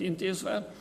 volt 0.00 0.10
intézve. 0.10 0.72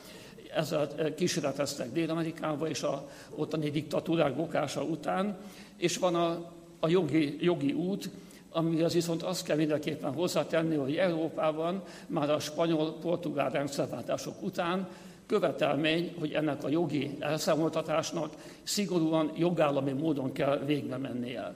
Ezzel 0.56 1.14
kísérleteztek 1.16 1.92
Dél-Amerikába 1.92 2.70
és 2.70 2.84
a 2.84 3.10
ottani 3.36 3.70
diktatúrák 3.70 4.36
bukása 4.36 4.84
után, 4.84 5.38
és 5.78 5.98
van 5.98 6.16
a, 6.16 6.52
a 6.80 6.88
jogi, 6.88 7.38
jogi 7.42 7.72
út, 7.72 8.10
amihez 8.52 8.94
viszont 8.94 9.24
azt 9.24 9.44
kell 9.44 9.58
mindenképpen 9.58 10.14
hozzátenni, 10.14 10.76
hogy 10.76 10.96
Európában 10.96 11.84
már 12.08 12.30
a 12.30 12.40
spanyol-portugál 12.40 13.50
rendszerváltások 13.50 14.42
után 14.42 14.88
követelmény, 15.26 16.16
hogy 16.20 16.34
ennek 16.34 16.64
a 16.64 16.70
jogi 16.70 17.18
elszámoltatásnak 17.20 18.34
szigorúan 18.64 19.32
jogállami 19.36 19.92
módon 19.92 20.32
kell 20.32 20.58
végbe 20.66 20.98
mennie. 20.98 21.56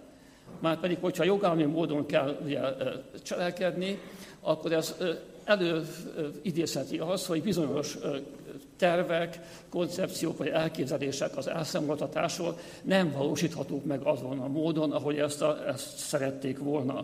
Márpedig, 0.59 0.97
hogyha 1.01 1.23
jogállami 1.23 1.63
módon 1.63 2.05
kell 2.05 2.37
ugye, 2.43 2.59
cselekedni, 3.23 3.99
akkor 4.41 4.71
ez 4.71 4.95
előidézheti 5.43 6.97
az, 6.97 7.25
hogy 7.25 7.43
bizonyos 7.43 7.97
tervek, 8.77 9.39
koncepciók 9.69 10.37
vagy 10.37 10.47
elképzelések 10.47 11.37
az 11.37 11.47
elszámoltatásról 11.47 12.57
nem 12.81 13.11
valósíthatók 13.11 13.85
meg 13.85 14.01
azon 14.01 14.39
a 14.39 14.47
módon, 14.47 14.91
ahogy 14.91 15.17
ezt, 15.17 15.41
a, 15.41 15.67
ezt 15.67 15.97
szerették 15.97 16.59
volna. 16.59 17.03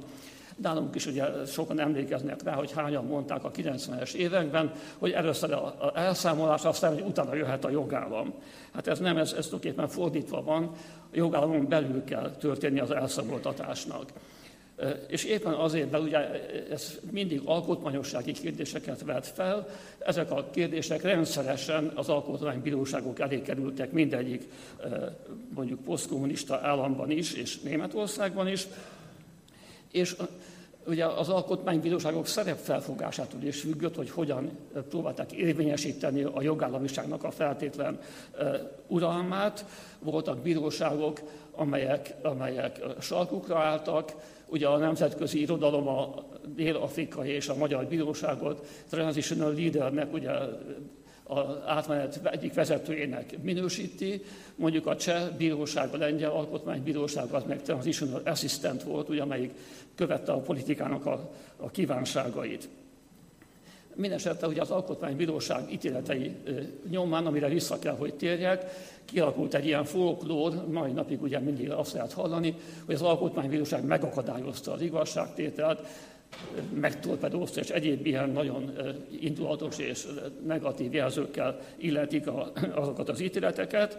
Nálunk 0.55 0.95
is 0.95 1.05
ugye 1.05 1.25
sokan 1.45 1.79
emlékeznek 1.79 2.43
rá, 2.43 2.53
hogy 2.53 2.71
hányan 2.71 3.05
mondták 3.05 3.43
a 3.43 3.51
90-es 3.51 4.13
években, 4.13 4.71
hogy 4.97 5.11
először 5.11 5.51
a 5.51 5.91
elszámolás, 5.95 6.63
aztán, 6.63 6.93
hogy 6.93 7.03
utána 7.07 7.35
jöhet 7.35 7.65
a 7.65 7.69
jogállam. 7.69 8.33
Hát 8.73 8.87
ez 8.87 8.99
nem, 8.99 9.17
ez, 9.17 9.33
ez 9.33 9.45
tulajdonképpen 9.45 9.87
fordítva 9.87 10.43
van, 10.43 10.71
a 11.11 11.15
jogállamon 11.15 11.67
belül 11.67 12.03
kell 12.03 12.35
történni 12.39 12.79
az 12.79 12.91
elszámoltatásnak. 12.91 14.11
És 15.07 15.23
éppen 15.23 15.53
azért, 15.53 15.91
mert 15.91 16.03
ugye 16.03 16.17
ez 16.71 16.99
mindig 17.11 17.41
alkotmányossági 17.45 18.31
kérdéseket 18.31 19.03
vet 19.03 19.27
fel, 19.27 19.67
ezek 19.99 20.31
a 20.31 20.49
kérdések 20.51 21.01
rendszeresen 21.01 21.91
az 21.95 22.09
alkotmánybíróságok 22.09 23.19
elé 23.19 23.41
kerültek 23.41 23.91
mindegyik 23.91 24.43
mondjuk 25.55 25.83
posztkommunista 25.83 26.59
államban 26.63 27.11
is, 27.11 27.33
és 27.33 27.59
Németországban 27.59 28.47
is, 28.47 28.67
és 29.91 30.15
ugye 30.87 31.05
az 31.05 31.29
alkotmánybíróságok 31.29 32.27
szerepfelfogásától 32.27 33.41
is 33.41 33.59
függött, 33.59 33.95
hogy 33.95 34.09
hogyan 34.09 34.49
próbálták 34.89 35.31
érvényesíteni 35.31 36.23
a 36.23 36.41
jogállamiságnak 36.41 37.23
a 37.23 37.31
feltétlen 37.31 37.99
uralmát. 38.87 39.65
Voltak 39.99 40.37
bíróságok, 40.37 41.21
amelyek, 41.51 42.13
amelyek 42.21 42.79
sarkukra 42.99 43.57
álltak, 43.57 44.13
ugye 44.49 44.67
a 44.67 44.77
nemzetközi 44.77 45.41
irodalom 45.41 45.87
a 45.87 46.23
dél-afrikai 46.55 47.29
és 47.29 47.47
a 47.47 47.55
magyar 47.55 47.85
bíróságot 47.85 48.67
transitional 48.89 49.53
leadernek, 49.53 50.13
ugye 50.13 50.31
az 51.23 51.45
átmenet 51.65 52.19
egyik 52.23 52.53
vezetőjének 52.53 53.41
minősíti, 53.41 54.21
mondjuk 54.55 54.87
a 54.87 54.95
cseh 54.95 55.29
bíróság, 55.37 55.93
a 55.93 55.97
lengyel 55.97 56.31
alkotmánybíróság 56.31 57.31
az 57.31 57.43
meg 57.47 57.61
transitional 57.61 58.21
assistant 58.25 58.83
volt, 58.83 59.09
ugye, 59.09 59.21
amelyik 59.21 59.51
követte 59.95 60.31
a 60.31 60.39
politikának 60.39 61.05
a, 61.05 61.31
a 61.57 61.69
kívánságait. 61.69 62.69
Mindenesetre 63.99 64.47
ugye 64.47 64.61
az 64.61 64.71
Alkotmánybíróság 64.71 65.71
ítéletei 65.71 66.35
nyomán, 66.89 67.25
amire 67.25 67.47
vissza 67.47 67.79
kell, 67.79 67.95
hogy 67.95 68.13
térjek, 68.13 68.65
kialakult 69.05 69.53
egy 69.53 69.65
ilyen 69.65 69.83
folklór, 69.83 70.67
mai 70.71 70.91
napig 70.91 71.21
ugye 71.21 71.39
mindig 71.39 71.71
azt 71.71 71.93
lehet 71.93 72.13
hallani, 72.13 72.55
hogy 72.85 72.95
az 72.95 73.01
Alkotmánybíróság 73.01 73.85
megakadályozta 73.85 74.71
az 74.71 74.81
igazságtételt, 74.81 75.87
megtorpedózta, 76.73 77.59
és 77.59 77.69
egyéb 77.69 78.05
ilyen 78.05 78.29
nagyon 78.29 78.71
indulatos 79.19 79.77
és 79.77 80.07
negatív 80.45 80.93
jelzőkkel 80.93 81.59
illetik 81.77 82.25
azokat 82.81 83.09
az 83.09 83.19
ítéleteket. 83.19 83.97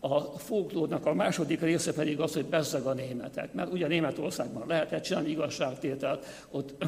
A 0.00 0.20
folklórnak 0.20 1.06
a 1.06 1.14
második 1.14 1.60
része 1.60 1.92
pedig 1.92 2.20
az, 2.20 2.34
hogy 2.34 2.44
bezzeg 2.46 2.82
a 2.82 2.94
németek. 2.94 3.52
Mert 3.52 3.72
ugye 3.72 3.86
Németországban 3.86 4.66
lehetett 4.66 5.02
csinálni 5.02 5.30
igazságtételt, 5.30 6.26
ott 6.50 6.84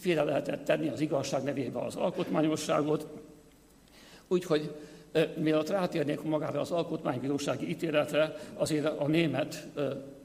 félre 0.00 0.22
lehetett 0.22 0.64
tenni 0.64 0.88
az 0.88 1.00
igazság 1.00 1.42
nevébe 1.42 1.78
az 1.78 1.96
alkotmányosságot. 1.96 3.06
Úgyhogy 4.28 4.70
Mielőtt 5.36 5.68
rátérnék 5.68 6.22
magára 6.22 6.60
az 6.60 6.70
alkotmánybírósági 6.70 7.68
ítéletre, 7.68 8.36
azért 8.54 8.98
a 8.98 9.06
német 9.06 9.66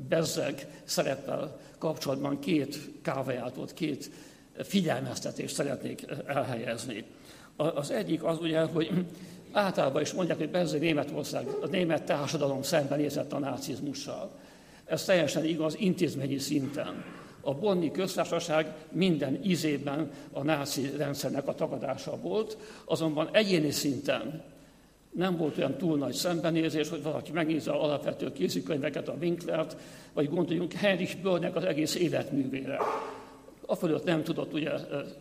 bezzeg 0.10 0.68
szereppel 0.84 1.60
kapcsolatban 1.78 2.40
két 2.40 2.78
kávejátot, 3.02 3.74
két 3.74 4.10
figyelmeztetést 4.64 5.56
szeretnék 5.56 6.06
elhelyezni. 6.26 7.04
Az 7.56 7.92
egyik 7.92 8.24
az 8.24 8.40
ugye, 8.40 8.62
hogy 8.62 8.92
általában 9.52 10.02
is 10.02 10.14
mondják, 10.14 10.38
hogy 10.38 10.50
bezzeg 10.50 10.80
Németország, 10.80 11.48
a 11.62 11.68
német 11.68 12.04
társadalom 12.04 12.62
szembenézett 12.62 13.34
a 13.34 13.40
nácizmussal. 13.40 14.32
Ez 14.86 15.06
teljesen 15.06 15.46
igaz 15.46 15.76
intézményi 15.80 16.38
szinten. 16.38 17.04
A 17.48 17.54
Bonni 17.54 17.92
köztársaság 17.92 18.74
minden 18.92 19.40
izében 19.44 20.12
a 20.32 20.44
náci 20.44 20.92
rendszernek 20.98 21.48
a 21.48 21.56
tagadása 21.56 22.18
volt, 22.22 22.58
azonban 22.86 23.30
egyéni 23.32 23.72
szinten 23.72 24.44
nem 25.12 25.38
volt 25.38 25.58
olyan 25.58 25.78
túl 25.78 25.98
nagy 25.98 26.14
szembenézés, 26.14 26.90
hogy 26.90 27.04
valaki 27.04 27.32
megnézze 27.32 27.72
az 27.72 27.80
alapvető 27.80 28.32
kézikönyveket, 28.32 29.08
a 29.08 29.16
Winklert, 29.22 29.78
vagy 30.14 30.30
gondoljunk 30.30 30.74
Heinrich 30.74 31.22
Börnek 31.22 31.56
az 31.56 31.64
egész 31.64 31.96
életművére. 31.96 32.80
A 33.66 33.76
fölött 33.76 34.06
nem 34.06 34.24
tudott 34.24 34.54
ugye 34.54 34.72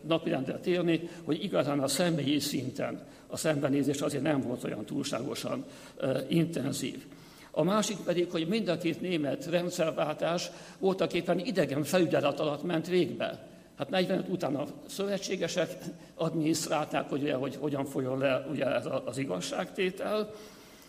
napirendre 0.00 0.58
térni, 0.58 1.08
hogy 1.24 1.44
igazán 1.44 1.80
a 1.80 1.88
személyi 1.88 2.38
szinten 2.38 3.06
a 3.26 3.36
szembenézés 3.36 4.00
azért 4.00 4.22
nem 4.22 4.40
volt 4.40 4.64
olyan 4.64 4.84
túlságosan 4.84 5.64
uh, 6.00 6.18
intenzív. 6.28 7.04
A 7.54 7.62
másik 7.62 7.96
pedig, 7.96 8.30
hogy 8.30 8.48
mind 8.48 8.68
a 8.68 8.78
két 8.78 9.00
német 9.00 9.46
rendszerváltás 9.46 10.50
voltak 10.78 11.12
éppen 11.12 11.38
idegen 11.38 11.84
felügyelet 11.84 12.40
alatt 12.40 12.62
ment 12.62 12.86
végbe. 12.86 13.46
Hát 13.78 13.90
45 13.90 14.28
után 14.28 14.54
a 14.54 14.64
szövetségesek 14.86 15.78
adminisztrálták, 16.14 17.08
hogy, 17.08 17.22
ugye, 17.22 17.34
hogy 17.34 17.56
hogyan 17.56 17.84
folyjon 17.84 18.18
le 18.18 18.46
ugye 18.50 18.74
ez 18.74 18.88
az 19.04 19.18
igazságtétel. 19.18 20.30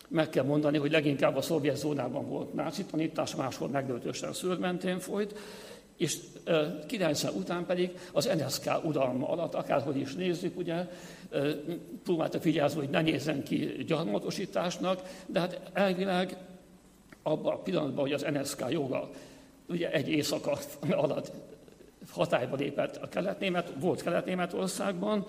Meg 0.07 0.29
kell 0.29 0.43
mondani, 0.43 0.77
hogy 0.77 0.91
leginkább 0.91 1.35
a 1.35 1.41
szovjet 1.41 1.77
zónában 1.77 2.29
volt 2.29 2.53
náci 2.53 2.83
tanítás, 2.83 3.35
máshol 3.35 3.67
meglehetősen 3.67 4.33
szőrmentén 4.33 4.99
folyt, 4.99 5.39
és 5.97 6.17
90 6.87 7.33
után 7.33 7.65
pedig 7.65 7.91
az 8.11 8.29
NSK 8.37 8.71
uralma 8.83 9.27
alatt, 9.29 9.53
akárhogy 9.53 9.97
is 9.97 10.13
nézzük, 10.13 10.57
ugye, 10.57 10.87
próbáltak 12.03 12.41
figyelni, 12.41 12.73
hogy 12.73 12.89
ne 12.89 13.01
nézzen 13.01 13.43
ki 13.43 13.83
gyarmatosításnak, 13.87 15.01
de 15.25 15.39
hát 15.39 15.61
elvileg 15.73 16.37
abban 17.27 17.53
a 17.53 17.57
pillanatban, 17.57 18.03
hogy 18.03 18.13
az 18.13 18.25
NSK 18.33 18.65
joga 18.69 19.09
ugye 19.67 19.91
egy 19.91 20.09
éjszaka 20.09 20.57
alatt 20.89 21.31
hatályba 22.09 22.55
lépett 22.55 22.95
a 22.95 23.09
kelet-német, 23.09 23.71
volt 23.79 24.03
kelet-németországban, 24.03 25.25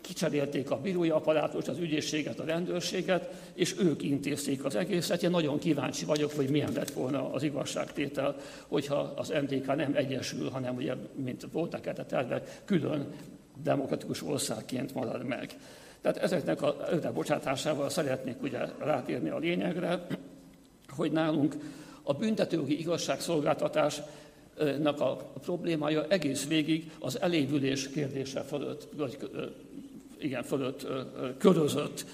kicserélték 0.00 0.70
a 0.70 0.80
bírói 0.80 1.10
apparátust, 1.10 1.68
az 1.68 1.78
ügyészséget, 1.78 2.40
a 2.40 2.44
rendőrséget, 2.44 3.34
és 3.54 3.74
ők 3.78 4.02
intézték 4.02 4.64
az 4.64 4.74
egészet. 4.74 5.22
Én 5.22 5.30
nagyon 5.30 5.58
kíváncsi 5.58 6.04
vagyok, 6.04 6.32
hogy 6.32 6.48
milyen 6.48 6.72
lett 6.72 6.90
volna 6.90 7.32
az 7.32 7.42
igazságtétel, 7.42 8.36
hogyha 8.68 9.12
az 9.16 9.28
NDK 9.28 9.76
nem 9.76 9.92
egyesül, 9.94 10.50
hanem 10.50 10.76
ugye, 10.76 10.94
mint 11.14 11.46
voltak 11.52 11.86
a 11.86 12.06
tervek, 12.06 12.62
külön 12.64 13.06
demokratikus 13.62 14.22
országként 14.22 14.94
marad 14.94 15.24
meg. 15.24 15.56
Tehát 16.00 16.16
ezeknek 16.16 16.62
a 16.62 16.76
bocsátásával 17.14 17.88
szeretnék 17.88 18.42
ugye 18.42 18.58
rátérni 18.78 19.28
a 19.28 19.38
lényegre, 19.38 20.06
hogy 20.96 21.12
nálunk 21.12 21.54
a 22.02 22.12
büntetőjogi 22.12 22.78
igazságszolgáltatás 22.78 24.00
nak 24.78 25.00
a 25.00 25.16
problémája 25.42 26.06
egész 26.08 26.46
végig 26.46 26.90
az 26.98 27.20
elévülés 27.20 27.88
kérdése 27.88 28.40
fölött, 28.40 28.88
vagy 28.96 29.18
igen, 30.18 30.42
fölött 30.42 30.86
körözött. 31.38 32.06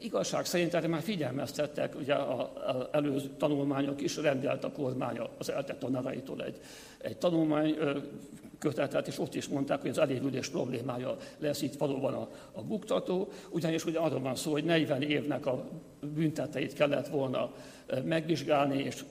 Igazság 0.00 0.44
szerint 0.44 0.74
erre 0.74 0.88
már 0.88 1.02
figyelmeztettek, 1.02 1.96
ugye 1.96 2.14
az 2.14 2.86
előző 2.90 3.28
tanulmányok 3.38 4.00
is 4.02 4.16
rendelt 4.16 4.64
a 4.64 4.72
kormánya 4.72 5.28
az 5.38 5.50
eltett 5.50 5.78
tanáraitól 5.78 6.42
egy, 6.42 6.60
egy 6.98 7.16
tanulmány 7.16 7.76
kötetet, 8.58 9.06
és 9.06 9.18
ott 9.18 9.34
is 9.34 9.48
mondták, 9.48 9.80
hogy 9.80 9.90
az 9.90 9.98
elévülés 9.98 10.48
problémája 10.48 11.16
lesz 11.38 11.62
itt 11.62 11.74
valóban 11.74 12.14
a, 12.14 12.28
a 12.52 12.62
buktató, 12.62 13.28
ugyanis 13.50 13.84
ugye 13.84 13.98
arról 13.98 14.20
van 14.20 14.36
szó, 14.36 14.52
hogy 14.52 14.64
40 14.64 15.02
évnek 15.02 15.46
a 15.46 15.64
bünteteit 16.14 16.72
kellett 16.72 17.08
volna 17.08 17.52
megvizsgálni, 18.04 18.82
és 18.82 19.04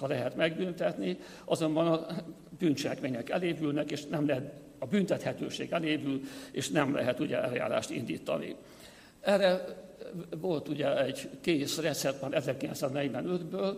ha 0.00 0.06
lehet 0.06 0.36
megbüntetni, 0.36 1.18
azonban 1.44 1.86
a 1.86 2.06
bűncselekmények 2.58 3.30
elévülnek, 3.30 3.90
és 3.90 4.04
nem 4.04 4.26
lehet 4.26 4.52
a 4.78 4.86
büntethetőség 4.86 5.72
elévül, 5.72 6.20
és 6.50 6.68
nem 6.68 6.94
lehet 6.94 7.20
ugye 7.20 7.42
eljárást 7.42 7.90
indítani. 7.90 8.56
Erre 9.22 9.64
volt 10.40 10.68
ugye 10.68 11.04
egy 11.04 11.28
kész 11.40 11.78
recept 11.78 12.20
már 12.20 12.42
1945-ből, 12.46 13.74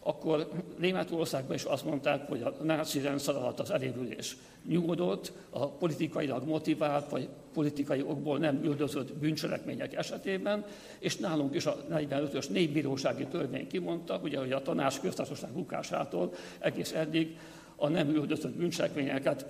akkor 0.00 0.48
Németországban 0.78 1.54
is 1.54 1.62
azt 1.62 1.84
mondták, 1.84 2.28
hogy 2.28 2.42
a 2.42 2.62
náci 2.62 3.00
rendszer 3.00 3.34
alatt 3.34 3.60
az 3.60 3.70
elévülés 3.70 4.36
nyugodott, 4.68 5.32
a 5.50 5.68
politikailag 5.68 6.46
motivált, 6.46 7.10
vagy 7.10 7.28
politikai 7.54 8.02
okból 8.02 8.38
nem 8.38 8.60
üldözött 8.64 9.12
bűncselekmények 9.12 9.94
esetében, 9.94 10.64
és 10.98 11.16
nálunk 11.16 11.54
is 11.54 11.66
a 11.66 11.76
45-ös 11.90 12.48
népbírósági 12.50 13.26
törvény 13.26 13.66
kimondta, 13.66 14.20
ugye, 14.22 14.38
hogy 14.38 14.52
a 14.52 14.62
tanács 14.62 15.00
köztársaság 15.00 15.50
bukásától 15.50 16.32
egész 16.58 16.92
eddig 16.92 17.36
a 17.76 17.88
nem 17.88 18.08
üldözött 18.08 18.56
bűncselekményeket 18.56 19.46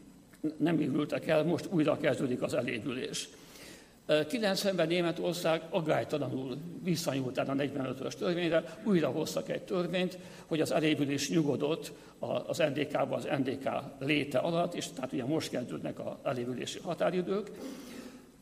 nem 0.56 0.80
ívültek 0.80 1.26
el, 1.26 1.44
most 1.44 1.68
újra 1.70 1.96
kezdődik 1.96 2.42
az 2.42 2.54
elévülés. 2.54 3.28
90-ben 4.08 4.86
Németország 4.86 5.62
aggálytalanul 5.70 6.56
visszanyúlt 6.82 7.38
el 7.38 7.48
a 7.48 7.52
45-ös 7.52 8.12
törvényre, 8.12 8.78
újra 8.84 9.08
hoztak 9.08 9.48
egy 9.48 9.62
törvényt, 9.62 10.18
hogy 10.46 10.60
az 10.60 10.72
elévülés 10.72 11.30
nyugodott 11.30 11.92
az 12.46 12.58
NDK-ban 12.58 13.12
az 13.12 13.28
NDK 13.38 13.68
léte 13.98 14.38
alatt, 14.38 14.74
és 14.74 14.86
tehát 14.94 15.12
ugye 15.12 15.24
most 15.24 15.50
kezdődnek 15.50 15.98
az 15.98 16.12
elévülési 16.22 16.78
határidők, 16.82 17.50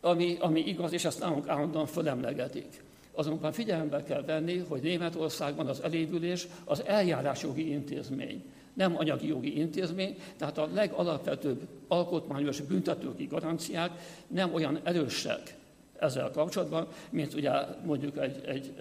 ami, 0.00 0.36
ami 0.40 0.60
igaz, 0.60 0.92
és 0.92 1.04
ezt 1.04 1.20
nálunk 1.20 1.48
állandóan 1.48 1.86
fölemlegetik. 1.86 2.82
Azonban 3.12 3.52
figyelembe 3.52 4.02
kell 4.02 4.22
venni, 4.22 4.58
hogy 4.68 4.82
Németországban 4.82 5.66
az 5.66 5.82
elévülés 5.82 6.46
az 6.64 6.84
eljárásjogi 6.86 7.70
intézmény 7.70 8.44
nem 8.74 8.96
anyagi 8.96 9.26
jogi 9.26 9.58
intézmény, 9.58 10.16
tehát 10.36 10.58
a 10.58 10.68
legalapvetőbb 10.74 11.68
alkotmányos 11.88 12.60
büntetőki 12.60 13.24
garanciák 13.24 13.90
nem 14.26 14.54
olyan 14.54 14.80
erősek 14.82 15.54
ezzel 15.98 16.30
kapcsolatban, 16.30 16.86
mint 17.10 17.34
ugye 17.34 17.52
mondjuk 17.84 18.18
egy, 18.18 18.40
egy 18.46 18.74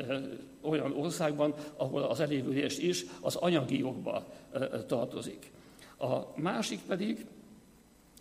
olyan 0.61 0.93
országban, 0.97 1.53
ahol 1.77 2.01
az 2.01 2.19
elévülés 2.19 2.77
is 2.77 3.05
az 3.21 3.35
anyagi 3.35 3.79
jogba 3.79 4.25
tartozik. 4.87 5.51
A 5.97 6.19
másik 6.35 6.79
pedig, 6.87 7.25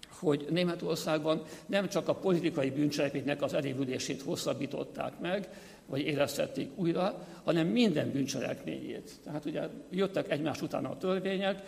hogy 0.08 0.46
Németországban 0.50 1.42
nem 1.66 1.88
csak 1.88 2.08
a 2.08 2.14
politikai 2.14 2.70
bűncselekménynek 2.70 3.42
az 3.42 3.54
elévülését 3.54 4.22
hosszabbították 4.22 5.20
meg, 5.20 5.48
vagy 5.86 6.00
éreztették 6.00 6.70
újra, 6.74 7.26
hanem 7.44 7.66
minden 7.66 8.10
bűncselekményét. 8.10 9.10
Tehát 9.24 9.44
ugye 9.44 9.68
jöttek 9.90 10.30
egymás 10.30 10.62
után 10.62 10.84
a 10.84 10.98
törvények, 10.98 11.62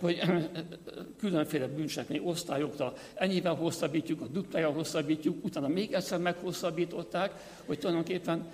hogy 0.00 0.20
különféle 1.20 1.66
bűncselekmény 1.66 2.20
osztályokra. 2.24 2.92
Ennyivel 3.14 3.54
hosszabbítjuk, 3.54 4.20
a 4.20 4.26
duplája 4.26 4.70
hosszabbítjuk, 4.70 5.44
utána 5.44 5.68
még 5.68 5.92
egyszer 5.92 6.18
meghosszabbították, 6.18 7.32
hogy 7.66 7.78
tulajdonképpen 7.78 8.46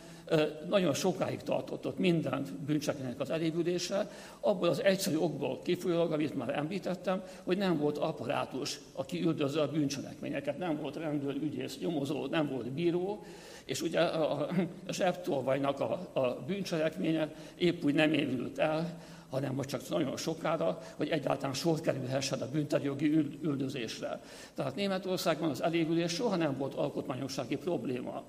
nagyon 0.68 0.94
sokáig 0.94 1.42
tartott 1.42 1.86
ott 1.86 1.98
minden 1.98 2.46
bűncselekménynek 2.66 3.20
az 3.20 3.30
elévülése, 3.30 4.10
abból 4.40 4.68
az 4.68 4.82
egyszerű 4.82 5.16
okból 5.16 5.60
kifolyólag, 5.62 6.12
amit 6.12 6.36
már 6.36 6.58
említettem, 6.58 7.22
hogy 7.44 7.56
nem 7.56 7.78
volt 7.78 7.98
apparátus, 7.98 8.80
aki 8.92 9.22
üldözze 9.22 9.60
a 9.60 9.70
bűncselekményeket, 9.70 10.58
nem 10.58 10.80
volt 10.80 10.96
rendőr, 10.96 11.36
ügyész, 11.42 11.78
nyomozó, 11.78 12.26
nem 12.26 12.48
volt 12.48 12.70
bíró, 12.72 13.24
és 13.66 13.82
ugye 13.82 14.00
a, 14.00 14.48
zsebtolvajnak 14.88 15.80
a, 15.80 16.10
a 16.12 16.44
bűncselekménye 16.46 17.34
épp 17.56 17.84
úgy 17.84 17.94
nem 17.94 18.12
évült 18.12 18.58
el, 18.58 18.98
hanem 19.30 19.54
most 19.54 19.68
csak 19.68 19.88
nagyon 19.88 20.16
sokára, 20.16 20.78
hogy 20.96 21.08
egyáltalán 21.08 21.54
sor 21.54 21.80
kerülhessen 21.80 22.40
a 22.40 22.48
büntetőjogi 22.50 23.06
üldözésre. 23.42 24.20
Tehát 24.54 24.74
Németországban 24.74 25.50
az 25.50 25.62
elévülés 25.62 26.12
soha 26.12 26.36
nem 26.36 26.56
volt 26.58 26.74
alkotmányossági 26.74 27.56
probléma. 27.56 28.24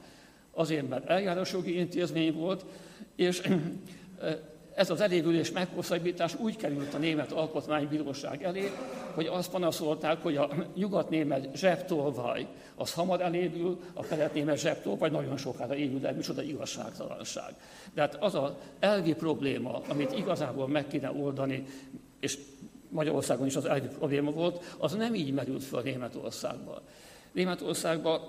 Azért, 0.52 0.90
mert 0.90 1.10
eljárásjogi 1.10 1.78
intézmény 1.78 2.34
volt, 2.34 2.66
és 3.16 3.42
ez 4.78 4.90
az 4.90 5.02
elévülés 5.02 5.52
meghosszabbítás 5.52 6.36
úgy 6.40 6.56
került 6.56 6.94
a 6.94 6.98
Német 6.98 7.32
Alkotmánybíróság 7.32 8.44
elé, 8.44 8.72
hogy 9.14 9.26
azt 9.26 9.52
panaszolták, 9.52 10.22
hogy 10.22 10.36
a 10.36 10.50
nyugatnémet 10.76 11.56
zsebtolvaj 11.56 12.48
az 12.76 12.94
hamar 12.94 13.22
elévül, 13.22 13.80
a 13.94 14.04
keletnémet 14.04 14.58
zsebtolvaj 14.58 15.10
nagyon 15.10 15.38
sokára 15.38 15.76
évül 15.76 16.06
el, 16.06 16.14
micsoda 16.14 16.42
igazságtalanság. 16.42 17.54
De 17.94 18.02
hát 18.02 18.16
az 18.16 18.36
az 18.36 18.52
elvi 18.80 19.14
probléma, 19.14 19.82
amit 19.88 20.18
igazából 20.18 20.68
meg 20.68 20.88
kéne 20.88 21.12
oldani, 21.12 21.66
és 22.20 22.38
Magyarországon 22.90 23.46
is 23.46 23.56
az 23.56 23.66
elvi 23.66 23.88
probléma 23.88 24.32
volt, 24.32 24.76
az 24.78 24.94
nem 24.94 25.16
így 25.16 25.34
merült 25.34 25.64
fel 25.64 25.82
Németországban. 25.82 26.82
Németországban 27.32 28.22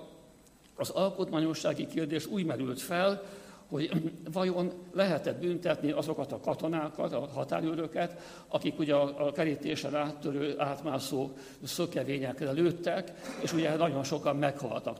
az 0.75 0.89
alkotmányossági 0.89 1.87
kérdés 1.87 2.25
úgy 2.25 2.45
merült 2.45 2.81
fel, 2.81 3.23
hogy 3.69 4.11
vajon 4.31 4.71
lehet-e 4.93 5.33
büntetni 5.33 5.91
azokat 5.91 6.31
a 6.31 6.39
katonákat, 6.39 7.13
a 7.13 7.27
határőröket, 7.33 8.21
akik 8.47 8.79
ugye 8.79 8.95
a 8.95 9.31
kerítésen 9.31 9.95
áttörő, 9.95 10.59
átmászó 10.59 11.31
szökevényekre 11.63 12.51
lőttek, 12.51 13.11
és 13.41 13.53
ugye 13.53 13.75
nagyon 13.75 14.03
sokan 14.03 14.35
meghaltak. 14.35 14.97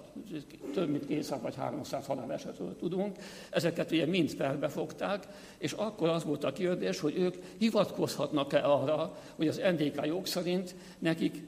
Több 0.74 0.89
mint 0.89 1.06
200 1.07 1.42
vagy 1.42 1.56
300 1.56 2.06
halálesetről 2.06 2.75
tudunk. 2.75 3.18
Ezeket 3.50 3.92
ugye 3.92 4.06
mind 4.06 4.30
felbefogták, 4.30 5.27
és 5.57 5.71
akkor 5.71 6.10
az 6.10 6.24
volt 6.24 6.44
a 6.44 6.51
kérdés, 6.51 7.00
hogy 7.00 7.18
ők 7.18 7.36
hivatkozhatnak-e 7.57 8.71
arra, 8.71 9.18
hogy 9.36 9.48
az 9.48 9.62
NDK 9.77 10.06
jog 10.06 10.25
szerint 10.25 10.75
nekik 11.00 11.44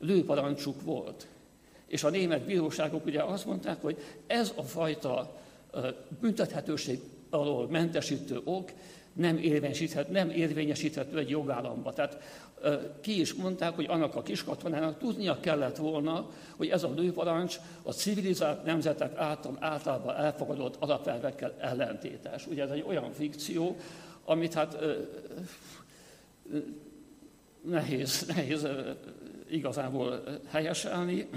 lőparancsuk 0.00 0.82
volt. 0.82 1.26
És 1.86 2.04
a 2.04 2.10
német 2.10 2.44
bíróságok 2.44 3.06
ugye 3.06 3.22
azt 3.22 3.46
mondták, 3.46 3.82
hogy 3.82 3.96
ez 4.26 4.52
a 4.56 4.62
fajta 4.62 5.40
büntethetőség 6.20 7.00
alól 7.30 7.68
mentesítő 7.68 8.40
ok 8.44 8.70
nem 9.12 9.38
érvényesíthet, 9.38 10.10
nem 10.10 10.30
érvényesíthető 10.30 11.18
egy 11.18 11.30
jogállamban. 11.30 11.94
Tehát 11.94 12.18
ki 13.00 13.20
is 13.20 13.34
mondták, 13.34 13.74
hogy 13.74 13.86
annak 13.88 14.14
a 14.14 14.22
kiskatonának 14.22 14.98
tudnia 14.98 15.40
kellett 15.40 15.76
volna, 15.76 16.30
hogy 16.56 16.68
ez 16.68 16.82
a 16.82 16.92
lőparancs 16.96 17.58
a 17.82 17.92
civilizált 17.92 18.64
nemzetek 18.64 19.16
által 19.16 19.56
általában 19.60 20.16
elfogadott 20.16 20.76
alapelvekkel 20.78 21.54
ellentétes. 21.58 22.46
Ugye 22.46 22.62
ez 22.62 22.70
egy 22.70 22.84
olyan 22.86 23.12
fikció, 23.12 23.76
amit 24.24 24.54
hát 24.54 24.76
nehéz, 27.60 28.26
nehéz 28.26 28.66
igazából 29.50 30.22
helyeselni, 30.50 31.28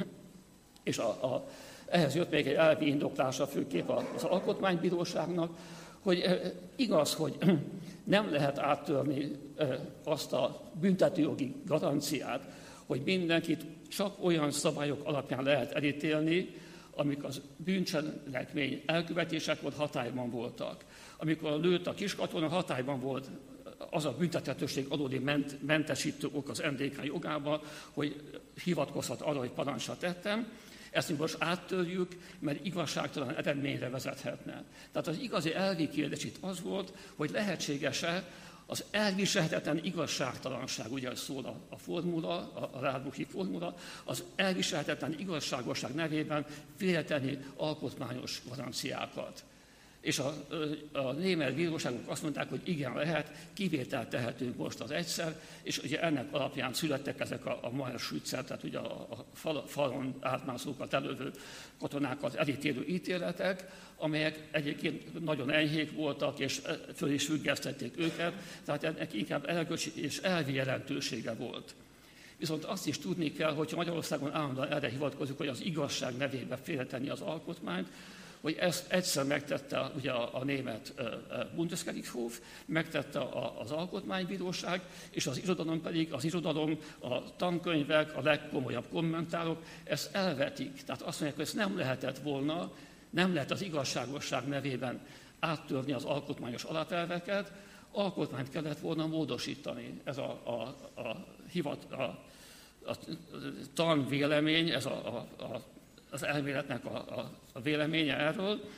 és 0.83 0.97
a, 0.97 1.09
a 1.09 1.47
ehhez 1.87 2.15
jött 2.15 2.31
még 2.31 2.47
egy 2.47 2.53
elvi 2.53 2.87
indoklása 2.87 3.47
főképp 3.47 3.89
az 3.89 4.23
alkotmánybíróságnak, 4.23 5.57
hogy 5.99 6.19
eh, 6.19 6.39
igaz, 6.75 7.13
hogy 7.13 7.37
nem 8.03 8.31
lehet 8.31 8.59
áttörni 8.59 9.31
eh, 9.55 9.79
azt 10.03 10.33
a 10.33 10.61
büntetőjogi 10.79 11.55
garanciát, 11.65 12.47
hogy 12.85 13.01
mindenkit 13.05 13.65
csak 13.89 14.23
olyan 14.23 14.51
szabályok 14.51 15.05
alapján 15.05 15.43
lehet 15.43 15.71
elítélni, 15.71 16.49
amik 16.95 17.23
az 17.23 17.41
bűncselekmény 17.57 18.81
elkövetések 18.85 19.61
volt 19.61 19.75
hatályban 19.75 20.29
voltak. 20.29 20.85
Amikor 21.17 21.59
lőtt 21.59 21.87
a 21.87 21.93
kiskatona, 21.93 22.47
hatályban 22.47 22.99
volt 22.99 23.29
az 23.89 24.05
a 24.05 24.15
büntethetőség 24.17 24.85
adódi 24.89 25.19
ment, 25.19 25.57
mentesítő 25.65 26.27
ok 26.31 26.49
az 26.49 26.63
NDK 26.71 27.05
jogában, 27.05 27.61
hogy 27.93 28.15
hivatkozhat 28.63 29.21
arra, 29.21 29.39
hogy 29.39 29.49
parancsra 29.49 29.97
tettem, 29.97 30.47
ezt 30.95 31.09
mi 31.09 31.15
most 31.15 31.35
áttörjük, 31.39 32.11
mert 32.39 32.65
igazságtalan 32.65 33.35
eredményre 33.35 33.89
vezethetne. 33.89 34.63
Tehát 34.91 35.07
az 35.07 35.17
igazi 35.17 35.53
elvi 35.53 35.89
kérdés 35.89 36.23
itt 36.23 36.37
az 36.41 36.61
volt, 36.61 36.93
hogy 37.15 37.29
lehetséges-e 37.29 38.23
az 38.65 38.83
elviselhetetlen 38.91 39.83
igazságtalanság, 39.83 40.91
ugye 40.91 41.15
szól 41.15 41.45
a, 41.45 41.55
a 41.69 41.77
formula, 41.77 42.51
a, 42.53 42.69
a 42.73 42.79
Rádbuchi 42.79 43.23
formula, 43.23 43.75
az 44.03 44.23
elviselhetetlen 44.35 45.19
igazságosság 45.19 45.93
nevében 45.93 46.45
félteni 46.77 47.39
alkotmányos 47.55 48.41
garanciákat. 48.49 49.43
És 50.05 50.19
a, 50.19 50.33
a 50.91 51.11
német 51.11 51.55
bíróságok 51.55 52.09
azt 52.09 52.21
mondták, 52.21 52.49
hogy 52.49 52.61
igen, 52.63 52.93
lehet, 52.93 53.31
kivételt 53.53 54.09
tehetünk 54.09 54.57
most 54.57 54.79
az 54.79 54.91
egyszer, 54.91 55.39
és 55.61 55.77
ugye 55.77 56.01
ennek 56.01 56.33
alapján 56.33 56.73
születtek 56.73 57.19
ezek 57.19 57.45
a, 57.45 57.59
a 57.61 57.69
Mayer 57.69 57.99
Schützer, 57.99 58.43
tehát 58.43 58.63
ugye 58.63 58.77
a, 58.77 59.01
a 59.01 59.25
fal, 59.33 59.67
falon 59.67 60.15
átmászókat 60.19 60.93
elővő 60.93 61.31
katonákat 61.79 62.35
elítélő 62.35 62.85
ítéletek, 62.87 63.71
amelyek 63.97 64.47
egyébként 64.51 65.23
nagyon 65.23 65.51
enyhék 65.51 65.91
voltak, 65.91 66.39
és 66.39 66.61
föl 66.95 67.11
is 67.11 67.25
függesztették 67.25 67.97
őket, 67.97 68.33
tehát 68.65 68.83
ennek 68.83 69.13
inkább 69.13 69.49
elköcsi 69.49 69.91
és 69.95 70.17
elvi 70.17 70.53
jelentősége 70.53 71.33
volt. 71.33 71.75
Viszont 72.37 72.63
azt 72.63 72.87
is 72.87 72.97
tudni 72.97 73.31
kell, 73.31 73.53
hogy 73.53 73.73
Magyarországon 73.75 74.33
állandóan 74.33 74.71
erre 74.73 74.89
hivatkozunk, 74.89 75.37
hogy 75.37 75.47
az 75.47 75.61
igazság 75.61 76.17
nevébe 76.17 76.57
félteni 76.57 77.09
az 77.09 77.21
alkotmányt, 77.21 77.87
hogy 78.45 78.55
ezt 78.59 78.91
egyszer 78.91 79.25
megtette 79.25 79.91
ugye 79.95 80.11
a, 80.11 80.29
a 80.33 80.43
német 80.43 80.93
Bundesgerichtshof, 81.55 82.41
megtette 82.65 83.19
a, 83.19 83.59
az 83.59 83.71
Alkotmánybíróság, 83.71 84.81
és 85.09 85.27
az 85.27 85.37
irodalom 85.37 85.81
pedig, 85.81 86.13
az 86.13 86.23
irodalom, 86.23 86.79
a 86.99 87.35
tankönyvek, 87.35 88.17
a 88.17 88.21
legkomolyabb 88.21 88.85
kommentárok 88.89 89.63
ezt 89.83 90.15
elvetik. 90.15 90.83
Tehát 90.83 91.01
azt 91.01 91.19
mondják, 91.19 91.35
hogy 91.35 91.43
ezt 91.43 91.55
nem 91.55 91.77
lehetett 91.77 92.17
volna, 92.17 92.71
nem 93.09 93.33
lehet 93.33 93.51
az 93.51 93.61
igazságosság 93.61 94.47
nevében 94.47 94.99
áttörni 95.39 95.91
az 95.91 96.03
alkotmányos 96.03 96.63
alapelveket, 96.63 97.51
alkotmányt 97.91 98.49
kellett 98.49 98.79
volna 98.79 99.07
módosítani. 99.07 100.01
Ez 100.03 100.17
a, 100.17 100.41
a, 100.43 100.61
a, 101.01 101.25
hivat, 101.51 101.91
a, 101.91 102.03
a 102.85 102.95
tanvélemény, 103.73 104.69
ez 104.69 104.85
a, 104.85 105.15
a, 105.15 105.43
a, 105.43 105.61
az 106.09 106.23
elméletnek 106.23 106.85
a, 106.85 106.95
a, 106.95 107.43
a 107.55 107.61
véleménye 107.61 108.17
erről, 108.17 108.69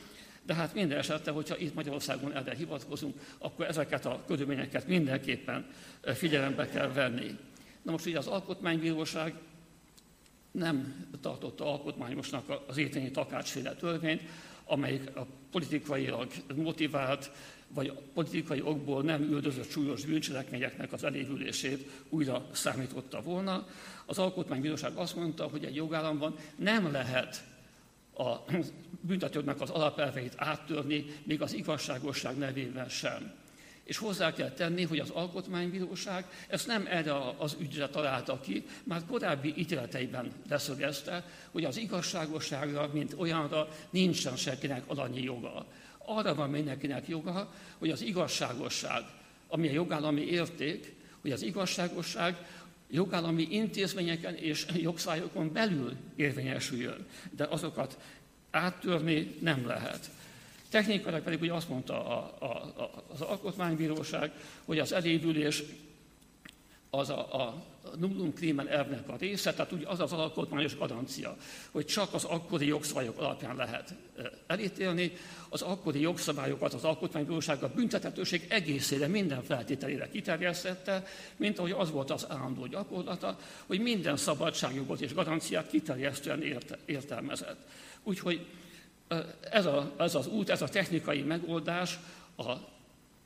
de 0.44 0.54
hát 0.54 0.74
minden 0.74 0.98
esetre, 0.98 1.32
hogyha 1.32 1.58
itt 1.58 1.74
Magyarországon 1.74 2.36
erre 2.36 2.56
hivatkozunk, 2.56 3.16
akkor 3.38 3.66
ezeket 3.66 4.06
a 4.06 4.24
körülményeket 4.28 4.88
mindenképpen 4.88 5.66
figyelembe 6.02 6.70
kell 6.70 6.92
venni. 6.92 7.38
Na 7.82 7.92
most 7.92 8.06
ugye 8.06 8.18
az 8.18 8.28
Alkotmánybíróság 8.28 9.34
nem 10.52 11.06
tartotta 11.22 11.66
alkotmányosnak 11.66 12.64
az 12.68 12.78
étényi 12.78 13.12
takácsféle 13.12 13.74
törvényt, 13.74 14.22
amelyik 14.66 15.16
a 15.16 15.28
politikailag 15.52 16.32
motivált, 16.56 17.32
vagy 17.68 17.92
politikai 18.14 18.62
okból 18.62 19.04
nem 19.04 19.22
üldözött 19.22 19.70
súlyos 19.70 20.06
bűncselekményeknek 20.06 20.94
az 20.94 21.04
elévülését 21.04 21.90
újra 22.10 22.46
számította 22.52 23.22
volna. 23.22 23.68
Az 24.06 24.20
Alkotmánybíróság 24.20 24.92
azt 24.96 25.16
mondta, 25.16 25.48
hogy 25.48 25.66
egy 25.66 25.76
jogállamban 25.76 26.36
nem 26.56 26.92
lehet 26.92 27.44
a 28.18 28.46
büntetőknek 29.02 29.62
az 29.62 29.70
alapelveit 29.70 30.34
áttörni, 30.38 31.06
még 31.24 31.42
az 31.42 31.54
igazságosság 31.54 32.38
nevében 32.38 32.90
sem. 32.90 33.34
És 33.84 33.98
hozzá 33.98 34.34
kell 34.34 34.52
tenni, 34.52 34.84
hogy 34.84 35.00
az 35.00 35.10
Alkotmánybíróság 35.10 36.26
ezt 36.48 36.68
nem 36.68 36.86
erre 36.90 37.14
az 37.38 37.58
ügyre 37.60 37.90
találta 37.90 38.40
ki, 38.40 38.66
már 38.84 39.02
korábbi 39.06 39.54
ítéleteiben 39.58 40.32
leszögezte, 40.50 41.26
hogy 41.52 41.64
az 41.64 41.78
igazságosságra, 41.78 42.90
mint 42.94 43.14
olyanra 43.18 43.68
nincsen 43.90 44.36
senkinek 44.36 44.84
alanyi 44.88 45.22
joga. 45.22 45.66
Arra 45.98 46.36
van 46.36 46.50
mindenkinek 46.50 47.08
joga, 47.08 47.54
hogy 47.78 47.90
az 47.90 48.02
igazságosság, 48.02 49.04
ami 49.48 49.68
a 49.68 49.72
jogállami 49.72 50.22
érték, 50.22 50.96
hogy 51.22 51.32
az 51.32 51.42
igazságosság 51.42 52.38
jogállami 52.90 53.48
intézményeken 53.50 54.36
és 54.36 54.66
jogszabályokon 54.76 55.52
belül 55.52 55.96
érvényesüljön, 56.16 57.06
de 57.32 57.46
azokat 57.50 57.98
áttörni 58.52 59.36
nem 59.40 59.68
lehet. 59.68 60.10
Technikailag 60.70 61.22
pedig 61.22 61.42
ugye 61.42 61.54
azt 61.54 61.70
mondta 61.70 62.08
a, 62.08 62.36
a, 62.40 62.82
a, 62.82 63.04
az 63.14 63.22
Alkotmánybíróság, 63.22 64.32
hogy 64.66 64.80
az 64.80 64.92
elévülés 64.92 65.64
az 66.90 67.10
a, 67.10 67.46
a 67.46 67.64
nullum 68.00 68.34
crimen 68.34 68.68
elvnek 68.68 69.10
a 69.10 69.16
része, 69.20 69.54
tehát 69.54 69.72
ugye 69.72 69.88
az 69.88 70.00
az 70.00 70.14
alkotmányos 70.14 70.78
garancia, 70.78 71.38
hogy 71.72 71.86
csak 71.86 72.14
az 72.14 72.24
akkori 72.24 72.66
jogszabályok 72.66 73.20
alapján 73.20 73.56
lehet 73.56 73.94
elítélni, 74.48 75.12
az 75.50 75.62
akkori 75.62 76.02
jogszabályokat 76.02 76.74
az 76.74 76.84
alkotmánybíróság 76.84 77.64
a 77.64 77.72
büntetetőség 77.76 78.46
egészére, 78.50 79.08
minden 79.08 79.44
feltételére 79.44 80.10
kiterjesztette, 80.10 81.06
mint 81.36 81.58
ahogy 81.58 81.72
az 81.72 81.92
volt 81.92 82.12
az 82.12 82.26
állandó 82.30 82.66
gyakorlata, 82.66 83.38
hogy 83.66 83.80
minden 83.80 84.18
szabadságjogot 84.18 85.02
és 85.02 85.14
garanciát 85.14 85.70
kiterjesztően 85.70 86.42
érte, 86.42 86.78
értelmezett. 86.86 87.68
Úgyhogy 88.04 88.46
ez, 89.50 89.66
a, 89.66 89.94
ez 89.98 90.16
az 90.16 90.28
út, 90.28 90.50
ez 90.50 90.62
a 90.62 90.68
technikai 90.68 91.22
megoldás, 91.22 92.00
a, 92.36 92.52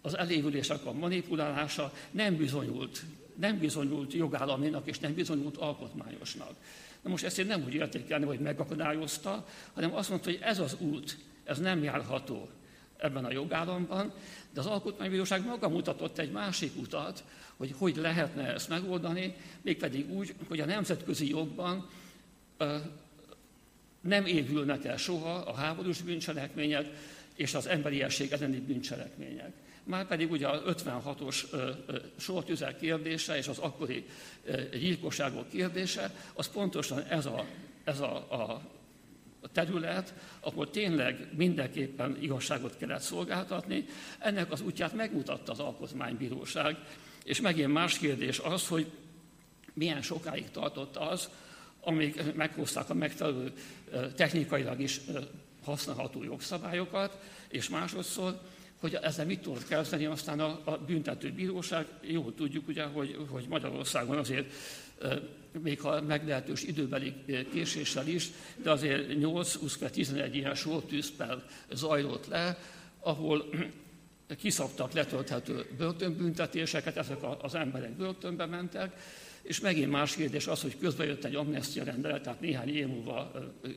az 0.01 0.17
elévülések 0.17 0.85
a 0.85 0.93
manipulálása 0.93 1.93
nem 2.11 2.35
bizonyult, 2.35 3.03
nem 3.35 3.59
bizonyult 3.59 4.13
jogállaminak 4.13 4.87
és 4.87 4.99
nem 4.99 5.13
bizonyult 5.13 5.57
alkotmányosnak. 5.57 6.53
Na 7.01 7.09
most 7.09 7.23
ezt 7.23 7.39
én 7.39 7.45
nem 7.45 7.63
úgy 7.63 7.73
értékelni, 7.73 8.25
hogy 8.25 8.39
megakadályozta, 8.39 9.45
hanem 9.73 9.95
azt 9.95 10.09
mondta, 10.09 10.29
hogy 10.29 10.39
ez 10.41 10.59
az 10.59 10.75
út, 10.79 11.17
ez 11.43 11.59
nem 11.59 11.83
járható 11.83 12.49
ebben 12.97 13.25
a 13.25 13.31
jogállamban, 13.31 14.13
de 14.53 14.59
az 14.59 14.65
Alkotmánybíróság 14.65 15.45
maga 15.45 15.69
mutatott 15.69 16.17
egy 16.17 16.31
másik 16.31 16.71
utat, 16.81 17.23
hogy 17.57 17.75
hogy 17.77 17.95
lehetne 17.95 18.53
ezt 18.53 18.69
megoldani, 18.69 19.35
mégpedig 19.61 20.09
úgy, 20.09 20.35
hogy 20.47 20.59
a 20.59 20.65
nemzetközi 20.65 21.29
jogban 21.29 21.89
nem 24.01 24.25
évülnek 24.25 24.85
el 24.85 24.97
soha 24.97 25.33
a 25.33 25.53
háborús 25.53 26.01
bűncselekmények 26.01 26.85
és 27.35 27.53
az 27.53 27.67
emberiesség 27.67 28.31
elleni 28.31 28.59
bűncselekmények. 28.59 29.51
Márpedig 29.83 30.31
ugye 30.31 30.47
a 30.47 30.73
56-os 30.73 31.43
sortüzel 32.17 32.75
kérdése 32.75 33.37
és 33.37 33.47
az 33.47 33.57
akkori 33.57 34.05
gyilkosságok 34.71 35.49
kérdése, 35.49 36.11
az 36.33 36.47
pontosan 36.47 37.03
ez 37.09 37.25
a, 37.25 37.45
ez 37.83 37.99
a, 37.99 38.15
a 38.15 38.61
terület, 39.53 40.13
ahol 40.39 40.69
tényleg 40.69 41.27
mindenképpen 41.37 42.17
igazságot 42.21 42.77
kellett 42.77 43.01
szolgáltatni. 43.01 43.85
Ennek 44.19 44.51
az 44.51 44.61
útját 44.61 44.93
megmutatta 44.93 45.51
az 45.51 45.59
Alkotmánybíróság. 45.59 46.77
És 47.23 47.41
megint 47.41 47.73
más 47.73 47.97
kérdés 47.97 48.39
az, 48.39 48.67
hogy 48.67 48.91
milyen 49.73 50.01
sokáig 50.01 50.51
tartott 50.51 50.97
az, 50.97 51.29
amíg 51.81 52.21
meghozták 52.35 52.89
a 52.89 52.93
megfelelő 52.93 53.53
technikailag 54.15 54.79
is 54.79 55.01
használható 55.63 56.23
jogszabályokat, 56.23 57.19
és 57.49 57.69
másodszor, 57.69 58.39
hogy 58.79 58.97
ezzel 59.01 59.25
mit 59.25 59.41
tudott 59.41 59.67
kezdeni, 59.67 60.05
aztán 60.05 60.39
a, 60.39 60.59
a 60.63 60.77
büntető 60.77 61.31
bíróság, 61.31 61.85
jól 62.01 62.33
tudjuk 62.35 62.67
ugye, 62.67 62.83
hogy, 62.83 63.17
hogy 63.29 63.45
Magyarországon 63.49 64.17
azért 64.17 64.53
még 65.61 65.81
ha 65.81 66.01
meglehetős 66.01 66.63
időbeli 66.63 67.13
késéssel 67.51 68.07
is, 68.07 68.29
de 68.63 68.71
azért 68.71 69.07
8-11 69.09 70.29
ilyen 70.31 70.55
sortűzpel 70.55 71.43
zajlott 71.71 72.27
le, 72.27 72.57
ahol 72.99 73.49
kiszabtak 74.37 74.91
letölthető 74.91 75.65
börtönbüntetéseket, 75.77 76.97
ezek 76.97 77.17
az 77.41 77.55
emberek 77.55 77.91
börtönbe 77.91 78.45
mentek, 78.45 78.95
és 79.41 79.59
megint 79.59 79.91
más 79.91 80.15
kérdés 80.15 80.47
az, 80.47 80.61
hogy 80.61 80.77
közben 80.77 81.07
jött 81.07 81.25
egy 81.25 81.35
amnestia 81.35 81.83
rendelet, 81.83 82.21
tehát 82.23 82.41
néhány 82.41 82.75
év 82.75 82.87
múlva 82.87 83.31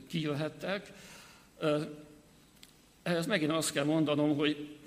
kijöhettek. 0.08 0.92
Ehhez 3.02 3.26
megint 3.26 3.50
azt 3.50 3.72
kell 3.72 3.84
mondanom, 3.84 4.36
hogy 4.36 4.78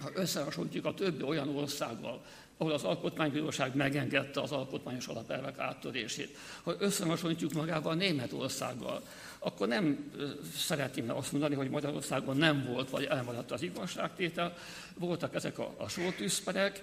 ha 0.00 0.10
összehasonlítjuk 0.14 0.84
a 0.84 0.94
többi 0.94 1.22
olyan 1.22 1.56
országgal, 1.56 2.22
ahol 2.56 2.72
az 2.72 2.84
Alkotmánybíróság 2.84 3.74
megengedte 3.74 4.40
az 4.40 4.52
alkotmányos 4.52 5.06
alapelvek 5.06 5.58
áttörését. 5.58 6.36
Ha 6.62 6.74
összehasonlítjuk 6.78 7.52
magával 7.52 7.94
Németországgal, 7.94 9.02
akkor 9.38 9.68
nem 9.68 10.12
szeretném 10.56 11.10
azt 11.10 11.32
mondani, 11.32 11.54
hogy 11.54 11.70
Magyarországon 11.70 12.36
nem 12.36 12.64
volt, 12.64 12.90
vagy 12.90 13.04
elmaradt 13.04 13.50
az 13.50 13.62
igazságtétel. 13.62 14.56
Voltak 14.94 15.34
ezek 15.34 15.58
a, 15.58 15.74
a 15.76 15.88
sortűzperek, 15.88 16.82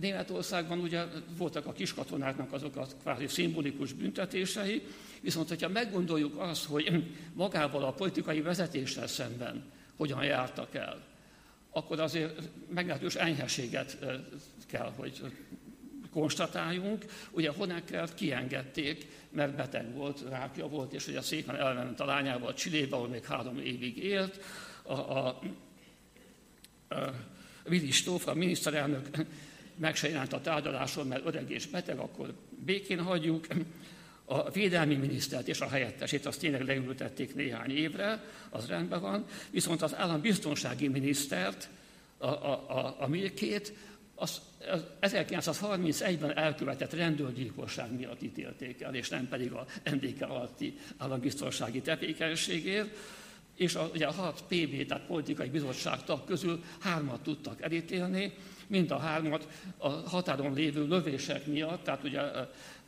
Németországban 0.00 0.78
ugye 0.78 1.04
voltak 1.36 1.66
a 1.66 1.72
kiskatonáknak 1.72 2.52
azok 2.52 2.76
a 2.76 2.86
kvázi 3.00 3.26
szimbolikus 3.26 3.92
büntetései, 3.92 4.82
viszont 5.20 5.48
hogyha 5.48 5.68
meggondoljuk 5.68 6.38
azt, 6.38 6.64
hogy 6.64 7.12
magával 7.34 7.84
a 7.84 7.92
politikai 7.92 8.40
vezetéssel 8.40 9.06
szemben 9.06 9.64
hogyan 9.96 10.24
jártak 10.24 10.74
el, 10.74 11.06
akkor 11.70 12.00
azért 12.00 12.40
meglehetős 12.74 13.14
enyheséget 13.14 13.98
kell, 14.66 14.92
hogy 14.96 15.22
konstatáljunk. 16.12 17.04
Ugye 17.30 17.50
Honeckert 17.50 18.14
kiengedték, 18.14 19.06
mert 19.30 19.56
beteg 19.56 19.94
volt, 19.94 20.24
rákja 20.28 20.68
volt, 20.68 20.92
és 20.92 21.06
ugye 21.06 21.20
szépen 21.20 21.56
elment 21.56 22.00
a 22.00 22.04
lányával 22.04 22.54
Csillébe, 22.54 22.96
ahol 22.96 23.08
még 23.08 23.24
három 23.24 23.58
évig 23.58 23.98
élt. 23.98 24.40
A, 24.82 24.92
a, 24.92 25.26
a 26.88 27.12
Willi 27.68 27.90
Stóf, 27.90 28.26
a 28.26 28.34
miniszterelnök 28.34 29.08
meg 29.78 29.96
se 29.96 30.26
a 30.30 30.40
tárgyaláson, 30.40 31.06
mert 31.06 31.26
öreg 31.26 31.50
és 31.50 31.66
beteg, 31.66 31.98
akkor 31.98 32.34
békén 32.64 33.02
hagyjuk. 33.02 33.46
A 34.30 34.50
védelmi 34.50 34.94
minisztert 34.94 35.48
és 35.48 35.60
a 35.60 35.68
helyettesét 35.68 36.26
azt 36.26 36.40
tényleg 36.40 36.64
leültették 36.64 37.34
néhány 37.34 37.70
évre, 37.70 38.24
az 38.50 38.66
rendben 38.66 39.00
van, 39.00 39.24
viszont 39.50 39.82
az 39.82 39.94
állambiztonsági 39.94 40.88
minisztert, 40.88 41.68
a, 42.18 42.26
a, 42.26 42.64
a, 42.68 42.96
a 42.98 43.06
Milkét, 43.06 43.72
az, 44.14 44.40
az 44.70 44.84
1931-ben 45.00 46.36
elkövetett 46.36 46.92
rendőrgyilkosság 46.92 47.92
miatt 47.96 48.22
ítélték 48.22 48.80
el, 48.80 48.94
és 48.94 49.08
nem 49.08 49.28
pedig 49.28 49.52
a 49.52 49.66
NDK 49.84 50.22
alatti 50.22 50.78
állambiztonsági 50.96 51.80
tevékenységért. 51.80 52.96
És 53.56 53.74
a, 53.74 53.90
ugye 53.94 54.06
a 54.06 54.12
hat 54.12 54.44
PB, 54.48 54.86
tehát 54.86 55.06
politikai 55.06 55.48
bizottság 55.48 56.04
tag 56.04 56.24
közül 56.24 56.64
hármat 56.80 57.22
tudtak 57.22 57.62
elítélni, 57.62 58.32
mind 58.68 58.90
a 58.90 58.98
hármat 58.98 59.48
a 59.76 59.88
határon 59.88 60.54
lévő 60.54 60.86
lövések 60.86 61.46
miatt, 61.46 61.84
tehát 61.84 62.04
ugye 62.04 62.20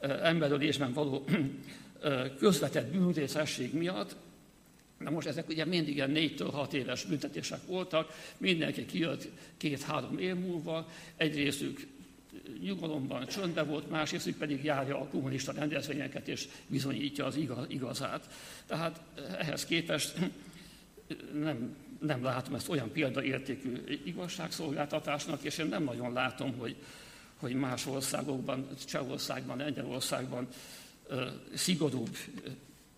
emberölésben 0.00 0.92
való 0.92 1.24
közvetett 2.38 2.92
bűnrészesség 2.92 3.74
miatt, 3.74 4.16
Na 4.98 5.10
most 5.10 5.26
ezek 5.26 5.48
ugye 5.48 5.64
mindig 5.64 5.94
ilyen 5.94 6.10
négytől 6.10 6.50
hat 6.50 6.74
éves 6.74 7.04
büntetések 7.04 7.66
voltak, 7.66 8.14
mindenki 8.36 8.86
kijött 8.86 9.28
két-három 9.56 10.18
év 10.18 10.34
múlva, 10.34 10.88
egy 11.16 11.54
nyugalomban, 12.62 13.26
csöndben 13.26 13.66
volt, 13.66 13.90
másrészt 13.90 14.30
pedig 14.30 14.64
járja 14.64 15.00
a 15.00 15.06
kommunista 15.06 15.52
rendezvényeket 15.52 16.28
és 16.28 16.48
bizonyítja 16.66 17.24
az 17.24 17.38
igazát. 17.68 18.28
Tehát 18.66 19.00
ehhez 19.38 19.64
képest 19.64 20.14
nem, 21.32 21.76
nem 22.00 22.22
látom 22.22 22.54
ezt 22.54 22.68
olyan 22.68 22.92
példaértékű 22.92 24.00
igazságszolgáltatásnak, 24.04 25.42
és 25.42 25.58
én 25.58 25.66
nem 25.66 25.82
nagyon 25.82 26.12
látom, 26.12 26.58
hogy, 26.58 26.76
hogy 27.36 27.54
más 27.54 27.86
országokban, 27.86 28.68
Csehországban, 28.86 29.56
Lengyelországban 29.56 30.48
szigorúbb 31.54 32.16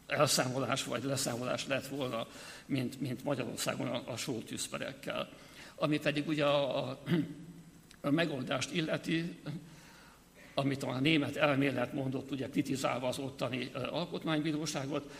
elszámolás 0.06 0.84
vagy 0.84 1.04
leszámolás 1.04 1.66
lett 1.66 1.86
volna, 1.86 2.26
mint, 2.66 3.00
mint 3.00 3.24
Magyarországon 3.24 3.86
a, 3.86 4.02
a 4.06 4.16
sótűzperekkel. 4.16 5.28
Ami 5.74 5.98
pedig 5.98 6.28
ugye 6.28 6.44
a, 6.44 6.88
a, 6.88 6.98
a 8.00 8.10
megoldást 8.10 8.72
illeti, 8.72 9.38
amit 10.54 10.82
a 10.82 11.00
német 11.00 11.36
elmélet 11.36 11.92
mondott, 11.92 12.30
ugye 12.30 12.48
kritizálva 12.48 13.08
az 13.08 13.18
ottani 13.18 13.70
alkotmánybíróságot, 13.72 15.10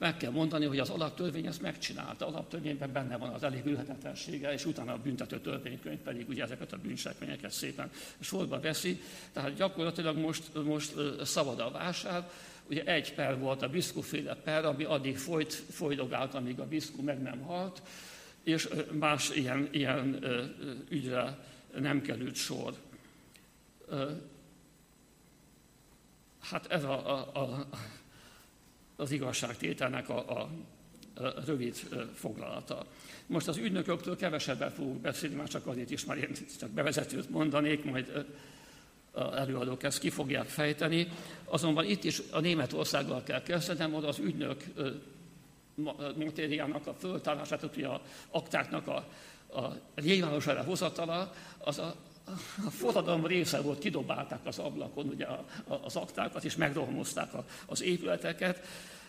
meg 0.00 0.16
kell 0.16 0.30
mondani, 0.30 0.64
hogy 0.64 0.78
az 0.78 0.90
alaptörvény 0.90 1.46
ezt 1.46 1.62
megcsinálta. 1.62 2.26
Alaptörvényben 2.26 2.92
benne 2.92 3.16
van 3.16 3.28
az 3.28 3.42
elégülhetetlensége, 3.42 4.52
és 4.52 4.64
utána 4.64 4.92
a 4.92 4.98
büntető 4.98 5.40
törvénykönyv 5.40 5.98
pedig 5.98 6.28
ugye 6.28 6.42
ezeket 6.42 6.72
a 6.72 6.76
bűncselekményeket 6.76 7.50
szépen 7.50 7.90
sorba 8.20 8.60
veszi. 8.60 9.00
Tehát 9.32 9.54
gyakorlatilag 9.54 10.16
most, 10.16 10.64
most 10.64 10.94
szabad 11.24 11.60
a 11.60 11.70
vásár. 11.70 12.30
Ugye 12.66 12.84
egy 12.84 13.14
per 13.14 13.38
volt 13.38 13.62
a 13.62 13.68
biszkuféle 13.68 14.34
per, 14.34 14.64
ami 14.64 14.84
addig 14.84 15.18
folyt, 15.18 15.52
folydogált, 15.52 16.34
amíg 16.34 16.60
a 16.60 16.66
biszku 16.66 17.02
meg 17.02 17.22
nem 17.22 17.40
halt, 17.40 17.82
és 18.42 18.68
más 18.92 19.30
ilyen, 19.30 19.68
ilyen 19.70 20.24
ügyre 20.88 21.38
nem 21.78 22.02
került 22.02 22.34
sor. 22.34 22.74
Hát 26.40 26.66
ez 26.66 26.84
a, 26.84 27.10
a, 27.10 27.40
a, 27.40 27.66
az 29.00 29.10
igazságtételnek 29.10 30.08
a, 30.08 30.40
a, 30.40 30.50
rövid 31.46 31.74
foglalata. 32.14 32.86
Most 33.26 33.48
az 33.48 33.56
ügynököktől 33.56 34.16
kevesebbet 34.16 34.74
fogok 34.74 34.96
beszélni, 34.96 35.34
már 35.34 35.48
csak 35.48 35.66
azért 35.66 35.90
is, 35.90 36.04
már 36.04 36.16
én 36.16 36.32
csak 36.58 36.70
bevezetőt 36.70 37.30
mondanék, 37.30 37.84
majd 37.84 38.26
előadók 39.14 39.82
ezt 39.82 39.98
ki 39.98 40.10
fogják 40.10 40.48
fejteni. 40.48 41.08
Azonban 41.44 41.84
itt 41.84 42.04
is 42.04 42.22
a 42.30 42.40
Németországgal 42.40 43.22
kell 43.22 43.42
kezdenem, 43.42 43.94
oda 43.94 44.08
az 44.08 44.18
ügynök 44.18 44.64
matériának 46.16 46.86
a 46.86 46.94
föltárását, 46.94 47.76
ugye 47.76 47.86
a 47.86 48.02
aktáknak 48.30 48.86
a, 48.86 49.04
a 49.60 50.00
nyilvánosságra 50.00 50.62
hozatala, 50.62 51.34
az 51.58 51.78
a, 51.78 51.94
a 52.66 52.70
forradalom 52.70 53.26
része 53.26 53.60
volt, 53.60 53.78
kidobálták 53.78 54.46
az 54.46 54.58
ablakon 54.58 55.06
ugye 55.06 55.26
az 55.82 55.96
aktákat, 55.96 56.44
és 56.44 56.56
megrohamozták 56.56 57.30
az 57.66 57.82
épületeket. 57.82 58.66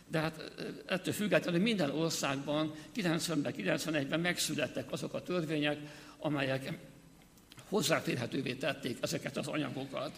De 0.08 0.20
hát 0.20 0.52
ettől 0.86 1.14
függetlenül 1.14 1.62
minden 1.62 1.90
országban 1.90 2.74
90-ben, 2.96 3.54
91-ben 3.58 4.20
megszülettek 4.20 4.92
azok 4.92 5.14
a 5.14 5.24
törvények, 5.24 5.78
amelyek 6.20 6.80
hozzáférhetővé 7.70 8.54
tették 8.54 8.98
ezeket 9.02 9.38
az 9.38 9.48
anyagokat. 9.48 10.12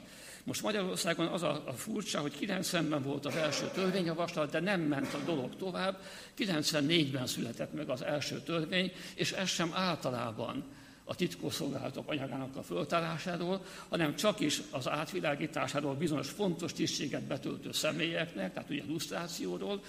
Most 0.43 0.61
Magyarországon 0.61 1.27
az 1.27 1.43
a, 1.43 1.63
a 1.65 1.73
furcsa, 1.73 2.19
hogy 2.19 2.37
90-ben 2.41 3.03
volt 3.03 3.25
az 3.25 3.35
első 3.35 3.69
törvényjavaslat, 3.73 4.51
de 4.51 4.59
nem 4.59 4.81
ment 4.81 5.13
a 5.13 5.19
dolog 5.25 5.55
tovább. 5.55 5.97
94-ben 6.37 7.27
született 7.27 7.73
meg 7.73 7.89
az 7.89 8.01
első 8.01 8.41
törvény, 8.41 8.91
és 9.15 9.31
ez 9.31 9.49
sem 9.49 9.71
általában 9.73 10.63
a 11.03 11.15
titkosszolgálatok 11.15 12.09
anyagának 12.09 12.55
a 12.55 12.63
föltárásáról, 12.63 13.65
hanem 13.89 14.15
csak 14.15 14.39
is 14.39 14.61
az 14.71 14.89
átvilágításáról 14.89 15.95
bizonyos 15.95 16.29
fontos 16.29 16.73
tisztséget 16.73 17.23
betöltő 17.23 17.71
személyeknek, 17.71 18.53
tehát 18.53 18.69
ugye 18.69 18.83
lusztrációról, 18.87 19.81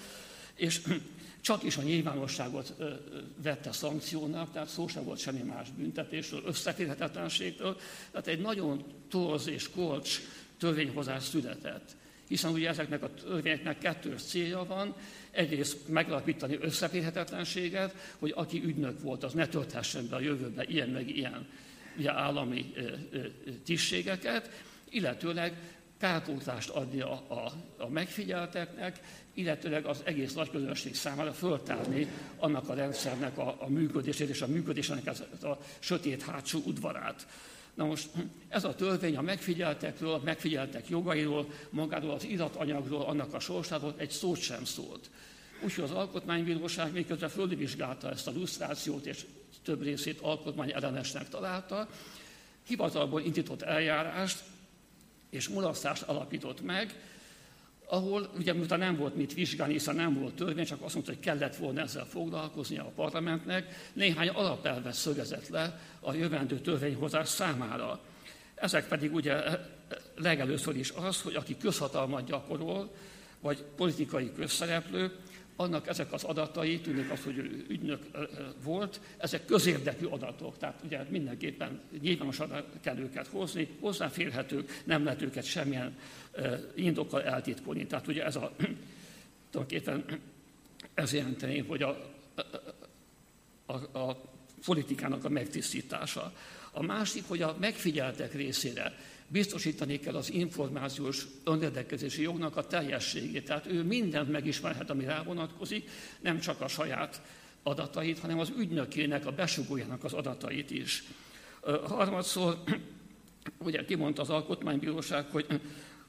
és 0.55 0.81
csak 1.41 1.63
is 1.63 1.77
a 1.77 1.81
nyilvánosságot 1.81 2.73
vette 3.43 3.71
szankciónak, 3.71 4.51
tehát 4.51 4.67
szó 4.67 4.87
sem 4.87 5.03
volt 5.03 5.19
semmi 5.19 5.41
más 5.41 5.67
büntetésről, 5.77 6.41
összeférhetetlenségtől. 6.45 7.77
Tehát 8.11 8.27
egy 8.27 8.41
nagyon 8.41 8.83
torz 9.09 9.47
és 9.47 9.69
kolcs 9.69 10.21
törvényhozás 10.57 11.23
született. 11.23 11.95
Hiszen 12.27 12.51
ugye 12.51 12.69
ezeknek 12.69 13.03
a 13.03 13.13
törvényeknek 13.13 13.77
kettős 13.77 14.21
célja 14.21 14.65
van, 14.65 14.95
egyrészt 15.35 15.87
megalapítani 15.87 16.57
összeférhetetlenséget, 16.61 17.95
hogy 18.19 18.33
aki 18.35 18.61
ügynök 18.63 19.01
volt, 19.01 19.23
az 19.23 19.33
ne 19.33 19.47
tölthessen 19.47 20.07
be 20.09 20.15
a 20.15 20.19
jövőbe 20.19 20.63
ilyen 20.63 20.89
meg 20.89 21.09
ilyen 21.09 21.47
ugye, 21.97 22.11
állami 22.11 22.73
tisztségeket, 23.63 24.49
illetőleg 24.89 25.53
kárpótlást 25.99 26.69
adni 26.69 27.01
a, 27.01 27.23
a, 27.27 27.51
a 27.77 27.89
megfigyelteknek, 27.89 28.99
illetőleg 29.33 29.85
az 29.85 30.01
egész 30.03 30.33
nagy 30.33 30.49
közönség 30.49 30.95
számára 30.95 31.33
föltárni 31.33 32.07
annak 32.37 32.69
a 32.69 32.73
rendszernek 32.73 33.37
a, 33.37 33.55
a 33.59 33.69
működését 33.69 34.29
és 34.29 34.41
a 34.41 34.47
működésének 34.47 35.07
a, 35.41 35.47
a 35.47 35.57
sötét 35.79 36.23
hátsó 36.23 36.59
udvarát. 36.65 37.27
Na 37.75 37.85
most 37.85 38.09
ez 38.47 38.63
a 38.63 38.75
törvény 38.75 39.17
a 39.17 39.21
megfigyeltekről, 39.21 40.13
a 40.13 40.21
megfigyeltek 40.23 40.89
jogairól, 40.89 41.47
magáról 41.69 42.11
az 42.11 42.23
iratanyagról, 42.23 43.01
annak 43.01 43.33
a 43.33 43.39
sorsáról 43.39 43.93
egy 43.97 44.11
szót 44.11 44.39
sem 44.39 44.65
szólt. 44.65 45.09
Úgyhogy 45.63 45.83
az 45.83 45.91
Alkotmánybíróság 45.91 46.91
miközben 46.91 47.29
fölvizsgálta 47.29 48.09
ezt 48.09 48.27
a 48.27 48.31
lusztrációt, 48.31 49.05
és 49.05 49.25
több 49.63 49.83
részét 49.83 50.19
alkotmány 50.19 50.71
ellenesnek 50.71 51.29
találta, 51.29 51.89
hivatalból 52.67 53.21
indított 53.21 53.61
eljárást 53.61 54.43
és 55.29 55.49
mulasztást 55.49 56.01
alapított 56.01 56.61
meg, 56.61 56.93
ahol 57.87 58.29
ugye 58.37 58.53
miután 58.53 58.79
nem 58.79 58.95
volt 58.97 59.15
mit 59.15 59.33
vizsgálni, 59.33 59.73
hiszen 59.73 59.95
nem 59.95 60.19
volt 60.19 60.35
törvény, 60.35 60.65
csak 60.65 60.81
azt 60.81 60.93
mondta, 60.93 61.11
hogy 61.13 61.21
kellett 61.21 61.55
volna 61.55 61.81
ezzel 61.81 62.05
foglalkozni 62.05 62.77
a 62.77 62.91
parlamentnek, 62.95 63.89
néhány 63.93 64.27
alapelvet 64.27 64.93
szögezett 64.93 65.47
le 65.47 65.79
a 65.99 66.13
jövendő 66.13 66.59
törvényhozás 66.59 67.29
számára. 67.29 67.99
Ezek 68.55 68.87
pedig 68.87 69.13
ugye 69.13 69.35
legelőször 70.15 70.75
is 70.75 70.91
az, 70.91 71.21
hogy 71.21 71.35
aki 71.35 71.57
közhatalmat 71.57 72.25
gyakorol, 72.25 72.91
vagy 73.39 73.63
politikai 73.75 74.31
közszereplő, 74.35 75.11
annak 75.55 75.87
ezek 75.87 76.13
az 76.13 76.23
adatai, 76.23 76.79
tűnik 76.79 77.11
az, 77.11 77.23
hogy 77.23 77.65
ügynök 77.67 78.03
volt, 78.63 78.99
ezek 79.17 79.45
közérdekű 79.45 80.05
adatok, 80.05 80.57
tehát 80.57 80.79
ugye 80.83 81.03
mindenképpen 81.09 81.81
nyilvánosan 82.01 82.63
kell 82.81 82.97
őket 82.97 83.27
hozni, 83.27 83.69
hozzáférhetők, 83.79 84.81
nem 84.83 85.03
lehet 85.03 85.21
őket 85.21 85.43
semmilyen 85.43 85.97
indokkal 86.75 87.23
eltitkolni. 87.23 87.87
Tehát 87.87 88.07
ugye 88.07 88.25
ez 88.25 88.35
a, 88.35 88.51
tulajdonképpen 89.51 90.05
ez 90.93 91.13
jelenteni, 91.13 91.59
hogy 91.59 91.81
a, 91.81 92.11
a, 93.65 93.99
a 93.99 94.21
politikának 94.65 95.25
a 95.25 95.29
megtisztítása. 95.29 96.33
A 96.71 96.81
másik, 96.83 97.23
hogy 97.27 97.41
a 97.41 97.55
megfigyeltek 97.59 98.33
részére 98.33 98.93
biztosítani 99.27 99.99
kell 99.99 100.15
az 100.15 100.31
információs 100.31 101.25
önrendelkezési 101.43 102.21
jognak 102.21 102.57
a 102.57 102.67
teljességét. 102.67 103.45
Tehát 103.45 103.65
ő 103.65 103.83
mindent 103.83 104.31
megismerhet, 104.31 104.89
ami 104.89 105.05
rá 105.05 105.23
vonatkozik, 105.23 105.89
nem 106.21 106.39
csak 106.39 106.61
a 106.61 106.67
saját 106.67 107.21
adatait, 107.63 108.19
hanem 108.19 108.39
az 108.39 108.51
ügynökének, 108.57 109.25
a 109.25 109.31
besugójának 109.31 110.03
az 110.03 110.13
adatait 110.13 110.71
is. 110.71 111.03
Harmadszor, 111.83 112.63
ugye 113.57 113.85
kimondta 113.85 114.21
az 114.21 114.29
Alkotmánybíróság, 114.29 115.25
hogy 115.31 115.61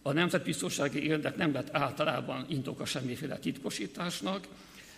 a 0.06 0.12
nemzetbiztonsági 0.12 1.06
érdek 1.06 1.36
nem 1.36 1.52
lett 1.52 1.68
általában 1.72 2.46
indoka 2.48 2.84
semmiféle 2.84 3.38
titkosításnak, 3.38 4.46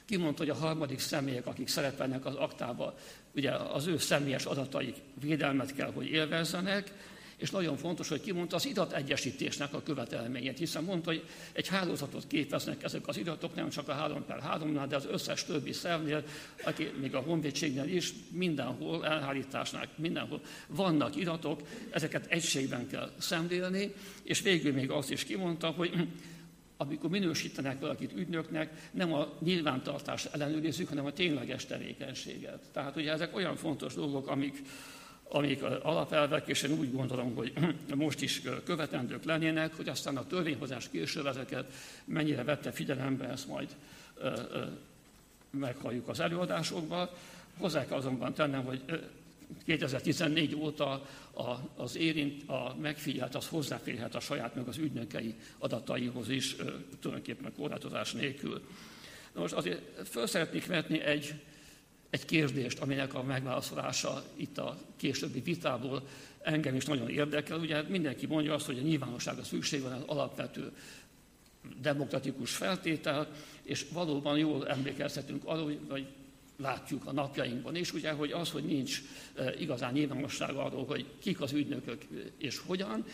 kimondta, 0.04 0.42
hogy 0.42 0.50
a 0.50 0.54
harmadik 0.54 0.98
személyek, 0.98 1.46
akik 1.46 1.68
szerepelnek 1.68 2.26
az 2.26 2.34
aktában, 2.34 2.94
ugye 3.34 3.50
az 3.52 3.86
ő 3.86 3.98
személyes 3.98 4.44
adataik 4.44 4.96
védelmet 5.20 5.74
kell, 5.74 5.92
hogy 5.92 6.06
élvezzenek, 6.06 6.92
és 7.38 7.50
nagyon 7.50 7.76
fontos, 7.76 8.08
hogy 8.08 8.20
kimondta 8.20 8.56
az 8.56 8.66
irategyesítésnek 8.66 9.74
a 9.74 9.82
követelményét, 9.82 10.58
hiszen 10.58 10.84
mondta, 10.84 11.10
hogy 11.10 11.24
egy 11.52 11.68
hálózatot 11.68 12.26
képeznek 12.26 12.82
ezek 12.82 13.08
az 13.08 13.16
iratok, 13.16 13.54
nem 13.54 13.68
csak 13.68 13.88
a 13.88 13.92
3 13.92 14.24
per 14.24 14.42
3-nál, 14.44 14.86
de 14.88 14.96
az 14.96 15.06
összes 15.10 15.44
többi 15.44 15.72
szervnél, 15.72 16.24
aki 16.64 16.90
még 17.00 17.14
a 17.14 17.20
honvédségnél 17.20 17.94
is, 17.94 18.12
mindenhol, 18.30 19.06
elhárításnál, 19.06 19.88
mindenhol 19.96 20.40
vannak 20.66 21.16
iratok, 21.16 21.62
ezeket 21.90 22.26
egységben 22.26 22.86
kell 22.86 23.10
szemlélni, 23.18 23.92
és 24.22 24.40
végül 24.40 24.72
még 24.72 24.90
azt 24.90 25.10
is 25.10 25.24
kimondta, 25.24 25.70
hogy 25.70 26.08
amikor 26.80 27.10
minősítenek 27.10 27.80
valakit 27.80 28.12
ügynöknek, 28.12 28.90
nem 28.90 29.12
a 29.12 29.32
nyilvántartást 29.40 30.34
ellenőrizzük, 30.34 30.88
hanem 30.88 31.06
a 31.06 31.12
tényleges 31.12 31.66
tevékenységet. 31.66 32.62
Tehát 32.72 32.96
ugye 32.96 33.12
ezek 33.12 33.36
olyan 33.36 33.56
fontos 33.56 33.94
dolgok, 33.94 34.28
amik, 34.28 34.62
amik 35.28 35.62
alapelvek, 35.62 36.48
és 36.48 36.62
én 36.62 36.78
úgy 36.78 36.92
gondolom, 36.92 37.34
hogy 37.34 37.52
most 37.94 38.22
is 38.22 38.42
követendők 38.64 39.24
lennének, 39.24 39.74
hogy 39.74 39.88
aztán 39.88 40.16
a 40.16 40.26
törvényhozás 40.26 40.88
később 40.88 41.26
ezeket 41.26 41.72
mennyire 42.04 42.42
vette 42.42 42.72
figyelembe, 42.72 43.28
ezt 43.28 43.48
majd 43.48 43.68
meghalljuk 45.50 46.08
az 46.08 46.20
előadásokban. 46.20 47.08
Hozzá 47.58 47.86
kell 47.86 47.96
azonban 47.96 48.34
tennem, 48.34 48.64
hogy 48.64 48.82
2014 49.64 50.54
óta 50.54 51.06
az 51.76 51.96
érint, 51.96 52.48
a 52.48 52.76
megfigyelt, 52.80 53.34
az 53.34 53.48
hozzáférhet 53.48 54.14
a 54.14 54.20
saját 54.20 54.54
meg 54.54 54.68
az 54.68 54.76
ügynökei 54.76 55.34
adataihoz 55.58 56.28
is, 56.28 56.56
tulajdonképpen 57.00 57.52
korlátozás 57.56 58.12
nélkül. 58.12 58.62
Na 59.32 59.40
most 59.40 59.54
azért 59.54 60.08
föl 60.08 60.26
szeretnék 60.26 60.66
vetni 60.66 61.00
egy, 61.00 61.34
egy 62.10 62.24
kérdést, 62.24 62.78
aminek 62.78 63.14
a 63.14 63.22
megválaszolása 63.22 64.24
itt 64.36 64.58
a 64.58 64.78
későbbi 64.96 65.40
vitából 65.40 66.02
engem 66.42 66.74
is 66.74 66.84
nagyon 66.84 67.08
érdekel. 67.08 67.58
Ugye 67.58 67.82
mindenki 67.82 68.26
mondja 68.26 68.54
azt, 68.54 68.66
hogy 68.66 68.78
a 68.78 68.82
nyilvánosságra 68.82 69.42
szükség 69.42 69.82
van, 69.82 69.92
az 69.92 70.02
alapvető 70.06 70.72
demokratikus 71.80 72.54
feltétel, 72.54 73.28
és 73.62 73.86
valóban 73.92 74.38
jól 74.38 74.68
emlékezhetünk 74.68 75.42
arra, 75.44 75.62
hogy 75.88 76.06
látjuk 76.56 77.06
a 77.06 77.12
napjainkban 77.12 77.76
is, 77.76 77.92
ugye, 77.92 78.12
hogy 78.12 78.32
az, 78.32 78.50
hogy 78.50 78.64
nincs 78.64 79.02
e, 79.34 79.54
igazán 79.58 79.92
nyilvánosság 79.92 80.54
arról, 80.54 80.84
hogy 80.86 81.06
kik 81.20 81.40
az 81.40 81.52
ügynökök 81.52 82.02
és 82.38 82.58
hogyan, 82.58 83.04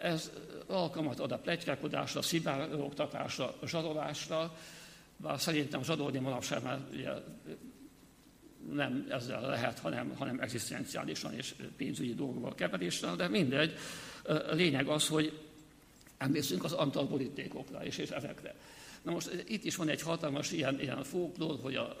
ez 0.00 0.30
alkalmat 0.66 1.20
ad 1.20 1.32
a 1.32 1.38
pletykákodásra, 1.38 2.22
szivárogtatásra, 2.22 3.54
zsarolásra, 3.66 4.56
bár 5.16 5.40
szerintem 5.40 5.82
zsarolni 5.82 6.18
manapság 6.18 6.62
már 6.62 6.80
nem 8.72 9.06
ezzel 9.10 9.40
lehet, 9.40 9.78
hanem, 9.78 10.14
hanem 10.16 10.40
egzisztenciálisan 10.40 11.34
és 11.34 11.54
pénzügyi 11.76 12.14
dolgokval 12.14 12.54
keveréssel, 12.54 13.16
de 13.16 13.28
mindegy. 13.28 13.76
A 14.24 14.54
lényeg 14.54 14.86
az, 14.88 15.08
hogy 15.08 15.38
emlékszünk 16.18 16.64
az 16.64 16.72
Antal 16.72 17.06
borítékokra 17.06 17.84
és, 17.84 17.98
és 17.98 18.10
ezekre. 18.10 18.54
Na 19.02 19.10
most 19.10 19.44
itt 19.46 19.64
is 19.64 19.76
van 19.76 19.88
egy 19.88 20.02
hatalmas 20.02 20.52
ilyen, 20.52 20.80
ilyen 20.80 21.04
folklór, 21.04 21.58
hogy 21.60 21.74
a, 21.74 21.96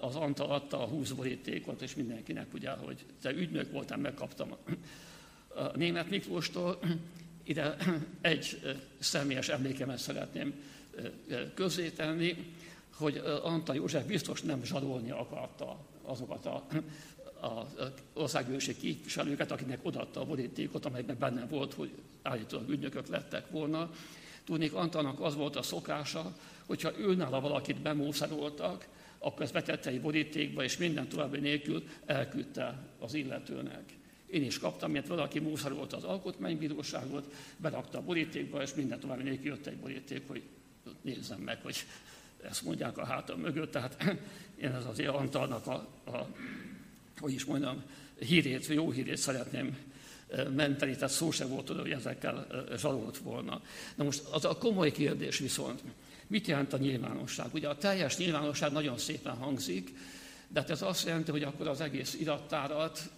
az 0.00 0.16
Antal 0.16 0.50
adta 0.50 0.82
a 0.82 0.86
20 0.86 1.10
borítékot, 1.10 1.82
és 1.82 1.94
mindenkinek 1.94 2.54
ugye, 2.54 2.70
hogy 2.70 3.04
te 3.22 3.30
ügynök 3.30 3.72
voltam, 3.72 4.00
megkaptam 4.00 4.52
a 4.52 4.56
német 5.76 6.10
Miklóstól. 6.10 6.78
Ide 7.44 7.76
egy 8.20 8.60
személyes 8.98 9.48
emlékemet 9.48 9.98
szeretném 9.98 10.54
közzétenni 11.54 12.36
hogy 13.00 13.22
Antal 13.42 13.74
József 13.74 14.06
biztos 14.06 14.42
nem 14.42 14.64
zsarolni 14.64 15.10
akarta 15.10 15.78
azokat 16.02 16.46
a, 16.46 16.66
a 17.46 17.66
országgyűlési 18.12 18.76
képviselőket, 18.76 19.50
akinek 19.50 19.78
odatta 19.82 20.20
a 20.20 20.24
borítékot, 20.24 20.84
amelyben 20.84 21.16
benne 21.18 21.46
volt, 21.46 21.74
hogy 21.74 21.90
állítólag 22.22 22.68
ügynökök 22.68 23.06
lettek 23.06 23.50
volna. 23.50 23.90
Tudnék, 24.44 24.74
Antalnak 24.74 25.20
az 25.20 25.34
volt 25.34 25.56
a 25.56 25.62
szokása, 25.62 26.36
hogyha 26.66 26.98
őnála 26.98 27.40
valakit 27.40 27.80
bemószeroltak, 27.80 28.88
akkor 29.18 29.42
ezt 29.42 29.52
betette 29.52 29.90
egy 29.90 30.00
borítékba, 30.00 30.64
és 30.64 30.76
minden 30.76 31.08
további 31.08 31.38
nélkül 31.38 31.82
elküldte 32.06 32.78
az 32.98 33.14
illetőnek. 33.14 33.82
Én 34.26 34.44
is 34.44 34.58
kaptam, 34.58 34.90
mert 34.90 35.06
valaki 35.06 35.38
mószerolta 35.38 35.96
az 35.96 36.04
alkotmánybíróságot, 36.04 37.34
berakta 37.56 37.98
a 37.98 38.02
borítékba, 38.02 38.62
és 38.62 38.74
minden 38.74 39.00
további 39.00 39.22
nélkül 39.22 39.46
jött 39.46 39.66
egy 39.66 39.76
boríték, 39.76 40.22
hogy 40.26 40.42
nézzem 41.00 41.40
meg, 41.40 41.62
hogy 41.62 41.76
ezt 42.42 42.62
mondják 42.62 42.98
a 42.98 43.04
hátam 43.04 43.40
mögött, 43.40 43.70
tehát 43.70 44.04
én 44.62 44.74
ez 44.74 44.84
azért 44.84 45.14
Antalnak 45.14 45.66
a, 45.66 45.74
a 46.06 46.26
hogy 47.18 47.32
is 47.32 47.44
mondjam, 47.44 47.82
hírét, 48.18 48.66
jó 48.66 48.90
hírét 48.90 49.16
szeretném 49.16 49.78
menteni, 50.54 50.94
tehát 50.94 51.10
szó 51.10 51.30
se 51.30 51.46
volt 51.46 51.70
oda, 51.70 51.80
hogy 51.80 51.90
ezekkel 51.90 52.46
zsarolt 52.76 53.18
volna. 53.18 53.62
Na 53.94 54.04
most 54.04 54.22
az 54.30 54.44
a 54.44 54.56
komoly 54.56 54.92
kérdés 54.92 55.38
viszont, 55.38 55.82
mit 56.26 56.46
jelent 56.46 56.72
a 56.72 56.78
nyilvánosság? 56.78 57.46
Ugye 57.54 57.68
a 57.68 57.76
teljes 57.76 58.16
nyilvánosság 58.16 58.72
nagyon 58.72 58.98
szépen 58.98 59.36
hangzik, 59.36 59.90
de 60.48 60.60
hát 60.60 60.70
ez 60.70 60.82
azt 60.82 61.06
jelenti, 61.06 61.30
hogy 61.30 61.42
akkor 61.42 61.68
az 61.68 61.80
egész 61.80 62.14
irattárat, 62.14 63.10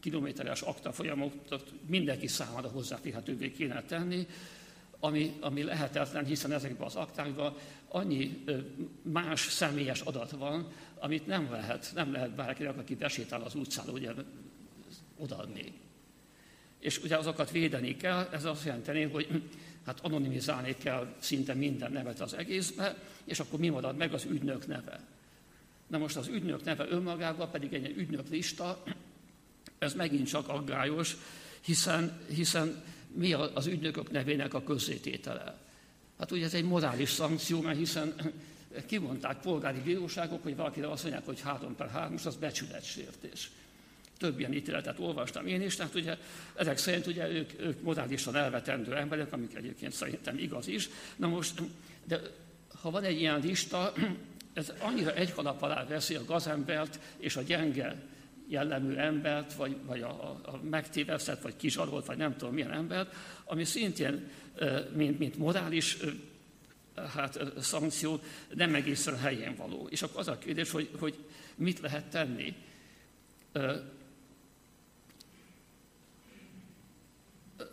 kilométeres 0.00 0.60
akta 0.60 0.92
folyamatot 0.92 1.72
mindenki 1.86 2.26
számára 2.26 2.68
hozzáférhetővé 2.68 3.52
kéne 3.52 3.82
tenni, 3.82 4.26
ami, 5.00 5.36
ami 5.40 5.62
lehetetlen, 5.62 6.24
hiszen 6.24 6.52
ezekben 6.52 6.86
az 6.86 6.96
aktákban 6.96 7.56
annyi 7.88 8.44
más 9.02 9.40
személyes 9.40 10.00
adat 10.00 10.30
van, 10.30 10.72
amit 10.98 11.26
nem 11.26 11.50
lehet, 11.50 11.90
nem 11.94 12.12
lehet 12.12 12.34
bárkinek, 12.34 12.78
aki 12.78 12.94
besétál 12.94 13.42
az 13.42 13.54
utcán, 13.54 13.88
ugye 13.88 14.10
odaadni. 15.16 15.72
És 16.80 17.02
ugye 17.02 17.16
azokat 17.16 17.50
védeni 17.50 17.96
kell, 17.96 18.28
ez 18.32 18.44
azt 18.44 18.64
jelenteni, 18.64 19.02
hogy 19.02 19.42
hát 19.86 20.00
anonimizálni 20.00 20.76
kell 20.76 21.14
szinte 21.18 21.54
minden 21.54 21.92
nevet 21.92 22.20
az 22.20 22.34
egészbe, 22.34 22.96
és 23.24 23.40
akkor 23.40 23.58
mi 23.58 23.68
marad 23.68 23.96
meg 23.96 24.12
az 24.14 24.24
ügynök 24.24 24.66
neve. 24.66 25.00
Na 25.86 25.98
most 25.98 26.16
az 26.16 26.28
ügynök 26.28 26.64
neve 26.64 26.86
önmagában 26.88 27.50
pedig 27.50 27.72
egy 27.72 27.96
ügynök 27.96 28.28
lista, 28.28 28.82
ez 29.78 29.94
megint 29.94 30.28
csak 30.28 30.48
aggályos, 30.48 31.16
hiszen, 31.60 32.20
hiszen 32.28 32.82
mi 33.16 33.32
az 33.32 33.66
ügynökök 33.66 34.10
nevének 34.10 34.54
a 34.54 34.62
közzététele. 34.62 35.58
Hát 36.18 36.30
ugye 36.30 36.44
ez 36.44 36.54
egy 36.54 36.64
morális 36.64 37.10
szankció, 37.10 37.60
mert 37.60 37.78
hiszen 37.78 38.14
kimondták 38.86 39.40
polgári 39.40 39.80
bíróságok, 39.80 40.42
hogy 40.42 40.56
valakire 40.56 40.90
azt 40.90 41.02
mondják, 41.02 41.24
hogy 41.24 41.40
3 41.40 41.76
per 41.76 41.90
3, 41.90 42.14
az 42.24 42.36
becsületsértés. 42.36 43.50
Több 44.18 44.38
ilyen 44.38 44.54
ítéletet 44.54 44.98
olvastam 44.98 45.46
én 45.46 45.62
is, 45.62 45.76
tehát 45.76 45.94
ugye 45.94 46.16
ezek 46.54 46.78
szerint 46.78 47.06
ugye 47.06 47.28
ők, 47.28 47.60
ők 47.60 47.82
morálisan 47.82 48.36
elvetendő 48.36 48.96
emberek, 48.96 49.32
amik 49.32 49.54
egyébként 49.54 49.92
szerintem 49.92 50.38
igaz 50.38 50.66
is. 50.68 50.88
Na 51.16 51.28
most, 51.28 51.62
de 52.04 52.20
ha 52.80 52.90
van 52.90 53.04
egy 53.04 53.20
ilyen 53.20 53.40
lista, 53.40 53.92
ez 54.54 54.72
annyira 54.78 55.14
egy 55.14 55.32
kalap 55.32 55.62
alá 55.62 55.84
veszi 55.84 56.14
a 56.14 56.24
gazembert 56.24 56.98
és 57.18 57.36
a 57.36 57.42
gyenge 57.42 57.96
jellemű 58.48 58.94
embert, 58.94 59.54
vagy, 59.54 59.76
vagy 59.86 60.00
a, 60.00 60.30
a, 60.30 60.60
megtévesztett, 60.70 61.42
vagy 61.42 61.56
kizsarolt, 61.56 62.06
vagy 62.06 62.16
nem 62.16 62.36
tudom 62.36 62.54
milyen 62.54 62.72
embert, 62.72 63.14
ami 63.44 63.64
szintén, 63.64 64.30
mint, 64.94 65.18
mint 65.18 65.36
morális 65.36 65.96
hát, 67.14 67.38
szankció, 67.58 68.20
nem 68.54 68.74
egészen 68.74 69.18
helyén 69.18 69.54
való. 69.56 69.86
És 69.90 70.02
akkor 70.02 70.20
az 70.20 70.28
a 70.28 70.38
kérdés, 70.38 70.70
hogy, 70.70 70.90
hogy 70.98 71.16
mit 71.54 71.80
lehet 71.80 72.10
tenni. 72.10 72.54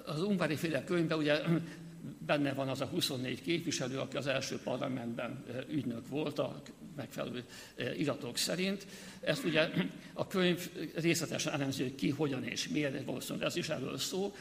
Az 0.06 0.22
Ungvári 0.22 0.56
féle 0.56 0.84
könyvben 0.84 1.18
ugye 1.18 1.42
benne 2.26 2.54
van 2.54 2.70
az 2.70 2.82
a 2.82 2.86
24 2.86 3.42
képviselő, 3.42 4.00
aki 4.00 4.18
az 4.18 4.28
első 4.28 4.60
parlamentben 4.64 5.44
ügynök 5.70 6.08
volt 6.08 6.40
a 6.40 6.62
megfelelő 6.96 7.44
iratok 7.98 8.38
szerint. 8.38 8.86
Ezt 9.22 9.44
ugye 9.44 9.70
a 10.14 10.28
könyv 10.28 10.70
részletesen 10.96 11.54
elemzi, 11.54 11.82
hogy 11.82 11.96
ki, 11.96 12.10
hogyan 12.10 12.44
és 12.44 12.68
miért, 12.68 13.06
valószínűleg 13.06 13.48
ez 13.48 13.56
is 13.56 13.70
erről 13.70 13.98
szó. 13.98 14.36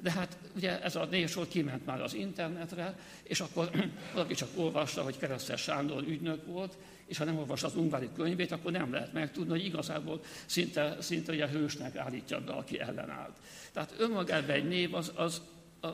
De 0.00 0.10
hát 0.10 0.36
ugye 0.56 0.82
ez 0.82 0.96
a 0.96 1.04
névsor 1.04 1.48
kiment 1.48 1.86
már 1.86 2.02
az 2.02 2.14
internetre, 2.14 2.98
és 3.22 3.40
akkor 3.40 3.70
valaki 4.14 4.34
csak 4.34 4.48
olvasta, 4.54 5.02
hogy 5.02 5.18
Keresztes 5.18 5.62
Sándor 5.62 6.02
ügynök 6.02 6.46
volt, 6.46 6.76
és 7.06 7.18
ha 7.18 7.24
nem 7.24 7.38
olvas 7.38 7.62
az 7.62 7.76
Ungvári 7.76 8.08
könyvét, 8.16 8.52
akkor 8.52 8.72
nem 8.72 8.92
lehet 8.92 9.12
megtudni, 9.12 9.50
hogy 9.50 9.64
igazából 9.64 10.20
szinte, 10.46 10.96
szinte 11.00 11.32
ugye 11.32 11.48
hősnek 11.48 11.96
állítja 11.96 12.40
be, 12.40 12.52
aki 12.52 12.80
ellenállt. 12.80 13.36
Tehát 13.72 13.94
önmagában 13.98 14.50
egy 14.50 14.68
név 14.68 14.94
az, 14.94 15.12
az 15.14 15.42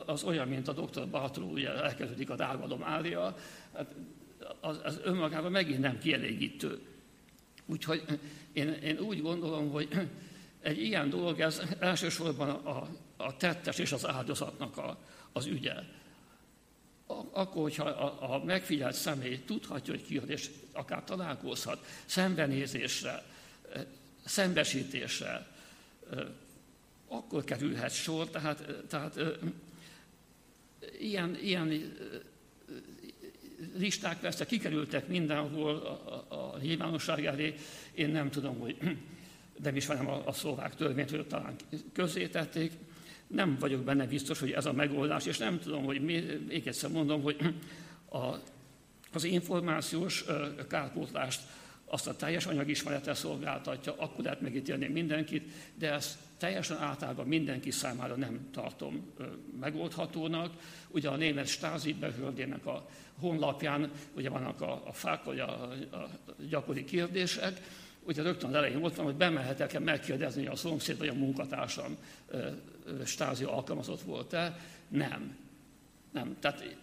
az 0.05 0.23
olyan, 0.23 0.47
mint 0.47 0.67
a 0.67 0.73
doktor 0.73 1.07
Bartoló, 1.07 1.51
ugye 1.51 1.83
elkezdődik 1.83 2.29
a 2.29 2.35
dárvadom 2.35 2.83
ária, 2.83 3.37
hát 3.73 3.95
az, 4.59 4.79
az 4.83 4.99
önmagában 5.03 5.51
megint 5.51 5.79
nem 5.79 5.99
kielégítő. 5.99 6.79
Úgyhogy 7.65 8.03
én, 8.53 8.69
én 8.69 8.99
úgy 8.99 9.21
gondolom, 9.21 9.71
hogy 9.71 10.09
egy 10.61 10.81
ilyen 10.81 11.09
dolog, 11.09 11.39
ez 11.39 11.61
elsősorban 11.79 12.49
a, 12.49 12.87
a 13.17 13.37
tettes 13.37 13.77
és 13.77 13.91
az 13.91 14.07
áldozatnak 14.07 14.77
a, 14.77 14.97
az 15.31 15.45
ügye. 15.45 15.73
Akkor, 17.31 17.61
hogyha 17.61 17.85
a, 17.85 18.33
a 18.33 18.43
megfigyelt 18.43 18.95
személy 18.95 19.39
tudhatja, 19.45 19.93
hogy 19.93 20.05
ki 20.05 20.21
és 20.25 20.49
akár 20.71 21.03
találkozhat, 21.03 21.85
szembenézésre, 22.05 23.23
szembesítésre, 24.25 25.47
akkor 27.07 27.43
kerülhet 27.43 27.93
sor, 27.93 28.29
tehát, 28.29 28.63
tehát 28.87 29.19
ilyen, 30.99 31.37
ilyen 31.41 31.93
listák 33.77 34.19
persze 34.19 34.45
kikerültek 34.45 35.07
mindenhol 35.07 35.75
a, 35.75 36.33
a, 36.35 36.53
a 36.53 36.57
nyilvánosság 36.61 37.25
elé. 37.25 37.53
Én 37.93 38.09
nem 38.09 38.29
tudom, 38.29 38.59
hogy 38.59 38.77
nem 39.63 39.75
ismerem 39.75 40.07
a, 40.07 40.21
a 40.25 40.31
szlovák 40.31 40.75
törvényt, 40.75 41.09
hogy 41.09 41.27
talán 41.27 41.55
közzétették. 41.93 42.71
Nem 43.27 43.57
vagyok 43.59 43.83
benne 43.83 44.05
biztos, 44.05 44.39
hogy 44.39 44.51
ez 44.51 44.65
a 44.65 44.73
megoldás, 44.73 45.25
és 45.25 45.37
nem 45.37 45.59
tudom, 45.59 45.83
hogy 45.83 46.01
mi, 46.01 46.23
még 46.47 46.67
egyszer 46.67 46.89
mondom, 46.89 47.21
hogy 47.21 47.37
a, 48.11 48.35
az 49.13 49.23
információs 49.23 50.25
kárpótlást 50.67 51.41
azt 51.89 52.07
a 52.07 52.15
teljes 52.15 52.45
anyagismerete 52.45 53.13
szolgáltatja, 53.13 53.93
akkor 53.97 54.23
lehet 54.23 54.41
megítélni 54.41 54.87
mindenkit, 54.87 55.51
de 55.75 55.93
ezt 55.93 56.17
teljesen 56.37 56.77
általában 56.77 57.27
mindenki 57.27 57.71
számára 57.71 58.15
nem 58.15 58.49
tartom 58.51 59.13
megoldhatónak. 59.59 60.53
Ugye 60.87 61.09
a 61.09 61.15
német 61.15 61.47
Stázi 61.47 61.93
behördének 61.93 62.65
a 62.65 62.89
honlapján 63.19 63.91
ugye 64.15 64.29
vannak 64.29 64.61
a, 64.61 64.81
a 64.87 64.93
fák, 64.93 65.23
vagy 65.23 65.39
a, 65.39 65.61
a 65.91 66.09
gyakori 66.49 66.83
kérdések, 66.83 67.61
ugye 68.03 68.21
rögtön 68.21 68.55
elején 68.55 68.83
ott 68.83 68.95
van, 68.95 69.05
hogy 69.05 69.15
bemehetek-e 69.15 69.79
megkérdezni, 69.79 70.45
hogy 70.45 70.53
a 70.53 70.57
szomszéd 70.57 70.97
vagy 70.97 71.07
a 71.07 71.13
munkatársam 71.13 71.97
Stázi 73.05 73.43
alkalmazott 73.43 74.01
volt-e. 74.01 74.59
Nem. 74.87 75.37
Nem. 76.11 76.37
Tehát 76.39 76.77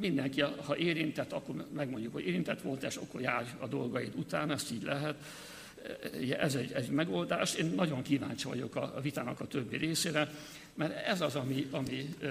mindenki, 0.00 0.40
ha 0.40 0.76
érintett, 0.76 1.32
akkor 1.32 1.66
megmondjuk, 1.72 2.12
hogy 2.12 2.26
érintett 2.26 2.60
volt, 2.60 2.82
és 2.82 2.96
akkor 2.96 3.20
jár 3.20 3.56
a 3.58 3.66
dolgaid 3.66 4.12
után, 4.16 4.50
ezt 4.50 4.72
így 4.72 4.82
lehet. 4.82 5.14
Ez 6.38 6.54
egy, 6.54 6.72
egy 6.72 6.90
megoldás. 6.90 7.54
Én 7.54 7.66
nagyon 7.66 8.02
kíváncsi 8.02 8.48
vagyok 8.48 8.76
a, 8.76 8.96
a 8.96 9.00
vitának 9.00 9.40
a 9.40 9.46
többi 9.46 9.76
részére, 9.76 10.30
mert 10.74 11.06
ez 11.06 11.20
az, 11.20 11.34
ami, 11.34 11.66
ami 11.70 12.14
ö, 12.20 12.30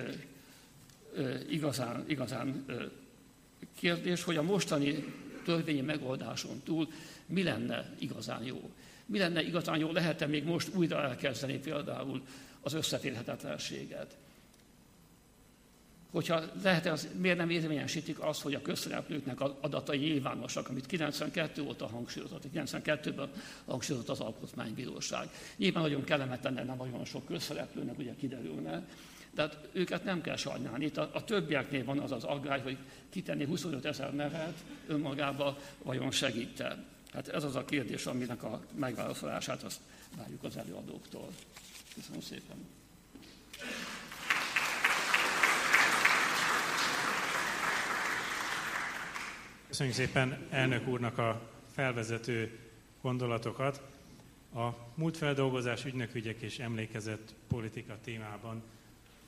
ö, 1.13 1.35
igazán, 1.49 2.03
igazán 2.07 2.63
ö, 2.67 2.83
kérdés, 3.79 4.23
hogy 4.23 4.37
a 4.37 4.41
mostani 4.41 5.13
törvényi 5.45 5.81
megoldáson 5.81 6.61
túl 6.63 6.87
mi 7.25 7.43
lenne 7.43 7.95
igazán 7.99 8.43
jó. 8.43 8.71
Mi 9.05 9.17
lenne 9.17 9.41
igazán 9.41 9.77
jó, 9.77 9.91
lehet-e 9.91 10.27
még 10.27 10.43
most 10.43 10.75
újra 10.75 11.01
elkezdeni 11.01 11.57
például 11.57 12.21
az 12.61 12.73
összeférhetetlenséget 12.73 14.17
hogyha 16.13 16.41
lehet, 16.63 16.85
az, 16.85 17.07
miért 17.19 17.37
nem 17.37 17.49
érvényesítik 17.49 18.19
azt, 18.19 18.41
hogy 18.41 18.53
a 18.53 18.61
közszereplőknek 18.61 19.41
az 19.41 19.51
adatai 19.61 19.97
nyilvánosak, 19.97 20.69
amit 20.69 20.85
92 20.85 21.61
óta 21.61 21.87
hangsúlyozott, 21.87 22.43
92-ben 22.55 23.29
hangsúlyozott 23.65 24.09
az 24.09 24.19
Alkotmánybíróság. 24.19 25.29
Nyilván 25.57 25.83
nagyon 25.83 26.03
kellemetlen 26.03 26.53
lenne 26.53 26.75
nagyon 26.75 27.05
sok 27.05 27.25
közszereplőnek, 27.25 27.97
ugye 27.97 28.15
kiderülne, 28.15 28.87
de 29.31 29.41
hát 29.41 29.57
őket 29.71 30.03
nem 30.03 30.21
kell 30.21 30.35
sajnálni. 30.35 30.85
Itt 30.85 30.97
a, 30.97 31.09
a 31.13 31.23
többieknél 31.23 31.83
van 31.83 31.99
az 31.99 32.11
az 32.11 32.23
aggály, 32.23 32.61
hogy 32.61 32.77
kitenni 33.09 33.45
25 33.45 33.85
ezer 33.85 34.13
nevet 34.13 34.63
önmagába 34.87 35.57
vajon 35.83 36.11
segít-e. 36.11 36.85
Hát 37.13 37.27
ez 37.27 37.43
az 37.43 37.55
a 37.55 37.65
kérdés, 37.65 38.05
aminek 38.05 38.43
a 38.43 38.61
megválaszolását 38.75 39.63
azt 39.63 39.79
várjuk 40.17 40.43
az 40.43 40.57
előadóktól. 40.57 41.29
Köszönöm 41.95 42.21
szépen. 42.21 42.57
Köszönjük 49.73 49.97
szépen 49.97 50.47
elnök 50.49 50.87
úrnak 50.87 51.17
a 51.17 51.49
felvezető 51.71 52.59
gondolatokat. 53.01 53.81
A 54.55 54.69
múltfeldolgozás, 54.95 55.85
ügynökügyek 55.85 56.41
és 56.41 56.59
emlékezett 56.59 57.35
politika 57.47 57.97
témában 58.03 58.63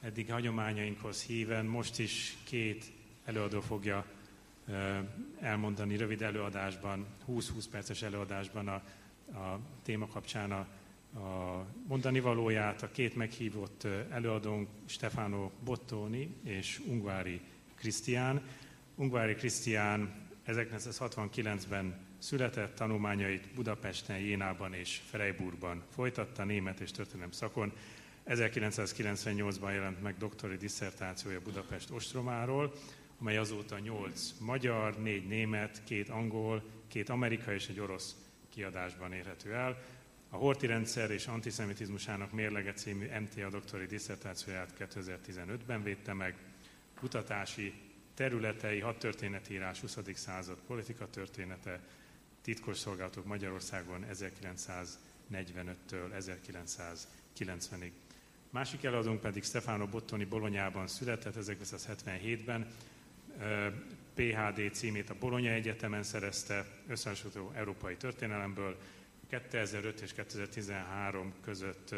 eddig 0.02 0.32
hagyományainkhoz 0.32 1.24
híven 1.24 1.66
most 1.66 2.00
is 2.00 2.38
két 2.44 2.92
előadó 3.24 3.62
fogja 3.62 4.06
elmondani 5.40 5.98
rövid 5.98 6.22
előadásban, 6.22 7.06
20-20 7.30 7.66
perces 7.72 8.02
előadásban 8.02 8.68
a, 8.68 8.82
a 9.40 9.60
téma 9.84 10.08
kapcsán 10.08 10.52
a, 10.52 10.68
a 11.20 11.66
mondani 11.88 12.20
valóját. 12.20 12.82
A 12.82 12.92
két 12.92 13.16
meghívott 13.16 13.88
előadónk 14.12 14.68
Stefano 14.86 15.52
Bottoni 15.64 16.36
és 16.44 16.82
Ungvári 16.88 17.42
Krisztián. 17.76 18.42
Ungvári 18.96 19.36
Krisztián 19.36 20.24
1969-ben 20.48 21.96
született, 22.18 22.76
tanulmányait 22.76 23.54
Budapesten, 23.56 24.18
Jénában 24.18 24.74
és 24.74 25.02
Freiburgban 25.10 25.84
folytatta 25.94 26.44
német 26.44 26.80
és 26.80 26.92
történelem 26.92 27.32
szakon. 27.32 27.74
1998-ban 28.28 29.72
jelent 29.72 30.02
meg 30.02 30.18
doktori 30.18 30.58
disszertációja 30.58 31.42
Budapest 31.42 31.90
ostromáról, 31.90 32.74
amely 33.20 33.38
azóta 33.38 33.80
8 33.80 34.34
magyar, 34.40 34.98
4 34.98 35.28
német, 35.28 35.82
2 35.88 36.06
angol, 36.10 36.64
2 36.88 37.14
amerikai 37.14 37.56
és 37.56 37.68
egy 37.68 37.80
orosz 37.80 38.16
kiadásban 38.50 39.14
érhető 39.14 39.54
el. 39.54 39.84
A 40.30 40.36
Horti 40.36 40.66
rendszer 40.66 41.12
és 41.12 41.28
antiszemitizmusának 41.28 42.32
mérlege 42.32 42.74
című 42.74 43.08
MTA 43.20 43.50
doktori 43.50 43.86
disszertációját 43.86 44.74
2015-ben 44.80 45.84
védte 45.84 46.14
meg. 46.14 46.36
Kutatási 47.00 47.74
területei, 48.16 48.80
hadtörténetírás, 48.80 49.80
20. 49.80 49.98
század 50.14 50.58
politika 50.68 51.10
története, 51.10 51.80
titkos 52.42 52.78
szolgálatok 52.78 53.26
Magyarországon 53.26 54.06
1945-től 54.14 56.24
1990-ig. 57.40 57.92
Másik 58.50 58.84
előadónk 58.84 59.22
pedig 59.22 59.44
Stefano 59.44 59.88
Bottoni 59.88 60.26
Bolonyában 60.26 60.88
született 60.88 61.36
1977-ben, 61.40 62.68
PHD 64.14 64.74
címét 64.74 65.10
a 65.10 65.16
Bologna 65.20 65.50
Egyetemen 65.50 66.04
szerezte, 66.04 66.66
összehasonlító 66.88 67.52
európai 67.56 67.96
történelemből. 67.96 68.78
2005 69.30 70.02
és 70.02 70.14
2013 70.14 71.34
között 71.42 71.96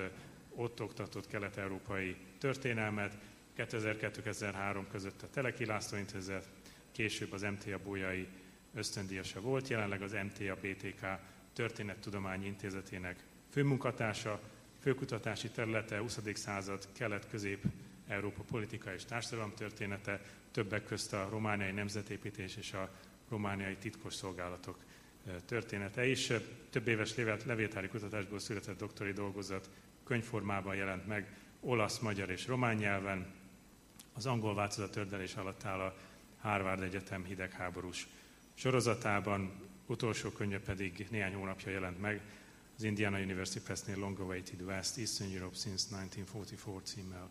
ott 0.56 0.82
oktatott 0.82 1.28
kelet-európai 1.28 2.16
történelmet, 2.38 3.18
2002-2003 3.58 4.86
között 4.92 5.22
a 5.22 5.30
Teleki 5.30 5.66
László 5.66 5.98
Intézet, 5.98 6.50
később 6.92 7.32
az 7.32 7.42
MTA 7.42 7.80
Bójai 7.84 8.28
ösztöndíjasa 8.74 9.42
volt, 9.42 9.68
jelenleg 9.68 10.02
az 10.02 10.12
MTA 10.12 10.56
BTK 10.56 11.06
Történettudományi 11.54 12.46
Intézetének 12.46 13.24
főmunkatársa, 13.50 14.40
főkutatási 14.80 15.50
területe 15.50 16.00
20. 16.00 16.20
század 16.34 16.88
kelet-közép-európa 16.94 18.42
politika 18.42 18.94
és 18.94 19.06
társadalom 19.06 19.54
története, 19.54 20.22
többek 20.52 20.84
közt 20.84 21.14
a 21.14 21.28
romániai 21.30 21.72
nemzetépítés 21.72 22.56
és 22.56 22.74
a 22.74 22.90
romániai 23.30 23.76
titkos 23.76 24.14
szolgálatok 24.14 24.78
története 25.46 26.06
is. 26.06 26.32
Több 26.70 26.88
éves 26.88 27.16
levétári 27.46 27.88
kutatásból 27.88 28.40
született 28.40 28.78
doktori 28.78 29.12
dolgozat 29.12 29.70
könyvformában 30.04 30.76
jelent 30.76 31.08
meg 31.08 31.38
olasz, 31.60 32.00
magyar 32.00 32.30
és 32.30 32.48
román 32.48 32.76
nyelven, 32.76 33.34
az 34.18 34.26
angol 34.26 34.56
változat 34.56 34.92
tördelés 34.92 35.36
alatt 35.36 35.64
áll 35.64 35.80
a 35.80 35.96
Harvard 36.42 36.82
Egyetem 36.82 37.24
hidegháborús 37.24 38.08
sorozatában, 38.54 39.52
utolsó 39.86 40.30
könyve 40.30 40.60
pedig 40.60 41.08
néhány 41.10 41.34
hónapja 41.34 41.72
jelent 41.72 42.02
meg, 42.02 42.22
az 42.78 42.84
Indiana 42.84 43.20
University 43.20 43.60
Press-nél 43.64 43.98
Long 43.98 44.20
Awaited 44.20 44.62
West, 44.62 44.98
Eastern 44.98 45.34
Europe 45.34 45.56
since 45.56 45.96
1944 45.96 46.84
címmel. 46.84 47.30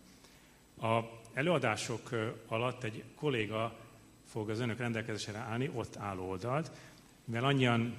A 0.92 1.04
előadások 1.34 2.10
alatt 2.46 2.82
egy 2.82 3.04
kolléga 3.14 3.78
fog 4.26 4.50
az 4.50 4.60
önök 4.60 4.78
rendelkezésre 4.78 5.38
állni, 5.38 5.70
ott 5.74 5.96
áll 5.96 6.18
oldalt, 6.18 6.70
mivel 7.24 7.44
annyian 7.44 7.96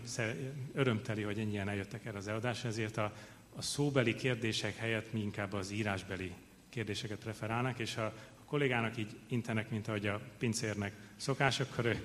örömteli, 0.73 1.21
hogy 1.21 1.39
ennyien 1.39 1.69
eljöttek 1.69 2.05
el 2.05 2.15
az 2.15 2.27
előadásra, 2.27 2.69
ezért 2.69 2.97
a, 2.97 3.13
a 3.55 3.61
szóbeli 3.61 4.15
kérdések 4.15 4.75
helyett 4.75 5.13
mi 5.13 5.19
inkább 5.19 5.53
az 5.53 5.71
írásbeli 5.71 6.33
kérdéseket 6.69 7.19
preferálnak, 7.19 7.79
és 7.79 7.97
a 7.97 8.13
kollégának 8.47 8.97
így 8.97 9.15
intenek, 9.27 9.69
mint 9.69 9.87
ahogy 9.87 10.07
a 10.07 10.21
pincérnek 10.37 10.93
szokás, 11.15 11.59
akkor 11.59 11.85
ő 11.85 12.01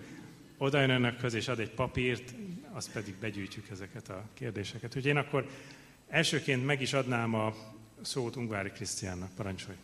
oda 0.56 0.80
jön 0.80 0.90
önök 0.90 1.16
közé, 1.16 1.36
és 1.36 1.48
ad 1.48 1.60
egy 1.60 1.70
papírt, 1.70 2.34
azt 2.72 2.92
pedig 2.92 3.14
begyűjtjük 3.20 3.68
ezeket 3.68 4.08
a 4.08 4.24
kérdéseket. 4.34 4.84
Úgyhogy 4.84 5.06
én 5.06 5.16
akkor 5.16 5.48
elsőként 6.08 6.66
meg 6.66 6.80
is 6.80 6.92
adnám 6.92 7.34
a 7.34 7.54
szót 8.00 8.36
Ungvári 8.36 8.70
Krisztiánnak. 8.70 9.34
Parancsolj! 9.34 9.76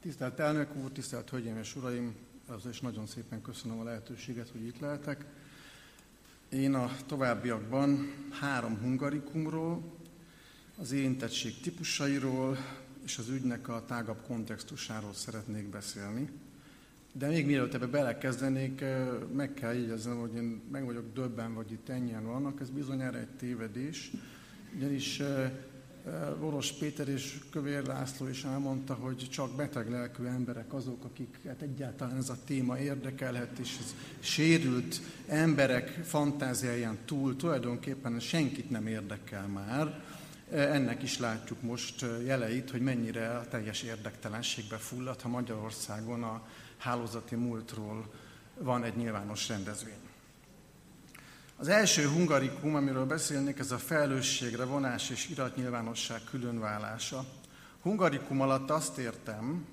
Tisztelt 0.00 0.38
elnök 0.38 0.76
úr, 0.76 0.90
tisztelt 0.90 1.30
hölgyeim 1.30 1.58
és 1.58 1.76
uraim, 1.76 2.14
az 2.46 2.66
is 2.66 2.80
nagyon 2.80 3.06
szépen 3.06 3.42
köszönöm 3.42 3.78
a 3.78 3.84
lehetőséget, 3.84 4.48
hogy 4.48 4.66
itt 4.66 4.78
lehetek. 4.78 5.24
Én 6.48 6.74
a 6.74 6.96
továbbiakban 7.06 8.14
három 8.40 8.78
hungarikumról, 8.78 9.82
az 10.76 10.92
érintettség 10.92 11.60
típusairól 11.60 12.56
és 13.04 13.18
az 13.18 13.28
ügynek 13.28 13.68
a 13.68 13.84
tágabb 13.86 14.22
kontextusáról 14.26 15.14
szeretnék 15.14 15.68
beszélni. 15.68 16.28
De 17.12 17.28
még 17.28 17.46
mielőtt 17.46 17.74
ebbe 17.74 17.86
belekezdenék, 17.86 18.84
meg 19.34 19.54
kell 19.54 19.74
jegyeznem, 19.74 20.20
hogy 20.20 20.34
én 20.34 20.62
meg 20.72 20.84
vagyok 20.84 21.14
döbben, 21.14 21.54
vagy 21.54 21.72
itt 21.72 21.88
ennyien 21.88 22.26
vannak, 22.26 22.60
ez 22.60 22.70
bizonyára 22.70 23.18
egy 23.18 23.28
tévedés, 23.28 24.10
ugyanis 24.76 25.22
Boros 26.40 26.72
Péter 26.72 27.08
és 27.08 27.38
Kövér 27.50 27.86
László 27.86 28.28
is 28.28 28.44
elmondta, 28.44 28.94
hogy 28.94 29.28
csak 29.30 29.56
beteg 29.56 29.90
lelkű 29.90 30.24
emberek 30.24 30.72
azok, 30.72 31.04
akiket 31.04 31.62
egyáltalán 31.62 32.16
ez 32.16 32.28
a 32.28 32.36
téma 32.44 32.78
érdekelhet, 32.78 33.58
és 33.58 33.76
ez 33.80 33.94
sérült 34.20 35.00
emberek 35.26 35.88
fantáziáján 35.88 36.98
túl 37.04 37.36
tulajdonképpen 37.36 38.20
senkit 38.20 38.70
nem 38.70 38.86
érdekel 38.86 39.46
már. 39.46 40.02
Ennek 40.50 41.02
is 41.02 41.18
látjuk 41.18 41.62
most 41.62 42.04
jeleit, 42.24 42.70
hogy 42.70 42.80
mennyire 42.80 43.28
a 43.36 43.48
teljes 43.48 43.82
érdektelenségbe 43.82 44.76
fullad, 44.76 45.20
ha 45.20 45.28
Magyarországon 45.28 46.22
a 46.22 46.42
hálózati 46.76 47.34
múltról 47.34 48.12
van 48.58 48.84
egy 48.84 48.96
nyilvános 48.96 49.48
rendezvény. 49.48 49.98
Az 51.56 51.68
első 51.68 52.08
hungarikum, 52.08 52.74
amiről 52.74 53.06
beszélnék, 53.06 53.58
ez 53.58 53.70
a 53.70 53.78
felelősségre 53.78 54.64
vonás 54.64 55.10
és 55.10 55.28
iratnyilvánosság 55.28 56.20
különválása. 56.30 57.24
Hungarikum 57.82 58.40
alatt 58.40 58.70
azt 58.70 58.98
értem, 58.98 59.66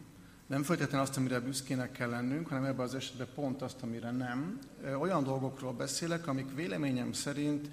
nem 0.47 0.63
feltétlenül 0.63 1.05
azt, 1.05 1.17
amire 1.17 1.39
büszkének 1.39 1.91
kell 1.91 2.09
lennünk, 2.09 2.47
hanem 2.47 2.63
ebben 2.63 2.85
az 2.85 2.95
esetben 2.95 3.27
pont 3.35 3.61
azt, 3.61 3.81
amire 3.81 4.11
nem. 4.11 4.59
Olyan 4.99 5.23
dolgokról 5.23 5.73
beszélek, 5.73 6.27
amik 6.27 6.55
véleményem 6.55 7.13
szerint 7.13 7.69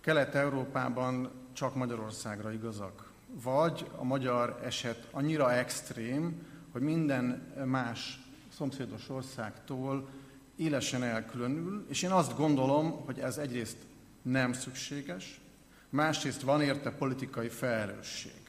Kelet-Európában 0.00 1.30
csak 1.58 1.74
Magyarországra 1.74 2.52
igazak. 2.52 3.06
vagy 3.42 3.90
a 3.96 4.04
magyar 4.04 4.60
eset 4.64 5.08
annyira 5.10 5.52
extrém, 5.52 6.46
hogy 6.72 6.82
minden 6.82 7.24
más 7.64 8.20
szomszédos 8.56 9.08
országtól 9.08 10.08
élesen 10.56 11.02
elkülönül, 11.02 11.86
és 11.88 12.02
én 12.02 12.10
azt 12.10 12.36
gondolom, 12.36 13.04
hogy 13.04 13.18
ez 13.18 13.38
egyrészt 13.38 13.76
nem 14.22 14.52
szükséges, 14.52 15.40
másrészt 15.88 16.42
van 16.42 16.62
érte 16.62 16.90
politikai 16.90 17.48
felelősség. 17.48 18.40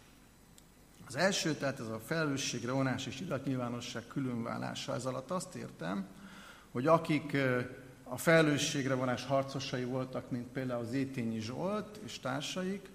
Az 1.08 1.16
első, 1.16 1.54
tehát 1.54 1.80
ez 1.80 1.88
a 1.88 2.00
felelősségre 2.06 2.72
vonás 2.72 3.06
és 3.06 3.20
iratnyilvánosság 3.20 4.04
különválása, 4.08 4.94
ez 4.94 5.06
alatt 5.06 5.32
azt 5.32 5.56
értem, 5.56 6.06
hogy 6.72 6.88
akik 6.88 7.38
a 8.04 8.18
felelősségre 8.18 8.94
vonás 8.94 9.26
harcosai 9.26 9.84
voltak, 9.84 10.32
mint 10.32 10.48
például 10.48 10.86
Zétényi 10.86 11.40
Zsolt 11.40 12.00
és 12.06 12.20
társaik, 12.20 12.90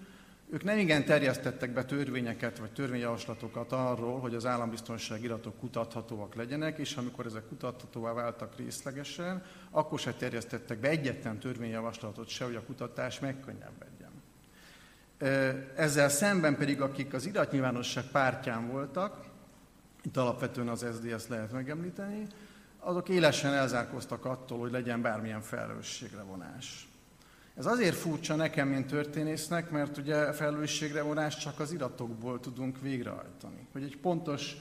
ők 0.49 0.63
nem 0.63 0.77
igen 0.77 1.05
terjesztettek 1.05 1.73
be 1.73 1.85
törvényeket 1.85 2.57
vagy 2.57 2.71
törvényjavaslatokat 2.71 3.71
arról, 3.71 4.19
hogy 4.19 4.35
az 4.35 4.45
állambiztonság 4.45 5.23
iratok 5.23 5.59
kutathatóak 5.59 6.35
legyenek, 6.35 6.77
és 6.77 6.95
amikor 6.95 7.25
ezek 7.25 7.47
kutathatóvá 7.47 8.13
váltak 8.13 8.55
részlegesen, 8.57 9.43
akkor 9.71 9.99
se 9.99 10.13
terjesztettek 10.13 10.79
be 10.79 10.87
egyetlen 10.89 11.39
törvényjavaslatot 11.39 12.27
se, 12.27 12.45
hogy 12.45 12.55
a 12.55 12.63
kutatás 12.63 13.19
megkönnyebbedjen. 13.19 14.11
Ezzel 15.75 16.09
szemben 16.09 16.57
pedig, 16.57 16.81
akik 16.81 17.13
az 17.13 17.25
iratnyilvánosság 17.25 18.03
pártján 18.11 18.67
voltak, 18.67 19.25
itt 20.03 20.17
alapvetően 20.17 20.67
az 20.67 20.85
SZDSZ 20.93 21.27
lehet 21.27 21.51
megemlíteni, 21.51 22.27
azok 22.79 23.09
élesen 23.09 23.53
elzárkoztak 23.53 24.25
attól, 24.25 24.59
hogy 24.59 24.71
legyen 24.71 25.01
bármilyen 25.01 25.41
felelősségre 25.41 26.21
vonás. 26.21 26.87
Ez 27.57 27.65
azért 27.65 27.95
furcsa 27.95 28.35
nekem, 28.35 28.67
mint 28.67 28.87
történésznek, 28.87 29.69
mert 29.69 29.97
ugye 29.97 30.31
felelősségre 30.31 31.01
vonás 31.01 31.37
csak 31.37 31.59
az 31.59 31.71
iratokból 31.71 32.39
tudunk 32.39 32.81
végrehajtani. 32.81 33.67
Hogy 33.71 33.83
egy 33.83 33.97
pontos, 33.97 34.55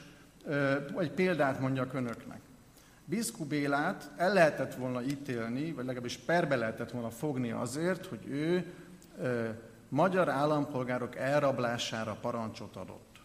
egy 0.99 1.11
példát 1.11 1.61
mondjak 1.61 1.95
önöknek. 1.95 2.41
Biszku 3.05 3.45
Bélát 3.45 4.11
el 4.17 4.33
lehetett 4.33 4.75
volna 4.75 5.03
ítélni, 5.03 5.73
vagy 5.73 5.85
legalábbis 5.85 6.17
perbe 6.17 6.57
lehetett 6.57 6.91
volna 6.91 7.11
fogni 7.11 7.51
azért, 7.51 8.07
hogy 8.07 8.27
ő 8.29 8.73
magyar 9.89 10.29
állampolgárok 10.29 11.17
elrablására 11.17 12.17
parancsot 12.21 12.77
adott. 12.77 13.21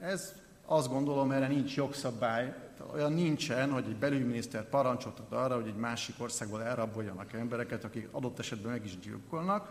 Ez 0.00 0.34
azt 0.66 0.88
gondolom, 0.88 1.30
erre 1.30 1.46
nincs 1.46 1.76
jogszabály, 1.76 2.54
olyan 2.94 3.12
nincsen, 3.12 3.70
hogy 3.70 3.84
egy 3.88 3.96
belügyminiszter 3.96 4.68
parancsot 4.68 5.18
ad 5.18 5.38
arra, 5.38 5.54
hogy 5.54 5.66
egy 5.66 5.76
másik 5.76 6.14
országból 6.18 6.62
elraboljanak 6.62 7.32
embereket, 7.32 7.84
akik 7.84 8.08
adott 8.10 8.38
esetben 8.38 8.72
meg 8.72 8.84
is 8.84 8.98
gyilkolnak. 8.98 9.70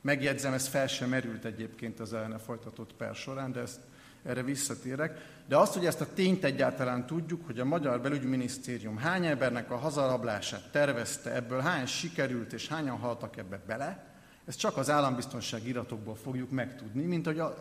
Megjegyzem, 0.00 0.52
ez 0.52 0.66
fel 0.66 0.86
sem 0.86 1.08
merült 1.08 1.44
egyébként 1.44 2.00
az 2.00 2.12
ellene 2.12 2.38
folytatott 2.38 2.94
per 2.94 3.14
során, 3.14 3.52
de 3.52 3.60
ezt, 3.60 3.80
erre 4.22 4.42
visszatérek. 4.42 5.18
De 5.46 5.56
azt, 5.56 5.74
hogy 5.74 5.86
ezt 5.86 6.00
a 6.00 6.12
tényt 6.14 6.44
egyáltalán 6.44 7.06
tudjuk, 7.06 7.46
hogy 7.46 7.60
a 7.60 7.64
Magyar 7.64 8.00
Belügyminisztérium 8.00 8.96
hány 8.96 9.26
embernek 9.26 9.70
a 9.70 9.76
hazarablását 9.76 10.70
tervezte, 10.70 11.34
ebből 11.34 11.60
hány 11.60 11.86
sikerült 11.86 12.52
és 12.52 12.68
hányan 12.68 12.98
haltak 12.98 13.36
ebbe 13.36 13.60
bele, 13.66 14.14
ezt 14.46 14.58
csak 14.58 14.76
az 14.76 14.90
állambiztonság 14.90 15.66
iratokból 15.66 16.14
fogjuk 16.14 16.50
megtudni, 16.50 17.04
mint 17.04 17.26
hogy 17.26 17.38
a, 17.38 17.54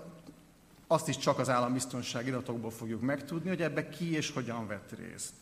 azt 0.88 1.08
is 1.08 1.18
csak 1.18 1.40
az 1.40 1.50
állambiztonság 1.50 2.28
iratokból 2.28 2.72
fogjuk 2.72 3.02
megtudni, 3.02 3.50
hogy 3.50 3.62
ebbe 3.62 3.90
ki 3.90 4.16
és 4.16 4.32
hogyan 4.32 4.68
vett 4.68 4.92
részt. 4.98 5.34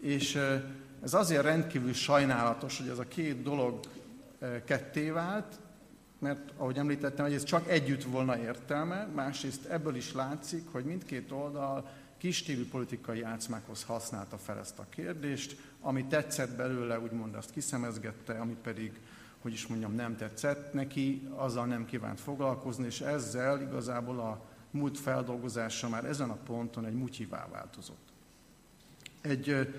És 0.00 0.38
ez 1.02 1.14
azért 1.14 1.42
rendkívül 1.42 1.92
sajnálatos, 1.92 2.78
hogy 2.78 2.88
ez 2.88 2.98
a 2.98 3.08
két 3.08 3.42
dolog 3.42 3.80
ketté 4.64 5.10
vált, 5.10 5.58
mert 6.18 6.52
ahogy 6.56 6.76
említettem, 6.76 7.24
hogy 7.24 7.34
ez 7.34 7.44
csak 7.44 7.68
együtt 7.68 8.02
volna 8.02 8.38
értelme, 8.38 9.08
másrészt 9.14 9.64
ebből 9.64 9.96
is 9.96 10.12
látszik, 10.12 10.66
hogy 10.72 10.84
mindkét 10.84 11.32
oldal 11.32 11.88
kistévű 12.18 12.68
politikai 12.68 13.18
játszmákhoz 13.18 13.82
használta 13.82 14.38
fel 14.38 14.58
ezt 14.58 14.78
a 14.78 14.86
kérdést, 14.88 15.56
ami 15.80 16.04
tetszett 16.04 16.56
belőle, 16.56 17.00
úgymond 17.00 17.34
azt 17.34 17.50
kiszemezgette, 17.50 18.38
ami 18.38 18.56
pedig 18.62 19.00
hogy 19.40 19.52
is 19.52 19.66
mondjam, 19.66 19.94
nem 19.94 20.16
tetszett 20.16 20.72
neki, 20.72 21.28
azzal 21.34 21.66
nem 21.66 21.84
kívánt 21.84 22.20
foglalkozni, 22.20 22.84
és 22.84 23.00
ezzel 23.00 23.60
igazából 23.60 24.20
a 24.20 24.40
múlt 24.74 24.98
feldolgozása 24.98 25.88
már 25.88 26.04
ezen 26.04 26.30
a 26.30 26.38
ponton 26.46 26.86
egy 26.86 26.94
mutyivá 26.94 27.48
változott. 27.48 28.12
Egy 29.20 29.74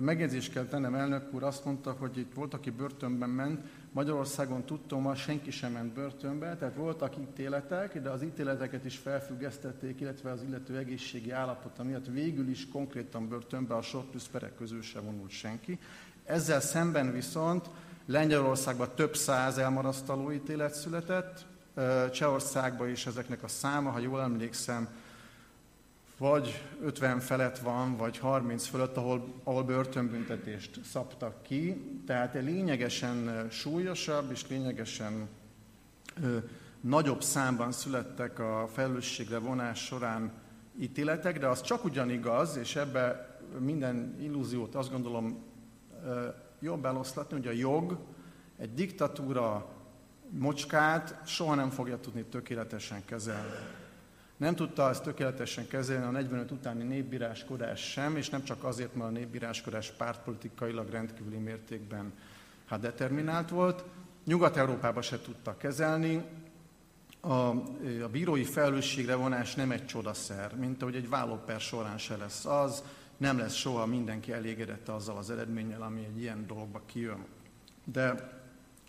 megjegyzést 0.00 0.52
kell 0.52 0.64
tennem, 0.64 0.94
elnök 0.94 1.34
úr 1.34 1.42
azt 1.42 1.64
mondta, 1.64 1.92
hogy 1.92 2.18
itt 2.18 2.34
volt, 2.34 2.54
aki 2.54 2.70
börtönben 2.70 3.30
ment, 3.30 3.60
Magyarországon 3.92 4.64
tudtom, 4.64 5.14
senki 5.14 5.50
sem 5.50 5.72
ment 5.72 5.92
börtönbe, 5.92 6.56
tehát 6.56 6.74
voltak 6.74 7.16
ítéletek, 7.16 8.00
de 8.00 8.10
az 8.10 8.22
ítéleteket 8.22 8.84
is 8.84 8.96
felfüggesztették, 8.96 10.00
illetve 10.00 10.30
az 10.30 10.42
illető 10.42 10.76
egészségi 10.76 11.30
állapota 11.30 11.82
miatt 11.82 12.06
végül 12.06 12.48
is 12.48 12.68
konkrétan 12.68 13.28
börtönbe 13.28 13.74
a 13.74 13.82
short 13.82 14.28
perek 14.30 14.54
közül 14.54 14.82
se 14.82 15.00
vonult 15.00 15.30
senki. 15.30 15.78
Ezzel 16.24 16.60
szemben 16.60 17.12
viszont 17.12 17.70
Lengyelországban 18.06 18.88
több 18.94 19.16
száz 19.16 19.58
elmarasztaló 19.58 20.32
ítélet 20.32 20.74
született, 20.74 21.46
Csehországban 22.12 22.88
is 22.88 23.06
ezeknek 23.06 23.42
a 23.42 23.48
száma, 23.48 23.90
ha 23.90 23.98
jól 23.98 24.22
emlékszem, 24.22 24.88
vagy 26.18 26.62
50 26.82 27.20
felett 27.20 27.58
van, 27.58 27.96
vagy 27.96 28.18
30 28.18 28.66
fölött, 28.66 28.96
ahol, 28.96 29.34
ahol 29.44 29.62
börtönbüntetést 29.62 30.80
szabtak 30.84 31.42
ki. 31.42 31.90
Tehát 32.06 32.34
lényegesen 32.34 33.46
súlyosabb 33.50 34.30
és 34.30 34.48
lényegesen 34.48 35.28
ö, 36.22 36.36
nagyobb 36.80 37.22
számban 37.22 37.72
születtek 37.72 38.38
a 38.38 38.68
felelősségre 38.72 39.38
vonás 39.38 39.84
során 39.84 40.32
ítéletek, 40.80 41.38
de 41.38 41.46
az 41.46 41.60
csak 41.62 41.84
ugyanigaz, 41.84 42.56
és 42.56 42.76
ebbe 42.76 43.38
minden 43.58 44.16
illúziót 44.20 44.74
azt 44.74 44.90
gondolom 44.90 45.44
ö, 46.04 46.26
jobb 46.60 46.84
eloszlatni, 46.84 47.36
hogy 47.36 47.46
a 47.46 47.58
jog 47.58 47.98
egy 48.58 48.74
diktatúra 48.74 49.75
mocskát 50.30 51.20
soha 51.26 51.54
nem 51.54 51.70
fogja 51.70 52.00
tudni 52.00 52.24
tökéletesen 52.24 53.04
kezelni. 53.04 53.54
Nem 54.36 54.54
tudta 54.54 54.88
ezt 54.88 55.02
tökéletesen 55.02 55.68
kezelni 55.68 56.06
a 56.06 56.10
45 56.10 56.50
utáni 56.50 56.84
népbíráskodás 56.84 57.80
sem, 57.80 58.16
és 58.16 58.30
nem 58.30 58.44
csak 58.44 58.64
azért, 58.64 58.94
mert 58.94 59.08
a 59.08 59.12
népbíráskodás 59.12 59.90
pártpolitikailag 59.90 60.90
rendkívüli 60.90 61.38
mértékben 61.38 62.12
hát 62.66 62.80
determinált 62.80 63.50
volt. 63.50 63.84
Nyugat-Európában 64.24 65.02
se 65.02 65.20
tudta 65.20 65.56
kezelni. 65.56 66.24
A, 67.20 67.32
a 68.02 68.08
bírói 68.10 68.44
felelősségre 68.44 69.14
vonás 69.14 69.54
nem 69.54 69.70
egy 69.70 69.86
csodaszer, 69.86 70.54
mint 70.54 70.82
ahogy 70.82 70.96
egy 70.96 71.08
vállóper 71.08 71.60
során 71.60 71.98
se 71.98 72.16
lesz 72.16 72.44
az, 72.44 72.82
nem 73.16 73.38
lesz 73.38 73.54
soha 73.54 73.86
mindenki 73.86 74.32
elégedett 74.32 74.88
azzal 74.88 75.16
az 75.16 75.30
eredménnyel, 75.30 75.82
ami 75.82 76.04
egy 76.04 76.20
ilyen 76.20 76.46
dologba 76.46 76.82
kijön. 76.86 77.24
De 77.84 78.35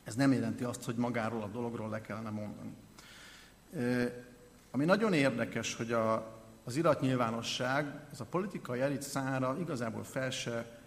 ez 0.08 0.16
nem 0.16 0.32
jelenti 0.32 0.64
azt, 0.64 0.84
hogy 0.84 0.96
magáról 0.96 1.42
a 1.42 1.48
dologról 1.48 1.90
le 1.90 2.02
kellene 2.02 2.30
mondani. 2.30 2.76
Ami 4.72 4.86
nagyon 4.86 5.14
érdekes, 5.14 5.76
hogy 5.76 5.92
a, 5.92 6.36
az 6.64 6.76
iratnyilvánosság, 6.76 8.00
az 8.12 8.22
a 8.22 8.26
politikai 8.26 8.80
elit 8.80 9.02
szára 9.02 9.58
igazából 9.60 10.04
fel 10.04 10.30
se 10.30 10.80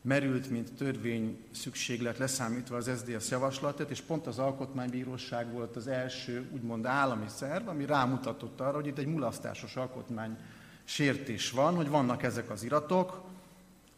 merült, 0.00 0.50
mint 0.50 0.72
törvény 0.72 1.44
szükséglet 1.50 2.18
leszámítva 2.18 2.76
az 2.76 2.90
SZDSZ 2.96 3.30
javaslatát, 3.30 3.90
és 3.90 4.00
pont 4.00 4.26
az 4.26 4.38
Alkotmánybíróság 4.38 5.52
volt 5.52 5.76
az 5.76 5.86
első 5.86 6.48
úgymond 6.52 6.86
állami 6.86 7.26
szerv, 7.28 7.68
ami 7.68 7.86
rámutatott 7.86 8.60
arra, 8.60 8.74
hogy 8.74 8.86
itt 8.86 8.98
egy 8.98 9.06
mulasztásos 9.06 9.76
alkotmány 9.76 10.36
sértés 10.84 11.50
van, 11.50 11.74
hogy 11.74 11.88
vannak 11.88 12.22
ezek 12.22 12.50
az 12.50 12.62
iratok, 12.62 13.24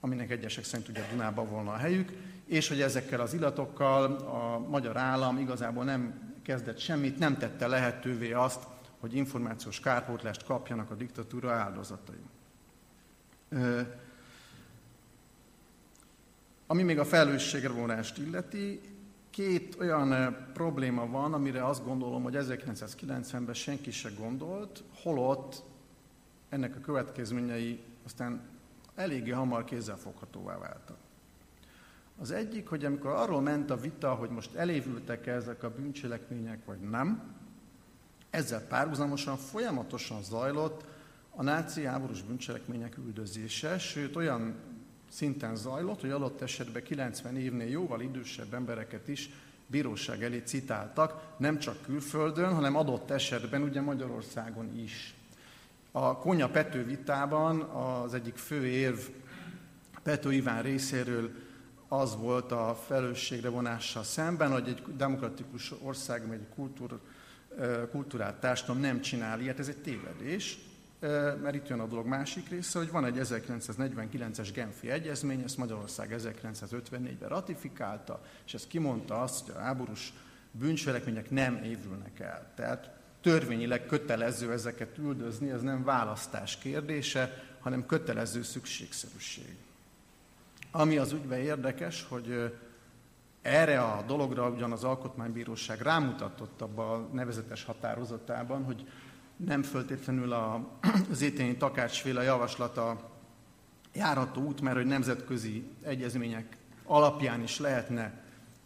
aminek 0.00 0.30
egyesek 0.30 0.64
szerint 0.64 0.88
ugye 0.88 1.08
Dunában 1.10 1.48
volna 1.48 1.72
a 1.72 1.76
helyük, 1.76 2.12
és 2.48 2.68
hogy 2.68 2.80
ezekkel 2.80 3.20
az 3.20 3.34
ilatokkal 3.34 4.16
a 4.16 4.58
magyar 4.68 4.96
állam 4.96 5.38
igazából 5.38 5.84
nem 5.84 6.32
kezdett 6.42 6.78
semmit, 6.78 7.18
nem 7.18 7.38
tette 7.38 7.66
lehetővé 7.66 8.32
azt, 8.32 8.66
hogy 9.00 9.14
információs 9.14 9.80
kárpótlást 9.80 10.44
kapjanak 10.44 10.90
a 10.90 10.94
diktatúra 10.94 11.52
áldozatai. 11.52 12.22
Ami 16.66 16.82
még 16.82 16.98
a 16.98 17.04
felelősségre 17.04 17.68
vonást 17.68 18.18
illeti, 18.18 18.80
két 19.30 19.76
olyan 19.80 20.36
probléma 20.52 21.06
van, 21.06 21.34
amire 21.34 21.64
azt 21.64 21.84
gondolom, 21.84 22.22
hogy 22.22 22.36
1990-ben 22.38 23.54
senki 23.54 23.90
se 23.90 24.10
gondolt, 24.18 24.84
holott 25.02 25.62
ennek 26.48 26.76
a 26.76 26.80
következményei 26.80 27.80
aztán 28.04 28.40
eléggé 28.94 29.30
hamar 29.30 29.64
kézzelfoghatóvá 29.64 30.58
váltak. 30.58 31.07
Az 32.20 32.30
egyik, 32.30 32.68
hogy 32.68 32.84
amikor 32.84 33.10
arról 33.10 33.40
ment 33.40 33.70
a 33.70 33.76
vita, 33.76 34.14
hogy 34.14 34.30
most 34.30 34.54
elévültek 34.54 35.26
-e 35.26 35.32
ezek 35.32 35.62
a 35.62 35.70
bűncselekmények, 35.70 36.64
vagy 36.64 36.80
nem, 36.80 37.36
ezzel 38.30 38.66
párhuzamosan 38.66 39.36
folyamatosan 39.36 40.22
zajlott 40.22 40.84
a 41.30 41.42
náci 41.42 41.84
háborús 41.84 42.22
bűncselekmények 42.22 42.96
üldözése, 42.98 43.78
sőt 43.78 44.16
olyan 44.16 44.54
szinten 45.10 45.56
zajlott, 45.56 46.00
hogy 46.00 46.10
adott 46.10 46.40
esetben 46.40 46.82
90 46.82 47.36
évnél 47.36 47.68
jóval 47.68 48.00
idősebb 48.00 48.54
embereket 48.54 49.08
is 49.08 49.30
bíróság 49.66 50.22
elé 50.22 50.42
citáltak, 50.44 51.34
nem 51.36 51.58
csak 51.58 51.82
külföldön, 51.82 52.54
hanem 52.54 52.76
adott 52.76 53.10
esetben 53.10 53.62
ugye 53.62 53.80
Magyarországon 53.80 54.78
is. 54.78 55.14
A 55.92 56.16
Konya 56.16 56.48
Pető 56.48 56.84
vitában 56.84 57.60
az 57.60 58.14
egyik 58.14 58.36
fő 58.36 58.66
érv 58.66 58.98
Pető 60.02 60.32
Iván 60.32 60.62
részéről 60.62 61.30
az 61.88 62.16
volt 62.16 62.52
a 62.52 62.78
felelősségre 62.86 63.48
vonással 63.48 64.02
szemben, 64.02 64.52
hogy 64.52 64.68
egy 64.68 64.82
demokratikus 64.96 65.72
ország, 65.82 66.32
egy 66.32 66.46
kultúr, 66.54 67.00
kultúrát 67.90 68.40
társadalom 68.40 68.80
nem 68.80 69.00
csinál 69.00 69.40
ilyet, 69.40 69.58
ez 69.58 69.68
egy 69.68 69.82
tévedés, 69.82 70.58
mert 71.42 71.54
itt 71.54 71.68
jön 71.68 71.80
a 71.80 71.86
dolog 71.86 72.06
másik 72.06 72.48
része, 72.48 72.78
hogy 72.78 72.90
van 72.90 73.04
egy 73.04 73.18
1949-es 73.22 74.48
Genfi 74.54 74.90
egyezmény, 74.90 75.42
ezt 75.42 75.56
Magyarország 75.56 76.14
1954-ben 76.18 77.28
ratifikálta, 77.28 78.20
és 78.46 78.54
ez 78.54 78.66
kimondta 78.66 79.22
azt, 79.22 79.46
hogy 79.46 79.54
a 79.56 79.60
háborús 79.60 80.12
bűncselekmények 80.50 81.30
nem 81.30 81.62
évülnek 81.62 82.20
el. 82.20 82.52
Tehát 82.54 82.90
törvényileg 83.20 83.86
kötelező 83.86 84.52
ezeket 84.52 84.98
üldözni, 84.98 85.50
ez 85.50 85.62
nem 85.62 85.84
választás 85.84 86.58
kérdése, 86.58 87.44
hanem 87.60 87.86
kötelező 87.86 88.42
szükségszerűség. 88.42 89.56
Ami 90.70 90.96
az 90.96 91.12
ügyben 91.12 91.38
érdekes, 91.38 92.06
hogy 92.08 92.52
erre 93.42 93.80
a 93.80 94.02
dologra 94.06 94.48
ugyan 94.48 94.72
az 94.72 94.84
Alkotmánybíróság 94.84 95.80
rámutatott 95.80 96.60
abban 96.60 97.02
a 97.02 97.14
nevezetes 97.14 97.64
határozatában, 97.64 98.64
hogy 98.64 98.88
nem 99.36 99.62
föltétlenül 99.62 100.32
az 101.10 101.22
étényi 101.22 101.56
takácsféle 101.56 102.22
javaslata 102.22 103.10
járható 103.92 104.42
út, 104.42 104.60
mert 104.60 104.76
hogy 104.76 104.86
nemzetközi 104.86 105.70
egyezmények 105.82 106.56
alapján 106.84 107.42
is 107.42 107.58
lehetne 107.58 108.22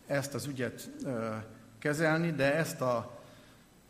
ezt 0.06 0.34
az 0.34 0.46
ügyet 0.46 0.90
kezelni, 1.78 2.30
de 2.30 2.54
ezt 2.54 2.80
a, 2.80 3.20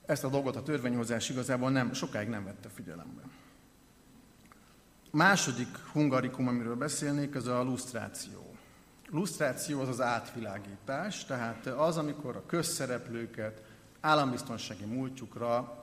ezt 0.06 0.24
a 0.24 0.28
dolgot 0.28 0.56
a 0.56 0.62
törvényhozás 0.62 1.28
igazából 1.28 1.70
nem, 1.70 1.92
sokáig 1.92 2.28
nem 2.28 2.44
vette 2.44 2.68
figyelembe. 2.68 3.22
Második 5.14 5.68
hungarikum, 5.92 6.48
amiről 6.48 6.76
beszélnék, 6.76 7.34
az 7.34 7.46
a 7.46 7.62
lusztráció. 7.62 8.54
Lusztráció 9.10 9.80
az 9.80 9.88
az 9.88 10.00
átvilágítás, 10.00 11.24
tehát 11.24 11.66
az, 11.66 11.96
amikor 11.96 12.36
a 12.36 12.46
közszereplőket 12.46 13.62
állambiztonsági 14.00 14.84
múltjukra 14.84 15.80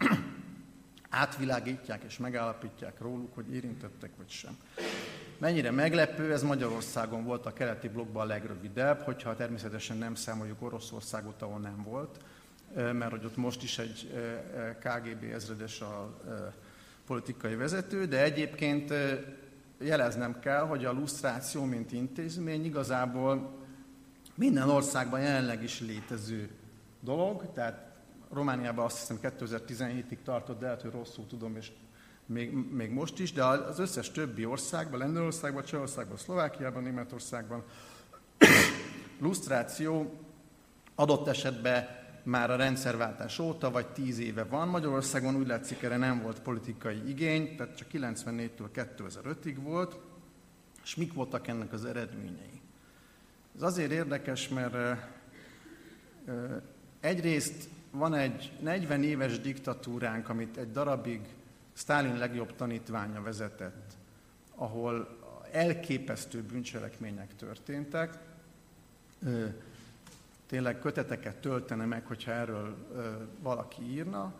átvilágítják 1.09 2.03
és 2.03 2.17
megállapítják 2.17 3.01
róluk, 3.01 3.35
hogy 3.35 3.53
érintettek 3.53 4.11
vagy 4.17 4.29
sem. 4.29 4.57
Mennyire 5.37 5.71
meglepő, 5.71 6.31
ez 6.31 6.43
Magyarországon 6.43 7.23
volt 7.23 7.45
a 7.45 7.53
keleti 7.53 7.87
blokkban 7.87 8.21
a 8.21 8.25
legrövidebb, 8.25 9.01
hogyha 9.01 9.35
természetesen 9.35 9.97
nem 9.97 10.15
számoljuk 10.15 10.61
Oroszországot, 10.61 11.41
ahol 11.41 11.59
nem 11.59 11.83
volt, 11.83 12.19
mert 12.73 13.11
hogy 13.11 13.25
ott 13.25 13.37
most 13.37 13.63
is 13.63 13.77
egy 13.77 14.11
KGB 14.79 15.23
ezredes 15.33 15.81
a 15.81 16.17
politikai 17.09 17.55
vezető, 17.55 18.05
de 18.05 18.23
egyébként 18.23 18.93
jeleznem 19.79 20.39
kell, 20.39 20.61
hogy 20.61 20.85
a 20.85 20.91
lusztráció, 20.91 21.63
mint 21.63 21.91
intézmény 21.91 22.65
igazából 22.65 23.57
minden 24.35 24.69
országban 24.69 25.19
jelenleg 25.19 25.63
is 25.63 25.79
létező 25.79 26.49
dolog, 26.99 27.51
tehát 27.53 27.87
Romániában 28.31 28.85
azt 28.85 28.97
hiszem 28.97 29.17
2017-ig 29.21 30.17
tartott, 30.23 30.59
de 30.59 30.65
lehet, 30.65 30.81
hogy 30.81 30.91
rosszul 30.91 31.27
tudom, 31.27 31.55
és 31.55 31.71
még, 32.25 32.53
még 32.71 32.91
most 32.91 33.19
is, 33.19 33.33
de 33.33 33.43
az 33.43 33.79
összes 33.79 34.11
többi 34.11 34.45
országban, 34.45 34.99
Lengyelországban, 34.99 35.63
Csehországban, 35.63 36.17
Szlovákiában, 36.17 36.83
Németországban 36.83 37.63
lusztráció 39.21 40.13
adott 40.95 41.27
esetben 41.27 41.87
már 42.29 42.51
a 42.51 42.55
rendszerváltás 42.55 43.39
óta, 43.39 43.71
vagy 43.71 43.87
tíz 43.87 44.19
éve 44.19 44.43
van. 44.43 44.67
Magyarországon 44.67 45.35
úgy 45.35 45.47
látszik, 45.47 45.83
erre 45.83 45.97
nem 45.97 46.21
volt 46.21 46.41
politikai 46.41 47.09
igény, 47.09 47.55
tehát 47.55 47.75
csak 47.75 47.87
94-től 47.93 48.69
2005-ig 48.73 49.57
volt. 49.61 49.97
És 50.83 50.95
mik 50.95 51.13
voltak 51.13 51.47
ennek 51.47 51.73
az 51.73 51.85
eredményei? 51.85 52.61
Ez 53.55 53.61
azért 53.61 53.91
érdekes, 53.91 54.47
mert 54.47 54.99
egyrészt 56.99 57.69
van 57.91 58.13
egy 58.13 58.51
40 58.59 59.03
éves 59.03 59.39
diktatúránk, 59.39 60.29
amit 60.29 60.57
egy 60.57 60.71
darabig 60.71 61.21
Stalin 61.73 62.17
legjobb 62.17 62.55
tanítványa 62.55 63.21
vezetett, 63.21 63.93
ahol 64.55 65.17
elképesztő 65.51 66.41
bűncselekmények 66.41 67.35
történtek, 67.35 68.17
tényleg 70.49 70.79
köteteket 70.79 71.35
töltene 71.35 71.85
meg, 71.85 72.05
hogyha 72.05 72.31
erről 72.31 72.75
valaki 73.39 73.81
írna. 73.91 74.33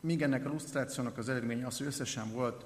Míg 0.00 0.22
ennek 0.22 0.46
a 0.46 0.48
lusztrációnak 0.48 1.18
az 1.18 1.28
eredménye 1.28 1.66
az, 1.66 1.78
hogy 1.78 1.86
összesen 1.86 2.32
volt 2.32 2.64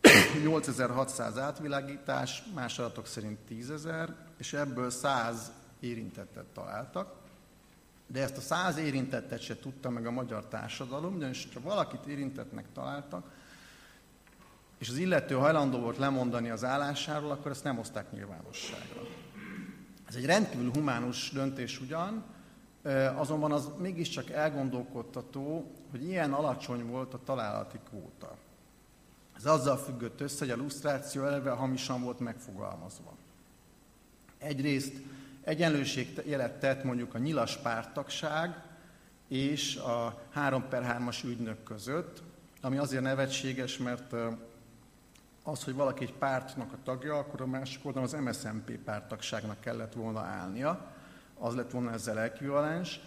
8600 0.42 1.38
átvilágítás, 1.38 2.42
más 2.54 2.78
adatok 2.78 3.06
szerint 3.06 3.38
10.000, 3.50 4.08
és 4.38 4.52
ebből 4.52 4.90
100 4.90 5.52
érintettet 5.80 6.46
találtak 6.46 7.20
de 8.12 8.22
ezt 8.22 8.36
a 8.36 8.40
száz 8.40 8.76
érintettet 8.76 9.40
se 9.40 9.58
tudta 9.58 9.90
meg 9.90 10.06
a 10.06 10.10
magyar 10.10 10.46
társadalom, 10.46 11.14
ugyanis 11.14 11.48
ha 11.54 11.60
valakit 11.60 12.06
érintettnek 12.06 12.64
találtak, 12.72 13.30
és 14.78 14.88
az 14.88 14.96
illető 14.96 15.34
hajlandó 15.34 15.78
volt 15.78 15.96
lemondani 15.96 16.50
az 16.50 16.64
állásáról, 16.64 17.30
akkor 17.30 17.50
ezt 17.50 17.64
nem 17.64 17.76
hozták 17.76 18.12
nyilvánosságra. 18.12 19.00
Ez 20.12 20.18
egy 20.18 20.26
rendkívül 20.26 20.70
humánus 20.70 21.30
döntés 21.30 21.80
ugyan, 21.80 22.24
azonban 23.16 23.52
az 23.52 23.70
mégiscsak 23.78 24.30
elgondolkodtató, 24.30 25.70
hogy 25.90 26.04
ilyen 26.04 26.32
alacsony 26.32 26.86
volt 26.86 27.14
a 27.14 27.20
találati 27.24 27.78
kvóta. 27.88 28.36
Ez 29.36 29.46
azzal 29.46 29.76
függött 29.76 30.20
össze, 30.20 30.38
hogy 30.38 30.50
a 30.50 30.62
lusztráció 30.62 31.24
elve 31.24 31.50
hamisan 31.50 32.02
volt 32.02 32.18
megfogalmazva. 32.18 33.16
Egyrészt 34.38 34.92
egyenlőség 35.44 36.22
jelet 36.24 36.58
tett 36.58 36.84
mondjuk 36.84 37.14
a 37.14 37.18
nyilas 37.18 37.56
pártagság 37.56 38.62
és 39.28 39.76
a 39.76 40.20
3 40.30 40.68
per 40.68 40.98
3-as 41.00 41.24
ügynök 41.24 41.62
között, 41.62 42.22
ami 42.60 42.76
azért 42.76 43.02
nevetséges, 43.02 43.78
mert 43.78 44.14
az, 45.42 45.64
hogy 45.64 45.74
valaki 45.74 46.04
egy 46.04 46.14
pártnak 46.14 46.72
a 46.72 46.76
tagja, 46.84 47.18
akkor 47.18 47.40
a 47.40 47.46
másik 47.46 47.84
oldalon 47.84 48.08
az 48.08 48.16
MSZNP 48.20 48.78
pártagságnak 48.78 49.60
kellett 49.60 49.92
volna 49.92 50.20
állnia, 50.20 50.92
az 51.38 51.54
lett 51.54 51.70
volna 51.70 51.92
ezzel 51.92 52.20
ekvivalens. 52.20 53.00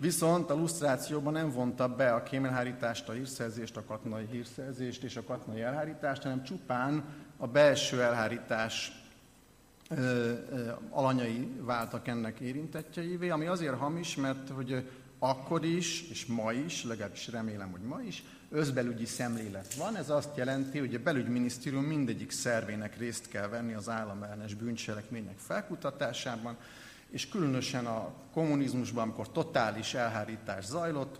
Viszont 0.00 0.50
a 0.50 0.54
lusztrációban 0.54 1.32
nem 1.32 1.50
vonta 1.50 1.88
be 1.88 2.12
a 2.12 2.22
kémelhárítást, 2.22 3.08
a 3.08 3.12
hírszerzést, 3.12 3.76
a 3.76 3.84
katonai 3.84 4.26
hírszerzést 4.30 5.02
és 5.02 5.16
a 5.16 5.24
katonai 5.24 5.60
elhárítást, 5.60 6.22
hanem 6.22 6.42
csupán 6.42 7.04
a 7.36 7.46
belső 7.46 8.02
elhárítás 8.02 8.92
alanyai 10.90 11.52
váltak 11.60 12.08
ennek 12.08 12.40
érintettjeivé, 12.40 13.28
ami 13.28 13.46
azért 13.46 13.78
hamis, 13.78 14.16
mert 14.16 14.48
hogy 14.48 14.90
akkor 15.18 15.64
is, 15.64 16.10
és 16.10 16.26
ma 16.26 16.52
is, 16.52 16.84
legalábbis 16.84 17.28
remélem, 17.28 17.70
hogy 17.70 17.80
ma 17.80 18.00
is, 18.00 18.24
özbelügyi 18.54 19.04
szemlélet 19.04 19.74
van. 19.74 19.96
Ez 19.96 20.10
azt 20.10 20.36
jelenti, 20.36 20.78
hogy 20.78 20.94
a 20.94 21.02
belügyminisztérium 21.02 21.84
mindegyik 21.84 22.30
szervének 22.30 22.98
részt 22.98 23.28
kell 23.28 23.48
venni 23.48 23.72
az 23.74 23.88
államellenes 23.88 24.54
bűncselekmények 24.54 25.38
felkutatásában, 25.38 26.56
és 27.10 27.28
különösen 27.28 27.86
a 27.86 28.12
kommunizmusban, 28.32 29.02
amikor 29.02 29.32
totális 29.32 29.94
elhárítás 29.94 30.64
zajlott, 30.64 31.18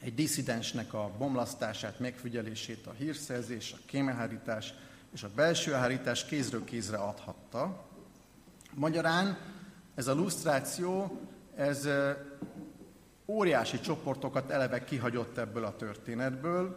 egy 0.00 0.14
diszidensnek 0.14 0.94
a 0.94 1.10
bomlasztását, 1.18 1.98
megfigyelését, 1.98 2.86
a 2.86 2.92
hírszerzés, 2.92 3.72
a 3.72 3.78
kémelhárítás, 3.86 4.74
és 5.14 5.22
a 5.22 5.30
belső 5.34 5.74
elhárítás 5.74 6.24
kézről 6.24 6.64
kézre 6.64 6.96
adhatta. 6.96 7.86
Magyarán 8.74 9.38
ez 9.94 10.06
a 10.06 10.14
lusztráció, 10.14 11.20
ez 11.56 11.88
óriási 13.30 13.80
csoportokat 13.80 14.50
eleve 14.50 14.84
kihagyott 14.84 15.38
ebből 15.38 15.64
a 15.64 15.76
történetből, 15.76 16.76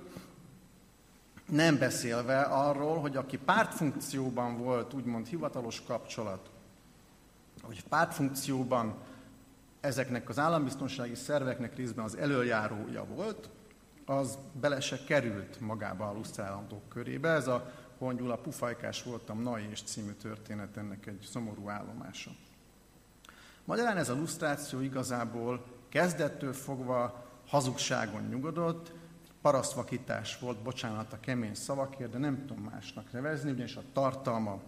nem 1.49 1.77
beszélve 1.77 2.41
arról, 2.41 2.99
hogy 2.99 3.15
aki 3.15 3.37
pártfunkcióban 3.37 4.57
volt, 4.57 4.93
úgymond 4.93 5.27
hivatalos 5.27 5.81
kapcsolat, 5.81 6.49
hogy 7.61 7.83
pártfunkcióban 7.83 8.95
ezeknek 9.79 10.29
az 10.29 10.39
állambiztonsági 10.39 11.15
szerveknek 11.15 11.75
részben 11.75 12.05
az 12.05 12.17
előjárója 12.17 13.05
volt, 13.05 13.49
az 14.05 14.37
bele 14.59 14.79
se 14.79 15.03
került 15.07 15.59
magába 15.59 16.09
a 16.09 16.13
lusztrálandók 16.13 16.89
körébe. 16.89 17.29
Ez 17.29 17.47
a 17.47 17.71
Hongyul 17.97 18.31
a 18.31 18.37
Pufajkás 18.37 19.03
voltam, 19.03 19.41
Nai 19.41 19.67
és 19.69 19.81
című 19.81 20.11
történet 20.11 20.77
ennek 20.77 21.05
egy 21.05 21.27
szomorú 21.31 21.69
állomása. 21.69 22.31
Magyarán 23.65 23.97
ez 23.97 24.09
a 24.09 24.15
lusztráció 24.15 24.79
igazából 24.79 25.63
kezdettől 25.93 26.53
fogva 26.53 27.25
hazugságon 27.47 28.21
nyugodott, 28.21 28.93
parasztvakítás 29.41 30.39
volt, 30.39 30.57
bocsánat 30.57 31.13
a 31.13 31.19
kemény 31.19 31.53
szavakért, 31.53 32.11
de 32.11 32.17
nem 32.17 32.45
tudom 32.45 32.63
másnak 32.63 33.11
nevezni, 33.11 33.51
ugyanis 33.51 33.75
a 33.75 33.83
tartalma 33.93 34.61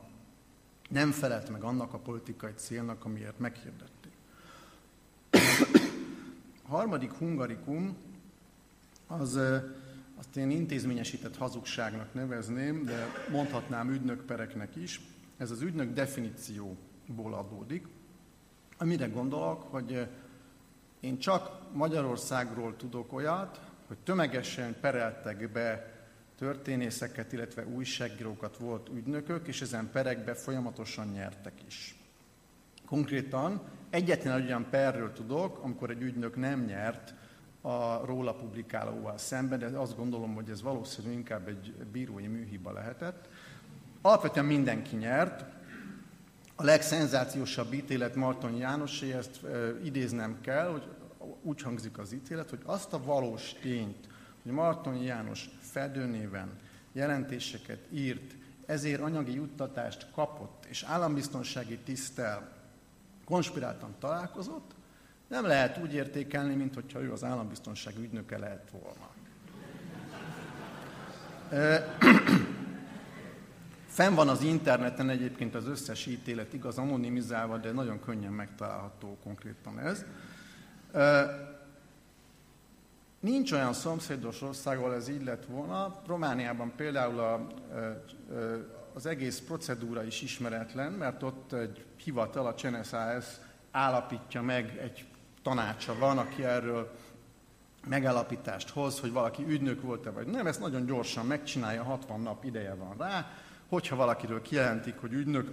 nem 0.90 1.12
felelt 1.12 1.50
meg 1.50 1.64
annak 1.64 1.94
a 1.94 1.98
politikai 1.98 2.52
célnak, 2.56 3.06
amiért 3.06 3.40
meghirdették. 3.40 4.12
A 6.68 6.70
harmadik 6.70 7.12
hungarikum 7.12 7.98
az 9.08 9.40
azt 10.16 10.38
én 10.38 10.50
intézményesített 10.50 11.38
hazugságnak 11.38 12.14
nevezném, 12.14 12.84
de 12.84 13.08
mondhatnám 13.32 13.92
ügynökpereknek 13.92 14.76
is. 14.76 15.02
Ez 15.38 15.52
az 15.52 15.62
ügynök 15.62 15.94
definícióból 15.94 17.34
adódik. 17.34 17.88
Amire 18.78 19.08
gondolok, 19.08 19.62
hogy 19.62 20.08
én 21.06 21.18
csak 21.20 21.52
Magyarországról 21.74 22.76
tudok 22.76 23.14
olyat, 23.14 23.60
hogy 23.88 23.98
tömegesen 23.98 24.76
pereltek 24.82 25.52
be 25.52 25.94
történészeket, 26.38 27.34
illetve 27.34 27.66
újságírókat 27.66 28.58
volt 28.58 28.90
ügynökök, 28.90 29.48
és 29.48 29.62
ezen 29.62 29.90
perekbe 29.92 30.34
folyamatosan 30.34 31.08
nyertek 31.08 31.54
is. 31.68 31.96
Konkrétan 32.86 33.62
egyetlen 33.90 34.42
olyan 34.42 34.70
perről 34.70 35.14
tudok, 35.14 35.60
amikor 35.64 35.90
egy 35.90 36.02
ügynök 36.02 36.36
nem 36.36 36.64
nyert 36.64 37.14
a 37.62 38.06
róla 38.06 38.34
publikálóval 38.34 39.18
szemben, 39.18 39.60
de 39.60 39.66
azt 39.66 39.96
gondolom, 39.96 40.34
hogy 40.34 40.50
ez 40.50 40.62
valószínűleg 40.62 41.18
inkább 41.18 41.48
egy 41.48 41.74
bírói 41.92 42.28
műhiba 42.28 42.72
lehetett. 42.72 43.30
Alapvetően 44.02 44.46
mindenki 44.46 44.96
nyert. 44.96 45.46
A 46.56 46.64
legszenzációsabb 46.64 47.74
ítélet 47.74 48.16
Marton 48.16 48.56
Jánosé, 48.56 49.14
ezt 49.14 49.40
idéznem 49.84 50.42
kell, 50.42 50.68
hogy 50.68 50.84
úgy 51.42 51.62
hangzik 51.62 51.98
az 51.98 52.14
ítélet, 52.14 52.50
hogy 52.50 52.62
azt 52.66 52.94
a 52.94 53.04
valós 53.04 53.54
tényt, 53.62 54.08
hogy 54.44 54.52
Marton 54.52 54.96
János 54.96 55.50
fedőnéven 55.60 56.50
jelentéseket 56.92 57.80
írt, 57.92 58.36
ezért 58.66 59.02
anyagi 59.02 59.34
juttatást 59.34 60.08
kapott, 60.14 60.66
és 60.70 60.84
állambiztonsági 60.84 61.78
tisztel 61.78 62.52
konspiráltan 63.26 63.96
találkozott, 64.00 64.72
nem 65.28 65.46
lehet 65.46 65.78
úgy 65.78 65.94
értékelni, 65.94 66.56
mint 66.56 66.74
hogyha 66.74 67.02
ő 67.02 67.12
az 67.12 67.24
állambiztonság 67.24 67.94
ügynöke 68.00 68.38
lehet 68.38 68.72
volna. 68.72 69.14
Fenn 73.96 74.16
van 74.16 74.30
az 74.30 74.42
interneten 74.42 75.10
egyébként 75.10 75.56
az 75.56 75.68
összes 75.68 76.06
ítélet, 76.06 76.54
igaz, 76.54 76.78
anonimizálva, 76.78 77.58
de 77.58 77.72
nagyon 77.72 78.00
könnyen 78.00 78.32
megtalálható 78.32 79.18
konkrétan 79.24 79.80
ez. 79.80 80.06
Nincs 83.20 83.52
olyan 83.52 83.74
szomszédos 83.74 84.42
ország, 84.42 84.78
ahol 84.78 84.94
ez 84.94 85.08
így 85.08 85.24
lett 85.24 85.46
volna. 85.46 86.02
Romániában 86.08 86.72
például 86.76 87.20
a, 87.20 87.48
az 88.94 89.06
egész 89.06 89.40
procedúra 89.40 90.04
is 90.04 90.22
ismeretlen, 90.22 90.92
mert 90.92 91.24
ott 91.24 91.54
egy 91.54 91.86
hivatal, 92.04 92.46
a 92.46 92.56
CSAS 92.56 93.26
állapítja 93.72 94.42
meg 94.42 94.78
egy 94.78 95.06
tanácsa 95.44 95.98
van, 95.98 96.18
aki 96.18 96.44
erről 96.44 96.92
megállapítást 97.88 98.70
hoz, 98.70 99.00
hogy 99.00 99.12
valaki 99.12 99.44
ügynök 99.48 99.82
volt-e 99.82 100.10
vagy 100.10 100.28
nem, 100.28 100.48
ezt 100.48 100.60
nagyon 100.60 100.86
gyorsan 100.86 101.26
megcsinálja, 101.26 101.84
60 101.84 102.22
nap 102.22 102.44
ideje 102.44 102.74
van 102.74 102.96
rá, 102.98 103.28
hogyha 103.68 103.96
valakiről 103.96 104.42
kijelentik, 104.42 104.98
hogy 104.98 105.14
ügynök, 105.14 105.52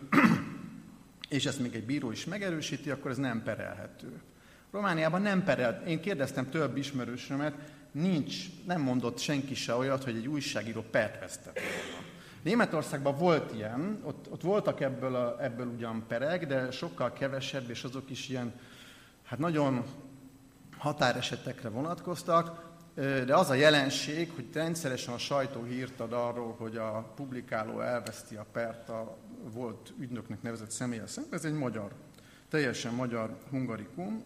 és 1.28 1.46
ezt 1.46 1.60
még 1.60 1.74
egy 1.74 1.84
bíró 1.84 2.10
is 2.10 2.24
megerősíti, 2.24 2.90
akkor 2.90 3.10
ez 3.10 3.16
nem 3.16 3.42
perelhető. 3.42 4.20
Romániában 4.70 5.22
nem 5.22 5.44
perelt. 5.44 5.86
Én 5.86 6.00
kérdeztem 6.00 6.50
több 6.50 6.76
ismerősömet, 6.76 7.54
nincs, 7.92 8.36
nem 8.66 8.80
mondott 8.80 9.18
senki 9.18 9.54
se 9.54 9.74
olyat, 9.74 10.04
hogy 10.04 10.16
egy 10.16 10.28
újságíró 10.28 10.84
pert 10.90 11.20
vesztett. 11.20 11.58
Németországban 12.42 13.16
volt 13.16 13.54
ilyen, 13.54 14.00
ott, 14.04 14.26
ott 14.30 14.42
voltak 14.42 14.80
ebből, 14.80 15.14
a, 15.14 15.36
ebből 15.42 15.66
ugyan 15.66 16.04
perek, 16.08 16.46
de 16.46 16.70
sokkal 16.70 17.12
kevesebb, 17.12 17.70
és 17.70 17.84
azok 17.84 18.10
is 18.10 18.28
ilyen 18.28 18.52
hát 19.24 19.38
nagyon 19.38 19.84
határesetekre 20.78 21.68
vonatkoztak, 21.68 22.71
de 22.94 23.36
az 23.36 23.50
a 23.50 23.54
jelenség, 23.54 24.30
hogy 24.34 24.48
rendszeresen 24.52 25.14
a 25.14 25.18
sajtó 25.18 25.62
hírt 25.62 26.00
ad 26.00 26.12
arról, 26.12 26.54
hogy 26.58 26.76
a 26.76 27.12
publikáló 27.16 27.80
elveszti 27.80 28.36
a 28.36 28.46
pert 28.52 28.88
a 28.88 29.16
volt 29.52 29.92
ügynöknek 29.98 30.42
nevezett 30.42 30.70
személye 30.70 31.06
szemben, 31.06 31.38
ez 31.38 31.44
egy 31.44 31.52
magyar, 31.52 31.92
teljesen 32.48 32.94
magyar 32.94 33.36
hungarikum, 33.50 34.22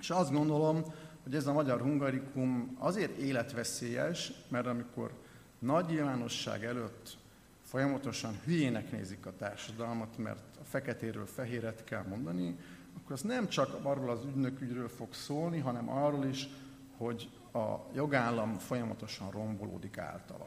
és 0.00 0.10
azt 0.10 0.32
gondolom, 0.32 0.84
hogy 1.22 1.34
ez 1.34 1.46
a 1.46 1.52
magyar 1.52 1.80
hungarikum 1.80 2.76
azért 2.78 3.18
életveszélyes, 3.18 4.32
mert 4.48 4.66
amikor 4.66 5.10
nagy 5.58 5.86
nyilvánosság 5.86 6.64
előtt 6.64 7.16
folyamatosan 7.62 8.40
hülyének 8.44 8.92
nézik 8.92 9.26
a 9.26 9.36
társadalmat, 9.38 10.18
mert 10.18 10.56
a 10.60 10.64
feketéről 10.64 11.26
fehéret 11.26 11.84
kell 11.84 12.04
mondani, 12.08 12.56
akkor 12.96 13.12
az 13.12 13.20
nem 13.20 13.48
csak 13.48 13.78
arról 13.82 14.10
az 14.10 14.24
ügynökügyről 14.24 14.88
fog 14.88 15.14
szólni, 15.14 15.58
hanem 15.58 15.90
arról 15.90 16.24
is, 16.24 16.48
hogy 16.96 17.28
a 17.54 17.86
jogállam 17.94 18.58
folyamatosan 18.58 19.30
rombolódik 19.30 19.98
általa. 19.98 20.46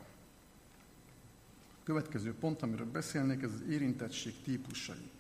A 1.72 1.84
következő 1.84 2.34
pont, 2.34 2.62
amiről 2.62 2.92
beszélnék, 2.92 3.44
ez 3.44 3.52
az 3.52 3.62
érintettség 3.70 4.42
típusai. 4.44 5.12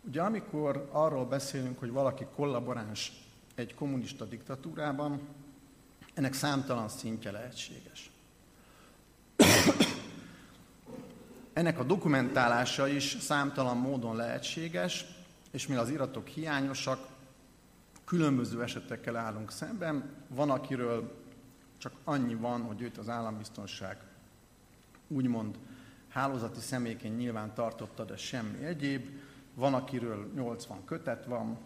Ugye 0.00 0.22
amikor 0.22 0.88
arról 0.92 1.26
beszélünk, 1.26 1.78
hogy 1.78 1.90
valaki 1.90 2.26
kollaboráns 2.34 3.12
egy 3.54 3.74
kommunista 3.74 4.24
diktatúrában, 4.24 5.20
ennek 6.14 6.32
számtalan 6.32 6.88
szintje 6.88 7.30
lehetséges. 7.30 8.10
Ennek 11.52 11.78
a 11.78 11.84
dokumentálása 11.84 12.88
is 12.88 13.16
számtalan 13.20 13.76
módon 13.76 14.16
lehetséges, 14.16 15.04
és 15.50 15.66
mivel 15.66 15.82
az 15.82 15.90
iratok 15.90 16.26
hiányosak, 16.26 17.06
különböző 18.04 18.62
esetekkel 18.62 19.16
állunk 19.16 19.50
szemben. 19.50 20.10
Van, 20.28 20.50
akiről 20.50 21.17
csak 21.78 21.92
annyi 22.04 22.34
van, 22.34 22.62
hogy 22.62 22.82
őt 22.82 22.98
az 22.98 23.08
állambiztonság 23.08 23.96
úgymond 25.08 25.58
hálózati 26.08 26.60
személyként 26.60 27.16
nyilván 27.16 27.54
tartotta, 27.54 28.04
de 28.04 28.16
semmi 28.16 28.64
egyéb. 28.64 29.08
Van, 29.54 29.74
akiről 29.74 30.30
80 30.34 30.84
kötet 30.84 31.24
van. 31.24 31.58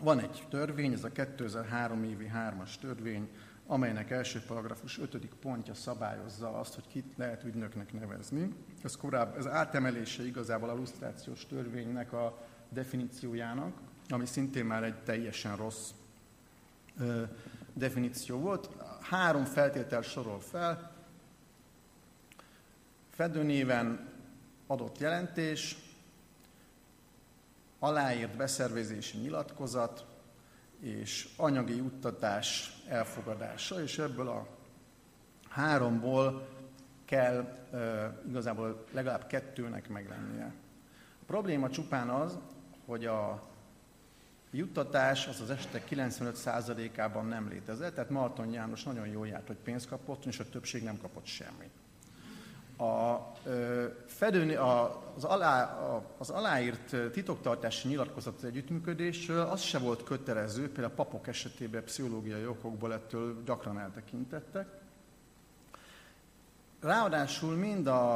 Van 0.00 0.18
egy 0.18 0.46
törvény, 0.50 0.92
ez 0.92 1.04
a 1.04 1.12
2003 1.12 2.04
évi 2.04 2.30
3-as 2.34 2.78
törvény, 2.80 3.28
amelynek 3.66 4.10
első 4.10 4.42
paragrafus 4.46 4.98
5. 4.98 5.26
pontja 5.40 5.74
szabályozza 5.74 6.58
azt, 6.58 6.74
hogy 6.74 6.86
kit 6.88 7.12
lehet 7.16 7.44
ügynöknek 7.44 7.92
nevezni. 7.92 8.54
Ez, 8.82 8.96
korábban, 8.96 9.38
ez 9.38 9.46
átemelése 9.46 10.26
igazából 10.26 10.68
a 10.68 10.74
lusztrációs 10.74 11.46
törvénynek 11.46 12.12
a 12.12 12.38
definíciójának, 12.68 13.72
ami 14.08 14.26
szintén 14.26 14.64
már 14.64 14.84
egy 14.84 15.02
teljesen 15.02 15.56
rossz 15.56 15.90
ö, 16.98 17.22
definíció 17.72 18.38
volt. 18.38 18.70
Három 19.08 19.44
feltétel 19.44 20.02
sorol 20.02 20.40
fel. 20.40 20.92
Fedőnéven 23.10 24.08
adott 24.66 24.98
jelentés, 24.98 25.76
aláírt 27.78 28.36
beszervezési 28.36 29.18
nyilatkozat 29.18 30.06
és 30.80 31.28
anyagi 31.36 31.76
juttatás 31.76 32.72
elfogadása, 32.88 33.82
és 33.82 33.98
ebből 33.98 34.28
a 34.28 34.46
háromból 35.48 36.48
kell 37.04 37.66
e, 37.72 38.12
igazából 38.28 38.84
legalább 38.92 39.26
kettőnek 39.26 39.88
meglennie. 39.88 40.54
A 41.20 41.24
probléma 41.26 41.70
csupán 41.70 42.08
az, 42.08 42.38
hogy 42.86 43.04
a 43.04 43.42
juttatás 44.50 45.26
az 45.26 45.40
az 45.40 45.50
esetek 45.50 45.88
95%-ában 45.90 47.26
nem 47.26 47.48
létezett, 47.48 47.94
tehát 47.94 48.10
Marton 48.10 48.52
János 48.52 48.82
nagyon 48.82 49.06
jól 49.06 49.26
járt, 49.26 49.46
hogy 49.46 49.56
pénzt 49.56 49.88
kapott, 49.88 50.24
és 50.24 50.38
a 50.38 50.48
többség 50.48 50.82
nem 50.82 50.98
kapott 50.98 51.26
semmit. 51.26 51.70
A, 52.78 53.16
fedőni, 54.06 54.54
a, 54.54 55.02
az, 55.16 55.24
alá, 55.24 55.64
a, 55.64 56.14
az 56.18 56.30
aláírt 56.30 57.10
titoktartási 57.12 57.88
nyilatkozat 57.88 58.42
együttműködésről 58.42 59.40
az 59.40 59.60
se 59.60 59.78
volt 59.78 60.04
kötelező, 60.04 60.62
például 60.62 60.92
a 60.92 60.94
papok 60.94 61.26
esetében 61.26 61.84
pszichológiai 61.84 62.46
okokból 62.46 62.92
ettől 62.92 63.42
gyakran 63.44 63.78
eltekintettek. 63.78 64.66
Ráadásul 66.80 67.54
mind 67.54 67.86
a, 67.86 68.14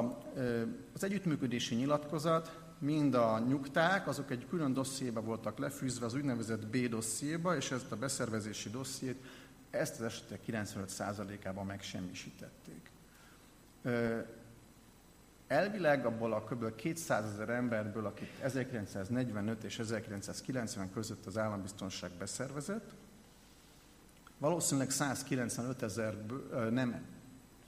az 0.95 1.05
együttműködési 1.05 1.75
nyilatkozat, 1.75 2.60
mind 2.81 3.15
a 3.15 3.39
nyugták, 3.39 4.07
azok 4.07 4.31
egy 4.31 4.47
külön 4.49 4.73
dossziéba 4.73 5.21
voltak 5.21 5.59
lefűzve, 5.59 6.07
az 6.07 6.15
úgynevezett 6.15 6.67
B 6.67 6.77
dossziéba, 6.77 7.57
és 7.57 7.71
ezt 7.71 7.93
a 7.93 7.97
beszervezési 7.97 8.71
dossziét, 8.71 9.25
ezt 9.71 10.01
az 10.01 10.07
esetek 10.07 10.41
95%-ában 10.47 11.67
megsemmisítették. 11.67 12.91
Elvileg 15.47 16.07
abból 16.07 16.33
a 16.33 16.45
kb. 16.45 16.75
200 16.75 17.33
ezer 17.33 17.49
emberből, 17.49 18.07
akit 18.07 18.31
1945 18.43 19.65
és 19.65 19.79
1990 19.79 20.93
között 20.93 21.27
az 21.27 21.39
állambiztonság 21.39 22.11
beszervezett, 22.19 22.91
valószínűleg 24.39 24.91
195 24.91 25.83
ezer 25.83 26.17
nem 26.71 27.05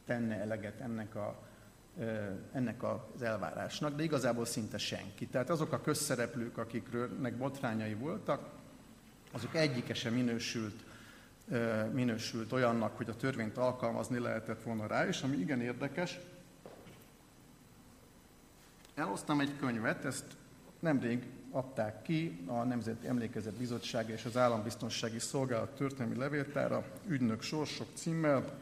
tenne 0.04 0.40
eleget 0.40 0.80
ennek 0.80 1.14
a 1.14 1.50
ennek 2.52 2.82
az 2.82 3.22
elvárásnak, 3.22 3.96
de 3.96 4.02
igazából 4.02 4.44
szinte 4.44 4.78
senki. 4.78 5.26
Tehát 5.26 5.50
azok 5.50 5.72
a 5.72 5.80
közszereplők, 5.80 6.58
akiknek 6.58 7.36
botrányai 7.36 7.94
voltak, 7.94 8.48
azok 9.32 9.54
egyike 9.54 9.94
sem 9.94 10.14
minősült, 10.14 10.84
minősült 11.92 12.52
olyannak, 12.52 12.96
hogy 12.96 13.08
a 13.08 13.16
törvényt 13.16 13.56
alkalmazni 13.56 14.18
lehetett 14.18 14.62
volna 14.62 14.86
rá, 14.86 15.06
és 15.06 15.22
ami 15.22 15.36
igen 15.36 15.60
érdekes, 15.60 16.18
elhoztam 18.94 19.40
egy 19.40 19.56
könyvet, 19.56 20.04
ezt 20.04 20.24
nemrég 20.78 21.26
adták 21.50 22.02
ki 22.02 22.44
a 22.46 22.62
Nemzeti 22.62 23.06
Emlékezet 23.06 23.54
Bizottság 23.54 24.08
és 24.08 24.24
az 24.24 24.36
Állambiztonsági 24.36 25.18
Szolgálat 25.18 25.74
történelmi 25.74 26.16
levéltára, 26.16 26.84
ügynök 27.06 27.42
sorsok 27.42 27.86
címmel, 27.94 28.58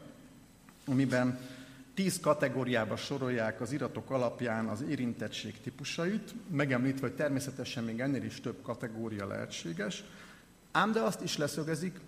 amiben 0.85 1.39
tíz 1.93 2.19
kategóriába 2.19 2.95
sorolják 2.95 3.61
az 3.61 3.71
iratok 3.71 4.09
alapján 4.09 4.67
az 4.67 4.81
érintettség 4.81 5.61
típusait, 5.61 6.33
megemlítve, 6.51 7.07
hogy 7.07 7.15
természetesen 7.15 7.83
még 7.83 7.99
ennél 7.99 8.23
is 8.23 8.41
több 8.41 8.61
kategória 8.61 9.27
lehetséges, 9.27 10.03
ám 10.71 10.91
de 10.91 10.99
azt 10.99 11.21
is 11.21 11.37
leszögezik, 11.37 11.99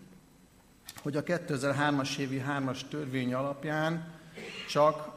hogy 1.01 1.15
a 1.15 1.23
2003-as 1.23 2.17
évi 2.17 2.43
3-as 2.47 2.87
törvény 2.89 3.33
alapján 3.33 4.13
csak 4.69 5.11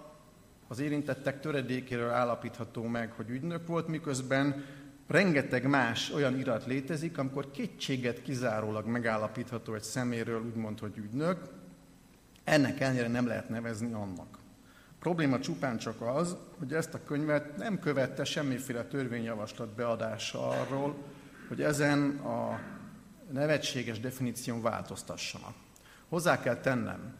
az 0.69 0.79
érintettek 0.79 1.41
töredékéről 1.41 2.11
állapítható 2.11 2.83
meg, 2.83 3.13
hogy 3.13 3.31
ügynök 3.31 3.67
volt, 3.67 3.89
miközben 3.89 4.65
rengeteg 5.07 5.69
más 5.69 6.11
olyan 6.11 6.39
irat 6.39 6.67
létezik, 6.67 7.19
amikor 7.19 7.51
kétséget 7.51 8.23
kizárólag 8.23 8.87
megállapítható 8.87 9.75
egy 9.75 9.83
szeméről, 9.83 10.43
úgymond, 10.45 10.79
hogy 10.79 10.97
ügynök, 10.97 11.39
ennek 12.45 12.81
ellenére 12.81 13.09
nem 13.09 13.27
lehet 13.27 13.49
nevezni 13.49 13.93
annak. 13.93 14.39
Probléma 15.07 15.41
csupán 15.41 15.79
csak 15.79 16.01
az, 16.01 16.37
hogy 16.59 16.73
ezt 16.73 16.95
a 16.95 17.03
könyvet 17.05 17.57
nem 17.57 17.79
követte 17.79 18.25
semmiféle 18.25 18.85
törvényjavaslat 18.85 19.69
beadása 19.69 20.49
arról, 20.49 20.97
hogy 21.49 21.63
ezen 21.63 22.17
a 22.17 22.61
nevetséges 23.33 24.01
definíción 24.01 24.63
változtassanak. 24.63 25.55
Hozzá 26.09 26.41
kell 26.41 26.57
tennem, 26.57 27.15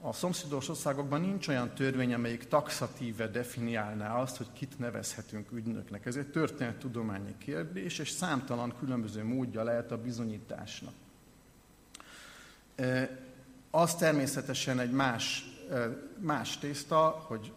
a 0.00 0.12
szomszédos 0.12 0.68
országokban 0.68 1.20
nincs 1.20 1.48
olyan 1.48 1.74
törvény, 1.74 2.14
amelyik 2.14 2.48
taxatíve 2.48 3.26
definiálná 3.26 4.20
azt, 4.20 4.36
hogy 4.36 4.48
kit 4.52 4.78
nevezhetünk 4.78 5.52
ügynöknek. 5.52 6.06
Ez 6.06 6.16
egy 6.16 6.30
történettudományi 6.30 7.34
kérdés, 7.38 7.98
és 7.98 8.10
számtalan 8.10 8.74
különböző 8.78 9.24
módja 9.24 9.62
lehet 9.62 9.92
a 9.92 10.02
bizonyításnak. 10.02 10.94
Az 13.70 13.94
természetesen 13.94 14.80
egy 14.80 14.92
más, 14.92 15.53
más 16.18 16.58
tészta, 16.58 17.24
hogy 17.26 17.52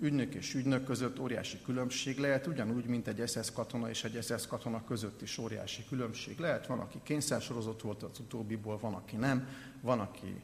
ügynök 0.00 0.34
és 0.34 0.54
ügynök 0.54 0.84
között 0.84 1.20
óriási 1.20 1.62
különbség 1.62 2.18
lehet, 2.18 2.46
ugyanúgy, 2.46 2.84
mint 2.84 3.08
egy 3.08 3.28
SS 3.28 3.52
katona 3.52 3.88
és 3.88 4.04
egy 4.04 4.22
SS 4.22 4.46
katona 4.46 4.84
között 4.84 5.22
is 5.22 5.38
óriási 5.38 5.84
különbség 5.88 6.38
lehet. 6.38 6.66
Van, 6.66 6.78
aki 6.78 6.98
kényszersorozott 7.02 7.80
volt 7.80 8.02
az 8.02 8.18
utóbbiból, 8.18 8.78
van, 8.78 8.94
aki 8.94 9.16
nem, 9.16 9.48
van, 9.80 10.00
aki 10.00 10.40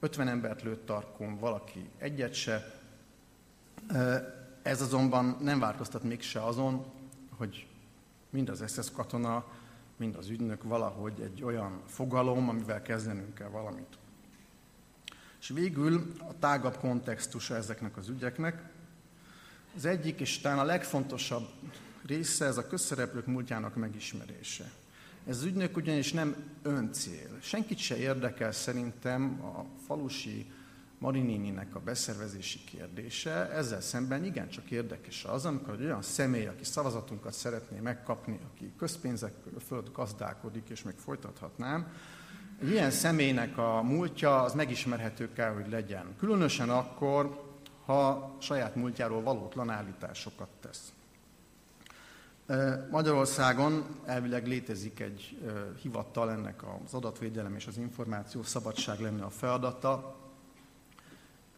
50 0.00 0.28
embert 0.28 0.62
lőtt 0.62 0.86
tarkon, 0.86 1.38
valaki 1.38 1.88
egyet 1.98 2.34
se. 2.34 2.80
Ez 4.62 4.82
azonban 4.82 5.36
nem 5.40 5.60
változtat 5.60 6.02
mégse 6.02 6.44
azon, 6.44 6.84
hogy 7.36 7.66
mind 8.30 8.48
az 8.48 8.64
SS 8.66 8.90
katona, 8.92 9.44
mind 9.96 10.16
az 10.16 10.28
ügynök 10.28 10.62
valahogy 10.62 11.20
egy 11.20 11.42
olyan 11.42 11.80
fogalom, 11.86 12.48
amivel 12.48 12.82
kezdenünk 12.82 13.34
kell 13.34 13.48
valamit. 13.48 13.98
És 15.40 15.48
végül 15.48 16.12
a 16.18 16.38
tágabb 16.38 16.76
kontextusa 16.76 17.56
ezeknek 17.56 17.96
az 17.96 18.08
ügyeknek. 18.08 18.62
Az 19.76 19.84
egyik 19.84 20.20
és 20.20 20.38
talán 20.38 20.58
a 20.58 20.64
legfontosabb 20.64 21.48
része 22.06 22.44
ez 22.44 22.56
a 22.56 22.66
közszereplők 22.66 23.26
múltjának 23.26 23.74
megismerése. 23.74 24.70
Ez 25.26 25.36
az 25.36 25.44
ügynök 25.44 25.76
ugyanis 25.76 26.12
nem 26.12 26.36
öncél. 26.62 27.38
Senkit 27.40 27.78
se 27.78 27.96
érdekel 27.96 28.52
szerintem 28.52 29.40
a 29.44 29.64
falusi 29.86 30.52
Marinininek 30.98 31.74
a 31.74 31.80
beszervezési 31.80 32.58
kérdése. 32.64 33.50
Ezzel 33.50 33.80
szemben 33.80 34.24
igencsak 34.24 34.70
érdekes 34.70 35.24
az, 35.24 35.44
amikor 35.44 35.74
egy 35.74 35.84
olyan 35.84 36.02
személy, 36.02 36.46
aki 36.46 36.64
szavazatunkat 36.64 37.32
szeretné 37.32 37.78
megkapni, 37.78 38.38
aki 38.52 38.72
közpénzek 38.78 39.32
föld 39.66 39.92
gazdálkodik, 39.92 40.68
és 40.68 40.82
még 40.82 40.94
folytathatnám, 40.96 41.92
egy 42.60 42.70
ilyen 42.70 42.90
személynek 42.90 43.58
a 43.58 43.82
múltja 43.82 44.42
az 44.42 44.54
megismerhető 44.54 45.32
kell, 45.32 45.52
hogy 45.52 45.68
legyen. 45.70 46.14
Különösen 46.18 46.70
akkor, 46.70 47.44
ha 47.84 48.30
saját 48.40 48.74
múltjáról 48.74 49.22
valótlan 49.22 49.70
állításokat 49.70 50.48
tesz. 50.60 50.92
Magyarországon 52.90 53.84
elvileg 54.04 54.46
létezik 54.46 55.00
egy 55.00 55.38
hivattal, 55.82 56.30
ennek 56.30 56.62
az 56.84 56.94
adatvédelem 56.94 57.54
és 57.54 57.66
az 57.66 57.76
információ 57.76 58.42
szabadság 58.42 59.00
lenne 59.00 59.24
a 59.24 59.30
feladata. 59.30 60.16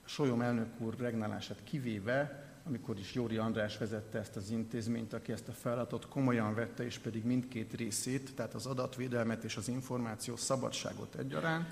Solyom 0.04 0.40
elnök 0.40 0.80
úr 0.80 0.94
regnálását 0.98 1.64
kivéve, 1.64 2.51
amikor 2.64 2.98
is 2.98 3.14
Jóri 3.14 3.36
András 3.36 3.78
vezette 3.78 4.18
ezt 4.18 4.36
az 4.36 4.50
intézményt, 4.50 5.12
aki 5.12 5.32
ezt 5.32 5.48
a 5.48 5.52
feladatot 5.52 6.08
komolyan 6.08 6.54
vette, 6.54 6.84
és 6.84 6.98
pedig 6.98 7.24
mindkét 7.24 7.72
részét, 7.74 8.34
tehát 8.34 8.54
az 8.54 8.66
adatvédelmet 8.66 9.44
és 9.44 9.56
az 9.56 9.68
információ 9.68 10.36
szabadságot 10.36 11.14
egyaránt, 11.14 11.68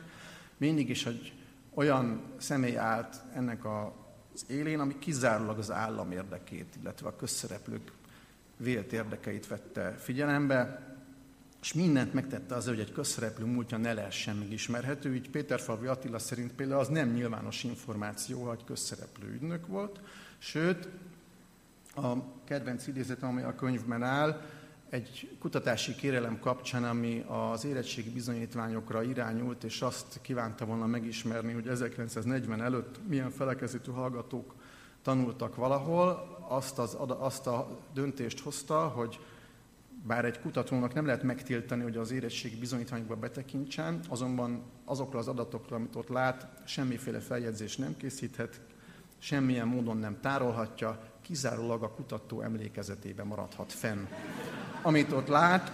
mindig 0.57 0.89
is 0.89 1.07
egy 1.07 1.33
olyan 1.75 2.23
személy 2.39 2.77
állt 2.77 3.17
ennek 3.35 3.65
az 3.65 4.45
élén, 4.49 4.81
ami 4.81 4.99
kizárólag 4.99 5.59
az 5.59 5.71
állam 5.71 6.13
érdekét, 6.13 6.77
illetve 6.81 7.09
a 7.09 7.17
közszereplők 7.17 7.93
vélt 8.57 8.93
érdekeit 8.93 9.47
vette 9.47 9.91
figyelembe, 9.91 10.89
és 11.63 11.73
mindent 11.73 12.15
megtette 12.15 12.55
azért, 12.55 12.77
hogy 12.77 12.87
egy 12.87 12.93
közszereplő 12.93 13.45
múltja 13.45 13.77
ne 13.77 13.93
lehessen 13.93 14.37
megismerhető. 14.37 15.15
Így 15.15 15.31
Péterfalvi 15.31 15.87
Attila 15.87 16.19
szerint 16.19 16.53
például 16.53 16.81
az 16.81 16.89
nem 16.89 17.13
nyilvános 17.13 17.65
információ, 17.65 18.43
hogy 18.43 18.65
közszereplő 18.65 19.33
ügynök 19.33 19.67
volt, 19.67 20.01
sőt, 20.41 20.89
a 21.97 22.13
kedvenc 22.45 22.87
idézet, 22.87 23.23
ami 23.23 23.43
a 23.43 23.55
könyvben 23.55 24.03
áll, 24.03 24.41
egy 24.91 25.37
kutatási 25.39 25.95
kérelem 25.95 26.39
kapcsán, 26.39 26.85
ami 26.85 27.25
az 27.29 27.65
érettségi 27.65 28.11
bizonyítványokra 28.11 29.03
irányult, 29.03 29.65
és 29.65 29.81
azt 29.81 30.19
kívánta 30.23 30.65
volna 30.65 30.87
megismerni, 30.87 31.53
hogy 31.53 31.69
1940 31.69 32.63
előtt 32.63 33.09
milyen 33.09 33.31
felekezetű 33.31 33.91
hallgatók 33.91 34.55
tanultak 35.03 35.55
valahol, 35.55 36.39
azt, 36.49 36.79
az, 36.79 36.97
azt 37.19 37.47
a 37.47 37.79
döntést 37.95 38.41
hozta, 38.41 38.89
hogy 38.89 39.21
bár 40.07 40.25
egy 40.25 40.41
kutatónak 40.41 40.95
nem 40.95 41.07
lehet 41.07 41.23
megtiltani, 41.23 41.83
hogy 41.83 41.97
az 41.97 42.11
érettségi 42.11 42.57
bizonyítványokba 42.57 43.17
betekintsen, 43.17 44.01
azonban 44.09 44.63
azokra 44.85 45.19
az 45.19 45.29
adatokra, 45.29 45.77
amit 45.77 45.97
ott 45.97 46.09
lát, 46.09 46.63
semmiféle 46.67 47.21
feljegyzés 47.21 47.77
nem 47.77 47.97
készíthet, 47.97 48.61
semmilyen 49.21 49.67
módon 49.67 49.97
nem 49.97 50.21
tárolhatja, 50.21 50.99
kizárólag 51.23 51.83
a 51.83 51.91
kutató 51.91 52.41
emlékezetében 52.41 53.27
maradhat 53.27 53.73
fenn. 53.73 54.07
Amit 54.83 55.13
ott 55.13 55.27
lát, 55.27 55.73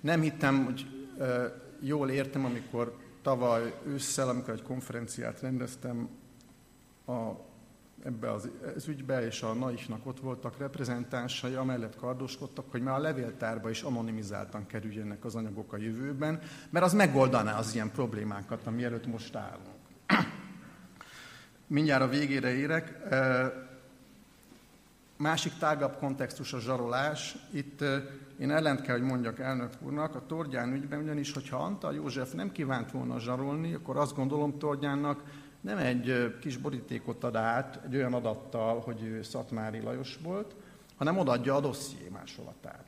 nem 0.00 0.20
hittem, 0.20 0.64
hogy 0.64 0.86
jól 1.80 2.10
értem, 2.10 2.44
amikor 2.44 2.96
tavaly 3.22 3.74
ősszel, 3.86 4.28
amikor 4.28 4.54
egy 4.54 4.62
konferenciát 4.62 5.40
rendeztem 5.40 6.08
a 7.06 7.30
ebbe 8.04 8.32
az, 8.32 8.48
az 8.76 8.88
ügybe, 8.88 9.26
és 9.26 9.42
a 9.42 9.52
NAIS-nak 9.52 10.06
ott 10.06 10.20
voltak 10.20 10.58
reprezentánsai, 10.58 11.54
amellett 11.54 11.96
kardoskodtak, 11.96 12.70
hogy 12.70 12.82
már 12.82 12.94
a 12.94 13.00
levéltárba 13.00 13.70
is 13.70 13.82
anonimizáltan 13.82 14.66
kerüljenek 14.66 15.24
az 15.24 15.34
anyagok 15.34 15.72
a 15.72 15.76
jövőben, 15.76 16.40
mert 16.70 16.84
az 16.84 16.92
megoldaná 16.92 17.58
az 17.58 17.74
ilyen 17.74 17.90
problémákat, 17.90 18.66
ami 18.66 18.84
előtt 18.84 19.06
most 19.06 19.34
állunk. 19.34 19.81
Mindjárt 21.66 22.02
a 22.02 22.08
végére 22.08 22.54
érek. 22.54 22.98
Másik 25.16 25.52
tágabb 25.58 25.96
kontextus 25.98 26.52
a 26.52 26.60
zsarolás. 26.60 27.36
Itt 27.50 27.84
én 28.38 28.50
ellent 28.50 28.80
kell, 28.80 28.98
hogy 28.98 29.06
mondjak 29.06 29.38
elnök 29.38 29.70
úrnak, 29.80 30.14
a 30.14 30.26
Tordján 30.26 30.72
ügyben 30.72 31.02
ugyanis, 31.02 31.32
hogyha 31.32 31.56
Antal 31.56 31.94
József 31.94 32.32
nem 32.32 32.52
kívánt 32.52 32.90
volna 32.90 33.20
zsarolni, 33.20 33.74
akkor 33.74 33.96
azt 33.96 34.14
gondolom 34.14 34.58
Tordjánnak 34.58 35.22
nem 35.60 35.78
egy 35.78 36.36
kis 36.40 36.56
borítékot 36.56 37.24
ad 37.24 37.36
át 37.36 37.80
egy 37.84 37.96
olyan 37.96 38.14
adattal, 38.14 38.80
hogy 38.80 39.02
ő 39.02 39.22
Szatmári 39.22 39.80
Lajos 39.80 40.18
volt, 40.22 40.54
hanem 40.96 41.18
odaadja 41.18 41.54
a 41.54 41.60
dosszié 41.60 42.08
másolatát. 42.08 42.86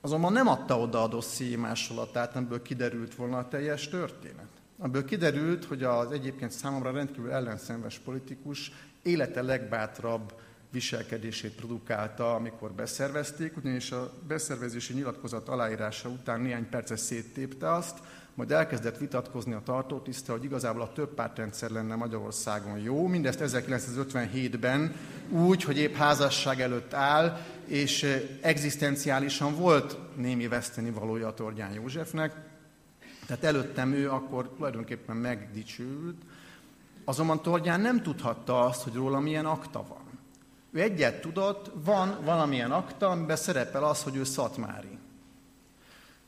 Azonban 0.00 0.32
nem 0.32 0.48
adta 0.48 0.80
oda 0.80 1.02
a 1.02 1.08
dosszié 1.08 1.56
másolatát, 1.56 2.36
amiből 2.36 2.62
kiderült 2.62 3.14
volna 3.14 3.38
a 3.38 3.48
teljes 3.48 3.88
történet. 3.88 4.48
Ebből 4.82 5.04
kiderült, 5.04 5.64
hogy 5.64 5.82
az 5.82 6.10
egyébként 6.10 6.50
számomra 6.50 6.90
rendkívül 6.90 7.30
ellenszenves 7.30 7.98
politikus 7.98 8.72
élete 9.02 9.42
legbátrabb 9.42 10.32
viselkedését 10.70 11.54
produkálta, 11.54 12.34
amikor 12.34 12.72
beszervezték, 12.72 13.56
ugyanis 13.56 13.92
a 13.92 14.12
beszervezési 14.28 14.92
nyilatkozat 14.92 15.48
aláírása 15.48 16.08
után 16.08 16.40
néhány 16.40 16.68
perces 16.68 17.00
széttépte 17.00 17.72
azt, 17.72 17.98
majd 18.34 18.52
elkezdett 18.52 18.98
vitatkozni 18.98 19.52
a 19.52 19.62
tartótiszte, 19.64 20.32
hogy 20.32 20.44
igazából 20.44 20.82
a 20.82 20.92
több 20.92 21.14
pártrendszer 21.14 21.70
lenne 21.70 21.94
Magyarországon 21.94 22.78
jó. 22.78 23.06
Mindezt 23.06 23.40
1957-ben 23.44 24.94
úgy, 25.30 25.62
hogy 25.62 25.78
épp 25.78 25.94
házasság 25.94 26.60
előtt 26.60 26.94
áll, 26.94 27.40
és 27.66 28.22
egzisztenciálisan 28.40 29.54
volt 29.54 29.98
némi 30.16 30.48
veszteni 30.48 30.90
valója 30.90 31.26
a 31.26 31.34
Tordján 31.34 31.72
Józsefnek. 31.72 32.45
Tehát 33.26 33.44
előttem 33.44 33.92
ő 33.92 34.10
akkor 34.10 34.48
tulajdonképpen 34.48 35.16
megdicsült, 35.16 36.22
azonban 37.04 37.42
Tordján 37.42 37.80
nem 37.80 38.02
tudhatta 38.02 38.64
azt, 38.64 38.82
hogy 38.82 38.94
róla 38.94 39.20
milyen 39.20 39.46
akta 39.46 39.84
van. 39.88 40.04
Ő 40.70 40.80
egyet 40.80 41.20
tudott, 41.20 41.70
van 41.74 42.18
valamilyen 42.24 42.72
akta, 42.72 43.10
amiben 43.10 43.36
szerepel 43.36 43.84
az, 43.84 44.02
hogy 44.02 44.16
ő 44.16 44.24
szatmári. 44.24 44.98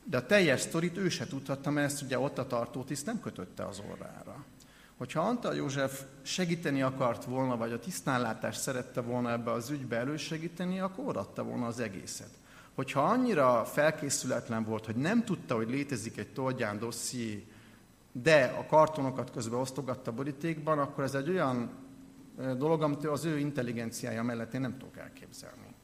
De 0.04 0.16
a 0.16 0.26
teljes 0.26 0.60
sztorit 0.60 0.96
ő 0.96 1.08
se 1.08 1.26
tudhatta, 1.26 1.70
mert 1.70 1.86
ezt 1.90 2.02
ugye 2.02 2.18
ott 2.18 2.38
a 2.38 2.46
tartótiszt 2.46 3.06
nem 3.06 3.20
kötötte 3.20 3.64
az 3.64 3.82
orrára. 3.90 4.44
Hogyha 4.96 5.20
Antal 5.20 5.54
József 5.54 6.02
segíteni 6.22 6.82
akart 6.82 7.24
volna, 7.24 7.56
vagy 7.56 7.72
a 7.72 7.78
tisztánlátást 7.78 8.60
szerette 8.60 9.00
volna 9.00 9.30
ebbe 9.30 9.50
az 9.50 9.70
ügybe 9.70 9.96
elősegíteni, 9.96 10.80
akkor 10.80 11.16
adta 11.16 11.42
volna 11.42 11.66
az 11.66 11.80
egészet. 11.80 12.30
Hogyha 12.78 13.00
annyira 13.00 13.64
felkészületlen 13.64 14.64
volt, 14.64 14.86
hogy 14.86 14.96
nem 14.96 15.24
tudta, 15.24 15.54
hogy 15.54 15.70
létezik 15.70 16.16
egy 16.16 16.32
Tolgyán 16.32 16.78
dosszié, 16.78 17.46
de 18.12 18.44
a 18.44 18.66
kartonokat 18.66 19.30
közben 19.30 19.60
osztogatta 19.60 20.12
borítékban, 20.12 20.78
akkor 20.78 21.04
ez 21.04 21.14
egy 21.14 21.28
olyan 21.28 21.70
dolog, 22.36 22.82
amit 22.82 23.04
az 23.04 23.24
ő 23.24 23.38
intelligenciája 23.38 24.22
mellett 24.22 24.54
én 24.54 24.60
nem 24.60 24.78
tudok 24.78 24.96
elképzelni. 24.96 25.74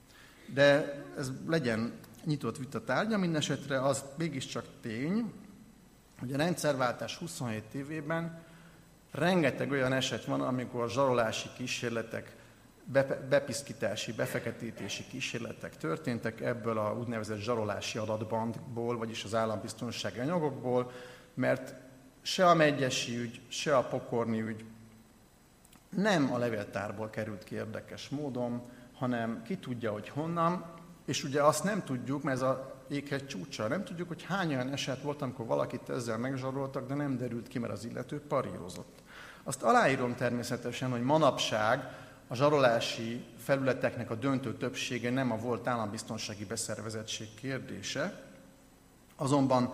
De 0.47 0.95
ez 1.18 1.32
legyen 1.47 1.92
nyitott 2.24 2.59
vita 2.59 2.84
tárgya, 2.84 3.18
mindesetre 3.18 3.82
az 3.82 4.05
mégiscsak 4.18 4.64
tény, 4.80 5.32
hogy 6.18 6.32
a 6.32 6.36
rendszerváltás 6.36 7.16
27 7.16 7.74
évében 7.74 8.42
rengeteg 9.11 9.70
olyan 9.70 9.92
eset 9.92 10.24
van, 10.24 10.40
amikor 10.40 10.90
zsarolási 10.90 11.49
kísérletek, 11.57 12.36
bepiszkítási, 13.28 14.12
befeketítési 14.12 15.07
kísérletek 15.07 15.76
történtek 15.76 16.41
ebből 16.41 16.78
a 16.78 16.93
úgynevezett 16.93 17.39
zsarolási 17.39 17.99
adatbankból, 17.99 18.99
vagyis 18.99 19.24
az 19.24 19.35
állambiztonsági 19.35 20.18
anyagokból, 20.18 20.91
mert 21.35 21.74
se 22.22 22.49
a 22.49 22.55
megyesi 22.55 23.18
ügy, 23.18 23.41
se 23.49 23.76
a 23.76 23.82
pokorni 23.82 24.41
ügy 24.41 24.64
nem 25.97 26.32
a 26.32 26.39
levéltárból 26.39 27.11
került 27.11 27.45
ki 27.45 27.55
érdekes 27.55 28.09
módon, 28.09 28.62
hanem 28.95 29.43
ki 29.43 29.57
tudja, 29.57 29.93
hogy 29.93 30.09
honnan, 30.09 30.64
és 31.05 31.24
ugye 31.24 31.43
azt 31.43 31.64
nem 31.64 31.85
tudjuk, 31.85 32.22
mert 32.22 32.37
ez 32.37 32.43
a 32.43 32.74
éghegy 32.89 33.26
csúcsa, 33.26 33.68
nem 33.68 33.85
tudjuk, 33.85 34.09
hogy 34.09 34.22
hány 34.22 34.55
olyan 34.55 34.72
eset 34.72 35.03
volt, 35.03 35.22
amikor 35.22 35.47
valakit 35.47 35.89
ezzel 35.89 36.18
megzsaroltak, 36.18 36.89
de 36.89 36.95
nem 36.95 37.16
derült 37.16 37.49
ki, 37.49 37.59
mert 37.59 37.72
az 37.72 37.85
illető 37.85 38.20
parírozott. 38.20 39.03
Azt 39.43 39.62
aláírom 39.62 40.14
természetesen, 40.14 40.91
hogy 40.91 41.03
manapság 41.03 41.97
a 42.28 42.34
zsarolási 42.34 43.24
felületeknek 43.38 44.10
a 44.10 44.14
döntő 44.14 44.56
többsége 44.56 45.10
nem 45.10 45.32
a 45.32 45.36
volt 45.36 45.66
állambiztonsági 45.66 46.44
beszervezettség 46.44 47.34
kérdése, 47.34 48.22
azonban 49.16 49.72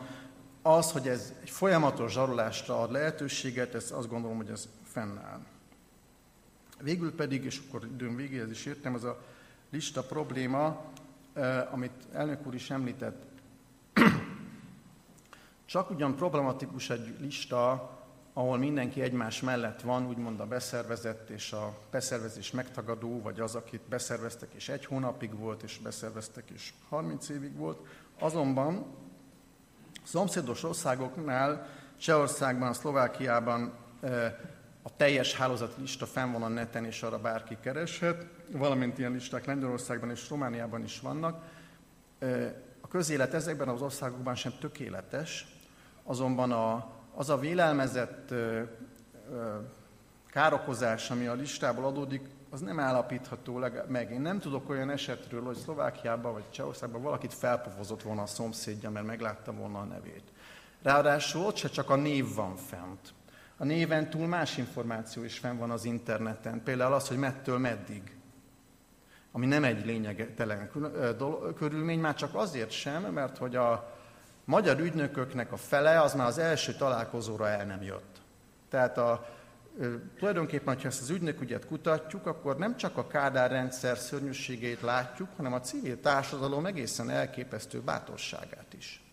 az, 0.63 0.93
hogy 0.93 1.09
ez 1.09 1.33
egy 1.43 1.51
folyamatos 1.51 2.13
zsarolásra 2.13 2.81
ad 2.81 2.91
lehetőséget, 2.91 3.75
ez 3.75 3.91
azt 3.91 4.09
gondolom, 4.09 4.37
hogy 4.37 4.51
ez 4.51 4.69
fennáll. 4.85 5.41
Végül 6.81 7.15
pedig, 7.15 7.45
és 7.45 7.63
akkor 7.69 7.85
időm 7.85 8.17
végéhez 8.17 8.51
is 8.51 8.67
értem, 8.67 8.95
az 8.95 9.05
a 9.05 9.23
lista 9.71 10.03
probléma, 10.03 10.85
amit 11.71 12.07
elnök 12.13 12.47
úr 12.47 12.55
is 12.55 12.71
említett. 12.71 13.23
Csak 15.65 15.91
ugyan 15.91 16.17
problematikus 16.17 16.91
egy 16.91 17.17
lista, 17.21 17.91
ahol 18.41 18.59
mindenki 18.59 19.03
egymás 19.03 19.41
mellett 19.41 19.81
van, 19.81 20.07
úgymond 20.07 20.41
a 20.41 20.47
beszervezett 20.47 21.29
és 21.31 21.53
a 21.53 21.79
beszervezés 21.91 22.51
megtagadó, 22.51 23.21
vagy 23.23 23.41
az, 23.41 23.55
akit 23.55 23.81
beszerveztek 23.89 24.49
és 24.55 24.69
egy 24.69 24.85
hónapig 24.85 25.39
volt, 25.39 25.63
és 25.63 25.79
beszerveztek 25.79 26.51
és 26.51 26.73
30 26.89 27.29
évig 27.29 27.57
volt. 27.57 27.87
Azonban 28.19 28.87
szomszédos 30.03 30.63
országoknál, 30.63 31.67
Csehországban, 31.99 32.73
Szlovákiában 32.73 33.73
a 34.83 34.97
teljes 34.97 35.35
hálózati 35.35 35.81
lista 35.81 36.07
fenn 36.07 36.33
van 36.33 36.43
a 36.43 36.49
neten, 36.49 36.85
és 36.85 37.03
arra 37.03 37.19
bárki 37.19 37.57
kereshet, 37.61 38.27
valamint 38.53 38.99
ilyen 38.99 39.13
listák 39.13 39.45
Lengyelországban 39.45 40.11
és 40.11 40.29
Romániában 40.29 40.83
is 40.83 41.01
vannak. 41.01 41.45
A 42.81 42.89
közélet 42.89 43.35
ezekben 43.35 43.69
az 43.69 43.83
országokban 43.83 44.35
sem 44.35 44.53
tökéletes, 44.61 45.47
azonban 46.03 46.53
a, 46.53 46.99
az 47.21 47.31
a 47.31 47.39
vélelmezett 47.39 48.35
károkozás, 50.31 51.11
ami 51.11 51.27
a 51.27 51.35
listából 51.35 51.85
adódik, 51.85 52.29
az 52.51 52.61
nem 52.61 52.81
állapítható 52.81 53.65
meg. 53.89 54.11
Én 54.11 54.21
nem 54.21 54.39
tudok 54.39 54.69
olyan 54.69 54.91
esetről, 54.91 55.43
hogy 55.43 55.57
Szlovákiában 55.57 56.33
vagy 56.33 56.51
Csehországban 56.51 57.03
valakit 57.03 57.35
felpofozott 57.35 58.03
volna 58.03 58.23
a 58.23 58.27
szomszédja, 58.27 58.91
mert 58.91 59.07
meglátta 59.07 59.53
volna 59.53 59.79
a 59.79 59.85
nevét. 59.85 60.23
Ráadásul 60.83 61.45
ott 61.45 61.57
se 61.57 61.69
csak 61.69 61.91
a 61.91 61.97
név 61.97 62.35
van 62.35 62.57
fent, 62.57 63.15
a 63.57 63.65
néven 63.65 64.11
túl 64.11 64.27
más 64.27 64.57
információ 64.57 65.23
is 65.23 65.39
fenn 65.39 65.59
van 65.59 65.71
az 65.71 65.85
interneten. 65.85 66.63
Például 66.63 66.93
az, 66.93 67.09
hogy 67.09 67.19
mettől 67.19 67.59
meddig. 67.59 68.17
Ami 69.33 69.47
nem 69.47 69.65
egy 69.65 69.87
lényegtelen 69.87 70.71
körülmény, 71.57 72.01
már 72.01 72.15
csak 72.15 72.35
azért 72.35 72.71
sem, 72.71 73.03
mert 73.03 73.39
hogy 73.39 73.57
a 73.57 73.99
magyar 74.51 74.81
ügynököknek 74.81 75.53
a 75.53 75.57
fele 75.57 76.01
az 76.01 76.15
már 76.15 76.27
az 76.27 76.39
első 76.39 76.73
találkozóra 76.73 77.49
el 77.49 77.65
nem 77.65 77.83
jött. 77.83 78.21
Tehát 78.69 78.99
a, 78.99 79.29
tulajdonképpen, 80.19 80.77
ha 80.81 80.87
ezt 80.87 81.01
az 81.01 81.11
ügynökügyet 81.11 81.67
kutatjuk, 81.67 82.27
akkor 82.27 82.57
nem 82.57 82.77
csak 82.77 82.97
a 82.97 83.07
Kádár 83.07 83.51
rendszer 83.51 83.99
szörnyűségét 83.99 84.81
látjuk, 84.81 85.29
hanem 85.37 85.53
a 85.53 85.61
civil 85.61 86.01
társadalom 86.01 86.67
egészen 86.67 87.11
elképesztő 87.11 87.81
bátorságát 87.81 88.75
is 88.77 89.05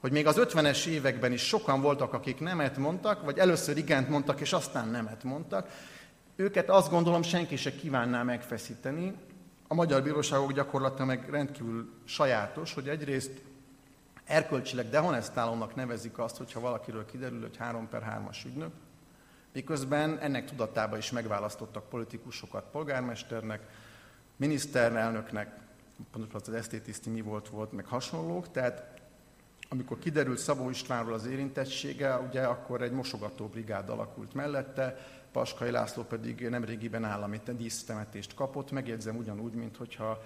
hogy 0.00 0.12
még 0.12 0.26
az 0.26 0.36
50-es 0.38 0.86
években 0.86 1.32
is 1.32 1.42
sokan 1.42 1.80
voltak, 1.80 2.12
akik 2.12 2.40
nemet 2.40 2.76
mondtak, 2.76 3.24
vagy 3.24 3.38
először 3.38 3.76
igent 3.76 4.08
mondtak, 4.08 4.40
és 4.40 4.52
aztán 4.52 4.88
nemet 4.88 5.22
mondtak. 5.24 5.68
Őket 6.36 6.70
azt 6.70 6.90
gondolom 6.90 7.22
senki 7.22 7.56
se 7.56 7.74
kívánná 7.76 8.22
megfeszíteni. 8.22 9.14
A 9.68 9.74
magyar 9.74 10.02
bíróságok 10.02 10.52
gyakorlata 10.52 11.04
meg 11.04 11.30
rendkívül 11.30 11.92
sajátos, 12.04 12.74
hogy 12.74 12.88
egyrészt 12.88 13.30
erkölcsileg 14.24 14.88
dehonestálónak 14.88 15.74
nevezik 15.74 16.18
azt, 16.18 16.36
hogyha 16.36 16.60
valakiről 16.60 17.04
kiderül, 17.04 17.40
hogy 17.40 17.56
3 17.56 17.88
per 17.88 18.22
3-as 18.28 18.46
ügynök, 18.46 18.72
miközben 19.52 20.18
ennek 20.18 20.44
tudatában 20.44 20.98
is 20.98 21.10
megválasztottak 21.10 21.88
politikusokat 21.88 22.64
polgármesternek, 22.72 23.60
miniszterelnöknek, 24.36 25.56
pontosan 26.10 26.54
az 26.54 26.64
SZT 26.64 27.06
mi 27.06 27.20
volt, 27.20 27.48
volt, 27.48 27.72
meg 27.72 27.86
hasonlók, 27.86 28.50
tehát 28.50 29.02
amikor 29.68 29.98
kiderült 29.98 30.38
Szabó 30.38 30.70
Istvánról 30.70 31.14
az 31.14 31.26
érintettsége, 31.26 32.18
ugye 32.18 32.42
akkor 32.42 32.82
egy 32.82 32.92
mosogató 32.92 33.46
brigád 33.46 33.88
alakult 33.88 34.34
mellette, 34.34 34.98
Paskai 35.32 35.70
László 35.70 36.02
pedig 36.02 36.48
nemrégiben 36.48 37.04
állami 37.04 37.40
dísztemetést 37.56 38.34
kapott, 38.34 38.70
megjegyzem 38.70 39.16
ugyanúgy, 39.16 39.52
mint 39.52 39.76
hogyha 39.76 40.22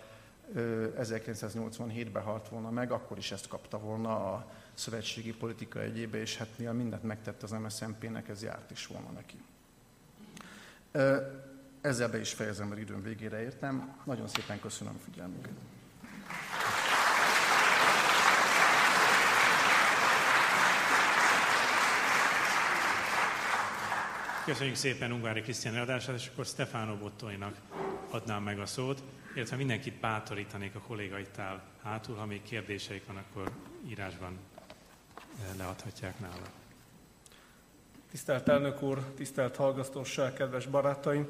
1987-ben 0.55 2.23
halt 2.23 2.49
volna 2.49 2.71
meg, 2.71 2.91
akkor 2.91 3.19
is 3.19 3.33
ezt 3.33 3.49
kapta 3.49 3.79
volna 3.79 4.33
a 4.33 4.53
szövetségi 4.75 5.35
politika 5.35 5.81
egyébe, 5.81 6.21
és 6.21 6.37
hát 6.37 6.49
mivel 6.57 6.73
mindent 6.73 7.03
megtett 7.03 7.43
az 7.43 7.51
MSZNP-nek, 7.51 8.29
ez 8.29 8.43
járt 8.43 8.71
is 8.71 8.87
volna 8.87 9.09
neki. 9.11 9.43
Ezzel 11.81 12.09
be 12.09 12.21
is 12.21 12.33
fejezem, 12.33 12.69
mert 12.69 12.81
időm 12.81 13.03
végére 13.03 13.43
értem. 13.43 13.97
Nagyon 14.05 14.29
szépen 14.29 14.61
köszönöm 14.61 14.95
a 14.95 15.11
figyelmüket. 15.11 15.53
Köszönjük 24.45 24.77
szépen 24.77 25.13
Ungvári 25.13 25.41
Krisztián 25.41 25.75
előadását, 25.75 26.17
és 26.17 26.31
akkor 26.33 26.45
Stefano 26.45 26.97
Bottoinak 26.97 27.57
adnám 28.11 28.43
meg 28.43 28.59
a 28.59 28.67
szót, 28.67 29.03
illetve 29.35 29.57
mindenkit 29.57 30.01
bátorítanék 30.01 30.75
a 30.75 30.81
kollégaitál 30.81 31.63
hátul, 31.83 32.17
ha 32.17 32.27
még 32.27 32.43
kérdéseik 32.43 33.07
van, 33.07 33.17
akkor 33.17 33.51
írásban 33.89 34.39
eh, 35.15 35.57
leadhatják 35.57 36.19
nála. 36.21 36.47
Tisztelt 38.11 38.49
elnök 38.49 38.83
úr, 38.83 38.99
tisztelt 39.17 39.57
hallgatóság, 39.57 40.33
kedves 40.33 40.67
barátaim! 40.67 41.29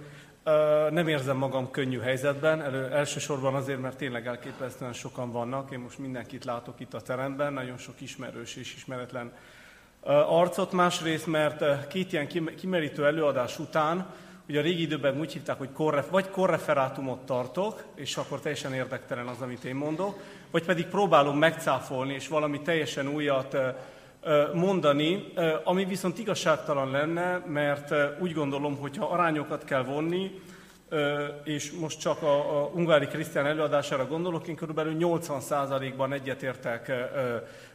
Nem 0.91 1.09
érzem 1.09 1.37
magam 1.37 1.71
könnyű 1.71 1.99
helyzetben, 1.99 2.63
elő, 2.63 2.93
elsősorban 2.93 3.55
azért, 3.55 3.81
mert 3.81 3.97
tényleg 3.97 4.27
elképesztően 4.27 4.93
sokan 4.93 5.31
vannak. 5.33 5.71
Én 5.71 5.79
most 5.79 5.99
mindenkit 5.99 6.45
látok 6.45 6.81
itt 6.81 6.95
a 6.95 7.01
teremben, 7.01 7.53
nagyon 7.53 7.77
sok 7.77 8.01
ismerős 8.01 8.57
és 8.57 8.75
ismeretlen 8.75 9.33
arcot, 10.27 10.73
másrészt, 10.73 11.27
mert 11.27 11.89
két 11.89 12.13
ilyen 12.13 12.29
kimerítő 12.57 13.07
előadás 13.07 13.59
után 13.59 14.15
Ugye 14.49 14.59
a 14.59 14.63
régi 14.63 14.83
időben 14.83 15.19
úgy 15.19 15.33
hívták, 15.33 15.59
hogy 15.59 15.73
korref, 15.73 16.11
vagy 16.11 16.31
korreferátumot 16.31 17.19
tartok, 17.19 17.85
és 17.95 18.17
akkor 18.17 18.41
teljesen 18.41 18.75
érdektelen 18.75 19.27
az, 19.27 19.41
amit 19.41 19.65
én 19.65 19.75
mondok, 19.75 20.19
vagy 20.51 20.65
pedig 20.65 20.87
próbálom 20.87 21.39
megcáfolni, 21.39 22.15
és 22.15 22.29
valami 22.29 22.61
teljesen 22.61 23.09
újat 23.09 23.57
mondani, 24.55 25.33
ami 25.65 25.85
viszont 25.85 26.19
igazságtalan 26.19 26.91
lenne, 26.91 27.43
mert 27.47 27.95
úgy 28.21 28.33
gondolom, 28.33 28.77
hogy 28.77 28.97
ha 28.97 29.07
arányokat 29.07 29.65
kell 29.65 29.83
vonni, 29.83 30.41
és 31.45 31.73
most 31.73 32.01
csak 32.01 32.23
a, 32.23 32.61
a 32.61 32.71
ungári 32.75 33.07
krisztián 33.07 33.47
előadására 33.47 34.07
gondolok, 34.07 34.49
én 34.49 34.57
körülbelül 34.57 34.97
80%-ban 34.99 36.13
egyetértek 36.13 36.93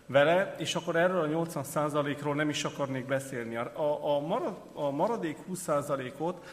vele, 0.05 0.55
és 0.57 0.75
akkor 0.75 0.95
erről 0.95 1.21
a 1.21 1.45
80%-ról 1.45 2.35
nem 2.35 2.49
is 2.49 2.63
akarnék 2.63 3.05
beszélni. 3.05 3.55
A, 3.55 4.15
a, 4.15 4.19
marad, 4.19 4.57
a 4.73 4.91
maradék 4.91 5.37
20%-ot 5.53 6.45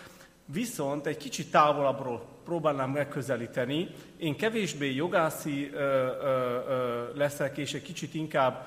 viszont 0.44 1.07
egy 1.07 1.16
kicsit 1.16 1.51
távolabbról 1.51 2.22
próbálnám 2.44 2.90
megközelíteni. 2.90 3.88
Én 4.16 4.36
kevésbé 4.36 4.94
jogászi 4.94 5.70
ö, 5.72 5.78
ö, 5.78 6.07
ö, 6.68 7.05
leszek, 7.14 7.57
és 7.57 7.74
egy 7.74 7.82
kicsit 7.82 8.14
inkább 8.14 8.66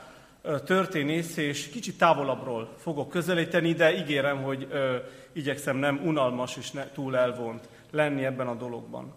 történész, 0.66 1.38
és 1.38 1.70
kicsit 1.70 1.98
távolabbról 1.98 2.74
fogok 2.78 3.10
közelíteni, 3.10 3.74
de 3.74 3.96
ígérem, 3.96 4.44
hogy 4.44 4.68
ö, 4.72 4.96
igyekszem 5.34 5.78
nem 5.78 6.02
unalmas 6.04 6.58
és 6.58 6.72
ne, 6.72 6.92
túl 6.92 7.18
elvont 7.18 7.70
lenni 7.92 8.26
ebben 8.26 8.48
a 8.48 8.56
dologban. 8.56 9.14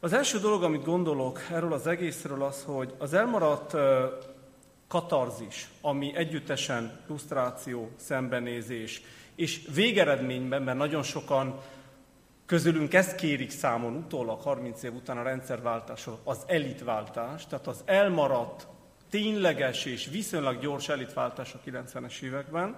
Az 0.00 0.12
első 0.12 0.38
dolog, 0.38 0.62
amit 0.62 0.84
gondolok 0.84 1.40
erről 1.50 1.72
az 1.72 1.86
egészről 1.86 2.42
az, 2.42 2.62
hogy 2.66 2.94
az 2.98 3.14
elmaradt 3.14 3.76
katarzis, 4.92 5.68
ami 5.80 6.16
együttesen 6.16 7.00
frusztráció, 7.04 7.90
szembenézés, 7.96 9.02
és 9.34 9.60
végeredményben, 9.74 10.62
mert 10.62 10.78
nagyon 10.78 11.02
sokan 11.02 11.60
közülünk 12.46 12.94
ezt 12.94 13.14
kérik 13.14 13.50
számon 13.50 13.96
utólag, 13.96 14.40
30 14.40 14.82
év 14.82 14.94
után 14.94 15.18
a 15.18 15.22
rendszerváltásról, 15.22 16.18
az 16.24 16.38
elitváltás, 16.46 17.46
tehát 17.46 17.66
az 17.66 17.82
elmaradt 17.84 18.66
tényleges 19.10 19.84
és 19.84 20.08
viszonylag 20.10 20.60
gyors 20.60 20.88
elitváltás 20.88 21.54
a 21.54 21.70
90-es 21.70 22.20
években. 22.20 22.76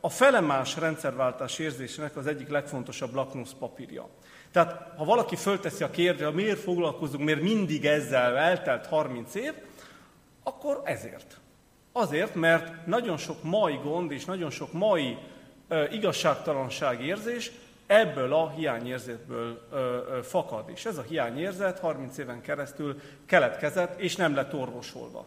A 0.00 0.08
felemás 0.08 0.76
rendszerváltás 0.76 1.58
érzésének 1.58 2.16
az 2.16 2.26
egyik 2.26 2.48
legfontosabb 2.48 3.14
lakmuszpapírja. 3.14 4.08
Tehát, 4.52 4.92
ha 4.96 5.04
valaki 5.04 5.36
fölteszi 5.36 5.82
a 5.82 5.90
kérdést, 5.90 6.32
miért 6.32 6.58
foglalkozunk, 6.58 7.24
miért 7.24 7.42
mindig 7.42 7.84
ezzel 7.86 8.36
eltelt 8.36 8.86
30 8.86 9.34
év, 9.34 9.52
akkor 10.44 10.80
ezért. 10.84 11.38
Azért, 11.92 12.34
mert 12.34 12.86
nagyon 12.86 13.16
sok 13.16 13.42
mai 13.42 13.80
gond 13.82 14.10
és 14.10 14.24
nagyon 14.24 14.50
sok 14.50 14.72
mai 14.72 15.18
igazságtalanság 15.90 17.00
érzés 17.00 17.52
ebből 17.86 18.32
a 18.32 18.50
hiányérzetből 18.50 19.68
ö, 19.70 19.76
ö, 19.76 20.22
fakad. 20.22 20.68
És 20.68 20.84
ez 20.84 20.98
a 20.98 21.02
hiányérzet 21.02 21.78
30 21.78 22.18
éven 22.18 22.40
keresztül 22.40 23.00
keletkezett, 23.26 24.00
és 24.00 24.16
nem 24.16 24.34
lett 24.34 24.54
orvosolva. 24.54 25.26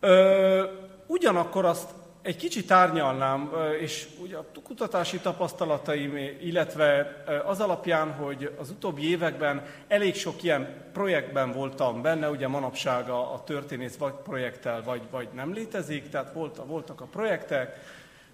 Ö, 0.00 0.64
ugyanakkor 1.06 1.64
azt 1.64 1.88
egy 2.22 2.36
kicsit 2.36 2.70
árnyalnám, 2.70 3.52
és 3.80 4.08
ugye 4.22 4.36
a 4.36 4.44
kutatási 4.62 5.18
tapasztalataim, 5.18 6.16
illetve 6.42 7.22
az 7.46 7.60
alapján, 7.60 8.12
hogy 8.12 8.54
az 8.58 8.70
utóbbi 8.70 9.10
években 9.10 9.62
elég 9.88 10.14
sok 10.14 10.42
ilyen 10.42 10.90
projektben 10.92 11.52
voltam 11.52 12.02
benne, 12.02 12.30
ugye 12.30 12.48
manapság 12.48 13.08
a, 13.08 13.42
történész 13.46 13.96
vagy 13.96 14.12
projekttel, 14.12 14.82
vagy, 14.82 15.02
vagy 15.10 15.28
nem 15.34 15.52
létezik, 15.52 16.08
tehát 16.08 16.32
volt, 16.32 16.60
voltak 16.66 17.00
a 17.00 17.04
projektek, 17.04 17.78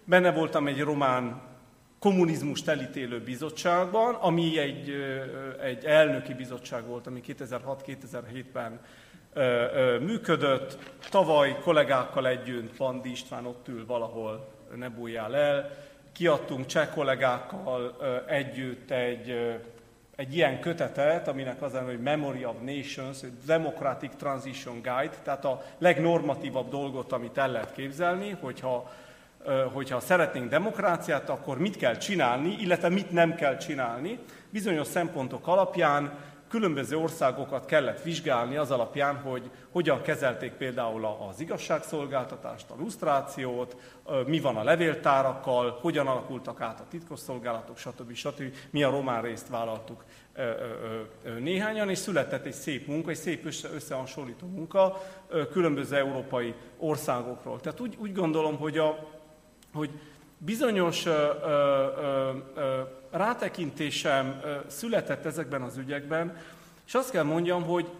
benne 0.04 0.32
voltam 0.32 0.66
egy 0.66 0.80
román 0.80 1.42
kommunizmust 1.98 2.68
elítélő 2.68 3.20
bizottságban, 3.20 4.14
ami 4.14 4.58
egy, 4.58 4.92
egy 5.62 5.84
elnöki 5.84 6.34
bizottság 6.34 6.86
volt, 6.86 7.06
ami 7.06 7.20
2006-2007-ben 7.26 8.80
működött. 10.00 10.78
Tavaly 11.10 11.56
kollégákkal 11.62 12.26
együtt, 12.26 12.76
Pandi 12.76 13.10
István 13.10 13.46
ott 13.46 13.68
ül 13.68 13.86
valahol, 13.86 14.48
ne 14.74 14.88
bújjál 14.88 15.36
el. 15.36 15.70
Kiadtunk 16.12 16.66
cseh 16.66 16.88
kollégákkal 16.94 17.96
együtt 18.26 18.90
egy, 18.90 19.56
egy 20.16 20.34
ilyen 20.34 20.60
kötetet, 20.60 21.28
aminek 21.28 21.62
az 21.62 21.72
hogy 21.84 22.00
Memory 22.00 22.44
of 22.44 22.54
Nations, 22.64 23.18
Democratic 23.46 24.10
Transition 24.16 24.74
Guide, 24.74 25.16
tehát 25.22 25.44
a 25.44 25.62
legnormatívabb 25.78 26.70
dolgot, 26.70 27.12
amit 27.12 27.38
el 27.38 27.50
lehet 27.50 27.72
képzelni, 27.72 28.36
hogyha 28.40 28.90
hogyha 29.72 30.00
szeretnénk 30.00 30.48
demokráciát, 30.48 31.28
akkor 31.28 31.58
mit 31.58 31.76
kell 31.76 31.96
csinálni, 31.96 32.56
illetve 32.60 32.88
mit 32.88 33.10
nem 33.10 33.34
kell 33.34 33.56
csinálni. 33.56 34.18
Bizonyos 34.50 34.86
szempontok 34.86 35.46
alapján 35.46 36.12
különböző 36.48 36.96
országokat 36.96 37.66
kellett 37.66 38.02
vizsgálni 38.02 38.56
az 38.56 38.70
alapján, 38.70 39.16
hogy 39.16 39.50
hogyan 39.70 40.02
kezelték 40.02 40.52
például 40.52 41.04
az 41.04 41.40
igazságszolgáltatást, 41.40 42.70
a 42.70 42.74
lusztrációt, 42.78 43.76
mi 44.26 44.40
van 44.40 44.56
a 44.56 44.64
levéltárakkal, 44.64 45.78
hogyan 45.80 46.06
alakultak 46.06 46.60
át 46.60 46.80
a 46.80 46.86
titkosszolgálatok, 46.88 47.78
stb. 47.78 48.14
stb. 48.14 48.54
Mi 48.70 48.82
a 48.82 48.90
román 48.90 49.22
részt 49.22 49.48
vállaltuk 49.48 50.04
néhányan, 51.38 51.90
és 51.90 51.98
született 51.98 52.44
egy 52.44 52.52
szép 52.52 52.86
munka, 52.86 53.10
egy 53.10 53.16
szép 53.16 53.44
összehasonlító 53.74 54.46
munka 54.46 55.02
különböző 55.52 55.96
európai 55.96 56.54
országokról. 56.78 57.60
Tehát 57.60 57.80
úgy, 57.80 57.96
úgy 57.98 58.12
gondolom, 58.12 58.56
hogy 58.56 58.78
a, 58.78 59.08
hogy 59.74 59.90
bizonyos 60.38 61.06
ö, 61.06 61.10
ö, 61.10 62.30
ö, 62.54 62.80
rátekintésem 63.16 64.40
született 64.66 65.24
ezekben 65.24 65.62
az 65.62 65.76
ügyekben, 65.76 66.36
és 66.86 66.94
azt 66.94 67.10
kell 67.10 67.22
mondjam, 67.22 67.62
hogy 67.62 67.90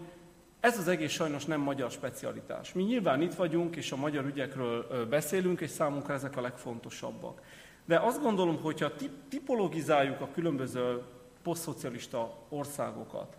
ez 0.59 0.77
az 0.77 0.87
egész 0.87 1.11
sajnos 1.11 1.45
nem 1.45 1.61
magyar 1.61 1.91
specialitás. 1.91 2.73
Mi 2.73 2.83
nyilván 2.83 3.21
itt 3.21 3.33
vagyunk, 3.33 3.75
és 3.75 3.91
a 3.91 3.95
magyar 3.95 4.25
ügyekről 4.25 5.07
beszélünk, 5.09 5.61
és 5.61 5.69
számunkra 5.69 6.13
ezek 6.13 6.37
a 6.37 6.41
legfontosabbak. 6.41 7.41
De 7.85 7.99
azt 7.99 8.21
gondolom, 8.21 8.61
hogyha 8.61 8.91
tipologizáljuk 9.29 10.21
a 10.21 10.29
különböző 10.33 11.01
posztszocialista 11.43 12.37
országokat, 12.49 13.37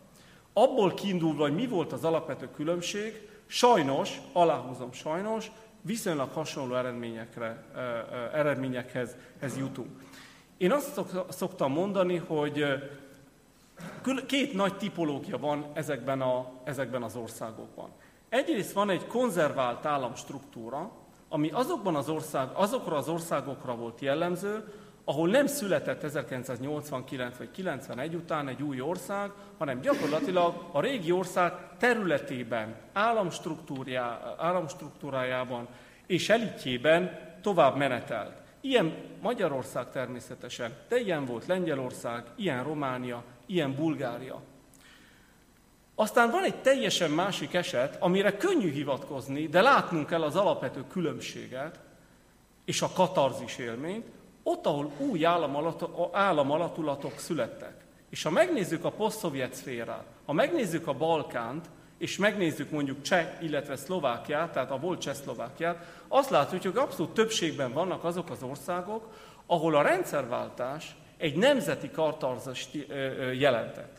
abból 0.53 0.95
kiindulva, 0.95 1.43
hogy 1.43 1.55
mi 1.55 1.67
volt 1.67 1.93
az 1.93 2.05
alapvető 2.05 2.51
különbség, 2.51 3.29
sajnos, 3.47 4.21
aláhúzom 4.33 4.93
sajnos, 4.93 5.51
viszonylag 5.81 6.31
hasonló 6.31 6.75
eredményekre, 6.75 7.65
eredményekhez 8.33 9.17
jutunk. 9.59 10.01
Én 10.59 10.73
azt 10.73 11.01
szoktam 11.29 11.73
mondani, 11.73 12.17
hogy 12.17 12.65
két 14.27 14.53
nagy 14.55 14.77
tipológia 14.77 15.39
van 15.39 15.67
ezekben, 15.73 16.21
a, 16.21 16.51
ezekben 16.65 17.03
az 17.03 17.17
országokban. 17.17 17.91
Egyrészt 18.29 18.73
van 18.73 18.91
egy 18.91 19.07
konzervált 19.07 19.87
államstruktúra, 19.87 20.91
ami 21.29 21.51
azokban 21.51 21.95
az 21.95 22.09
ország, 22.09 22.49
azokra 22.53 22.97
az 22.97 23.09
országokra 23.09 23.75
volt 23.75 24.01
jellemző, 24.01 24.73
ahol 25.05 25.29
nem 25.29 25.47
született 25.47 26.03
1989 26.03 27.37
vagy 27.37 27.51
91 27.51 28.15
után 28.15 28.49
egy 28.49 28.63
új 28.63 28.81
ország, 28.81 29.31
hanem 29.59 29.81
gyakorlatilag 29.81 30.65
a 30.73 30.81
régi 30.81 31.11
ország 31.11 31.53
területében, 31.79 32.77
államstruktúrájában 34.39 35.69
és 36.07 36.29
elitjében 36.29 37.19
tovább 37.43 37.77
menetelt. 37.77 38.48
Ilyen 38.69 38.95
Magyarország 39.21 39.91
természetesen, 39.91 40.77
de 40.89 41.01
ilyen 41.01 41.25
volt 41.25 41.47
Lengyelország, 41.47 42.25
ilyen 42.37 42.65
Románia, 42.65 43.25
ilyen 43.47 43.75
Bulgária. 43.75 44.43
Aztán 45.95 46.31
van 46.31 46.45
egy 46.45 46.61
teljesen 46.61 47.11
másik 47.11 47.55
eset, 47.55 47.97
amire 48.01 48.37
könnyű 48.37 48.71
hivatkozni, 48.73 49.47
de 49.47 49.61
látnunk 49.61 50.07
kell 50.07 50.23
az 50.23 50.37
alapvető 50.37 50.85
különbséget 50.91 51.81
és 52.65 52.83
a 52.83 52.91
katarzis 52.95 53.59
élményt, 53.59 54.07
ott, 54.43 54.67
ahol 54.67 54.93
új 54.99 55.25
államalatullatok 56.13 57.19
születtek. 57.19 57.85
És 58.11 58.23
ha 58.23 58.31
megnézzük 58.31 58.85
a 58.85 58.91
posztszovjet 58.91 59.55
szférát, 59.55 60.07
ha 60.27 60.33
megnézzük 60.33 60.87
a 60.87 60.93
Balkánt, 60.93 61.67
és 61.99 62.17
megnézzük 62.17 62.71
mondjuk 62.71 63.03
Cseh, 63.03 63.29
illetve 63.41 63.77
Szlovákiát, 63.77 64.53
tehát 64.53 64.71
a 64.71 64.79
volt 64.79 65.01
Csehszlovákiát, 65.01 65.85
azt 66.09 66.31
látjuk, 66.31 66.63
hogy 66.63 66.77
abszolút 66.77 67.15
többségben 67.15 67.73
vannak 67.73 68.05
azok 68.05 68.31
az 68.31 68.43
országok, 68.43 69.13
ahol 69.47 69.77
a 69.77 69.83
rendszerváltás 69.83 70.97
egy 71.17 71.37
nemzeti 71.37 71.91
katarzist 71.91 72.87
jelentett. 73.39 73.97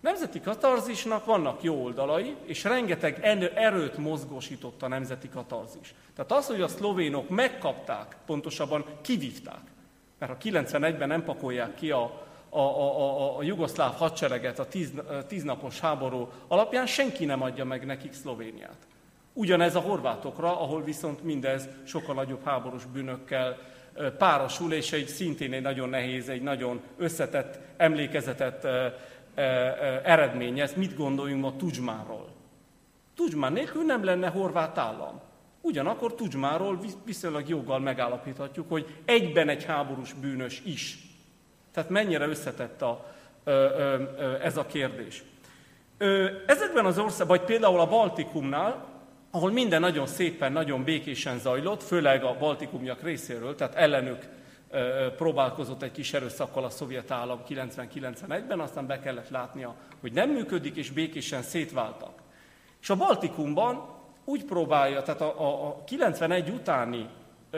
Nemzeti 0.00 0.40
katarzisnak 0.40 1.24
vannak 1.24 1.62
jó 1.62 1.84
oldalai, 1.84 2.36
és 2.44 2.64
rengeteg 2.64 3.20
erőt 3.54 3.96
mozgósított 3.96 4.82
a 4.82 4.88
nemzeti 4.88 5.28
katarzis. 5.28 5.94
Tehát 6.14 6.32
az, 6.32 6.46
hogy 6.46 6.60
a 6.60 6.68
szlovénok 6.68 7.28
megkapták, 7.28 8.16
pontosabban 8.26 8.84
kivívták, 9.00 9.60
mert 10.18 10.32
a 10.32 10.36
91-ben 10.36 11.08
nem 11.08 11.24
pakolják 11.24 11.74
ki 11.74 11.90
a, 11.90 12.26
a, 12.50 12.58
a, 12.58 13.00
a, 13.00 13.38
a 13.38 13.42
jugoszláv 13.42 13.94
hadsereget 13.94 14.58
a 14.58 14.66
tíz, 14.66 14.92
tíznapos 15.26 15.80
háború 15.80 16.28
alapján, 16.48 16.86
senki 16.86 17.24
nem 17.24 17.42
adja 17.42 17.64
meg 17.64 17.86
nekik 17.86 18.12
Szlovéniát. 18.12 18.86
Ugyanez 19.32 19.74
a 19.74 19.80
horvátokra, 19.80 20.60
ahol 20.60 20.82
viszont 20.82 21.22
mindez 21.22 21.68
sokkal 21.84 22.14
nagyobb 22.14 22.44
háborús 22.44 22.84
bűnökkel 22.84 23.58
párosul, 24.18 24.72
és 24.72 24.92
egy 24.92 25.06
szintén 25.06 25.52
egy 25.52 25.62
nagyon 25.62 25.88
nehéz, 25.88 26.28
egy 26.28 26.42
nagyon 26.42 26.80
összetett 26.96 27.58
emlékezetet 27.76 28.66
eredményez. 30.04 30.74
Mit 30.74 30.96
gondoljunk 30.96 31.42
ma 31.42 31.56
Tudzsmánról? 31.56 32.28
Tudzsmán 33.14 33.52
nélkül 33.52 33.84
nem 33.84 34.04
lenne 34.04 34.28
horvát 34.28 34.78
állam. 34.78 35.20
Ugyanakkor 35.60 36.14
Tudzsmáról 36.14 36.78
viszonylag 37.04 37.48
joggal 37.48 37.78
megállapíthatjuk, 37.78 38.68
hogy 38.68 38.86
egyben 39.04 39.48
egy 39.48 39.64
háborús 39.64 40.12
bűnös 40.12 40.62
is. 40.64 41.09
Tehát 41.72 41.90
mennyire 41.90 42.26
összetett 42.26 42.82
a, 42.82 43.06
ez 44.42 44.56
a 44.56 44.66
kérdés. 44.66 45.22
Ezekben 46.46 46.84
az 46.84 46.98
országban, 46.98 47.36
vagy 47.36 47.46
például 47.46 47.80
a 47.80 47.86
Baltikumnál, 47.86 48.84
ahol 49.30 49.50
minden 49.50 49.80
nagyon 49.80 50.06
szépen, 50.06 50.52
nagyon 50.52 50.84
békésen 50.84 51.38
zajlott, 51.38 51.82
főleg 51.82 52.24
a 52.24 52.36
baltikumiak 52.38 53.02
részéről, 53.02 53.54
tehát 53.54 53.74
ellenük 53.74 54.28
próbálkozott 55.16 55.82
egy 55.82 55.92
kis 55.92 56.14
erőszakkal 56.14 56.64
a 56.64 56.70
szovjet 56.70 57.10
állam 57.10 57.40
90-91-ben, 57.48 58.60
aztán 58.60 58.86
be 58.86 59.00
kellett 59.00 59.28
látnia, 59.28 59.74
hogy 60.00 60.12
nem 60.12 60.30
működik, 60.30 60.76
és 60.76 60.90
békésen 60.90 61.42
szétváltak. 61.42 62.12
És 62.80 62.90
a 62.90 62.96
Baltikumban 62.96 63.98
úgy 64.24 64.44
próbálja, 64.44 65.02
tehát 65.02 65.20
a, 65.20 65.40
a, 65.40 65.66
a 65.66 65.84
91 65.84 66.50
utáni 66.50 67.08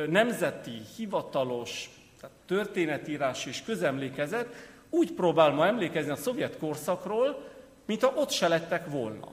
nemzeti, 0.08 0.80
hivatalos, 0.96 1.90
tehát 2.22 2.36
történetírás 2.46 3.46
és 3.46 3.62
közemlékezet 3.62 4.54
úgy 4.90 5.12
próbál 5.12 5.50
ma 5.50 5.66
emlékezni 5.66 6.10
a 6.10 6.16
szovjet 6.16 6.58
korszakról, 6.58 7.48
mintha 7.86 8.12
ott 8.16 8.30
se 8.30 8.48
lettek 8.48 8.90
volna. 8.90 9.28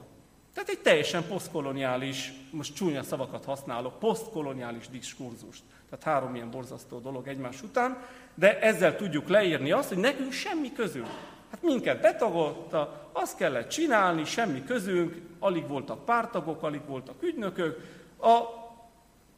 Tehát 0.53 0.69
egy 0.69 0.79
teljesen 0.79 1.27
posztkoloniális, 1.27 2.33
most 2.51 2.75
csúnya 2.75 3.03
szavakat 3.03 3.45
használok, 3.45 3.99
posztkoloniális 3.99 4.89
diskurzust. 4.89 5.61
Tehát 5.89 6.05
három 6.05 6.35
ilyen 6.35 6.51
borzasztó 6.51 6.99
dolog 6.99 7.27
egymás 7.27 7.61
után, 7.61 7.97
de 8.35 8.59
ezzel 8.59 8.95
tudjuk 8.95 9.27
leírni 9.27 9.71
azt, 9.71 9.89
hogy 9.89 9.97
nekünk 9.97 10.31
semmi 10.31 10.73
közünk. 10.73 11.07
Hát 11.51 11.61
minket 11.61 12.01
betagolta, 12.01 13.09
azt 13.11 13.37
kellett 13.37 13.69
csinálni, 13.69 14.25
semmi 14.25 14.63
közünk, 14.63 15.21
alig 15.39 15.67
voltak 15.67 16.05
pártagok, 16.05 16.63
alig 16.63 16.81
voltak 16.87 17.23
ügynökök. 17.23 17.79
A, 18.17 18.39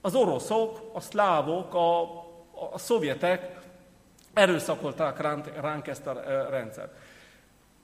az 0.02 0.16
oroszok, 0.16 0.90
a 0.94 1.00
szlávok, 1.00 1.74
a, 1.74 2.21
a, 2.72 2.78
szovjetek 2.78 3.60
erőszakolták 4.34 5.22
ránk, 5.22 5.62
ránk 5.62 5.88
ezt 5.88 6.08
a 6.08 6.24
rendszert. 6.50 6.94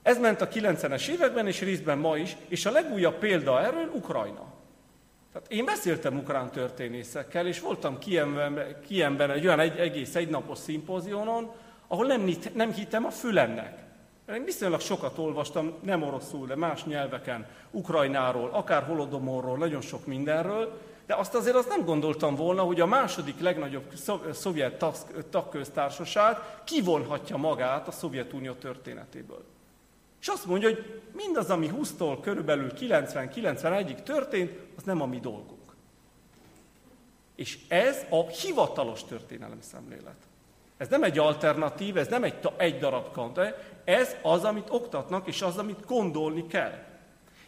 Ez 0.01 0.19
ment 0.19 0.41
a 0.41 0.47
90-es 0.47 1.07
években, 1.07 1.47
és 1.47 1.61
részben 1.61 1.97
ma 1.97 2.17
is, 2.17 2.35
és 2.47 2.65
a 2.65 2.71
legújabb 2.71 3.15
példa 3.15 3.61
erről 3.61 3.91
Ukrajna. 3.93 4.55
Tehát 5.33 5.51
én 5.51 5.65
beszéltem 5.65 6.17
ukrán 6.17 6.51
történészekkel, 6.51 7.47
és 7.47 7.59
voltam 7.59 7.99
Kiemben, 7.99 8.75
Kiemben 8.87 9.31
egy 9.31 9.45
olyan 9.45 9.59
egy, 9.59 9.77
egész 9.77 10.15
egynapos 10.15 10.57
szimpózionon, 10.57 11.51
ahol 11.87 12.05
nem, 12.05 12.29
nem 12.53 12.73
hittem 12.73 13.05
a 13.05 13.09
fülemnek. 13.09 13.77
Én 14.33 14.43
viszonylag 14.43 14.81
sokat 14.81 15.17
olvastam, 15.17 15.73
nem 15.81 16.03
oroszul, 16.03 16.47
de 16.47 16.55
más 16.55 16.85
nyelveken, 16.85 17.45
Ukrajnáról, 17.71 18.49
akár 18.53 18.83
Holodomorról, 18.83 19.57
nagyon 19.57 19.81
sok 19.81 20.05
mindenről, 20.05 20.81
de 21.07 21.15
azt 21.15 21.35
azért 21.35 21.55
azt 21.55 21.67
nem 21.67 21.85
gondoltam 21.85 22.35
volna, 22.35 22.61
hogy 22.61 22.81
a 22.81 22.85
második 22.85 23.39
legnagyobb 23.39 23.93
szovjet 24.31 24.85
tagköztársaság 25.29 26.37
kivonhatja 26.63 27.37
magát 27.37 27.87
a 27.87 27.91
Szovjetunió 27.91 28.53
történetéből. 28.53 29.43
És 30.21 30.27
azt 30.27 30.45
mondja, 30.45 30.69
hogy 30.69 31.01
mindaz, 31.11 31.49
ami 31.49 31.71
20-tól 31.73 32.17
körülbelül 32.21 32.71
90-91-ig 32.79 34.03
történt, 34.03 34.59
az 34.77 34.83
nem 34.83 35.01
a 35.01 35.05
mi 35.05 35.19
dolgunk. 35.19 35.75
És 37.35 37.59
ez 37.67 38.05
a 38.09 38.27
hivatalos 38.27 39.03
történelem 39.03 39.61
szemlélet. 39.61 40.17
Ez 40.77 40.87
nem 40.87 41.03
egy 41.03 41.17
alternatív, 41.17 41.97
ez 41.97 42.07
nem 42.07 42.23
egy, 42.23 42.35
egy 42.57 42.79
darab 42.79 43.11
kant, 43.11 43.39
ez 43.83 44.15
az, 44.21 44.43
amit 44.43 44.69
oktatnak, 44.69 45.27
és 45.27 45.41
az, 45.41 45.57
amit 45.57 45.85
gondolni 45.85 46.47
kell. 46.47 46.83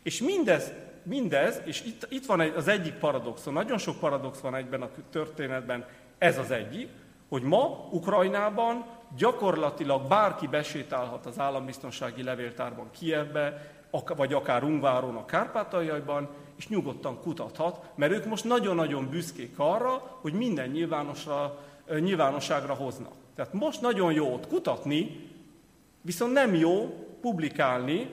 És 0.04 0.22
mindez, 0.22 0.72
mindez 1.10 1.62
és 1.66 1.84
itt, 1.86 2.08
itt 2.10 2.26
van 2.26 2.40
az 2.40 2.68
egyik 2.68 2.94
paradoxon, 2.94 3.54
nagyon 3.54 3.78
sok 3.78 4.00
paradox 4.00 4.40
van 4.40 4.56
egyben 4.56 4.82
a 4.82 4.90
történetben, 5.12 5.86
ez 6.18 6.38
az 6.38 6.52
egyik, 6.52 6.90
hogy 7.30 7.42
ma 7.42 7.88
Ukrajnában 7.92 8.86
gyakorlatilag 9.18 10.08
bárki 10.08 10.48
besétálhat 10.48 11.26
az 11.26 11.40
állambiztonsági 11.40 12.24
levéltárban 12.24 12.90
Kievbe, 12.92 13.72
vagy 14.16 14.34
akár 14.34 14.64
Ungváron 14.64 15.16
a 15.16 15.26
Kárpátaljaiban, 15.26 16.30
és 16.58 16.68
nyugodtan 16.68 17.22
kutathat, 17.22 17.90
mert 17.96 18.12
ők 18.12 18.26
most 18.26 18.44
nagyon-nagyon 18.44 19.10
büszkék 19.10 19.54
arra, 19.58 20.18
hogy 20.22 20.34
minden 20.34 20.70
nyilvánosra, 20.70 21.60
nyilvánosságra 22.00 22.74
hoznak. 22.74 23.14
Tehát 23.36 23.54
most 23.54 23.82
nagyon 23.82 24.14
jó 24.14 24.34
ott 24.34 24.48
kutatni, 24.48 25.30
viszont 26.02 26.34
nem 26.34 26.56
jó 26.56 26.90
publikálni, 27.22 28.10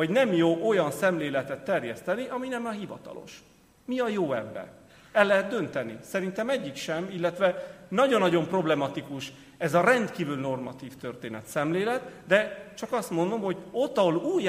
vagy 0.00 0.10
nem 0.10 0.32
jó 0.32 0.68
olyan 0.68 0.90
szemléletet 0.90 1.64
terjeszteni, 1.64 2.26
ami 2.28 2.48
nem 2.48 2.66
a 2.66 2.70
hivatalos. 2.70 3.42
Mi 3.84 3.98
a 3.98 4.08
jó 4.08 4.32
ebben? 4.32 4.66
El 5.12 5.26
lehet 5.26 5.48
dönteni. 5.48 5.98
Szerintem 6.02 6.48
egyik 6.48 6.74
sem, 6.74 7.08
illetve 7.10 7.76
nagyon-nagyon 7.88 8.46
problematikus 8.46 9.32
ez 9.58 9.74
a 9.74 9.80
rendkívül 9.80 10.36
normatív 10.36 10.96
történet 10.96 11.46
szemlélet, 11.46 12.02
de 12.26 12.70
csak 12.76 12.92
azt 12.92 13.10
mondom, 13.10 13.40
hogy 13.40 13.56
ott, 13.70 13.98
ahol 13.98 14.16
új 14.16 14.48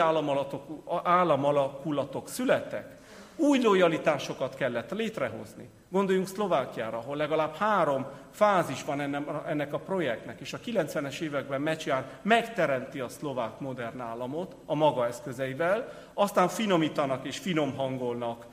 államalakulatok 1.04 2.30
születtek, 2.30 2.98
új 3.36 3.62
lojalitásokat 3.62 4.56
kellett 4.56 4.92
létrehozni. 4.92 5.70
Gondoljunk 5.92 6.28
Szlovákiára, 6.28 6.98
ahol 6.98 7.16
legalább 7.16 7.56
három 7.56 8.06
fázis 8.32 8.84
van 8.84 9.02
ennek 9.48 9.74
a 9.74 9.80
projektnek, 9.80 10.40
és 10.40 10.54
a 10.54 10.60
90-es 10.60 11.20
években 11.20 11.62
Mecsián 11.62 12.06
megteremti 12.22 13.00
a 13.00 13.08
szlovák 13.08 13.60
modern 13.60 14.00
államot 14.00 14.56
a 14.66 14.76
maga 14.76 15.08
eszközeivel, 15.08 15.92
aztán 16.14 16.48
finomítanak 16.48 17.26
és 17.26 17.38
finom 17.38 17.76
hangolnak 17.76 18.46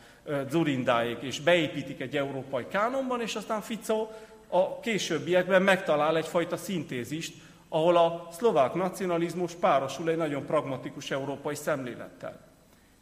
Zurindáék, 0.49 1.21
és 1.21 1.41
beépítik 1.41 2.01
egy 2.01 2.17
európai 2.17 2.67
kánonban, 2.67 3.21
és 3.21 3.35
aztán 3.35 3.61
Fico 3.61 4.09
a 4.49 4.81
későbbiekben 4.81 5.63
megtalál 5.63 6.17
egyfajta 6.17 6.57
szintézist, 6.57 7.35
ahol 7.69 7.97
a 7.97 8.29
szlovák 8.31 8.75
nacionalizmus 8.75 9.55
párosul 9.55 10.11
egy 10.11 10.17
nagyon 10.17 10.47
pragmatikus 10.47 11.11
európai 11.11 11.55
szemlélettel. 11.55 12.48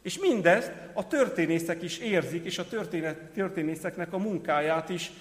És 0.07 0.19
mindezt 0.19 0.71
a 0.93 1.07
történészek 1.07 1.81
is 1.81 1.97
érzik, 1.97 2.45
és 2.45 2.57
a 2.57 2.65
történészeknek 3.33 4.13
a 4.13 4.17
munkáját 4.17 4.89
is 4.89 5.11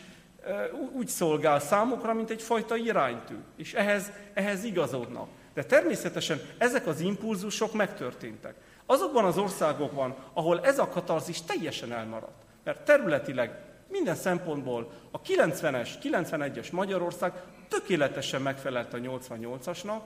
úgy 0.93 1.09
szolgál 1.09 1.61
számukra, 1.61 2.15
mint 2.15 2.31
egyfajta 2.31 2.77
iránytű. 2.77 3.35
És 3.57 3.75
ehhez, 3.75 4.13
ehhez 4.35 4.65
igazodnak. 4.65 5.29
De 5.55 5.65
természetesen 5.65 6.41
ezek 6.59 6.87
az 6.87 7.01
impulzusok 7.01 7.73
megtörténtek. 7.73 8.55
Azokban 8.87 9.25
az 9.25 9.39
országokban, 9.39 10.15
ahol 10.33 10.61
ez 10.61 10.79
a 10.79 10.89
katarzis 10.89 11.43
teljesen 11.43 11.93
elmaradt, 11.93 12.43
mert 12.65 12.85
területileg 12.85 13.51
minden 13.89 14.15
szempontból 14.15 14.91
a 15.11 15.21
90-es, 15.21 15.89
91-es 16.03 16.73
Magyarország 16.73 17.33
tökéletesen 17.69 18.43
megfelelt 18.43 18.95
a 18.95 18.99
88-asnak, 18.99 20.01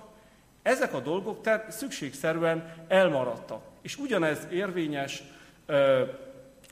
ezek 0.62 0.94
a 0.94 1.00
dolgok 1.00 1.42
tehát 1.42 1.70
szükségszerűen 1.70 2.74
elmaradtak. 2.88 3.69
És 3.80 3.96
ugyanez 3.96 4.46
érvényes 4.50 5.22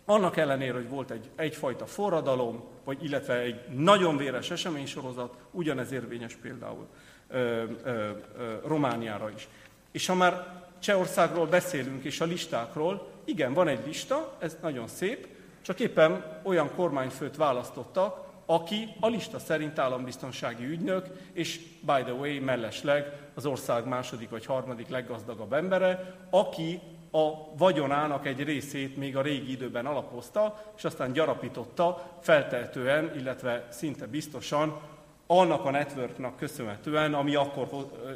annak 0.05 0.37
ellenére, 0.37 0.73
hogy 0.73 0.89
volt 0.89 1.11
egy, 1.11 1.31
egyfajta 1.37 1.87
forradalom, 1.87 2.65
vagy 2.85 3.05
illetve 3.05 3.39
egy 3.39 3.61
nagyon 3.69 4.17
véres 4.17 4.51
eseménysorozat, 4.51 5.35
ugyanez 5.51 5.93
érvényes 5.93 6.35
például 6.35 6.87
ö, 7.29 7.65
ö, 7.85 8.11
ö, 8.39 8.53
Romániára 8.67 9.31
is. 9.31 9.49
És 9.93 10.07
ha 10.07 10.15
már 10.15 10.67
Csehországról 10.79 11.47
beszélünk, 11.47 12.05
és 12.05 12.21
a 12.21 12.25
listákról, 12.25 13.11
igen, 13.25 13.53
van 13.53 13.69
egy 13.69 13.87
lista, 13.87 14.37
ez 14.39 14.57
nagyon 14.63 14.87
szép, 14.87 15.27
csak 15.63 15.81
éppen 15.81 16.41
olyan 16.43 16.71
kormányfőt 16.75 17.37
választottak, 17.37 18.27
aki 18.47 18.89
a 19.01 19.09
lista 19.09 19.39
szerint 19.39 19.79
állambiztonsági 19.79 20.65
ügynök, 20.65 21.07
és 21.33 21.61
by 21.81 22.03
the 22.03 22.13
way, 22.13 22.41
mellesleg 22.41 23.13
az 23.35 23.47
ország 23.47 23.87
második 23.87 24.31
vagy 24.31 24.47
harmadik 24.47 24.89
leggazdagabb 24.89 25.53
embere, 25.53 26.15
aki 26.31 26.81
a 27.11 27.57
vagyonának 27.57 28.27
egy 28.27 28.45
részét 28.45 28.97
még 28.97 29.17
a 29.17 29.23
régi 29.23 29.51
időben 29.51 29.87
alapozta, 29.87 30.73
és 30.77 30.85
aztán 30.85 31.13
gyarapította 31.13 32.19
feltehetően, 32.21 33.13
illetve 33.17 33.67
szinte 33.71 34.07
biztosan 34.07 34.81
annak 35.27 35.65
a 35.65 35.71
networknak 35.71 36.37
köszönhetően, 36.37 37.15
ami 37.15 37.35
akkor 37.35 37.69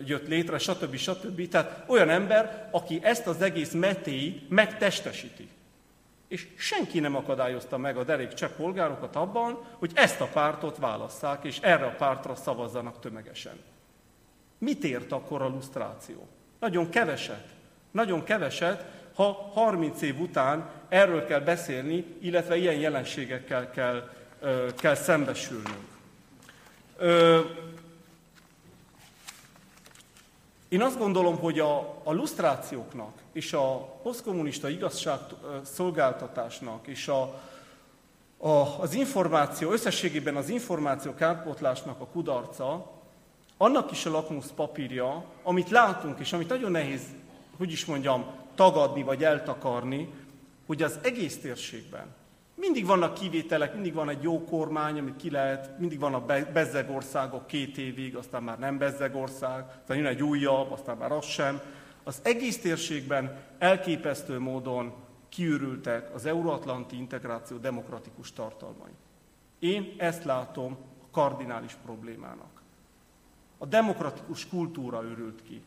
jött 0.05 0.28
létre, 0.28 0.59
stb. 0.59 0.97
stb. 0.97 1.49
Tehát 1.49 1.84
olyan 1.86 2.09
ember, 2.09 2.68
aki 2.70 3.01
ezt 3.03 3.26
az 3.26 3.43
egész 3.43 3.72
metéi 3.72 4.47
megtestesíti. 4.49 5.49
És 6.28 6.49
senki 6.57 7.01
nem 7.01 7.16
akadályozta 7.16 7.78
meg 7.78 7.97
a 7.97 8.05
derék 8.05 8.32
cseh 8.32 8.51
polgárokat 8.51 9.16
abban, 9.16 9.64
hogy 9.78 9.90
ezt 9.95 10.20
a 10.20 10.28
pártot 10.32 10.78
válasszák, 10.78 11.45
és 11.45 11.59
erre 11.59 11.84
a 11.84 11.95
pártra 11.95 12.34
szavazzanak 12.34 13.01
tömegesen. 13.01 13.61
Mit 14.59 14.84
ért 14.84 15.12
akkor 15.12 15.43
a 15.43 15.49
lusztráció? 15.49 16.28
Nagyon 16.61 16.88
keveset. 16.88 17.51
Nagyon 17.93 18.24
keveset, 18.24 18.84
ha 19.14 19.51
30 19.55 20.03
év 20.03 20.20
után 20.20 20.70
erről 20.88 21.26
kell 21.26 21.40
beszélni, 21.40 22.05
illetve 22.20 22.57
ilyen 22.57 22.74
jelenségekkel 22.74 23.70
kell, 23.70 24.11
kell 24.76 24.95
szembesülnünk. 24.95 25.90
Én 30.68 30.82
azt 30.82 30.99
gondolom, 30.99 31.38
hogy 31.38 31.59
a, 31.59 32.01
a 32.03 32.12
lusztrációknak 32.12 33.12
és 33.32 33.53
a 33.53 33.76
posztkommunista 34.03 34.68
igazságszolgáltatásnak 34.68 36.86
és 36.86 37.09
a, 37.09 37.40
a, 38.38 38.80
az 38.80 38.95
információ, 38.95 39.70
összességében 39.70 40.36
az 40.36 40.49
információ 40.49 41.14
kárpótlásnak 41.14 42.01
a 42.01 42.07
kudarca, 42.07 42.90
annak 43.57 43.90
is 43.90 44.07
a 44.07 44.11
lakmusz 44.11 44.53
papírja, 44.55 45.24
amit 45.43 45.70
látunk, 45.70 46.18
és 46.18 46.32
amit 46.32 46.49
nagyon 46.49 46.70
nehéz, 46.70 47.03
hogy 47.62 47.72
is 47.72 47.84
mondjam, 47.84 48.24
tagadni 48.54 49.02
vagy 49.02 49.24
eltakarni, 49.24 50.08
hogy 50.66 50.82
az 50.82 50.98
egész 51.02 51.40
térségben 51.40 52.06
mindig 52.54 52.86
vannak 52.86 53.14
kivételek, 53.14 53.74
mindig 53.74 53.94
van 53.94 54.08
egy 54.08 54.22
jó 54.22 54.44
kormány, 54.44 54.98
amit 54.98 55.16
ki 55.16 55.30
lehet, 55.30 55.78
mindig 55.78 55.98
van 55.98 56.14
a 56.14 56.24
bezzeg 56.52 56.90
országok 56.90 57.46
két 57.46 57.78
évig, 57.78 58.16
aztán 58.16 58.42
már 58.42 58.58
nem 58.58 58.78
bezzeg 58.78 59.14
ország, 59.14 59.64
aztán 59.80 59.96
jön 59.96 60.06
egy 60.06 60.22
újabb, 60.22 60.70
aztán 60.70 60.96
már 60.96 61.12
az 61.12 61.24
sem. 61.24 61.60
Az 62.02 62.20
egész 62.22 62.60
térségben 62.60 63.40
elképesztő 63.58 64.38
módon 64.38 64.92
kiürültek 65.28 66.14
az 66.14 66.26
euróatlanti 66.26 66.96
integráció 66.96 67.56
demokratikus 67.56 68.32
tartalmai. 68.32 68.92
Én 69.58 69.94
ezt 69.98 70.24
látom 70.24 70.76
a 71.02 71.10
kardinális 71.10 71.76
problémának. 71.84 72.62
A 73.58 73.66
demokratikus 73.66 74.48
kultúra 74.48 75.02
őrült 75.02 75.42
ki. 75.42 75.62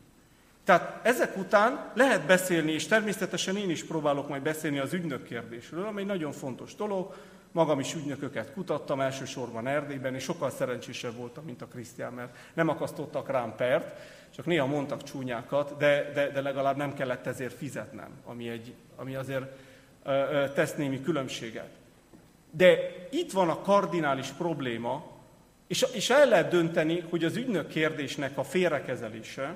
Tehát 0.66 1.06
ezek 1.06 1.38
után 1.38 1.92
lehet 1.94 2.26
beszélni, 2.26 2.72
és 2.72 2.88
természetesen 2.88 3.58
én 3.58 3.70
is 3.70 3.84
próbálok 3.84 4.28
majd 4.30 4.42
beszélni 4.42 4.80
az 4.80 4.94
ügynök 4.94 5.24
kérdésről, 5.24 5.86
ami 5.86 6.02
egy 6.02 6.08
nagyon 6.08 6.32
fontos 6.32 6.76
dolog. 6.76 7.14
Magam 7.52 7.80
is 7.80 7.94
ügynököket 7.94 8.54
kutattam, 8.54 9.02
elsősorban 9.02 9.68
Erdélyben, 9.68 10.16
és 10.16 10.24
sokkal 10.24 10.50
szerencsésebb 10.50 11.16
voltam, 11.16 11.44
mint 11.44 11.62
a 11.62 11.68
Krisztián, 11.68 12.14
mert 12.14 12.36
nem 12.54 12.70
akasztottak 12.70 13.30
rám 13.30 13.56
pert, 13.56 14.00
csak 14.36 14.46
néha 14.46 14.66
mondtak 14.66 15.04
csúnyákat, 15.04 15.78
de, 15.78 16.12
de, 16.14 16.30
de 16.30 16.42
legalább 16.42 16.78
nem 16.78 16.94
kellett 16.94 17.28
ezért 17.28 17.54
fizetnem, 17.54 18.10
ami, 18.26 18.50
egy, 18.50 18.74
ami 18.96 19.16
azért 19.16 19.46
ö, 20.04 20.12
ö, 20.12 20.50
tesz 20.54 20.76
némi 20.76 21.02
különbséget. 21.02 21.70
De 22.52 22.78
itt 23.10 23.32
van 23.32 23.50
a 23.50 23.62
kardinális 23.62 24.28
probléma, 24.28 25.12
és, 25.68 25.86
és 25.94 26.10
el 26.10 26.28
lehet 26.28 26.50
dönteni, 26.50 27.04
hogy 27.10 27.24
az 27.24 27.36
ügynök 27.36 27.68
kérdésnek 27.68 28.38
a 28.38 28.44
félrekezelése, 28.44 29.56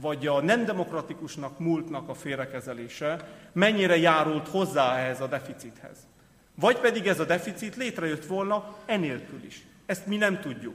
vagy 0.00 0.26
a 0.26 0.40
nem 0.40 0.64
demokratikusnak 0.64 1.58
múltnak 1.58 2.08
a 2.08 2.14
félrekezelése 2.14 3.28
mennyire 3.52 3.96
járult 3.96 4.48
hozzá 4.48 4.96
ehhez 4.96 5.20
a 5.20 5.26
deficithez. 5.26 6.06
Vagy 6.54 6.78
pedig 6.78 7.06
ez 7.06 7.20
a 7.20 7.24
deficit 7.24 7.76
létrejött 7.76 8.26
volna 8.26 8.76
enélkül 8.86 9.44
is. 9.44 9.66
Ezt 9.86 10.06
mi 10.06 10.16
nem 10.16 10.40
tudjuk. 10.40 10.74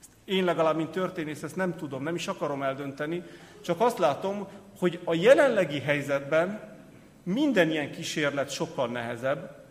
Ezt 0.00 0.10
én 0.24 0.44
legalább, 0.44 0.76
mint 0.76 0.90
történész, 0.90 1.42
ezt 1.42 1.56
nem 1.56 1.76
tudom, 1.76 2.02
nem 2.02 2.14
is 2.14 2.26
akarom 2.26 2.62
eldönteni, 2.62 3.22
csak 3.60 3.80
azt 3.80 3.98
látom, 3.98 4.48
hogy 4.78 5.00
a 5.04 5.14
jelenlegi 5.14 5.80
helyzetben 5.80 6.74
minden 7.22 7.70
ilyen 7.70 7.90
kísérlet 7.90 8.50
sokkal 8.50 8.88
nehezebb, 8.88 9.64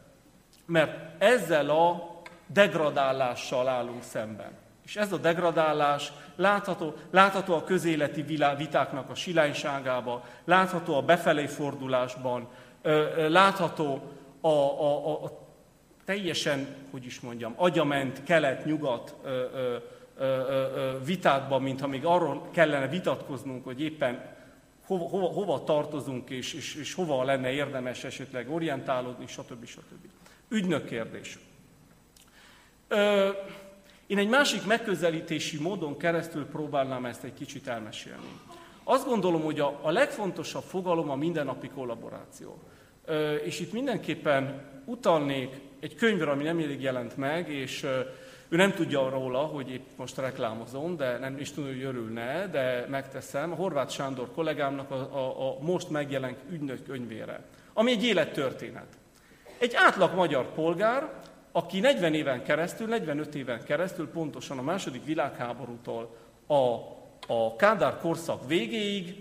mert 0.66 1.24
ezzel 1.24 1.70
a 1.70 2.16
degradálással 2.48 3.68
állunk 3.68 4.04
szemben. 4.04 4.52
És 4.86 4.96
ez 4.96 5.12
a 5.12 5.18
degradálás 5.18 6.12
látható, 6.36 6.94
látható 7.12 7.54
a 7.54 7.64
közéleti 7.64 8.22
vitáknak 8.58 9.10
a 9.10 9.16
silányságába, 9.16 10.26
látható 10.44 10.96
a 10.96 11.02
befelé 11.02 11.46
fordulásban, 11.46 12.48
látható 13.28 14.02
a, 14.42 14.48
a, 14.48 15.08
a, 15.08 15.24
a 15.24 15.46
teljesen, 16.06 16.68
hogy 16.92 17.06
is 17.06 17.20
mondjam, 17.20 17.54
agyament 17.56 18.24
kelet-nyugat 18.24 19.16
vitákban, 21.06 21.62
mintha 21.62 21.88
még 21.88 22.06
arról 22.06 22.48
kellene 22.52 22.88
vitatkoznunk, 22.88 23.64
hogy 23.64 23.82
éppen 23.82 24.34
hova, 24.86 25.08
hova, 25.08 25.28
hova 25.28 25.64
tartozunk, 25.64 26.30
és, 26.30 26.54
és, 26.54 26.76
és 26.76 26.94
hova 26.94 27.24
lenne 27.24 27.52
érdemes 27.52 28.04
esetleg 28.04 28.52
orientálódni, 28.52 29.28
stb. 29.28 29.66
stb. 29.66 30.08
Ügynök 30.50 30.86
kérdés. 30.86 31.40
Ö, 32.88 33.30
én 34.08 34.18
egy 34.18 34.30
másik 34.30 34.66
megközelítési 34.66 35.58
módon 35.58 35.98
keresztül 35.98 36.46
próbálnám 36.46 37.06
ezt 37.06 37.24
egy 37.24 37.34
kicsit 37.34 37.68
elmesélni. 37.68 38.40
Azt 38.84 39.06
gondolom, 39.06 39.42
hogy 39.42 39.60
a, 39.60 39.80
a 39.82 39.92
legfontosabb 39.92 40.64
fogalom 40.64 41.10
a 41.10 41.16
mindennapi 41.16 41.68
kollaboráció. 41.68 42.58
Ö, 43.06 43.36
és 43.36 43.60
itt 43.60 43.74
mindenképpen 43.74 44.62
utalnék 44.86 45.50
egy 45.80 45.96
könyvre, 45.96 46.32
ami 46.32 46.44
nem 46.44 46.60
elég 46.60 46.82
jelent 46.82 47.18
meg, 47.18 47.50
és 47.50 47.84
ö, 47.84 48.00
ő 48.50 48.56
nem 48.56 48.74
tudja 48.74 49.10
róla, 49.10 49.40
hogy 49.40 49.70
épp 49.70 49.86
most 49.96 50.18
reklámozom, 50.18 50.96
de 50.96 51.18
nem 51.18 51.38
is 51.38 51.52
tudom, 51.52 51.70
hogy 51.70 51.84
örülne, 51.84 52.48
de 52.48 52.86
megteszem. 52.90 53.52
A 53.52 53.56
Horváth 53.56 53.94
Sándor 53.94 54.32
kollégámnak 54.32 54.92
a, 54.92 54.96
a, 54.96 55.50
a 55.50 55.58
most 55.62 55.90
megjelent 55.90 56.40
ügynök 56.50 56.84
könyvére, 56.86 57.44
ami 57.74 57.92
egy 57.92 58.06
élettörténet. 58.06 58.88
Egy 59.58 59.74
átlag 59.76 60.16
magyar 60.16 60.54
polgár, 60.54 61.10
aki 61.56 61.80
40 61.80 62.14
éven 62.14 62.44
keresztül, 62.44 62.88
45 62.88 63.36
éven 63.36 63.64
keresztül, 63.64 64.10
pontosan 64.10 64.58
a 64.58 64.62
második 64.62 65.06
világháborútól 65.06 66.16
a, 66.48 66.56
a 67.34 67.56
Kádár 67.56 67.98
korszak 67.98 68.48
végéig 68.48 69.16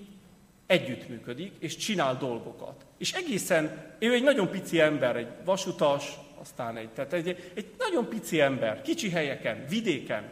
együttműködik, 0.66 1.52
és 1.58 1.76
csinál 1.76 2.16
dolgokat. 2.16 2.84
És 2.98 3.12
egészen, 3.12 3.92
ő 3.98 4.12
egy 4.12 4.22
nagyon 4.22 4.50
pici 4.50 4.80
ember, 4.80 5.16
egy 5.16 5.28
vasutas, 5.44 6.18
aztán 6.40 6.76
egy, 6.76 6.88
tehát 6.88 7.12
egy, 7.12 7.52
egy 7.54 7.74
nagyon 7.78 8.08
pici 8.08 8.40
ember, 8.40 8.82
kicsi 8.82 9.10
helyeken, 9.10 9.64
vidéken. 9.68 10.22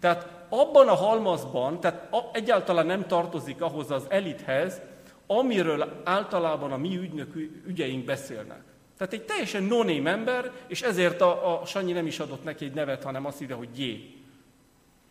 Tehát 0.00 0.28
abban 0.48 0.88
a 0.88 0.94
halmazban, 0.94 1.80
tehát 1.80 2.08
egyáltalán 2.32 2.86
nem 2.86 3.06
tartozik 3.06 3.62
ahhoz 3.62 3.90
az 3.90 4.06
elithez, 4.08 4.80
amiről 5.26 6.02
általában 6.04 6.72
a 6.72 6.76
mi 6.76 6.96
ügynök 6.96 7.34
ügyeink 7.66 8.04
beszélnek. 8.04 8.69
Tehát 9.00 9.14
egy 9.14 9.24
teljesen 9.24 9.62
noném 9.62 10.06
ember, 10.06 10.50
és 10.66 10.82
ezért 10.82 11.20
a, 11.20 11.60
a 11.60 11.66
Sanyi 11.66 11.92
nem 11.92 12.06
is 12.06 12.18
adott 12.18 12.44
neki 12.44 12.64
egy 12.64 12.72
nevet, 12.72 13.02
hanem 13.02 13.26
azt 13.26 13.40
ide, 13.40 13.54
hogy 13.54 13.78
J. 13.78 13.84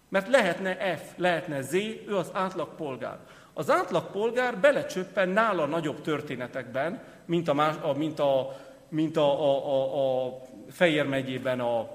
Mert 0.10 0.28
lehetne 0.28 0.96
F, 0.98 1.02
lehetne 1.16 1.62
Z, 1.62 1.74
ő 2.08 2.16
az 2.16 2.30
átlag 2.34 2.76
polgár. 2.76 3.18
Az 3.54 3.70
átlag 3.70 4.12
polgár 4.12 4.58
belecsöppen 4.58 5.30
nála 5.30 5.66
nagyobb 5.66 6.02
történetekben, 6.02 7.04
mint 7.26 7.48
a, 7.48 7.54
más, 7.54 7.76
a, 7.82 7.94
mint 7.94 8.20
a, 8.20 8.60
mint 8.90 9.18
a, 9.18 9.44
a, 9.44 9.66
a, 9.66 10.26
a 10.26 10.42
Fejér 10.72 11.06
megyében 11.06 11.60
a 11.60 11.90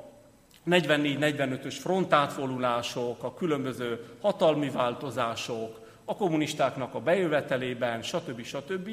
44-45-ös 0.67 1.77
frontátvolulások, 1.81 3.23
a 3.23 3.35
különböző 3.35 4.05
hatalmi 4.21 4.71
változások, 4.71 5.81
a 6.05 6.17
kommunistáknak 6.17 6.95
a 6.95 7.01
bejövetelében, 7.01 8.03
stb. 8.03 8.43
stb 8.43 8.91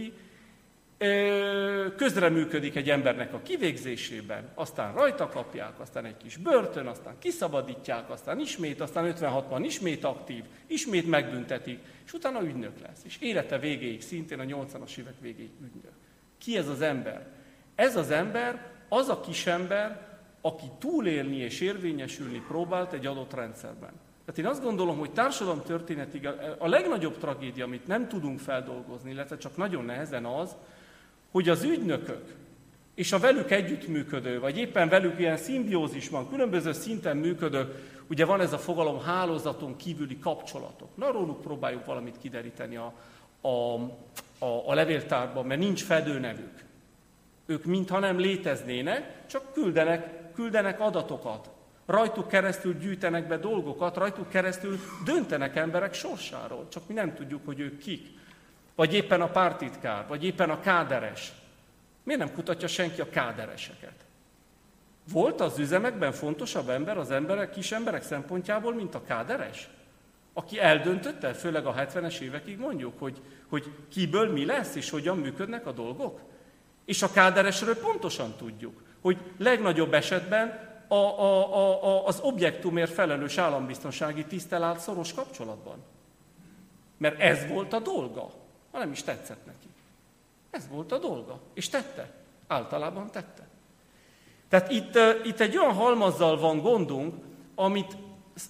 közreműködik 1.96 2.76
egy 2.76 2.90
embernek 2.90 3.34
a 3.34 3.42
kivégzésében, 3.44 4.50
aztán 4.54 4.94
rajta 4.94 5.28
kapják, 5.28 5.80
aztán 5.80 6.06
egy 6.06 6.18
kis 6.18 6.38
börtön, 6.38 6.88
aztán 6.88 7.16
kiszabadítják, 7.20 8.10
aztán 8.10 8.40
ismét, 8.40 8.82
aztán 8.82 9.14
56-ban 9.18 9.62
ismét 9.64 10.04
aktív, 10.04 10.44
ismét 10.68 11.10
megbüntetik, 11.10 11.80
és 12.06 12.14
utána 12.14 12.44
ügynök 12.44 12.80
lesz. 12.82 13.02
És 13.04 13.18
élete 13.20 13.60
végéig, 13.60 14.02
szintén 14.02 14.40
a 14.40 14.44
80-as 14.44 14.98
évek 14.98 15.20
végéig 15.22 15.52
ügynök. 15.62 15.94
Ki 16.38 16.58
ez 16.58 16.68
az 16.68 16.82
ember? 16.82 17.28
Ez 17.76 17.96
az 17.96 18.12
ember 18.12 18.72
az 18.90 19.10
a 19.10 19.20
kis 19.20 19.46
ember, 19.46 20.08
aki 20.42 20.66
túlélni 20.80 21.38
és 21.38 21.62
érvényesülni 21.62 22.44
próbált 22.48 22.94
egy 22.94 23.06
adott 23.06 23.34
rendszerben. 23.34 23.92
Tehát 24.26 24.40
én 24.40 24.46
azt 24.46 24.64
gondolom, 24.64 24.98
hogy 24.98 25.12
társadalom 25.12 25.62
történetig 25.62 26.28
a 26.58 26.68
legnagyobb 26.68 27.18
tragédia, 27.18 27.66
amit 27.66 27.88
nem 27.88 28.08
tudunk 28.08 28.40
feldolgozni, 28.40 29.12
illetve 29.12 29.38
csak 29.38 29.58
nagyon 29.58 29.86
nehezen 29.86 30.26
az, 30.26 30.56
hogy 31.32 31.50
az 31.50 31.64
ügynökök 31.64 32.40
és 32.96 33.12
a 33.12 33.20
velük 33.20 33.52
együttműködő, 33.52 34.40
vagy 34.40 34.58
éppen 34.58 34.90
velük 34.90 35.20
ilyen 35.20 35.38
szimbiózisban, 35.38 36.30
különböző 36.30 36.72
szinten 36.72 37.18
működő, 37.18 37.76
ugye 38.10 38.26
van 38.26 38.42
ez 38.42 38.54
a 38.54 38.58
fogalom 38.58 39.02
hálózaton 39.02 39.76
kívüli 39.76 40.20
kapcsolatok. 40.20 40.98
Na, 40.98 41.12
róluk 41.12 41.42
próbáljuk 41.42 41.86
valamit 41.86 42.18
kideríteni 42.22 42.76
a, 42.76 42.94
a, 43.42 43.74
a, 44.46 44.70
a 44.70 44.74
levéltárban, 44.74 45.46
mert 45.46 45.60
nincs 45.60 45.84
fedőnevük. 45.84 46.64
Ők 47.46 47.66
mintha 47.66 48.00
nem 48.00 48.20
léteznének, 48.20 49.28
csak 49.28 49.54
küldenek, 49.54 50.34
küldenek 50.34 50.80
adatokat. 50.80 51.50
Rajtuk 51.86 52.28
keresztül 52.28 52.78
gyűjtenek 52.78 53.28
be 53.28 53.38
dolgokat, 53.38 53.98
rajtuk 53.98 54.30
keresztül 54.30 54.80
döntenek 55.06 55.56
emberek 55.56 55.94
sorsáról, 55.94 56.68
csak 56.70 56.88
mi 56.88 56.94
nem 56.94 57.14
tudjuk, 57.14 57.46
hogy 57.46 57.60
ők 57.60 57.78
kik 57.78 58.08
vagy 58.76 58.94
éppen 58.94 59.22
a 59.22 59.30
pártitkár, 59.30 60.08
vagy 60.08 60.24
éppen 60.24 60.50
a 60.50 60.60
káderes. 60.60 61.34
Miért 62.04 62.22
nem 62.22 62.34
kutatja 62.34 62.68
senki 62.68 63.02
a 63.02 63.10
kádereseket? 63.10 63.94
Volt 65.12 65.42
az 65.42 65.60
üzemekben 65.60 66.12
fontosabb 66.12 66.70
ember 66.70 66.98
az 66.98 67.12
emberek, 67.12 67.52
kis 67.52 67.72
emberek 67.72 68.04
szempontjából, 68.04 68.74
mint 68.74 68.96
a 68.96 69.04
káderes? 69.04 69.70
Aki 70.34 70.60
eldöntötte, 70.60 71.34
főleg 71.34 71.66
a 71.66 71.74
70-es 71.74 72.20
évekig 72.20 72.58
mondjuk, 72.58 73.00
hogy, 73.00 73.22
hogy 73.50 73.72
kiből 73.90 74.32
mi 74.32 74.46
lesz, 74.46 74.76
és 74.76 74.90
hogyan 74.90 75.18
működnek 75.18 75.66
a 75.66 75.72
dolgok? 75.72 76.20
És 76.86 77.02
a 77.02 77.12
káderesről 77.12 77.78
pontosan 77.78 78.36
tudjuk, 78.38 78.82
hogy 79.02 79.18
legnagyobb 79.38 79.94
esetben 79.94 80.70
a, 80.88 80.96
a, 80.96 81.56
a, 81.56 81.84
a, 81.84 82.06
az 82.06 82.20
objektumért 82.20 82.92
felelős 82.92 83.38
állambiztonsági 83.38 84.26
tisztel 84.26 84.64
állt 84.64 84.80
szoros 84.80 85.14
kapcsolatban. 85.14 85.84
Mert 86.98 87.20
ez 87.20 87.48
volt 87.48 87.74
a 87.74 87.80
dolga, 87.80 88.32
ha 88.72 88.78
nem 88.78 88.92
is 88.92 89.04
tetszett 89.04 89.46
neki. 89.46 89.68
Ez 90.50 90.68
volt 90.68 90.92
a 90.92 90.98
dolga, 90.98 91.40
és 91.54 91.70
tette. 91.70 92.12
Általában 92.48 93.12
tette. 93.12 93.48
Tehát 94.50 94.72
itt, 94.72 95.00
itt 95.24 95.40
egy 95.40 95.58
olyan 95.58 95.74
halmazzal 95.74 96.40
van 96.40 96.60
gondunk, 96.60 97.16
amit 97.56 97.98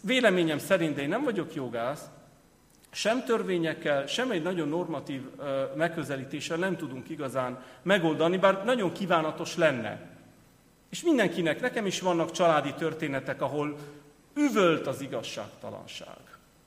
véleményem 0.02 0.60
szerint, 0.60 0.95
de 0.95 1.02
én 1.02 1.10
nem 1.10 1.23
vagyok 1.23 1.53
jogász, 1.53 2.02
sem 2.91 3.23
törvényekkel, 3.23 4.06
sem 4.06 4.31
egy 4.31 4.41
nagyon 4.41 4.68
normatív 4.68 5.22
megközelítéssel 5.76 6.57
nem 6.57 6.77
tudunk 6.77 7.10
igazán 7.10 7.64
megoldani, 7.81 8.38
bár 8.38 8.65
nagyon 8.65 8.91
kívánatos 8.91 9.56
lenne. 9.56 10.10
És 10.89 11.03
mindenkinek, 11.03 11.61
nekem 11.61 11.85
is 11.85 11.99
vannak 11.99 12.31
családi 12.31 12.73
történetek, 12.73 13.41
ahol 13.41 13.76
üvölt 14.34 14.88
az 14.88 15.02
igazságtalanság. 15.02 16.18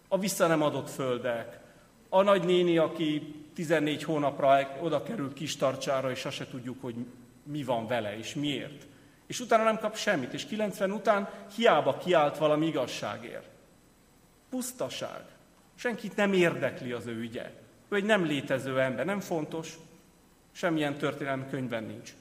A 0.09 0.19
vissza 0.19 0.47
nem 0.47 0.63
adott 0.63 0.91
földek, 0.91 1.59
a 2.09 2.23
nagynéni, 2.23 2.79
aki 2.79 3.35
14 3.55 4.03
hónapra 4.03 4.77
oda 4.81 5.03
került 5.03 5.33
kis 5.33 5.57
tartsára, 5.57 6.11
és 6.11 6.25
azt 6.25 6.37
se 6.37 6.47
tudjuk, 6.47 6.77
hogy 6.81 6.95
mi 7.43 7.63
van 7.63 7.87
vele, 7.87 8.19
és 8.19 8.35
miért. 8.35 8.87
És 9.27 9.41
utána 9.41 9.63
nem 9.63 9.79
kap 9.79 9.97
semmit, 9.97 10.33
és 10.33 10.47
90 10.47 10.91
után 10.91 11.29
hiába 11.57 11.97
kiállt 11.97 12.39
valami 12.39 12.67
igazságért. 12.67 13.49
Pusztaság. 14.51 15.23
Senkit 15.75 16.17
nem 16.17 16.33
érdekli 16.33 16.93
az 16.93 17.07
ő 17.07 17.19
ügye. 17.19 17.51
Ő 17.89 17.97
egy 17.97 18.05
nem 18.05 18.25
létező 18.25 18.81
ember, 18.81 19.05
nem 19.05 19.21
fontos, 19.21 19.79
semmilyen 20.53 20.95
történelmi 20.95 21.45
könyvben 21.51 21.85
nincs. 21.85 22.15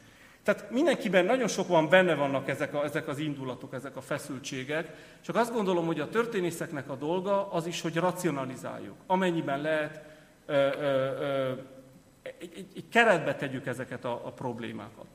Tehát 0.43 0.71
mindenkiben 0.71 1.25
nagyon 1.25 1.47
sok 1.47 1.67
van, 1.67 1.89
benne 1.89 2.15
vannak 2.15 2.49
ezek, 2.49 2.73
a, 2.73 2.83
ezek 2.83 3.07
az 3.07 3.17
indulatok, 3.17 3.73
ezek 3.73 3.95
a 3.95 4.01
feszültségek, 4.01 4.95
csak 5.21 5.35
azt 5.35 5.53
gondolom, 5.53 5.85
hogy 5.85 5.99
a 5.99 6.09
történészeknek 6.09 6.89
a 6.89 6.95
dolga 6.95 7.51
az 7.51 7.65
is, 7.65 7.81
hogy 7.81 7.95
racionalizáljuk. 7.95 8.95
Amennyiben 9.07 9.61
lehet, 9.61 10.12
egy, 10.45 11.59
egy, 12.39 12.67
egy 12.75 12.89
keretbe 12.89 13.35
tegyük 13.35 13.65
ezeket 13.65 14.05
a, 14.05 14.21
a 14.25 14.31
problémákat. 14.31 15.05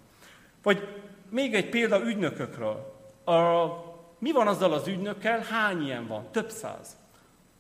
Vagy 0.62 0.88
még 1.30 1.54
egy 1.54 1.68
példa 1.68 2.04
ügynökökről. 2.04 2.96
A, 3.24 3.66
mi 4.18 4.32
van 4.32 4.46
azzal 4.46 4.72
az 4.72 4.86
ügynökkel, 4.86 5.40
hány 5.40 5.82
ilyen 5.82 6.06
van? 6.06 6.30
Több 6.30 6.50
száz. 6.50 6.96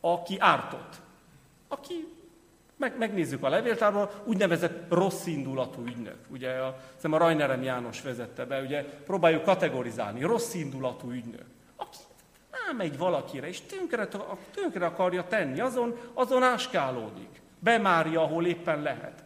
Aki 0.00 0.36
ártott. 0.38 0.96
Aki 1.68 2.16
meg, 2.76 2.98
megnézzük 2.98 3.42
a 3.42 3.48
levéltárból, 3.48 4.10
úgynevezett 4.24 4.92
rossz 4.92 5.26
indulatú 5.26 5.86
ügynök. 5.86 6.18
Ugye 6.28 6.50
a, 6.50 6.76
a 7.02 7.16
Rajnerem 7.16 7.62
János 7.62 8.02
vezette 8.02 8.44
be, 8.44 8.60
ugye 8.60 8.84
próbáljuk 8.84 9.42
kategorizálni. 9.42 10.22
Rossz 10.22 10.54
indulatú 10.54 11.10
ügynök. 11.10 11.46
Aki 11.76 11.98
rámegy 12.50 12.98
valakire, 12.98 13.48
és 13.48 13.60
tönkre, 13.60 14.08
tönkre 14.54 14.86
akarja 14.86 15.24
tenni, 15.24 15.60
azon, 15.60 15.96
azon 16.14 16.42
áskálódik. 16.42 17.40
Bemárja, 17.58 18.22
ahol 18.22 18.46
éppen 18.46 18.82
lehet. 18.82 19.24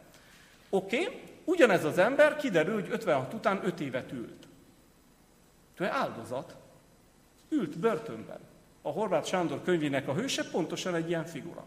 Oké, 0.70 1.00
okay, 1.00 1.20
ugyanez 1.44 1.84
az 1.84 1.98
ember 1.98 2.36
kiderül, 2.36 2.74
hogy 2.74 2.88
56 2.90 3.34
után 3.34 3.60
5 3.64 3.80
évet 3.80 4.12
ült. 4.12 4.46
Ő 5.78 5.86
áldozat. 5.86 6.56
Ült 7.48 7.78
börtönben. 7.78 8.38
A 8.82 8.90
Horváth 8.90 9.28
Sándor 9.28 9.62
könyvének 9.62 10.09
a 10.09 10.14
hőse 10.14 10.44
pontosan 10.50 10.94
egy 10.94 11.09
ilyen 11.09 11.24
figura. 11.24 11.64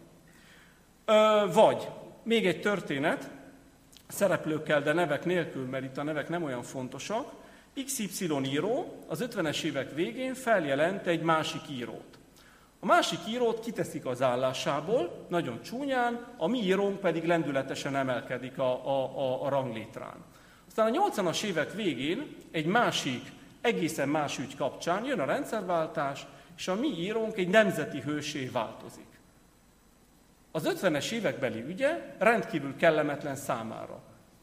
Ö, 1.05 1.45
vagy 1.53 1.89
még 2.23 2.47
egy 2.47 2.61
történet, 2.61 3.29
szereplőkkel, 4.07 4.81
de 4.81 4.93
nevek 4.93 5.25
nélkül, 5.25 5.65
mert 5.65 5.83
itt 5.83 5.97
a 5.97 6.03
nevek 6.03 6.29
nem 6.29 6.43
olyan 6.43 6.63
fontosak. 6.63 7.33
XY 7.85 8.29
író 8.43 9.03
az 9.07 9.25
50-es 9.29 9.63
évek 9.63 9.93
végén 9.93 10.33
feljelent 10.33 11.07
egy 11.07 11.21
másik 11.21 11.61
írót. 11.69 12.14
A 12.85 12.87
másik 12.87 13.19
írót 13.27 13.59
kiteszik 13.59 14.05
az 14.05 14.21
állásából, 14.21 15.25
nagyon 15.27 15.61
csúnyán, 15.61 16.27
a 16.37 16.47
mi 16.47 16.59
írónk 16.59 16.99
pedig 16.99 17.25
lendületesen 17.25 17.95
emelkedik 17.95 18.57
a, 18.59 18.87
a, 18.87 19.19
a, 19.19 19.45
a 19.45 19.49
ranglétrán. 19.49 20.15
Aztán 20.67 20.95
a 20.95 21.09
80-as 21.09 21.43
évek 21.43 21.73
végén 21.73 22.35
egy 22.51 22.65
másik, 22.65 23.31
egészen 23.61 24.09
más 24.09 24.37
ügy 24.37 24.55
kapcsán 24.55 25.05
jön 25.05 25.19
a 25.19 25.25
rendszerváltás, 25.25 26.25
és 26.57 26.67
a 26.67 26.75
mi 26.75 26.87
írónk 26.87 27.37
egy 27.37 27.47
nemzeti 27.47 27.99
hősé 27.99 28.45
változik. 28.45 29.19
Az 30.51 30.69
50-es 30.81 31.11
évekbeli 31.11 31.63
ügye 31.67 32.15
rendkívül 32.17 32.75
kellemetlen 32.75 33.35
számára. 33.35 33.99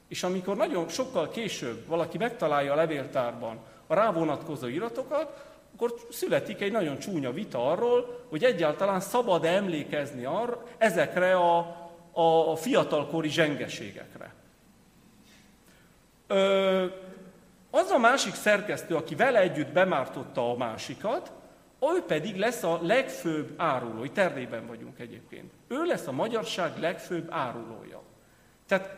És 0.09 0.23
amikor 0.23 0.57
nagyon 0.57 0.89
sokkal 0.89 1.31
később 1.31 1.87
valaki 1.87 2.19
megtalálja 2.19 2.73
a 2.73 2.77
levéltárban 2.77 3.59
a 3.87 3.95
rávonatkozó 3.95 4.67
iratokat, 4.67 5.52
akkor 5.83 5.99
születik 6.11 6.61
egy 6.61 6.73
nagyon 6.73 6.99
csúnya 6.99 7.33
vita 7.33 7.71
arról, 7.71 8.25
hogy 8.29 8.45
egyáltalán 8.45 9.01
szabad-e 9.01 9.49
emlékezni 9.49 10.25
arra, 10.25 10.63
ezekre 10.79 11.37
a, 11.37 11.59
a 12.51 12.57
fiatalkori 12.57 13.29
zsengeségekre. 13.29 14.35
Ö, 16.27 16.85
az 17.71 17.91
a 17.91 17.99
másik 17.99 18.35
szerkesztő, 18.35 18.97
aki 18.97 19.15
vele 19.15 19.41
együtt 19.41 19.73
bemártotta 19.73 20.51
a 20.51 20.57
másikat, 20.57 21.33
ő 21.97 22.03
pedig 22.07 22.37
lesz 22.37 22.63
a 22.63 22.79
legfőbb 22.83 23.55
áruló. 23.57 24.05
Itt 24.05 24.19
Erdélyben 24.19 24.67
vagyunk 24.67 24.99
egyébként. 24.99 25.53
Ő 25.69 25.85
lesz 25.85 26.07
a 26.07 26.13
magyarság 26.13 26.79
legfőbb 26.79 27.27
árulója. 27.31 28.03
Tehát 28.67 28.97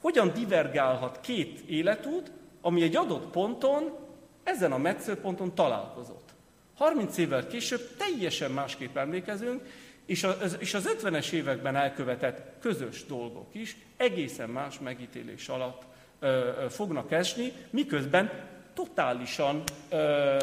hogyan 0.00 0.32
divergálhat 0.32 1.20
két 1.20 1.60
életút, 1.68 2.30
ami 2.60 2.82
egy 2.82 2.96
adott 2.96 3.30
ponton, 3.30 4.03
ezen 4.44 4.72
a 4.72 4.78
metszőponton 4.78 5.54
találkozott. 5.54 6.34
30 6.76 7.16
évvel 7.16 7.46
később 7.46 7.96
teljesen 7.96 8.50
másképp 8.50 8.96
emlékezünk, 8.96 9.62
és 10.06 10.24
az, 10.24 10.56
és 10.58 10.74
az 10.74 10.96
50-es 10.98 11.30
években 11.30 11.76
elkövetett 11.76 12.52
közös 12.60 13.04
dolgok 13.06 13.54
is 13.54 13.76
egészen 13.96 14.48
más 14.48 14.78
megítélés 14.78 15.48
alatt 15.48 15.82
ö, 16.18 16.26
ö, 16.26 16.68
fognak 16.68 17.12
esni, 17.12 17.52
miközben 17.70 18.30
totálisan 18.74 19.62
ö, 19.88 20.36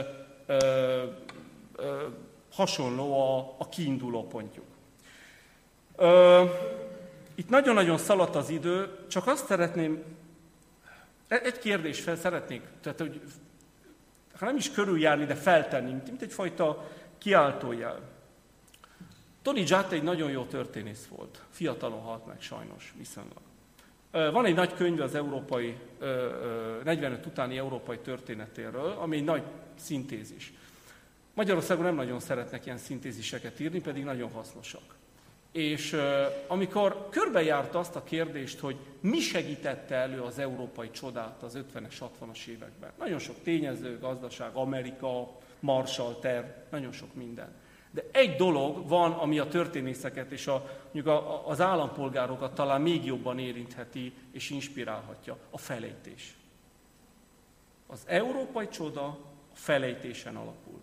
ö, 0.45 1.03
hasonló 2.52 3.22
a, 3.22 3.56
a 3.57 3.69
kiinduló 3.69 4.28
pontjuk. 4.28 4.65
Ö, 5.95 6.44
itt 7.36 7.49
nagyon-nagyon 7.49 7.98
szaladt 7.98 8.36
az 8.36 8.49
idő, 8.49 8.98
csak 9.07 9.28
azt 9.28 9.45
szeretném, 9.45 10.03
e, 11.28 11.41
egy 11.44 11.60
kérdés 11.60 11.99
fel 11.99 12.15
szeretnék, 12.15 12.61
tehát 12.82 12.99
hogy 12.99 13.22
ha 14.41 14.47
nem 14.47 14.55
is 14.55 14.72
körüljárni, 14.72 15.26
de 15.26 15.35
feltenni, 15.35 15.91
mint, 15.91 16.22
egyfajta 16.22 16.89
kiáltójel. 17.18 17.99
Tony 19.41 19.63
Jatt 19.68 19.91
egy 19.91 20.03
nagyon 20.03 20.31
jó 20.31 20.43
történész 20.43 21.07
volt. 21.07 21.41
Fiatalon 21.49 22.01
halt 22.01 22.26
meg 22.26 22.41
sajnos, 22.41 22.93
viszonylag. 22.97 23.41
Van 24.11 24.45
egy 24.45 24.55
nagy 24.55 24.73
könyv 24.73 25.01
az 25.01 25.15
európai, 25.15 25.77
45 26.84 27.26
utáni 27.26 27.57
európai 27.57 27.97
történetéről, 27.97 28.95
ami 28.99 29.18
egy 29.18 29.23
nagy 29.23 29.43
szintézis. 29.76 30.53
Magyarországon 31.34 31.84
nem 31.84 31.95
nagyon 31.95 32.19
szeretnek 32.19 32.65
ilyen 32.65 32.77
szintéziseket 32.77 33.59
írni, 33.59 33.81
pedig 33.81 34.03
nagyon 34.03 34.31
hasznosak. 34.31 34.95
És 35.52 35.98
amikor 36.48 37.07
körbejárta 37.10 37.80
azt 37.80 37.95
a 37.95 38.03
kérdést, 38.03 38.60
hogy 38.60 38.76
mi 38.99 39.19
segítette 39.19 39.95
elő 39.95 40.22
az 40.22 40.40
európai 40.40 40.91
csodát 40.91 41.44
az 41.44 41.57
50-es, 41.73 41.94
60-as 41.99 42.45
években. 42.45 42.91
Nagyon 42.98 43.19
sok 43.19 43.36
tényező, 43.44 43.99
gazdaság, 43.99 44.56
Amerika, 44.56 45.40
Marshall 45.60 46.14
terv, 46.22 46.45
nagyon 46.69 46.91
sok 46.91 47.14
minden. 47.14 47.53
De 47.91 48.03
egy 48.11 48.36
dolog 48.36 48.88
van, 48.88 49.11
ami 49.11 49.40
a 49.40 49.48
történészeket 49.48 50.32
és 50.32 50.48
a, 50.48 50.82
mondjuk 50.84 51.07
a, 51.07 51.48
az 51.48 51.61
állampolgárokat 51.61 52.53
talán 52.53 52.82
még 52.82 53.06
jobban 53.06 53.40
érintheti 53.40 54.14
és 54.32 54.49
inspirálhatja, 54.49 55.38
a 55.49 55.57
felejtés. 55.57 56.36
Az 57.88 58.03
európai 58.06 58.68
csoda 58.68 59.06
a 59.06 59.18
felejtésen 59.53 60.36
alapul. 60.36 60.80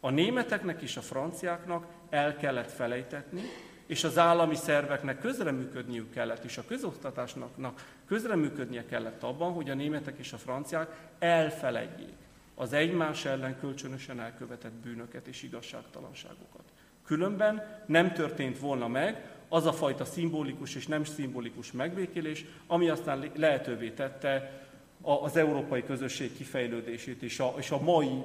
A 0.00 0.10
németeknek 0.10 0.82
és 0.82 0.96
a 0.96 1.00
franciáknak 1.00 1.86
el 2.10 2.36
kellett 2.36 2.70
felejtetni, 2.70 3.42
és 3.90 4.04
az 4.04 4.18
állami 4.18 4.54
szerveknek 4.54 5.20
közreműködniük 5.20 6.10
kellett, 6.10 6.44
és 6.44 6.58
a 6.58 6.64
közoktatásnak 6.66 7.84
közreműködnie 8.06 8.84
kellett 8.84 9.22
abban, 9.22 9.52
hogy 9.52 9.70
a 9.70 9.74
németek 9.74 10.18
és 10.18 10.32
a 10.32 10.36
franciák 10.36 11.08
elfeledjék 11.18 12.14
az 12.54 12.72
egymás 12.72 13.24
ellen 13.24 13.58
kölcsönösen 13.58 14.20
elkövetett 14.20 14.72
bűnöket 14.72 15.26
és 15.26 15.42
igazságtalanságokat. 15.42 16.62
Különben 17.04 17.82
nem 17.86 18.12
történt 18.12 18.58
volna 18.58 18.88
meg 18.88 19.30
az 19.48 19.66
a 19.66 19.72
fajta 19.72 20.04
szimbolikus 20.04 20.74
és 20.74 20.86
nem 20.86 21.04
szimbolikus 21.04 21.72
megbékélés, 21.72 22.44
ami 22.66 22.88
aztán 22.88 23.30
lehetővé 23.34 23.90
tette 23.90 24.62
az 25.02 25.36
európai 25.36 25.84
közösség 25.84 26.36
kifejlődését 26.36 27.22
és 27.22 27.40
a, 27.40 27.54
és 27.58 27.70
a 27.70 27.82
mai 27.82 28.22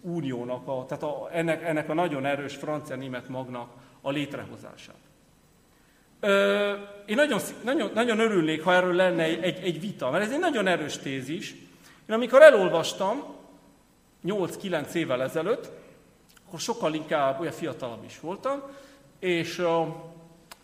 uniónak, 0.00 0.68
a, 0.68 0.84
tehát 0.88 1.02
a, 1.02 1.28
ennek, 1.32 1.62
ennek 1.62 1.88
a 1.88 1.94
nagyon 1.94 2.26
erős 2.26 2.56
francia-német 2.56 3.28
magnak 3.28 3.70
a 4.00 4.10
létrehozását. 4.10 5.07
Ö, 6.20 6.72
én 7.06 7.16
nagyon, 7.16 7.40
nagyon, 7.64 7.90
nagyon 7.94 8.18
örülnék, 8.18 8.62
ha 8.62 8.74
erről 8.74 8.94
lenne 8.94 9.22
egy, 9.22 9.62
egy, 9.62 9.80
vita, 9.80 10.10
mert 10.10 10.24
ez 10.24 10.32
egy 10.32 10.38
nagyon 10.38 10.66
erős 10.66 10.98
tézis. 10.98 11.52
Én 12.08 12.14
amikor 12.14 12.42
elolvastam, 12.42 13.36
8-9 14.24 14.92
évvel 14.92 15.22
ezelőtt, 15.22 15.70
akkor 16.46 16.60
sokkal 16.60 16.94
inkább 16.94 17.40
olyan 17.40 17.52
fiatalabb 17.52 18.04
is 18.04 18.20
voltam, 18.20 18.62
és 19.18 19.58
uh, 19.58 19.86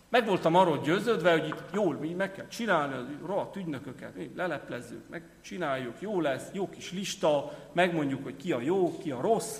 meg 0.09 0.25
voltam 0.25 0.55
arról 0.55 0.81
győződve, 0.83 1.31
hogy 1.31 1.47
itt 1.47 1.63
jól 1.73 1.95
mi 1.95 2.09
meg 2.09 2.31
kell 2.31 2.47
csinálni, 2.47 3.17
rohadt 3.25 3.55
ügynököket, 3.55 4.13
leleplezzük, 4.35 5.09
megcsináljuk, 5.09 5.95
jó 5.99 6.21
lesz, 6.21 6.47
jó 6.51 6.69
kis 6.69 6.91
lista, 6.91 7.51
megmondjuk, 7.73 8.23
hogy 8.23 8.35
ki 8.35 8.51
a 8.51 8.59
jó, 8.59 8.97
ki 8.97 9.11
a 9.11 9.21
rossz, 9.21 9.57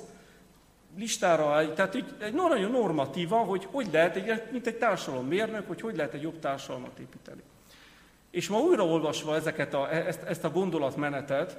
listára, 0.98 1.74
tehát 1.74 1.96
így, 1.96 2.16
egy 2.20 2.34
nagyon 2.34 2.72
normatíva, 2.72 3.38
hogy 3.38 3.68
hogy 3.72 3.88
lehet, 3.92 4.16
egy, 4.16 4.42
mint 4.52 4.68
egy 4.68 4.78
társadalommérnök, 4.78 5.68
hogy 5.68 5.82
hogy 5.82 5.96
lehet 5.96 6.14
egy 6.14 6.22
jobb 6.22 6.40
társadalmat 6.40 7.00
építeni. 7.00 7.42
És 8.32 8.48
ma 8.48 8.60
újraolvasva 8.60 9.36
ezeket 9.36 9.74
a, 9.74 9.94
ezt, 9.94 10.24
ezt 10.24 10.44
a 10.44 10.50
gondolatmenetet, 10.50 11.58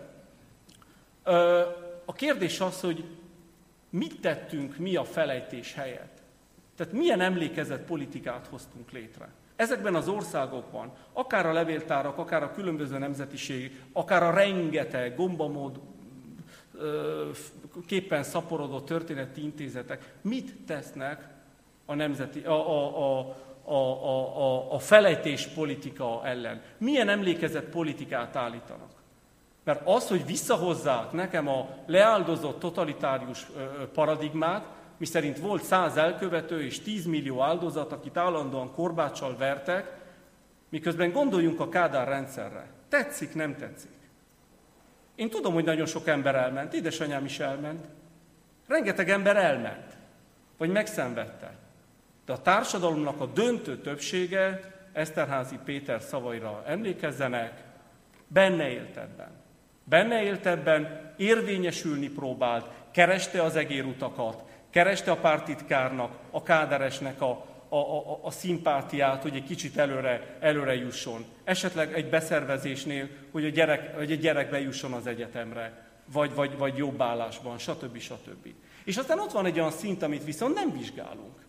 a 2.05 2.13
kérdés 2.13 2.61
az, 2.61 2.81
hogy 2.81 3.05
mit 3.91 4.21
tettünk 4.21 4.77
mi 4.77 4.97
a 4.97 5.05
felejtés 5.05 5.75
helyett. 5.75 6.23
Tehát 6.77 6.93
milyen 6.93 7.21
emlékezett 7.21 7.87
politikát 7.87 8.47
hoztunk 8.47 8.91
létre. 8.91 9.29
Ezekben 9.57 9.95
az 9.95 10.09
országokban, 10.09 10.93
akár 11.13 11.47
a 11.47 11.53
levéltárak, 11.53 12.19
akár 12.19 12.43
a 12.43 12.53
különböző 12.53 12.99
nemzetiség, 12.99 13.81
akár 13.93 14.23
a 14.23 14.31
rengeteg 14.31 15.17
gombamód 15.17 15.81
képpen 17.87 18.23
szaporodott 18.23 18.87
történeti 18.87 19.43
intézetek 19.43 20.15
mit 20.21 20.55
tesznek 20.67 21.29
a, 21.87 21.95
nemzeti, 21.95 22.41
a, 22.41 22.71
a, 22.71 22.99
a, 22.99 23.37
a, 23.65 23.75
a, 23.75 24.39
a, 24.39 24.75
a 24.75 24.79
felejtés 24.79 25.47
politika 25.47 26.21
ellen? 26.25 26.63
Milyen 26.79 27.09
emlékezett 27.09 27.69
politikát 27.69 28.37
állítanak? 28.37 28.91
Mert 29.65 29.87
az, 29.89 30.09
hogy 30.09 30.27
visszahozzák 30.27 31.13
nekem 31.13 31.49
a 31.49 31.69
leáldozott 31.87 32.59
totalitárius 32.59 33.47
paradigmát, 33.93 34.67
miszerint 34.97 35.39
volt 35.39 35.63
száz 35.63 35.97
elkövető 35.97 36.63
és 36.63 36.81
10 36.81 37.07
millió 37.07 37.43
áldozat, 37.43 37.93
akit 37.93 38.17
állandóan 38.17 38.73
korbáccsal 38.73 39.37
vertek, 39.37 39.97
miközben 40.69 41.13
gondoljunk 41.13 41.61
a 41.61 41.69
Kádár 41.69 42.09
rendszerre. 42.09 42.67
Tetszik, 42.89 43.35
nem 43.35 43.57
tetszik. 43.57 43.91
Én 45.17 45.31
tudom, 45.31 45.53
hogy 45.53 45.65
nagyon 45.65 45.87
sok 45.87 46.07
ember 46.07 46.35
elment, 46.35 46.75
édesanyám 46.75 47.25
is 47.25 47.39
elment. 47.39 47.87
Rengeteg 48.67 49.11
ember 49.11 49.37
elment, 49.37 49.97
vagy 50.57 50.71
megszenvedte. 50.71 51.55
De 52.25 52.33
a 52.33 52.43
társadalomnak 52.43 53.21
a 53.21 53.27
döntő 53.27 53.79
többsége, 53.81 54.61
Eszterházi 54.93 55.59
Péter 55.65 56.01
szavaira 56.01 56.63
emlékezzenek, 56.67 57.63
benne 58.27 58.71
élt 58.71 58.97
ebben. 58.97 59.31
Benne 59.85 60.23
élt 60.23 60.47
ebben, 60.47 61.13
érvényesülni 61.17 62.09
próbált, 62.09 62.67
kereste 62.91 63.43
az 63.43 63.57
egérutakat, 63.57 64.43
kereste 64.71 65.11
a 65.11 65.17
pártitkárnak, 65.17 66.19
a 66.31 66.43
káderesnek 66.43 67.21
a, 67.21 67.47
a, 67.81 68.13
a, 68.13 68.19
a 68.23 68.31
szimpátiát, 68.31 69.23
hogy 69.23 69.35
egy 69.35 69.45
kicsit 69.45 69.77
előre, 69.77 70.37
előre 70.41 70.75
jusson. 70.75 71.25
Esetleg 71.45 71.95
egy 71.95 72.09
beszervezésnél, 72.09 73.09
hogy 73.33 73.45
a 73.45 73.49
gyerek, 73.49 73.97
hogy 73.97 74.13
a 74.13 74.15
gyerek 74.15 74.51
bejusson 74.51 74.93
az 74.93 75.07
egyetemre, 75.07 75.91
vagy, 76.13 76.35
vagy, 76.35 76.57
vagy 76.57 76.77
jobb 76.77 77.03
állásban, 77.03 77.59
stb. 77.59 77.99
stb. 77.99 78.49
És 78.85 78.97
aztán 78.97 79.19
ott 79.19 79.33
van 79.33 79.47
egy 79.47 79.59
olyan 79.59 79.71
szint, 79.71 80.03
amit 80.03 80.25
viszont 80.25 80.55
nem 80.55 80.73
vizsgálunk. 80.73 81.47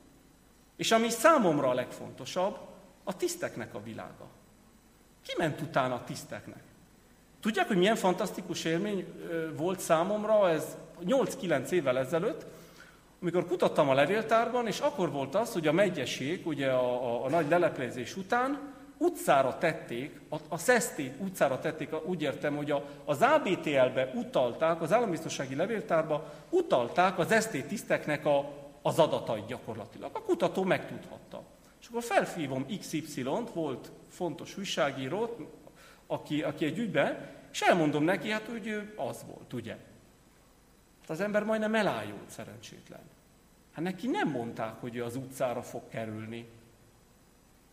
És 0.75 0.91
ami 0.91 1.09
számomra 1.09 1.69
a 1.69 1.73
legfontosabb, 1.73 2.57
a 3.03 3.15
tiszteknek 3.15 3.73
a 3.73 3.83
világa. 3.83 4.27
Ki 5.25 5.33
ment 5.37 5.61
utána 5.61 5.93
a 5.93 6.03
tiszteknek? 6.03 6.63
Tudják, 7.41 7.67
hogy 7.67 7.77
milyen 7.77 7.95
fantasztikus 7.95 8.65
élmény 8.65 9.07
volt 9.55 9.79
számomra 9.79 10.49
ez 10.49 10.77
8-9 11.05 11.69
évvel 11.69 11.97
ezelőtt, 11.97 12.45
amikor 13.22 13.45
kutattam 13.45 13.89
a 13.89 13.94
levéltárban, 13.94 14.68
és 14.68 14.80
akkor 14.80 15.11
volt 15.11 15.35
az, 15.35 15.53
hogy 15.53 15.68
a 15.68 15.72
megyesség, 15.72 16.48
ugye 16.48 16.68
a, 16.69 17.03
a, 17.03 17.26
a 17.26 17.30
nagy 17.30 17.49
leleplezés 17.49 18.15
után 18.15 18.76
utcára 18.98 19.57
tették, 19.57 20.19
a, 20.30 20.35
a 20.48 20.57
Szesztét 20.57 21.14
utcára 21.19 21.60
tették, 21.60 21.89
úgy 22.06 22.22
értem, 22.22 22.56
hogy 22.56 22.72
a, 22.72 22.84
az 23.06 23.22
ABTL-be 23.22 24.11
utalták, 24.15 24.81
az 24.81 24.94
állambiztonsági 24.94 25.56
levéltárba 25.56 26.34
utalták 26.49 27.19
az 27.19 27.41
ST 27.41 27.65
tiszteknek 27.68 28.26
a, 28.26 28.49
az 28.81 28.99
adatait 28.99 29.45
gyakorlatilag. 29.45 30.10
A 30.14 30.22
kutató 30.22 30.64
megtudhatta. 30.64 31.44
És 31.81 31.88
akkor 31.88 32.03
felhívom 32.03 32.65
XY-t, 32.80 33.53
volt 33.53 33.91
fontos 34.10 34.57
újságírót, 34.57 35.38
aki, 36.07 36.41
aki 36.41 36.65
egy 36.65 36.77
ügybe, 36.77 37.35
és 37.52 37.61
elmondom 37.61 38.03
neki, 38.03 38.30
hát 38.30 38.45
hogy 38.52 38.81
az 38.95 39.26
volt, 39.27 39.53
ugye. 39.53 39.77
Hát 41.07 41.17
az 41.17 41.23
ember 41.23 41.43
majdnem 41.43 41.75
elájult 41.75 42.29
szerencsétlen. 42.29 42.99
Hát 43.71 43.84
neki 43.84 44.07
nem 44.07 44.29
mondták, 44.29 44.73
hogy 44.79 44.95
ő 44.95 45.03
az 45.03 45.15
utcára 45.15 45.61
fog 45.61 45.81
kerülni. 45.89 46.47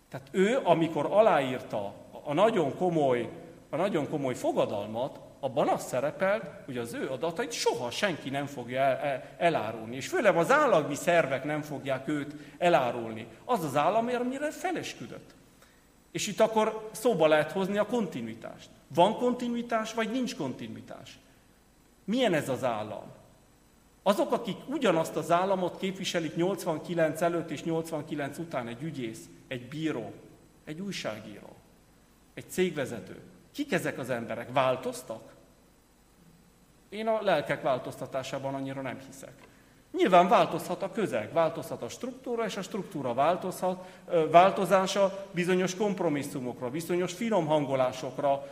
Tehát 0.08 0.28
ő, 0.30 0.60
amikor 0.62 1.06
aláírta 1.06 1.94
a 2.24 2.32
nagyon 2.32 2.76
komoly, 2.76 3.30
a 3.70 3.76
nagyon 3.76 4.08
komoly 4.08 4.34
fogadalmat, 4.34 5.20
abban 5.40 5.68
az 5.68 5.86
szerepelt, 5.86 6.44
hogy 6.64 6.78
az 6.78 6.94
ő 6.94 7.08
adatait 7.08 7.52
soha 7.52 7.90
senki 7.90 8.30
nem 8.30 8.46
fogja 8.46 8.80
el, 8.80 8.96
el, 8.96 9.22
elárulni. 9.38 9.96
És 9.96 10.08
főleg 10.08 10.36
az 10.36 10.50
állami 10.50 10.94
szervek 10.94 11.44
nem 11.44 11.62
fogják 11.62 12.08
őt 12.08 12.34
elárulni. 12.58 13.26
Az 13.44 13.64
az 13.64 13.76
állam, 13.76 14.08
amire 14.08 14.50
felesküdött. 14.50 15.34
És 16.10 16.26
itt 16.26 16.40
akkor 16.40 16.88
szóba 16.92 17.26
lehet 17.26 17.52
hozni 17.52 17.78
a 17.78 17.86
kontinuitást. 17.86 18.68
Van 18.94 19.16
kontinuitás, 19.16 19.94
vagy 19.94 20.10
nincs 20.10 20.36
kontinuitás? 20.36 21.18
Milyen 22.04 22.34
ez 22.34 22.48
az 22.48 22.64
állam? 22.64 23.22
Azok, 24.06 24.32
akik 24.32 24.56
ugyanazt 24.68 25.16
az 25.16 25.30
államot 25.30 25.78
képviselik 25.78 26.36
89 26.36 27.20
előtt 27.20 27.50
és 27.50 27.62
89 27.62 28.38
után, 28.38 28.68
egy 28.68 28.82
ügyész, 28.82 29.28
egy 29.48 29.68
bíró, 29.68 30.12
egy 30.64 30.80
újságíró, 30.80 31.56
egy 32.34 32.50
cégvezető. 32.50 33.20
Kik 33.52 33.72
ezek 33.72 33.98
az 33.98 34.10
emberek? 34.10 34.52
Változtak? 34.52 35.34
Én 36.88 37.06
a 37.06 37.22
lelkek 37.22 37.62
változtatásában 37.62 38.54
annyira 38.54 38.80
nem 38.80 38.98
hiszek. 39.06 39.32
Nyilván 39.96 40.28
változhat 40.28 40.82
a 40.82 40.90
közeg, 40.92 41.32
változhat 41.32 41.82
a 41.82 41.88
struktúra, 41.88 42.44
és 42.44 42.56
a 42.56 42.62
struktúra 42.62 43.14
változhat, 43.14 43.86
változása 44.30 45.26
bizonyos 45.30 45.74
kompromisszumokra, 45.74 46.70
bizonyos 46.70 47.12
finom 47.12 47.46
hangolásokra 47.46 48.46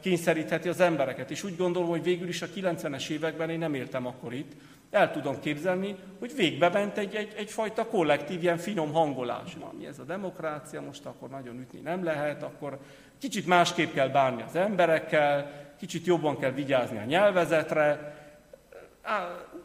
kényszerítheti 0.00 0.68
az 0.68 0.80
embereket. 0.80 1.30
És 1.30 1.42
úgy 1.42 1.56
gondolom, 1.56 1.88
hogy 1.88 2.02
végül 2.02 2.28
is 2.28 2.42
a 2.42 2.46
90-es 2.46 3.08
években 3.08 3.50
én 3.50 3.58
nem 3.58 3.74
éltem 3.74 4.06
akkor 4.06 4.32
itt, 4.32 4.52
el 4.90 5.12
tudom 5.12 5.40
képzelni, 5.40 5.96
hogy 6.18 6.34
végbe 6.36 6.68
ment 6.68 6.98
egy, 6.98 7.14
egy, 7.14 7.34
egyfajta 7.36 7.86
kollektív, 7.86 8.42
ilyen 8.42 8.56
finom 8.56 8.92
hangolás. 8.92 9.54
Na, 9.54 9.72
mi 9.78 9.86
ez 9.86 9.98
a 9.98 10.04
demokrácia, 10.04 10.80
most 10.80 11.06
akkor 11.06 11.28
nagyon 11.28 11.60
ütni 11.60 11.80
nem 11.80 12.04
lehet, 12.04 12.42
akkor 12.42 12.78
kicsit 13.18 13.46
másképp 13.46 13.92
kell 13.92 14.08
bánni 14.08 14.42
az 14.42 14.56
emberekkel, 14.56 15.50
kicsit 15.78 16.06
jobban 16.06 16.38
kell 16.38 16.50
vigyázni 16.50 16.98
a 16.98 17.04
nyelvezetre, 17.04 18.16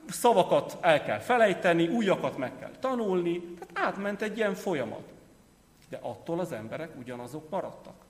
szavakat 0.09 0.77
el 0.81 1.03
kell 1.03 1.19
felejteni, 1.19 1.87
újakat 1.87 2.37
meg 2.37 2.51
kell 2.59 2.71
tanulni, 2.79 3.41
tehát 3.41 3.87
átment 3.87 4.21
egy 4.21 4.37
ilyen 4.37 4.53
folyamat. 4.53 5.03
De 5.89 5.99
attól 6.01 6.39
az 6.39 6.51
emberek 6.51 6.89
ugyanazok 6.99 7.49
maradtak. 7.49 8.02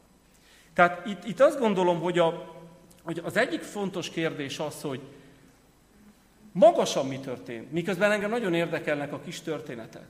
Tehát 0.73 1.05
itt, 1.05 1.23
itt 1.25 1.39
azt 1.39 1.59
gondolom, 1.59 1.99
hogy, 1.99 2.19
a, 2.19 2.55
hogy 3.03 3.21
az 3.23 3.37
egyik 3.37 3.61
fontos 3.61 4.09
kérdés 4.09 4.59
az, 4.59 4.81
hogy 4.81 5.01
magasan 6.51 7.07
mi 7.07 7.19
történt, 7.19 7.71
miközben 7.71 8.11
engem 8.11 8.29
nagyon 8.29 8.53
érdekelnek 8.53 9.13
a 9.13 9.19
kis 9.19 9.41
történetek. 9.41 10.05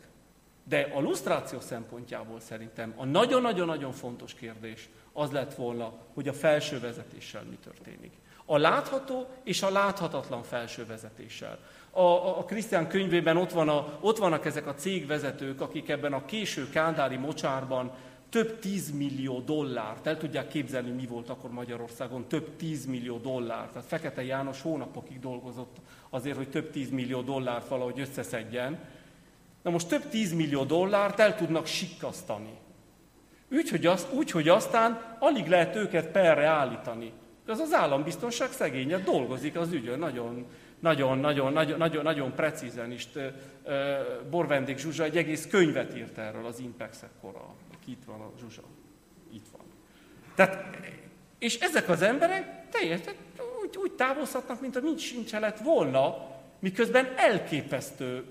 De 0.64 0.92
a 0.96 1.00
lusztráció 1.00 1.60
szempontjából 1.60 2.40
szerintem 2.40 2.94
a 2.96 3.06
nagyon-nagyon-nagyon 3.06 3.92
fontos 3.92 4.34
kérdés 4.34 4.90
az 5.14 5.32
lett 5.32 5.56
volna, 5.56 5.94
hogy 6.14 6.28
a 6.28 6.34
felső 6.34 6.80
vezetéssel 6.80 7.44
mi 7.50 7.58
történik. 7.64 8.12
A 8.46 8.58
látható 8.58 9.28
és 9.44 9.62
a 9.62 9.72
láthatatlan 9.72 10.44
felső 10.44 10.86
vezetéssel. 10.86 11.60
A, 11.92 12.02
a, 12.02 12.38
a 12.38 12.88
könyvében 12.88 13.38
ott, 13.38 13.52
van 13.52 13.70
a, 13.70 13.98
ott 14.00 14.18
vannak 14.18 14.46
ezek 14.46 14.68
a 14.68 14.74
cégvezetők, 14.74 15.62
akik 15.62 15.90
ebben 15.90 16.14
a 16.14 16.26
késő 16.26 16.70
kándári 16.70 17.18
mocsárban 17.18 17.92
több 18.34 18.60
tízmillió 18.60 19.40
dollárt, 19.40 20.08
el 20.08 20.18
tudják 20.18 20.48
képzelni, 20.48 20.90
mi 20.90 21.06
volt 21.06 21.30
akkor 21.30 21.52
Magyarországon, 21.52 22.28
több 22.28 22.56
tízmillió 22.56 23.18
dollárt. 23.18 23.72
Tehát 23.72 23.88
Fekete 23.88 24.24
János 24.24 24.62
hónapokig 24.62 25.20
dolgozott 25.20 25.78
azért, 26.10 26.36
hogy 26.36 26.50
több 26.50 26.72
tízmillió 26.72 27.22
dollárt 27.22 27.68
valahogy 27.68 28.00
összeszedjen. 28.00 28.80
Na 29.62 29.70
most 29.70 29.88
több 29.88 30.10
tízmillió 30.10 30.64
dollárt 30.64 31.20
el 31.20 31.36
tudnak 31.36 31.66
sikkasztani. 31.66 32.54
Úgy 33.52 33.70
hogy, 33.70 33.86
az, 33.86 34.08
úgy, 34.14 34.32
hogy 34.32 34.50
aztán 34.50 35.18
alig 35.20 35.48
lehet 35.48 35.76
őket 35.76 36.08
perre 36.08 36.46
állítani. 36.46 37.12
Az 37.48 37.60
az 37.60 37.74
állambiztonság 37.74 38.52
szegénye 38.52 38.98
dolgozik 38.98 39.56
az 39.56 39.72
ügyön 39.72 40.00
nagyon, 40.00 40.46
nagyon, 40.80 41.18
nagyon, 41.18 41.54
nagyon, 41.54 41.78
nagyon, 41.78 42.04
nagyon 42.04 42.34
precízen 42.34 42.92
is. 42.92 43.08
Borvendék 44.30 44.78
Zsuzsa 44.78 45.04
egy 45.04 45.18
egész 45.18 45.48
könyvet 45.48 45.98
írt 45.98 46.18
erről 46.18 46.46
az 46.46 46.60
Impex 46.60 47.04
ekkora. 47.88 47.98
Itt 48.00 48.04
van 48.06 48.22
a 48.22 48.32
Zsuzsa. 48.40 48.62
Itt 49.32 49.48
van. 49.52 49.62
Tehát, 50.36 50.78
és 51.40 51.60
ezek 51.60 51.90
az 51.90 52.02
emberek 52.02 52.70
teljesen 52.70 53.14
úgy 53.62 53.78
úgy, 53.78 53.92
távozhatnak, 53.92 54.62
mint 54.62 54.76
a 54.76 54.82
mint 54.82 55.00
sincse 55.00 55.40
lett 55.40 55.60
volna, 55.60 56.32
miközben 56.60 57.14
elképesztő 57.16 58.26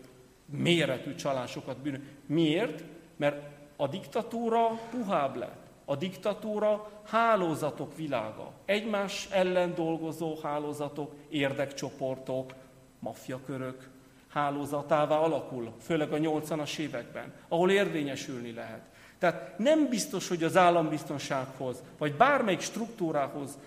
méretű 0.47 1.15
csalásokat 1.15 1.77
bűnök. 1.77 2.03
Miért? 2.27 2.85
Mert 3.17 3.47
a 3.77 3.89
diktatúra 3.89 4.69
puhább 4.91 5.37
lett. 5.37 5.61
A 5.85 5.97
diktatúra 5.97 6.91
hálózatok 7.07 7.97
világa. 7.97 8.53
Egymás 8.65 9.29
ellen 9.31 9.75
dolgozó 9.75 10.39
hálózatok, 10.43 11.15
érdekcsoportok, 11.29 12.55
maffiakörök 12.99 13.91
hálózatává 14.29 15.17
alakul, 15.17 15.73
főleg 15.81 16.13
a 16.13 16.17
80-as 16.17 16.79
években, 16.79 17.33
ahol 17.49 17.71
érvényesülni 17.71 18.53
lehet. 18.53 18.92
Tehát 19.23 19.59
nem 19.59 19.89
biztos, 19.89 20.29
hogy 20.29 20.45
az 20.45 20.57
állambiztonsághoz, 20.57 21.83
vagy 21.99 22.15
bármelyik 22.15 22.61
struktúrához 22.61 23.59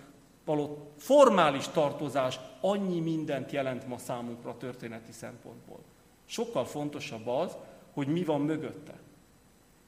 való 0.44 0.92
formális 0.98 1.68
tartozás 1.68 2.38
annyi 2.60 3.00
mindent 3.00 3.52
jelent 3.52 3.88
ma 3.88 3.98
számunkra 3.98 4.56
történeti 4.56 5.12
szempontból. 5.12 5.78
Sokkal 6.24 6.64
fontosabb 6.64 7.28
az, 7.28 7.56
hogy 7.92 8.06
mi 8.06 8.24
van 8.24 8.40
mögötte. 8.40 8.94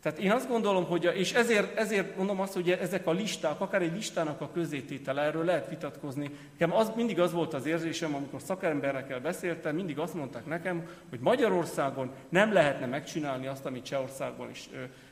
Tehát 0.03 0.19
én 0.19 0.31
azt 0.31 0.49
gondolom, 0.49 0.85
hogy, 0.85 1.11
és 1.15 1.33
ezért, 1.33 1.77
ezért 1.77 2.17
mondom 2.17 2.41
azt, 2.41 2.53
hogy 2.53 2.71
ezek 2.71 3.07
a 3.07 3.13
listák, 3.13 3.61
akár 3.61 3.83
egy 3.83 3.95
listának 3.95 4.41
a 4.41 4.51
közététele, 4.53 5.23
erről 5.23 5.45
lehet 5.45 5.69
vitatkozni. 5.69 6.31
Nekem 6.51 6.77
az, 6.77 6.93
mindig 6.97 7.21
az 7.21 7.33
volt 7.33 7.55
az 7.55 7.67
érzésem, 7.67 8.15
amikor 8.15 8.41
szakemberekkel 8.43 9.21
beszéltem, 9.21 9.75
mindig 9.75 9.99
azt 9.99 10.15
mondták 10.15 10.47
nekem, 10.47 10.89
hogy 11.11 11.21
Magyarországon 11.21 12.11
nem 12.29 12.53
lehetne 12.53 12.87
megcsinálni 12.87 13.47
azt, 13.47 13.67
amit 13.67 13.85
Csehországban 13.85 14.51
is 14.51 14.69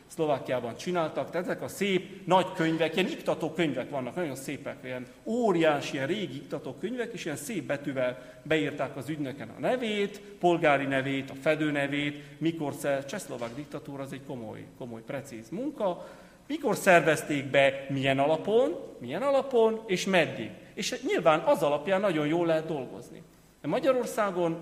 Szlovákiában 0.07 0.77
csináltak. 0.77 1.31
Tehát 1.31 1.47
ezek 1.47 1.62
a 1.62 1.69
szép 1.69 2.27
nagy 2.27 2.53
könyvek, 2.53 2.97
ilyen 2.97 3.09
iktató 3.09 3.51
könyvek 3.51 3.91
vannak, 3.91 4.15
nagyon 4.15 4.35
szépek, 4.35 4.77
ilyen 4.85 5.07
óriási, 5.24 5.95
ilyen 5.95 6.07
régi 6.07 6.37
iktató 6.37 6.74
könyvek, 6.81 7.12
és 7.12 7.24
ilyen 7.24 7.37
szép 7.37 7.65
betűvel 7.65 8.19
beírták 8.43 8.97
az 8.97 9.09
ügynöken 9.09 9.49
a 9.57 9.61
nevét, 9.61 10.20
polgári 10.20 10.85
nevét, 10.85 11.31
a 11.31 11.35
fedő 11.41 11.70
nevét, 11.70 12.24
mikor 12.39 12.73
szer... 12.73 13.05
Csehszlovák 13.05 13.55
diktatúra 13.55 14.03
az 14.03 14.12
egy 14.12 14.24
komoly, 14.27 14.65
komoly, 14.78 15.01
precíz 15.01 15.49
munka, 15.49 16.07
mikor 16.47 16.77
szervezték 16.77 17.45
be, 17.45 17.87
milyen 17.89 18.19
alapon, 18.19 18.77
milyen 18.99 19.23
alapon, 19.23 19.81
és 19.87 20.05
meddig. 20.05 20.51
És 20.74 21.03
nyilván 21.07 21.41
az 21.41 21.62
alapján 21.62 22.01
nagyon 22.01 22.27
jól 22.27 22.47
lehet 22.47 22.66
dolgozni. 22.66 23.23
De 23.61 23.69
Magyarországon 23.69 24.57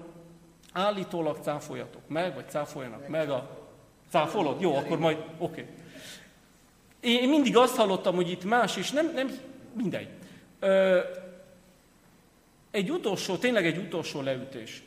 állítólag 0.73 1.39
cáfoljatok 1.43 2.09
meg, 2.09 2.35
vagy 2.35 2.49
cáfoljanak 2.49 3.09
meg 3.09 3.31
a 3.31 3.64
Cáfolod? 4.11 4.61
Jó, 4.61 4.75
akkor 4.77 4.99
majd, 4.99 5.17
oké. 5.39 5.61
Okay. 5.61 5.73
Én 7.23 7.29
mindig 7.29 7.57
azt 7.57 7.77
hallottam, 7.77 8.15
hogy 8.15 8.31
itt 8.31 8.45
más, 8.45 8.77
és 8.77 8.91
nem, 8.91 9.13
nem 9.15 9.31
mindegy. 9.73 10.09
Ö, 10.61 11.01
egy 12.71 12.91
utolsó, 12.91 13.37
tényleg 13.37 13.67
egy 13.67 13.77
utolsó 13.77 14.21
leütés. 14.21 14.83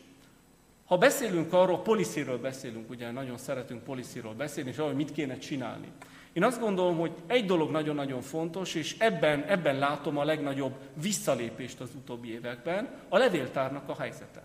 Ha 0.86 0.98
beszélünk 0.98 1.54
arról, 1.54 1.82
policyről 1.82 2.38
beszélünk, 2.38 2.90
ugye 2.90 3.12
nagyon 3.12 3.38
szeretünk 3.38 3.84
policyról 3.84 4.34
beszélni, 4.34 4.70
és 4.70 4.78
arról, 4.78 4.94
mit 4.94 5.12
kéne 5.12 5.38
csinálni. 5.38 5.88
Én 6.34 6.44
azt 6.44 6.60
gondolom, 6.60 6.98
hogy 6.98 7.12
egy 7.28 7.46
dolog 7.46 7.72
nagyon-nagyon 7.72 8.22
fontos, 8.22 8.76
és 8.76 8.96
ebben, 9.00 9.44
ebben 9.44 9.78
látom 9.78 10.18
a 10.18 10.24
legnagyobb 10.24 10.74
visszalépést 11.02 11.80
az 11.80 11.90
utóbbi 11.96 12.32
években, 12.32 12.90
a 13.10 13.18
levéltárnak 13.18 13.90
a 13.90 13.96
helyzete. 14.00 14.44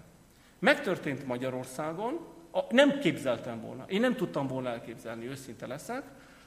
Megtörtént 0.59 1.27
Magyarországon, 1.27 2.21
nem 2.71 2.99
képzeltem 2.99 3.61
volna, 3.61 3.85
én 3.89 4.01
nem 4.01 4.15
tudtam 4.15 4.47
volna 4.47 4.69
elképzelni, 4.69 5.27
őszinte 5.27 5.67
leszek, 5.67 6.03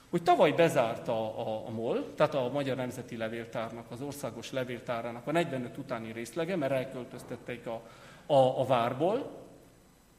hogy 0.09 0.23
tavaly 0.23 0.51
bezárta 0.51 1.13
a, 1.13 1.47
a, 1.47 1.67
a 1.67 1.69
MOL, 1.69 2.13
tehát 2.15 2.33
a 2.33 2.49
Magyar 2.53 2.75
Nemzeti 2.75 3.17
Levéltárnak, 3.17 3.91
az 3.91 4.01
országos 4.01 4.51
levéltárának 4.51 5.27
a 5.27 5.31
45 5.31 5.77
utáni 5.77 6.11
részlege, 6.11 6.55
mert 6.55 6.71
elköltöztették 6.71 7.67
a, 7.67 7.81
a, 8.25 8.59
a 8.59 8.65
várból, 8.65 9.43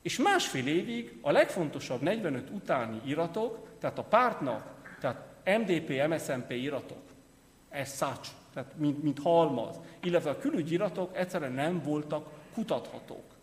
és 0.02 0.18
másfél 0.18 0.66
évig 0.66 1.18
a 1.22 1.30
legfontosabb 1.30 2.00
45 2.00 2.50
utáni 2.50 3.00
iratok, 3.04 3.68
tehát 3.78 3.98
a 3.98 4.02
pártnak, 4.02 4.74
tehát 5.00 5.20
MDP, 5.44 6.08
MSZMP 6.08 6.50
iratok, 6.50 7.02
ez 7.68 7.88
szács, 7.88 8.28
tehát 8.54 8.72
mint, 8.76 9.02
mint 9.02 9.18
halmaz, 9.18 9.80
illetve 10.02 10.30
a 10.30 10.38
külügyiratok 10.38 11.16
egyszerűen 11.16 11.52
nem 11.52 11.82
voltak 11.82 12.28
kutathatók. 12.54 13.35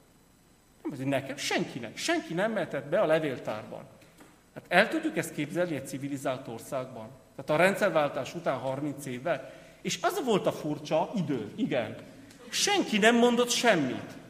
Nem 0.83 0.91
azért 0.91 1.09
nekem, 1.09 1.37
senkinek. 1.37 1.97
Senki 1.97 2.33
nem 2.33 2.51
mehetett 2.51 2.85
be 2.85 2.99
a 2.99 3.05
levéltárban. 3.05 3.83
Hát 4.53 4.63
el 4.67 4.89
tudjuk 4.89 5.17
ezt 5.17 5.33
képzelni 5.33 5.75
egy 5.75 5.87
civilizált 5.87 6.47
országban? 6.47 7.09
Tehát 7.35 7.61
a 7.61 7.63
rendszerváltás 7.63 8.35
után 8.35 8.57
30 8.57 9.05
évvel. 9.05 9.51
És 9.81 9.99
az 10.01 10.23
volt 10.25 10.45
a 10.45 10.51
furcsa 10.51 11.11
idő, 11.15 11.51
igen. 11.55 11.95
Senki 12.49 12.97
nem 12.97 13.15
mondott 13.15 13.49
semmit. 13.49 14.21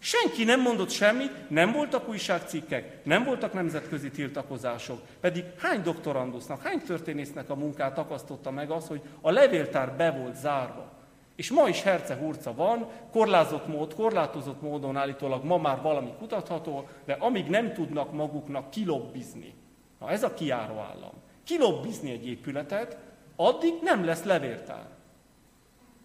Senki 0.00 0.44
nem 0.44 0.60
mondott 0.60 0.90
semmit, 0.90 1.50
nem 1.50 1.72
voltak 1.72 2.08
újságcikkek, 2.08 3.04
nem 3.04 3.24
voltak 3.24 3.52
nemzetközi 3.52 4.10
tiltakozások, 4.10 5.00
pedig 5.20 5.44
hány 5.58 5.82
doktorandusznak, 5.82 6.62
hány 6.62 6.82
történésznek 6.86 7.50
a 7.50 7.54
munkát 7.54 7.98
akasztotta 7.98 8.50
meg 8.50 8.70
az, 8.70 8.86
hogy 8.86 9.00
a 9.20 9.30
levéltár 9.30 9.92
be 9.96 10.10
volt 10.10 10.36
zárva. 10.36 10.97
És 11.38 11.50
ma 11.50 11.68
is 11.68 11.82
herce 11.82 12.16
hurca 12.16 12.54
van, 12.54 12.88
korlázott 13.12 13.66
mód, 13.66 13.94
korlátozott 13.94 14.62
módon 14.62 14.96
állítólag 14.96 15.44
ma 15.44 15.58
már 15.58 15.82
valami 15.82 16.12
kutatható, 16.18 16.88
de 17.04 17.12
amíg 17.12 17.46
nem 17.46 17.72
tudnak 17.72 18.12
maguknak 18.12 18.70
kilobbizni, 18.70 19.54
na 20.00 20.10
ez 20.10 20.22
a 20.22 20.34
kiáró 20.34 20.78
állam, 20.78 21.12
kilobbizni 21.44 22.10
egy 22.10 22.26
épületet, 22.26 22.96
addig 23.36 23.72
nem 23.82 24.04
lesz 24.04 24.22
levéltár. 24.22 24.86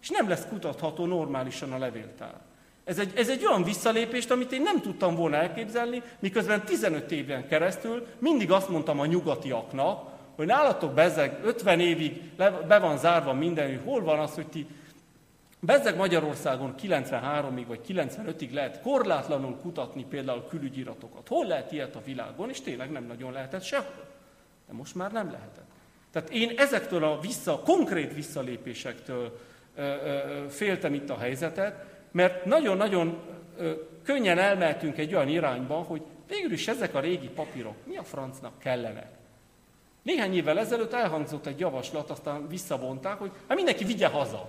És 0.02 0.10
nem 0.10 0.28
lesz 0.28 0.46
kutatható 0.48 1.06
normálisan 1.06 1.72
a 1.72 1.78
levéltár. 1.78 2.34
Ez 2.84 2.98
egy, 2.98 3.12
ez 3.16 3.28
egy 3.28 3.46
olyan 3.46 3.64
visszalépést, 3.64 4.30
amit 4.30 4.52
én 4.52 4.62
nem 4.62 4.80
tudtam 4.80 5.14
volna 5.14 5.36
elképzelni, 5.36 6.02
miközben 6.18 6.64
15 6.64 7.12
éven 7.12 7.46
keresztül 7.48 8.06
mindig 8.18 8.50
azt 8.52 8.68
mondtam 8.68 9.00
a 9.00 9.06
nyugatiaknak, 9.06 10.12
hogy 10.36 10.46
nálatok 10.46 10.92
bezeg 10.92 11.40
50 11.44 11.80
évig 11.80 12.22
le, 12.36 12.50
be 12.50 12.78
van 12.78 12.98
zárva 12.98 13.32
minden, 13.32 13.68
hogy 13.68 13.80
hol 13.84 14.02
van 14.02 14.18
az, 14.18 14.34
hogy 14.34 14.46
ti 14.46 14.66
Bezzeg 15.64 15.96
Magyarországon 15.96 16.74
93-ig 16.82 17.64
vagy 17.66 17.80
95-ig 17.88 18.52
lehet 18.52 18.80
korlátlanul 18.80 19.56
kutatni 19.56 20.04
például 20.04 20.46
külügyiratokat. 20.48 21.28
Hol 21.28 21.46
lehet 21.46 21.72
ilyet 21.72 21.96
a 21.96 22.02
világon? 22.04 22.48
És 22.48 22.60
tényleg 22.60 22.90
nem 22.90 23.04
nagyon 23.04 23.32
lehetett 23.32 23.62
sehol. 23.62 24.04
De 24.66 24.72
most 24.72 24.94
már 24.94 25.12
nem 25.12 25.30
lehetett. 25.30 25.68
Tehát 26.10 26.30
én 26.30 26.52
ezektől 26.56 27.04
a 27.04 27.20
vissza, 27.20 27.58
konkrét 27.64 28.14
visszalépésektől 28.14 29.40
ö, 29.74 29.82
ö, 29.82 30.48
féltem 30.48 30.94
itt 30.94 31.10
a 31.10 31.18
helyzetet, 31.18 31.84
mert 32.10 32.44
nagyon-nagyon 32.44 33.18
könnyen 34.04 34.38
elmehetünk 34.38 34.98
egy 34.98 35.14
olyan 35.14 35.28
irányba, 35.28 35.74
hogy 35.74 36.02
végül 36.28 36.52
is 36.52 36.68
ezek 36.68 36.94
a 36.94 37.00
régi 37.00 37.28
papírok 37.28 37.86
mi 37.86 37.96
a 37.96 38.02
francnak 38.02 38.58
kellenek. 38.58 39.08
Néhány 40.02 40.34
évvel 40.34 40.58
ezelőtt 40.58 40.92
elhangzott 40.92 41.46
egy 41.46 41.58
javaslat, 41.58 42.10
aztán 42.10 42.48
visszavonták, 42.48 43.18
hogy 43.18 43.30
hát 43.48 43.56
mindenki 43.56 43.84
vigye 43.84 44.06
haza. 44.06 44.48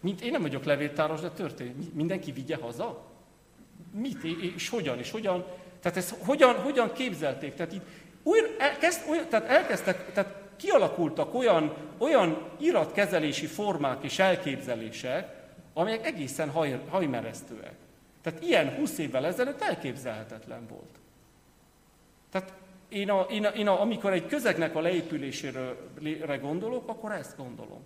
Mint 0.00 0.20
én 0.20 0.30
nem 0.30 0.42
vagyok 0.42 0.64
levéltáros, 0.64 1.20
de 1.20 1.30
történik. 1.30 1.94
Mindenki 1.94 2.32
vigye 2.32 2.56
haza? 2.56 3.06
Mit? 3.92 4.24
És 4.56 4.68
hogyan? 4.68 4.98
És 4.98 5.10
hogyan? 5.10 5.44
Tehát 5.80 5.96
ezt 5.96 6.14
hogyan, 6.18 6.54
hogyan 6.54 6.92
képzelték? 6.92 7.54
Tehát 7.54 7.72
itt 7.72 7.84
újra, 8.22 8.46
elkezd, 8.58 9.00
újra, 9.08 9.28
tehát 9.28 9.48
elkezdtek, 9.48 10.12
tehát 10.12 10.34
kialakultak 10.56 11.34
olyan, 11.34 11.74
olyan 11.98 12.48
iratkezelési 12.58 13.46
formák 13.46 14.04
és 14.04 14.18
elképzelések, 14.18 15.36
amelyek 15.72 16.06
egészen 16.06 16.50
haj, 16.50 16.80
hajmeresztőek. 16.88 17.74
Tehát 18.22 18.42
ilyen 18.42 18.74
20 18.74 18.98
évvel 18.98 19.26
ezelőtt 19.26 19.60
elképzelhetetlen 19.60 20.66
volt. 20.68 20.98
Tehát 22.30 22.52
én, 22.88 23.10
a, 23.10 23.20
én, 23.20 23.44
a, 23.44 23.48
én 23.48 23.68
a, 23.68 23.80
amikor 23.80 24.12
egy 24.12 24.26
közegnek 24.26 24.76
a 24.76 24.80
leépülésére 24.80 26.36
gondolok, 26.40 26.88
akkor 26.88 27.12
ezt 27.12 27.36
gondolom. 27.36 27.80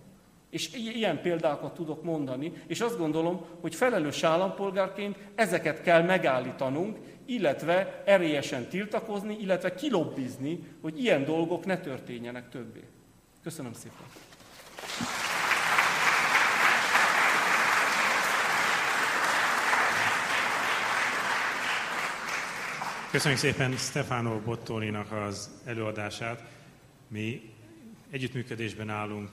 És 0.53 0.69
ilyen 0.73 1.21
példákat 1.21 1.73
tudok 1.73 2.03
mondani, 2.03 2.53
és 2.67 2.81
azt 2.81 2.97
gondolom, 2.97 3.45
hogy 3.61 3.75
felelős 3.75 4.23
állampolgárként 4.23 5.17
ezeket 5.35 5.81
kell 5.81 6.01
megállítanunk, 6.01 6.97
illetve 7.25 8.03
erélyesen 8.05 8.67
tiltakozni, 8.69 9.37
illetve 9.41 9.75
kilobbizni, 9.75 10.59
hogy 10.81 10.99
ilyen 10.99 11.25
dolgok 11.25 11.65
ne 11.65 11.77
történjenek 11.79 12.49
többé. 12.49 12.83
Köszönöm 13.43 13.73
szépen! 13.73 14.05
Köszönjük 23.11 23.39
szépen 23.39 23.71
Stefano 23.77 24.39
Bottolinak 24.39 25.11
az 25.11 25.49
előadását. 25.65 26.43
Mi 27.07 27.53
együttműködésben 28.11 28.89
állunk 28.89 29.29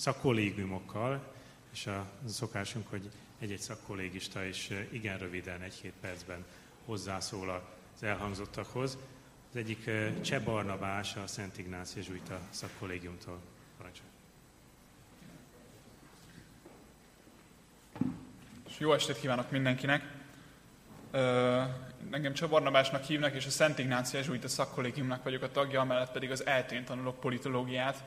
szakkollégiumokkal, 0.00 1.32
és 1.72 1.86
a 1.86 2.06
szokásunk, 2.28 2.86
hogy 2.88 3.10
egy-egy 3.38 3.58
szakkollégista 3.58 4.44
is 4.44 4.70
eh, 4.70 4.86
igen 4.90 5.18
röviden, 5.18 5.62
egy-két 5.62 5.92
percben 6.00 6.44
hozzászól 6.84 7.62
az 7.96 8.02
elhangzottakhoz. 8.02 8.98
Az 9.50 9.56
egyik 9.56 9.86
eh, 9.86 10.12
Cseh 10.20 10.42
Barnabás, 10.42 11.16
a 11.16 11.26
Szent 11.26 11.58
Ignácia 11.58 12.02
Zsújta 12.02 12.40
szakkollégiumtól. 12.50 13.38
Jó 18.78 18.92
estét 18.92 19.20
kívánok 19.20 19.50
mindenkinek! 19.50 20.02
Ö, 21.10 21.62
engem 22.10 22.32
Csabarnabásnak 22.32 23.04
hívnak, 23.04 23.34
és 23.34 23.46
a 23.46 23.50
Szent 23.50 23.78
Ignácia 23.78 24.22
Zsújta 24.22 24.48
szakkollégiumnak 24.48 25.22
vagyok 25.22 25.42
a 25.42 25.50
tagja, 25.50 25.80
amellett 25.80 26.12
pedig 26.12 26.30
az 26.30 26.46
eltén 26.46 26.84
tanulok 26.84 27.20
politológiát, 27.20 28.02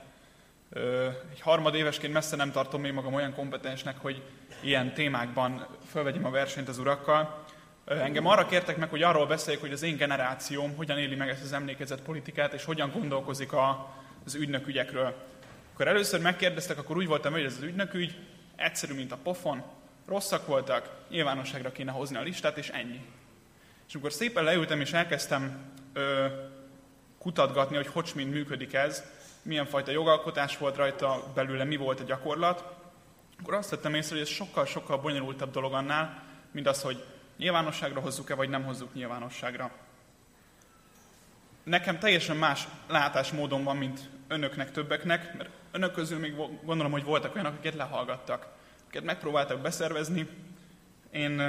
egy 1.32 1.42
harmadévesként 1.42 2.14
messze 2.14 2.36
nem 2.36 2.52
tartom 2.52 2.82
még 2.82 2.92
magam 2.92 3.14
olyan 3.14 3.34
kompetensnek, 3.34 3.98
hogy 3.98 4.22
ilyen 4.62 4.94
témákban 4.94 5.68
fölvegyem 5.90 6.26
a 6.26 6.30
versenyt 6.30 6.68
az 6.68 6.78
urakkal. 6.78 7.46
Engem 7.86 8.28
arra 8.28 8.46
kértek 8.46 8.78
meg, 8.78 8.90
hogy 8.90 9.04
arról 9.04 9.28
beszéljek, 9.28 9.62
hogy 9.62 9.72
az 9.72 9.82
én 9.82 9.98
generációm 9.98 10.76
hogyan 10.76 10.98
éli 10.98 11.16
meg 11.16 11.30
ezt 11.30 11.44
az 11.44 11.54
emlékezett 11.54 12.02
politikát, 12.02 12.54
és 12.54 12.66
hogyan 12.66 12.92
gondolkozik 12.92 13.54
a, 13.54 13.96
az 14.26 14.36
ügynökügyekről. 14.36 15.16
Akkor 15.74 15.88
először 15.88 16.22
megkérdeztek, 16.22 16.78
akkor 16.78 16.98
úgy 16.98 17.08
voltam, 17.08 17.32
hogy 17.32 17.44
ez 17.44 17.56
az 17.58 17.64
ügynökügy 17.64 18.18
egyszerű, 18.56 18.94
mint 18.94 19.12
a 19.12 19.18
pofon, 19.24 19.64
rosszak 20.08 20.48
voltak, 20.48 20.90
nyilvánosságra 21.10 21.72
kéne 21.72 21.92
hozni 21.92 22.18
a 22.18 22.22
listát, 22.22 22.58
és 22.58 22.70
ennyi. 22.70 23.02
És 23.88 23.94
amikor 23.94 24.14
szépen 24.14 24.44
leültem, 24.44 24.82
és 24.82 24.94
elkezdtem 24.94 25.72
ö, 25.94 26.26
kutatgatni, 27.20 27.76
hogy 27.76 27.88
hogy 27.88 28.12
mind 28.16 28.32
működik 28.34 28.74
ez, 28.74 29.04
milyen 29.44 29.66
fajta 29.66 29.92
jogalkotás 29.92 30.58
volt 30.58 30.76
rajta 30.76 31.24
belőle, 31.34 31.64
mi 31.64 31.76
volt 31.76 32.00
a 32.00 32.04
gyakorlat, 32.04 32.64
akkor 33.40 33.54
azt 33.54 33.70
vettem 33.70 33.94
észre, 33.94 34.16
hogy 34.16 34.24
ez 34.24 34.30
sokkal-sokkal 34.30 34.98
bonyolultabb 34.98 35.52
dolog 35.52 35.74
annál, 35.74 36.24
mint 36.52 36.68
az, 36.68 36.82
hogy 36.82 37.04
nyilvánosságra 37.38 38.00
hozzuk-e, 38.00 38.36
vagy 38.36 38.50
nem 38.50 38.64
hozzuk 38.64 38.94
nyilvánosságra. 38.94 39.72
Nekem 41.64 42.00
teljesen 42.00 42.38
más 42.38 42.68
látásmódom 42.88 43.64
van, 43.64 43.78
mint 43.78 44.00
önöknek, 44.28 44.72
többeknek, 44.72 45.38
mert 45.38 45.50
önök 45.72 45.94
közül 45.94 46.20
még 46.20 46.36
gondolom, 46.64 46.92
hogy 46.92 47.04
voltak 47.04 47.36
olyanok, 47.36 47.54
akiket 47.54 47.74
lehallgattak 47.74 48.48
akiket 48.94 49.14
megpróbáltak 49.14 49.62
beszervezni. 49.62 50.28
Én, 51.12 51.40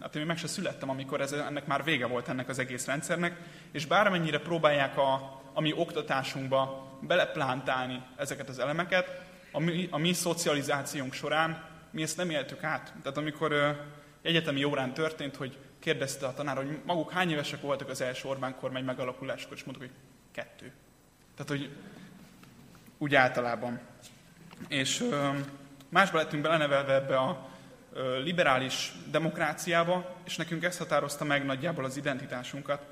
hát 0.00 0.16
én 0.16 0.26
meg 0.26 0.36
se 0.36 0.46
születtem, 0.46 0.90
amikor 0.90 1.20
ez, 1.20 1.32
ennek 1.32 1.66
már 1.66 1.84
vége 1.84 2.06
volt 2.06 2.28
ennek 2.28 2.48
az 2.48 2.58
egész 2.58 2.86
rendszernek, 2.86 3.36
és 3.72 3.86
bármennyire 3.86 4.38
próbálják 4.38 4.98
a, 4.98 5.40
a 5.52 5.60
mi 5.60 5.72
oktatásunkba 5.72 6.89
beleplántálni 7.00 8.02
ezeket 8.16 8.48
az 8.48 8.58
elemeket, 8.58 9.22
a 9.52 9.60
mi, 9.60 9.88
a 9.90 9.98
mi 9.98 10.12
szocializációnk 10.12 11.12
során 11.12 11.68
mi 11.90 12.02
ezt 12.02 12.16
nem 12.16 12.30
éltük 12.30 12.62
át. 12.62 12.94
Tehát 13.02 13.18
amikor 13.18 13.52
uh, 13.52 13.76
egyetemi 14.22 14.64
órán 14.64 14.94
történt, 14.94 15.36
hogy 15.36 15.58
kérdezte 15.78 16.26
a 16.26 16.34
tanár, 16.34 16.56
hogy 16.56 16.78
maguk 16.84 17.12
hány 17.12 17.30
évesek 17.30 17.60
voltak 17.60 17.88
az 17.88 18.00
első 18.00 18.28
Orbán 18.28 18.56
kormány 18.56 18.84
megalakuláskor, 18.84 19.56
és 19.56 19.64
mondtuk, 19.64 19.86
hogy 19.88 19.96
kettő. 20.32 20.72
Tehát, 21.34 21.50
hogy 21.50 21.70
úgy 22.98 23.14
általában. 23.14 23.80
És 24.68 25.00
uh, 25.00 25.36
Másba 25.90 26.18
lettünk 26.18 26.42
belenevelve 26.42 26.94
ebbe 26.94 27.16
a 27.16 27.48
liberális 28.22 28.92
demokráciába, 29.10 30.16
és 30.24 30.36
nekünk 30.36 30.64
ezt 30.64 30.78
határozta 30.78 31.24
meg 31.24 31.44
nagyjából 31.44 31.84
az 31.84 31.96
identitásunkat. 31.96 32.82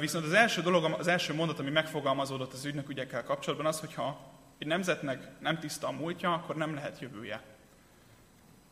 Viszont 0.00 0.24
az 0.24 0.32
első 0.32 0.62
dolog, 0.62 0.94
az 0.98 1.06
első 1.06 1.34
mondat, 1.34 1.58
ami 1.58 1.70
megfogalmazódott 1.70 2.52
az 2.52 2.64
ügynökügyekkel 2.64 3.24
kapcsolatban 3.24 3.66
az, 3.66 3.80
hogyha 3.80 4.20
egy 4.58 4.66
nemzetnek 4.66 5.28
nem 5.40 5.58
tiszta 5.58 5.86
a 5.86 5.92
múltja, 5.92 6.32
akkor 6.32 6.56
nem 6.56 6.74
lehet 6.74 7.00
jövője. 7.00 7.42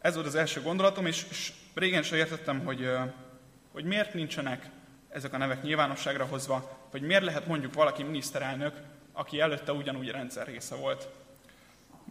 Ez 0.00 0.14
volt 0.14 0.26
az 0.26 0.34
első 0.34 0.62
gondolatom, 0.62 1.06
és, 1.06 1.26
és 1.30 1.52
régen 1.74 2.02
sem 2.02 2.18
értettem, 2.18 2.64
hogy, 2.64 2.90
hogy 3.72 3.84
miért 3.84 4.14
nincsenek 4.14 4.70
ezek 5.08 5.32
a 5.32 5.36
nevek 5.36 5.62
nyilvánosságra 5.62 6.24
hozva, 6.24 6.78
vagy 6.90 7.02
miért 7.02 7.24
lehet 7.24 7.46
mondjuk 7.46 7.74
valaki 7.74 8.02
miniszterelnök, 8.02 8.74
aki 9.12 9.40
előtte 9.40 9.72
ugyanúgy 9.72 10.10
rendszer 10.10 10.46
része 10.46 10.74
volt. 10.74 11.08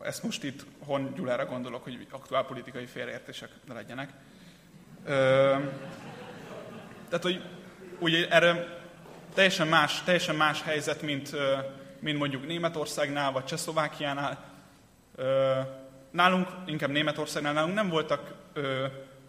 Ezt 0.01 0.23
most 0.23 0.43
itt 0.43 0.65
Hon 0.79 1.13
Gyulára 1.15 1.45
gondolok, 1.45 1.83
hogy 1.83 2.07
aktuál 2.11 2.45
politikai 2.45 2.85
félreértések 2.85 3.49
ne 3.67 3.73
legyenek. 3.73 4.13
Ö, 5.05 5.55
tehát, 7.09 7.23
hogy 7.23 7.41
ugye 7.99 8.29
erre 8.29 8.77
teljesen 9.33 9.67
más, 9.67 10.03
teljesen 10.03 10.35
más 10.35 10.61
helyzet, 10.61 11.01
mint, 11.01 11.35
mint 11.99 12.17
mondjuk 12.17 12.47
Németországnál, 12.47 13.31
vagy 13.31 13.45
Csehszlovákiánál. 13.45 14.43
Nálunk, 16.11 16.47
inkább 16.65 16.89
Németországnál, 16.89 17.53
nálunk 17.53 17.75
nem 17.75 17.89
voltak 17.89 18.33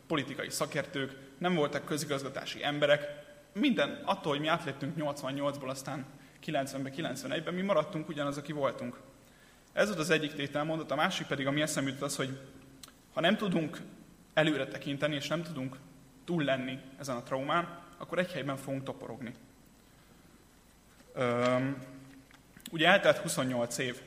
politikai 0.06 0.50
szakértők, 0.50 1.12
nem 1.38 1.54
voltak 1.54 1.84
közigazgatási 1.84 2.64
emberek. 2.64 3.24
Minden, 3.52 4.00
attól, 4.04 4.32
hogy 4.32 4.40
mi 4.40 4.48
átléptünk 4.48 4.96
88-ból, 4.98 5.68
aztán 5.68 6.04
90-ben, 6.46 6.92
91-ben, 6.96 7.54
mi 7.54 7.62
maradtunk 7.62 8.08
ugyanaz, 8.08 8.36
aki 8.36 8.52
voltunk. 8.52 8.96
Ez 9.72 9.86
volt 9.86 9.98
az 9.98 10.10
egyik 10.10 10.34
tételmondat, 10.34 10.90
a 10.90 10.94
másik 10.94 11.26
pedig, 11.26 11.46
ami 11.46 11.62
eszembe 11.62 11.90
jutott 11.90 12.08
az, 12.08 12.16
hogy 12.16 12.38
ha 13.14 13.20
nem 13.20 13.36
tudunk 13.36 13.80
előre 14.34 14.66
tekinteni, 14.66 15.14
és 15.14 15.28
nem 15.28 15.42
tudunk 15.42 15.76
túl 16.24 16.42
lenni 16.42 16.78
ezen 16.98 17.16
a 17.16 17.22
traumán, 17.22 17.84
akkor 17.96 18.18
egy 18.18 18.32
helyben 18.32 18.56
fogunk 18.56 18.82
toporogni. 18.82 19.34
Üm, 21.18 21.78
ugye 22.70 22.88
eltelt 22.88 23.16
28 23.16 23.78
év 23.78 24.00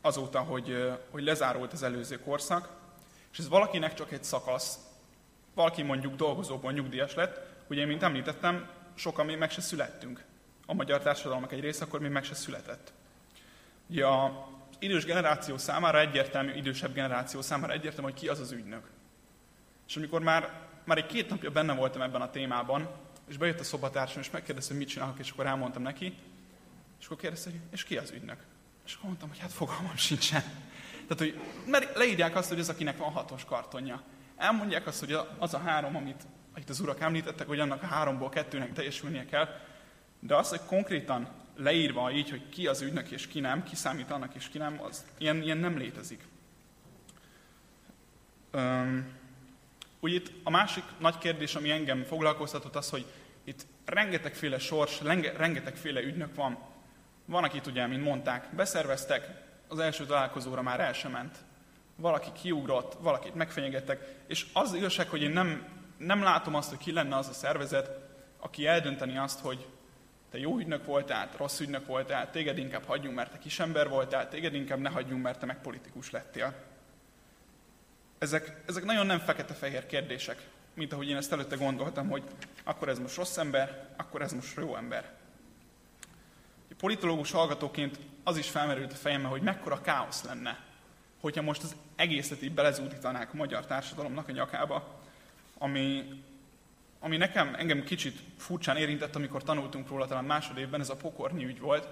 azóta, 0.00 0.40
hogy, 0.40 0.92
hogy 1.10 1.22
lezárult 1.22 1.72
az 1.72 1.82
előző 1.82 2.20
korszak, 2.20 2.68
és 3.32 3.38
ez 3.38 3.48
valakinek 3.48 3.94
csak 3.94 4.12
egy 4.12 4.24
szakasz. 4.24 4.78
Valaki 5.54 5.82
mondjuk 5.82 6.14
dolgozóból 6.14 6.72
nyugdíjas 6.72 7.14
lett, 7.14 7.40
ugye, 7.68 7.86
mint 7.86 8.02
említettem, 8.02 8.68
sokan 8.94 9.26
még 9.26 9.38
meg 9.38 9.50
se 9.50 9.60
születtünk. 9.60 10.24
A 10.66 10.74
magyar 10.74 11.00
társadalmak 11.00 11.52
egy 11.52 11.60
része 11.60 11.84
akkor 11.84 12.00
még 12.00 12.10
meg 12.10 12.24
se 12.24 12.34
született. 12.34 12.92
Ugye 13.86 14.06
a 14.06 14.48
idős 14.78 15.04
generáció 15.04 15.58
számára 15.58 16.00
egyértelmű, 16.00 16.52
idősebb 16.52 16.92
generáció 16.92 17.40
számára 17.40 17.72
egyértelmű, 17.72 18.10
hogy 18.10 18.20
ki 18.20 18.28
az 18.28 18.40
az 18.40 18.52
ügynök. 18.52 18.88
És 19.88 19.96
amikor 19.96 20.22
már, 20.22 20.52
már 20.84 20.96
egy 20.96 21.06
két 21.06 21.30
napja 21.30 21.50
benne 21.50 21.74
voltam 21.74 22.02
ebben 22.02 22.20
a 22.20 22.30
témában, 22.30 22.88
és 23.30 23.36
bejött 23.36 23.60
a 23.60 23.64
szobatársam, 23.64 24.20
és 24.20 24.30
megkérdezte, 24.30 24.70
hogy 24.70 24.82
mit 24.82 24.88
csinálok, 24.88 25.18
és 25.18 25.30
akkor 25.30 25.46
elmondtam 25.46 25.82
neki, 25.82 26.14
és 27.00 27.06
akkor 27.06 27.16
kérdezte, 27.16 27.50
hogy 27.50 27.60
és 27.70 27.84
ki 27.84 27.96
az 27.96 28.10
ügynök? 28.10 28.38
És 28.86 28.94
akkor 28.94 29.06
mondtam, 29.06 29.28
hogy 29.28 29.38
hát 29.38 29.52
fogalmam 29.52 29.96
sincsen. 29.96 30.42
Tehát, 31.06 31.18
hogy 31.18 31.40
mert 31.66 31.96
leírják 31.96 32.36
azt, 32.36 32.48
hogy 32.48 32.60
az, 32.60 32.68
akinek 32.68 32.96
van 32.98 33.10
hatos 33.10 33.44
kartonja. 33.44 34.02
Elmondják 34.36 34.86
azt, 34.86 35.00
hogy 35.00 35.16
az 35.38 35.54
a 35.54 35.58
három, 35.58 35.96
amit, 35.96 36.22
amit 36.54 36.70
az 36.70 36.80
urak 36.80 37.00
említettek, 37.00 37.46
hogy 37.46 37.60
annak 37.60 37.82
a 37.82 37.86
háromból 37.86 38.28
kettőnek 38.28 38.72
teljesülnie 38.72 39.24
kell, 39.24 39.48
de 40.20 40.36
az, 40.36 40.48
hogy 40.48 40.64
konkrétan 40.66 41.28
leírva 41.56 42.10
így, 42.10 42.30
hogy 42.30 42.48
ki 42.48 42.66
az 42.66 42.80
ügynök 42.80 43.10
és 43.10 43.26
ki 43.26 43.40
nem, 43.40 43.62
ki 43.62 43.76
számít 43.76 44.10
annak 44.10 44.34
és 44.34 44.48
ki 44.48 44.58
nem, 44.58 44.82
az 44.82 45.04
ilyen, 45.18 45.42
ilyen 45.42 45.58
nem 45.58 45.76
létezik. 45.76 46.28
Üm, 48.52 49.18
úgy 50.00 50.12
itt 50.12 50.32
a 50.42 50.50
másik 50.50 50.84
nagy 50.98 51.18
kérdés, 51.18 51.54
ami 51.54 51.70
engem 51.70 52.02
foglalkoztatott, 52.02 52.76
az, 52.76 52.90
hogy 52.90 53.06
itt 53.44 53.66
rengetegféle 53.84 54.58
sors, 54.58 55.00
rengetegféle 55.36 56.00
ügynök 56.00 56.34
van. 56.34 56.58
Van, 57.24 57.44
akit 57.44 57.66
ugye, 57.66 57.86
mint 57.86 58.04
mondták, 58.04 58.54
beszerveztek, 58.54 59.28
az 59.68 59.78
első 59.78 60.06
találkozóra 60.06 60.62
már 60.62 60.80
el 60.80 60.92
sem 60.92 61.10
ment. 61.10 61.38
Valaki 61.96 62.32
kiugrott, 62.32 62.96
valakit 63.00 63.34
megfenyegettek, 63.34 64.14
és 64.26 64.46
az 64.52 64.74
igazság, 64.74 65.08
hogy 65.08 65.22
én 65.22 65.30
nem, 65.30 65.66
nem 65.96 66.22
látom 66.22 66.54
azt, 66.54 66.68
hogy 66.68 66.78
ki 66.78 66.92
lenne 66.92 67.16
az 67.16 67.28
a 67.28 67.32
szervezet, 67.32 67.90
aki 68.38 68.66
eldönteni 68.66 69.16
azt, 69.16 69.40
hogy 69.40 69.66
te 70.30 70.38
jó 70.38 70.58
ügynök 70.58 70.84
voltál, 70.84 71.30
rossz 71.36 71.60
ügynök 71.60 71.86
voltál, 71.86 72.30
téged 72.30 72.58
inkább 72.58 72.84
hagyjunk, 72.84 73.16
mert 73.16 73.30
te 73.30 73.38
kisember 73.38 73.88
voltál, 73.88 74.28
téged 74.28 74.54
inkább 74.54 74.78
ne 74.78 74.88
hagyjunk, 74.88 75.22
mert 75.22 75.38
te 75.38 75.46
meg 75.46 75.60
politikus 75.60 76.10
lettél. 76.10 76.54
Ezek, 78.18 78.62
ezek 78.66 78.84
nagyon 78.84 79.06
nem 79.06 79.18
fekete-fehér 79.18 79.86
kérdések, 79.86 80.48
mint 80.74 80.92
ahogy 80.92 81.08
én 81.08 81.16
ezt 81.16 81.32
előtte 81.32 81.56
gondoltam, 81.56 82.08
hogy 82.08 82.22
akkor 82.64 82.88
ez 82.88 82.98
most 82.98 83.16
rossz 83.16 83.36
ember, 83.36 83.88
akkor 83.96 84.22
ez 84.22 84.32
most 84.32 84.56
jó 84.56 84.76
ember. 84.76 85.18
Politológus 86.80 87.30
hallgatóként 87.30 87.98
az 88.22 88.36
is 88.36 88.50
felmerült 88.50 88.92
a 88.92 88.96
fejembe, 88.96 89.28
hogy 89.28 89.42
mekkora 89.42 89.80
káosz 89.80 90.24
lenne, 90.24 90.58
hogyha 91.20 91.42
most 91.42 91.62
az 91.62 91.76
egészet 91.96 92.42
így 92.42 92.52
belezúdítanák 92.52 93.32
a 93.32 93.36
magyar 93.36 93.66
társadalomnak 93.66 94.28
a 94.28 94.32
nyakába, 94.32 95.00
ami, 95.58 96.04
ami 96.98 97.16
nekem, 97.16 97.54
engem 97.54 97.84
kicsit 97.84 98.20
furcsán 98.36 98.76
érintett, 98.76 99.16
amikor 99.16 99.42
tanultunk 99.42 99.88
róla 99.88 100.06
talán 100.06 100.24
másodévben, 100.24 100.80
ez 100.80 100.90
a 100.90 100.96
pokorni 100.96 101.44
ügy 101.44 101.60
volt, 101.60 101.88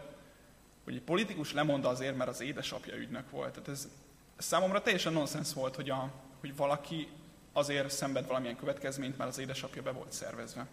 hogy 0.84 0.94
egy 0.94 1.02
politikus 1.02 1.52
lemond 1.52 1.84
azért, 1.84 2.16
mert 2.16 2.30
az 2.30 2.40
édesapja 2.40 2.96
ügynök 2.96 3.30
volt. 3.30 3.52
Tehát 3.52 3.68
ez, 3.68 3.88
ez 4.36 4.44
számomra 4.44 4.82
teljesen 4.82 5.12
nonsens 5.12 5.54
volt, 5.54 5.74
hogy, 5.74 5.90
a, 5.90 6.10
hogy 6.40 6.56
valaki 6.56 7.08
azért 7.52 7.90
szenved 7.90 8.26
valamilyen 8.26 8.56
következményt, 8.56 9.18
mert 9.18 9.30
az 9.30 9.38
édesapja 9.38 9.82
be 9.82 9.90
volt 9.90 10.12
szervezve. 10.12 10.66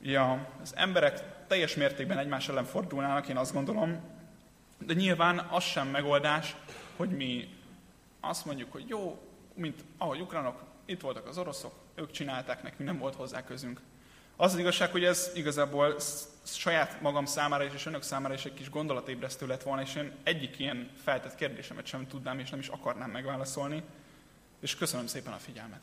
Ja, 0.00 0.48
az 0.62 0.72
emberek 0.76 1.46
teljes 1.46 1.74
mértékben 1.74 2.18
egymás 2.18 2.48
ellen 2.48 2.64
fordulnának, 2.64 3.28
én 3.28 3.36
azt 3.36 3.52
gondolom, 3.52 4.00
de 4.78 4.94
nyilván 4.94 5.38
az 5.38 5.64
sem 5.64 5.88
megoldás, 5.88 6.56
hogy 6.96 7.10
mi 7.10 7.48
azt 8.20 8.44
mondjuk, 8.44 8.72
hogy 8.72 8.88
jó, 8.88 9.18
mint 9.54 9.84
ahogy 9.98 10.20
ukránok, 10.20 10.62
itt 10.84 11.00
voltak 11.00 11.26
az 11.26 11.38
oroszok, 11.38 11.74
ők 11.94 12.10
csinálták, 12.10 12.62
nekünk 12.62 12.88
nem 12.88 12.98
volt 12.98 13.14
hozzá 13.14 13.44
közünk. 13.44 13.80
Az 14.36 14.52
az 14.52 14.58
igazság, 14.58 14.90
hogy 14.90 15.04
ez 15.04 15.30
igazából 15.34 15.96
saját 16.44 17.00
magam 17.00 17.24
számára 17.24 17.64
is, 17.64 17.72
és 17.74 17.86
önök 17.86 18.02
számára 18.02 18.34
is 18.34 18.44
egy 18.44 18.54
kis 18.54 18.70
gondolatébresztő 18.70 19.46
lett 19.46 19.62
volna, 19.62 19.82
és 19.82 19.94
én 19.94 20.12
egyik 20.22 20.58
ilyen 20.58 20.90
feltett 21.02 21.34
kérdésemet 21.34 21.86
sem 21.86 22.06
tudnám, 22.06 22.38
és 22.38 22.50
nem 22.50 22.58
is 22.58 22.68
akarnám 22.68 23.10
megválaszolni. 23.10 23.82
És 24.62 24.76
köszönöm 24.76 25.06
szépen 25.06 25.32
a 25.32 25.36
figyelmet. 25.36 25.82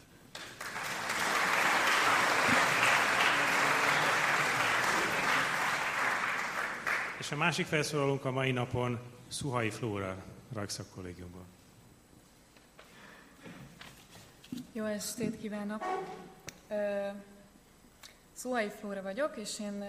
És 7.18 7.32
a 7.32 7.36
másik 7.36 7.66
felszólalónk 7.66 8.26
a 8.26 8.32
mai 8.32 8.52
napon 8.52 9.00
Szuhai 9.28 9.70
Flóra, 9.70 10.24
Rajkszakkollégiumból. 10.54 11.46
Jó 14.72 14.86
estét 14.86 15.38
kívánok! 15.38 15.84
Szuhai 18.34 18.70
Flóra 18.70 19.02
vagyok, 19.02 19.38
és 19.38 19.60
én, 19.60 19.84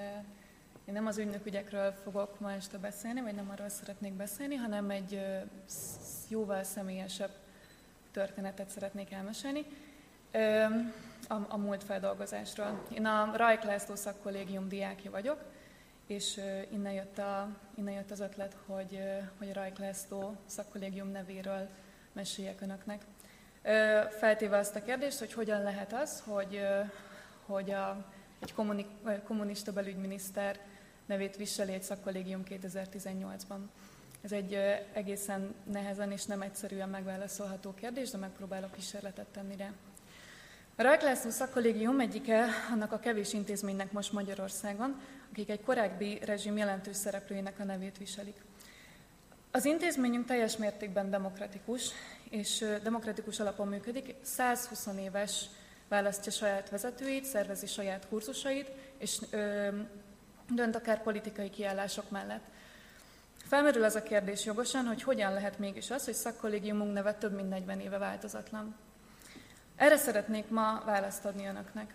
én 0.85 0.95
nem 0.95 1.07
az 1.07 1.19
ügynökügyekről 1.19 1.93
fogok 1.93 2.41
ma 2.41 2.53
este 2.53 2.79
beszélni, 2.79 3.21
vagy 3.21 3.35
nem 3.35 3.51
arról 3.51 3.69
szeretnék 3.69 4.13
beszélni, 4.13 4.55
hanem 4.55 4.91
egy 4.91 5.21
jóval 6.29 6.63
személyesebb 6.63 7.40
történetet 8.13 8.69
szeretnék 8.69 9.13
elmesélni 9.13 9.67
a, 11.29 11.35
a 11.49 11.57
múlt 11.57 11.85
feldolgozásról. 11.85 12.87
Én 12.95 13.07
a 13.07 13.37
Rajk 13.37 13.63
László 13.63 13.95
szakkollégium 13.95 14.69
diákja 14.69 15.11
vagyok, 15.11 15.45
és 16.07 16.41
innen 16.71 16.93
jött, 16.93 17.19
a, 17.19 17.49
innen 17.75 17.95
jött 17.95 18.11
az 18.11 18.21
ötlet, 18.21 18.57
hogy, 18.67 19.03
hogy 19.39 19.51
a 19.51 19.53
Rajk 19.53 19.79
László 19.79 20.37
szakkollégium 20.47 21.11
nevéről 21.11 21.69
meséljek 22.13 22.61
önöknek. 22.61 23.03
Feltéve 24.19 24.57
azt 24.57 24.77
a 24.77 24.83
kérdést, 24.83 25.19
hogy 25.19 25.33
hogyan 25.33 25.63
lehet 25.63 25.93
az, 25.93 26.23
hogy, 26.27 26.61
hogy 27.47 27.71
a, 27.71 28.05
egy 28.39 28.55
kommunik, 28.55 28.87
kommunista 29.25 29.73
belügyminiszter 29.73 30.61
nevét 31.07 31.37
viseli 31.37 31.73
egy 31.73 31.83
szakkollégium 31.83 32.43
2018-ban. 32.49 33.59
Ez 34.23 34.33
egy 34.33 34.55
egészen 34.93 35.55
nehezen 35.71 36.13
és 36.13 36.25
nem 36.25 36.43
egyszerűen 36.43 36.89
megválaszolható 36.89 37.75
kérdés, 37.75 38.11
de 38.11 38.19
megpróbálok 38.19 38.73
kísérletet 38.73 39.27
tenni 39.27 39.57
rá. 39.57 39.73
A 40.77 40.83
Rajk 40.83 41.03
László 41.03 41.31
szakkollégium 41.31 42.01
egyike 42.01 42.47
annak 42.73 42.93
a 42.93 42.99
kevés 42.99 43.33
intézménynek 43.33 43.93
most 43.93 44.13
Magyarországon, 44.13 45.01
akik 45.31 45.51
egy 45.51 45.63
korábbi 45.63 46.19
rezsim 46.25 46.57
jelentős 46.57 46.97
szereplőinek 46.97 47.59
a 47.59 47.65
nevét 47.65 47.99
viselik. 47.99 48.45
Az 49.51 49.65
intézményünk 49.65 50.27
teljes 50.27 50.57
mértékben 50.57 51.11
demokratikus, 51.11 51.91
és 52.31 52.65
demokratikus 52.83 53.41
alapon 53.41 53.69
működik. 53.69 54.15
120 54.23 54.87
éves 54.99 55.45
választja 55.89 56.33
saját 56.33 56.71
vezetőit, 56.71 57.25
szervezi 57.25 57.67
saját 57.67 58.09
kurzusait, 58.09 58.71
és 58.99 59.19
ö, 59.31 59.69
dönt 60.55 60.77
akár 60.77 61.03
politikai 61.03 61.51
kiállások 61.51 62.11
mellett. 62.11 62.45
Felmerül 63.51 63.85
az 63.85 63.95
a 63.95 64.03
kérdés 64.03 64.45
jogosan, 64.45 64.87
hogy 64.87 65.03
hogyan 65.03 65.33
lehet 65.33 65.59
mégis 65.59 65.91
az, 65.91 66.05
hogy 66.05 66.15
szakkollégiumunk 66.15 66.93
neve 66.93 67.15
több 67.15 67.35
mint 67.35 67.49
40 67.49 67.81
éve 67.81 67.99
változatlan. 67.99 68.75
Erre 69.77 69.97
szeretnék 69.97 70.49
ma 70.49 70.83
választ 70.85 71.25
adni 71.25 71.47
önöknek. 71.47 71.95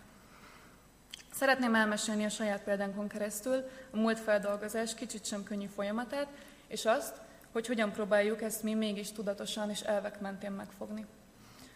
Szeretném 1.32 1.74
elmesélni 1.74 2.24
a 2.24 2.28
saját 2.28 2.62
példánkon 2.62 3.08
keresztül 3.08 3.64
a 3.90 3.96
múlt 3.96 4.18
feldolgozás 4.18 4.94
kicsit 4.94 5.24
sem 5.24 5.42
könnyű 5.42 5.66
folyamatát, 5.66 6.28
és 6.66 6.84
azt, 6.84 7.14
hogy 7.52 7.66
hogyan 7.66 7.92
próbáljuk 7.92 8.42
ezt 8.42 8.62
mi 8.62 8.74
mégis 8.74 9.12
tudatosan 9.12 9.70
és 9.70 9.80
elvek 9.80 10.20
mentén 10.20 10.52
megfogni. 10.52 11.06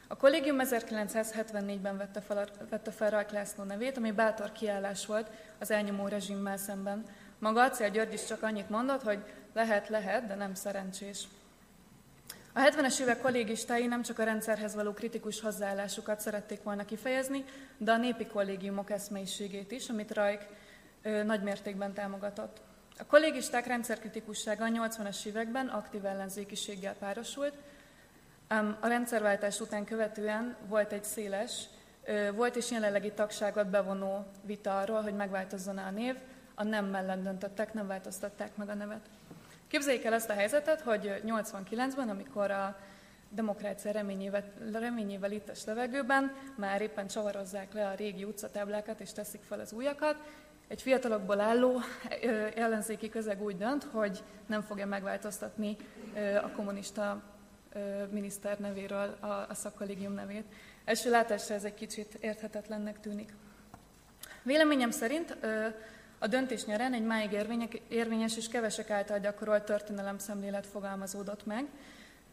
A 0.08 0.16
kollégium 0.16 0.56
1974-ben 0.60 1.96
vette 1.96 2.20
fel, 2.20 2.46
vette 2.70 2.90
fel 2.90 3.10
Rajk 3.10 3.30
László 3.30 3.64
nevét, 3.64 3.96
ami 3.96 4.12
bátor 4.12 4.52
kiállás 4.52 5.06
volt 5.06 5.30
az 5.58 5.70
elnyomó 5.70 6.08
rezsimmel 6.08 6.56
szemben. 6.56 7.04
Maga 7.38 7.62
Acél 7.62 7.90
György 7.90 8.12
is 8.12 8.24
csak 8.24 8.42
annyit 8.42 8.68
mondott, 8.68 9.02
hogy 9.02 9.24
lehet, 9.52 9.88
lehet, 9.88 10.26
de 10.26 10.34
nem 10.34 10.54
szerencsés. 10.54 11.28
A 12.52 12.60
70-es 12.60 13.00
évek 13.00 13.20
kollégistái 13.20 13.86
nem 13.86 14.02
csak 14.02 14.18
a 14.18 14.24
rendszerhez 14.24 14.74
való 14.74 14.92
kritikus 14.92 15.40
hozzáállásukat 15.40 16.20
szerették 16.20 16.62
volna 16.62 16.84
kifejezni, 16.84 17.44
de 17.76 17.92
a 17.92 17.96
népi 17.96 18.26
kollégiumok 18.26 18.90
eszmeiségét 18.90 19.72
is, 19.72 19.88
amit 19.88 20.14
Rajk 20.14 20.46
nagymértékben 21.24 21.92
támogatott. 21.92 22.60
A 22.98 23.06
kollégisták 23.06 23.66
rendszerkritikussága 23.66 24.64
a 24.64 24.68
80-as 24.68 25.24
években 25.24 25.66
aktív 25.66 26.04
ellenzékiséggel 26.04 26.94
párosult, 26.94 27.54
ám 28.48 28.76
a 28.80 28.86
rendszerváltás 28.86 29.60
után 29.60 29.84
követően 29.84 30.56
volt 30.68 30.92
egy 30.92 31.04
széles, 31.04 31.64
volt 32.34 32.56
és 32.56 32.70
jelenlegi 32.70 33.12
tagságot 33.12 33.66
bevonó 33.66 34.26
vita 34.42 34.78
arról, 34.78 35.00
hogy 35.00 35.14
megváltozzon 35.14 35.78
a 35.78 35.90
név, 35.90 36.16
a 36.54 36.64
nem 36.64 36.86
mellett 36.86 37.22
döntöttek, 37.22 37.72
nem 37.74 37.86
változtatták 37.86 38.56
meg 38.56 38.68
a 38.68 38.74
nevet. 38.74 39.08
Képzeljék 39.70 40.04
el 40.04 40.14
ezt 40.14 40.30
a 40.30 40.32
helyzetet, 40.32 40.80
hogy 40.80 41.22
89-ben, 41.26 42.08
amikor 42.08 42.50
a 42.50 42.78
demokrácia 43.28 43.90
reményével, 43.90 44.44
reményével 44.72 45.32
itt 45.32 45.48
a 45.48 45.52
levegőben, 45.66 46.34
már 46.56 46.80
éppen 46.82 47.06
csavarozzák 47.06 47.72
le 47.72 47.88
a 47.88 47.94
régi 47.94 48.24
utcatáblákat 48.24 49.00
és 49.00 49.12
teszik 49.12 49.42
fel 49.42 49.60
az 49.60 49.72
újakat, 49.72 50.16
egy 50.68 50.82
fiatalokból 50.82 51.40
álló 51.40 51.80
ellenzéki 52.54 53.08
közeg 53.08 53.42
úgy 53.42 53.56
dönt, 53.56 53.84
hogy 53.84 54.22
nem 54.46 54.62
fogja 54.62 54.86
megváltoztatni 54.86 55.76
a 56.42 56.50
kommunista 56.50 57.22
miniszter 58.10 58.58
nevéről 58.58 59.16
a, 59.20 59.26
a 59.26 59.54
szakkollégium 59.54 60.12
nevét. 60.12 60.44
Első 60.84 61.10
látásra 61.10 61.54
ez 61.54 61.64
egy 61.64 61.74
kicsit 61.74 62.14
érthetetlennek 62.14 63.00
tűnik. 63.00 63.34
Véleményem 64.42 64.90
szerint 64.90 65.36
a 66.22 66.26
döntés 66.26 66.64
nyerén 66.64 66.92
egy 66.92 67.04
máig 67.04 67.32
érvényes 67.88 68.36
és 68.36 68.48
kevesek 68.48 68.90
által 68.90 69.18
gyakorolt 69.18 69.64
történelem 69.64 70.18
szemlélet 70.18 70.66
fogalmazódott 70.66 71.46
meg. 71.46 71.66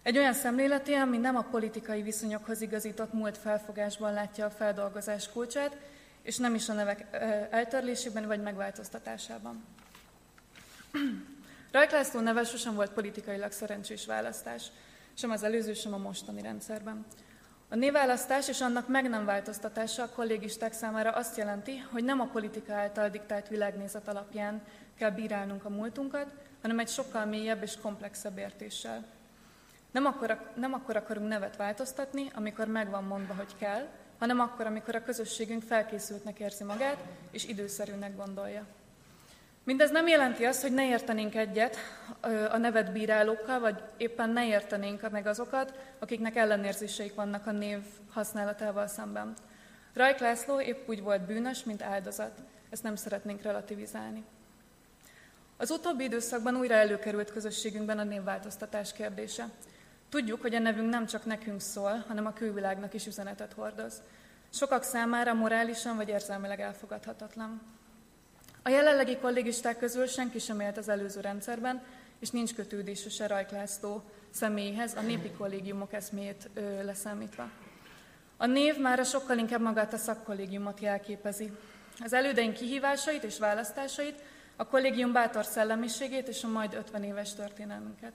Egy 0.03 0.17
olyan 0.17 0.33
szemléleté, 0.33 0.93
ami 0.93 1.17
nem 1.17 1.35
a 1.35 1.41
politikai 1.41 2.01
viszonyokhoz 2.01 2.61
igazított 2.61 3.13
múlt 3.13 3.37
felfogásban 3.37 4.13
látja 4.13 4.45
a 4.45 4.49
feldolgozás 4.49 5.29
kulcsát, 5.31 5.77
és 6.21 6.37
nem 6.37 6.55
is 6.55 6.69
a 6.69 6.73
nevek 6.73 7.05
eltörlésében 7.49 8.27
vagy 8.27 8.41
megváltoztatásában. 8.41 9.63
Rajk 11.71 11.91
László 11.91 12.19
neve 12.19 12.43
sosem 12.43 12.75
volt 12.75 12.91
politikailag 12.91 13.51
szerencsés 13.51 14.05
választás, 14.05 14.63
sem 15.13 15.31
az 15.31 15.43
előző, 15.43 15.73
sem 15.73 15.93
a 15.93 15.97
mostani 15.97 16.41
rendszerben. 16.41 17.05
A 17.69 17.75
névválasztás 17.75 18.47
és 18.47 18.61
annak 18.61 18.87
meg 18.87 19.09
nem 19.09 19.25
változtatása 19.25 20.03
a 20.03 20.09
kollégisták 20.09 20.73
számára 20.73 21.11
azt 21.11 21.37
jelenti, 21.37 21.77
hogy 21.77 22.03
nem 22.03 22.19
a 22.19 22.25
politika 22.25 22.73
által 22.73 23.09
diktált 23.09 23.47
világnézet 23.47 24.07
alapján 24.07 24.61
kell 24.97 25.09
bírálnunk 25.09 25.65
a 25.65 25.69
múltunkat, 25.69 26.33
hanem 26.61 26.79
egy 26.79 26.87
sokkal 26.87 27.25
mélyebb 27.25 27.63
és 27.63 27.77
komplexebb 27.81 28.37
értéssel. 28.37 29.05
Nem 29.91 30.05
akkor, 30.05 30.51
nem 30.55 30.73
akkor 30.73 30.95
akarunk 30.95 31.27
nevet 31.27 31.55
változtatni, 31.55 32.31
amikor 32.33 32.67
megvan 32.67 33.03
mondva, 33.03 33.33
hogy 33.33 33.55
kell, 33.57 33.87
hanem 34.19 34.39
akkor, 34.39 34.65
amikor 34.65 34.95
a 34.95 35.03
közösségünk 35.03 35.63
felkészültnek 35.63 36.39
érzi 36.39 36.63
magát, 36.63 37.03
és 37.31 37.45
időszerűnek 37.45 38.15
gondolja. 38.15 38.65
Mindez 39.67 39.91
nem 39.91 40.07
jelenti 40.07 40.45
azt, 40.45 40.61
hogy 40.61 40.73
ne 40.73 40.87
értenénk 40.87 41.35
egyet 41.35 41.77
a 42.51 42.57
nevet 42.57 42.91
bírálókkal, 42.91 43.59
vagy 43.59 43.83
éppen 43.97 44.29
ne 44.29 44.47
értenénk 44.47 45.11
meg 45.11 45.27
azokat, 45.27 45.73
akiknek 45.99 46.35
ellenérzéseik 46.35 47.15
vannak 47.15 47.47
a 47.47 47.51
név 47.51 47.79
használatával 48.09 48.87
szemben. 48.87 49.33
Rajk 49.93 50.19
László 50.19 50.61
épp 50.61 50.89
úgy 50.89 51.01
volt 51.01 51.25
bűnös, 51.25 51.63
mint 51.63 51.81
áldozat. 51.81 52.31
Ezt 52.69 52.83
nem 52.83 52.95
szeretnénk 52.95 53.41
relativizálni. 53.41 54.23
Az 55.57 55.71
utóbbi 55.71 56.03
időszakban 56.03 56.55
újra 56.55 56.75
előkerült 56.75 57.31
közösségünkben 57.31 57.99
a 57.99 58.03
névváltoztatás 58.03 58.93
kérdése. 58.93 59.49
Tudjuk, 60.09 60.41
hogy 60.41 60.55
a 60.55 60.59
nevünk 60.59 60.89
nem 60.89 61.05
csak 61.05 61.25
nekünk 61.25 61.61
szól, 61.61 62.03
hanem 62.07 62.25
a 62.25 62.33
külvilágnak 62.33 62.93
is 62.93 63.07
üzenetet 63.07 63.53
hordoz. 63.53 64.01
Sokak 64.49 64.83
számára 64.83 65.33
morálisan 65.33 65.95
vagy 65.95 66.09
érzelmileg 66.09 66.59
elfogadhatatlan. 66.59 67.76
A 68.67 68.69
jelenlegi 68.69 69.17
kollégisták 69.17 69.77
közül 69.77 70.05
senki 70.05 70.39
sem 70.39 70.59
élt 70.59 70.77
az 70.77 70.89
előző 70.89 71.19
rendszerben, 71.21 71.83
és 72.19 72.29
nincs 72.29 72.53
kötődése 72.53 73.09
se 73.09 73.27
Rajk 73.27 73.49
László 73.49 74.03
személyhez, 74.31 74.95
a 74.95 75.01
népi 75.01 75.31
kollégiumok 75.31 75.93
eszméjét 75.93 76.49
ö, 76.53 76.83
leszámítva. 76.83 77.49
A 78.37 78.45
név 78.45 78.77
már 78.77 79.05
sokkal 79.05 79.37
inkább 79.37 79.61
magát 79.61 79.93
a 79.93 79.97
szakkollégiumot 79.97 80.79
jelképezi. 80.79 81.51
Az 81.99 82.13
elődeink 82.13 82.53
kihívásait 82.53 83.23
és 83.23 83.39
választásait, 83.39 84.21
a 84.55 84.67
kollégium 84.67 85.11
bátor 85.11 85.45
szellemiségét 85.45 86.27
és 86.27 86.43
a 86.43 86.47
majd 86.47 86.73
50 86.73 87.03
éves 87.03 87.33
történelmünket. 87.33 88.13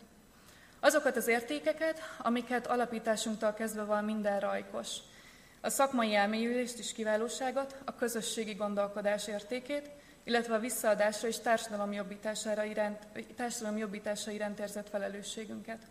Azokat 0.81 1.17
az 1.17 1.27
értékeket, 1.27 2.01
amiket 2.19 2.67
alapításunktól 2.67 3.53
kezdve 3.53 3.83
van 3.85 4.05
minden 4.05 4.41
rajkos. 4.41 4.97
A 5.61 5.69
szakmai 5.69 6.15
elmélyülést 6.15 6.79
és 6.79 6.93
kiválóságot, 6.93 7.77
a 7.85 7.95
közösségi 7.95 8.55
gondolkodás 8.55 9.27
értékét, 9.27 9.91
illetve 10.25 10.55
a 10.55 10.59
visszaadásra 10.59 11.29
és 11.29 11.39
társadalom 11.39 11.93
jobbítására 11.93 12.65
iránt, 12.65 13.07
társadalom 13.37 13.79
jobbítása 13.79 14.31
iránt 14.31 14.59
érzett 14.59 14.89
felelősségünket. 14.89 15.83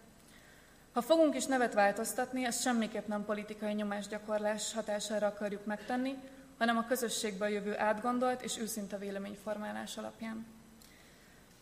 Ha 0.94 1.02
fogunk 1.02 1.36
is 1.36 1.46
nevet 1.46 1.74
változtatni, 1.74 2.46
ezt 2.46 2.62
semmiképp 2.62 3.08
nem 3.08 3.26
politikai 3.26 3.74
nyomásgyakorlás 3.74 4.74
hatására 4.74 5.28
akarjuk 5.28 5.66
megtenni, 5.66 6.18
hanem 6.58 6.78
a 6.78 6.86
közösségből 6.88 7.48
jövő 7.48 7.78
átgondolt 7.78 8.42
és 8.42 8.58
őszinte 8.58 8.98
véleményformálás 8.98 9.98
alapján. 9.98 10.46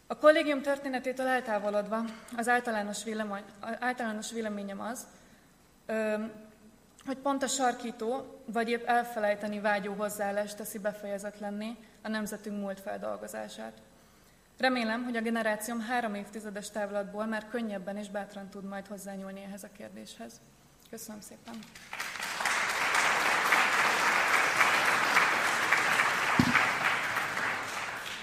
A 0.08 0.18
kollégium 0.18 0.62
történetétől 0.62 1.28
eltávolodva 1.28 2.04
az 2.38 2.48
általános, 2.48 3.04
vélemény, 3.04 3.44
általános 3.80 4.32
véleményem 4.32 4.82
az, 4.82 5.08
hogy 7.06 7.18
pont 7.18 7.44
a 7.44 7.48
sarkító, 7.48 8.42
vagy 8.46 8.70
épp 8.70 8.86
elfelejteni 8.86 9.60
vágyó 9.60 9.94
hozzáállást 9.94 10.58
teszi 10.58 10.80
befejezetlenné 10.80 11.76
a 12.02 12.08
nemzetünk 12.08 12.62
múlt 12.62 12.80
feldolgozását. 12.80 13.82
Remélem, 14.58 15.04
hogy 15.04 15.16
a 15.16 15.22
generációm 15.22 15.80
három 15.80 16.14
évtizedes 16.14 16.70
távlatból 16.70 17.26
már 17.26 17.48
könnyebben 17.48 17.98
és 17.98 18.10
bátran 18.10 18.50
tud 18.50 18.64
majd 18.64 18.88
hozzányúlni 18.88 19.44
ehhez 19.44 19.64
a 19.64 19.70
kérdéshez. 19.78 20.42
Köszönöm 20.90 21.22
szépen! 21.22 21.54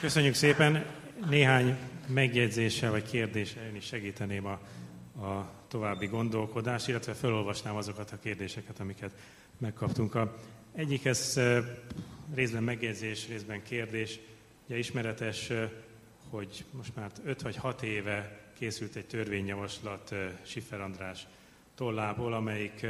Köszönjük 0.00 0.34
szépen! 0.34 0.86
Néhány 1.28 1.78
megjegyzéssel 2.06 2.90
vagy 2.90 3.10
kérdéssel 3.10 3.66
én 3.66 3.74
is 3.74 3.84
segíteném 3.84 4.46
a, 4.46 4.58
a 5.26 5.50
további 5.68 6.06
gondolkodást, 6.06 6.88
illetve 6.88 7.14
felolvasnám 7.14 7.76
azokat 7.76 8.10
a 8.10 8.18
kérdéseket, 8.18 8.80
amiket 8.80 9.10
megkaptunk. 9.58 10.14
A 10.14 10.36
egyik 10.74 11.04
ez 11.04 11.40
részben 12.34 12.62
megjegyzés, 12.62 13.28
részben 13.28 13.62
kérdés. 13.62 14.18
Ugye 14.66 14.78
ismeretes, 14.78 15.52
hogy 16.30 16.64
most 16.70 16.96
már 16.96 17.10
5 17.24 17.42
vagy 17.42 17.56
6 17.56 17.82
éve 17.82 18.40
készült 18.58 18.96
egy 18.96 19.06
törvényjavaslat 19.06 20.14
Siffer 20.42 20.80
András 20.80 21.26
tollából, 21.74 22.32
amelyik 22.32 22.86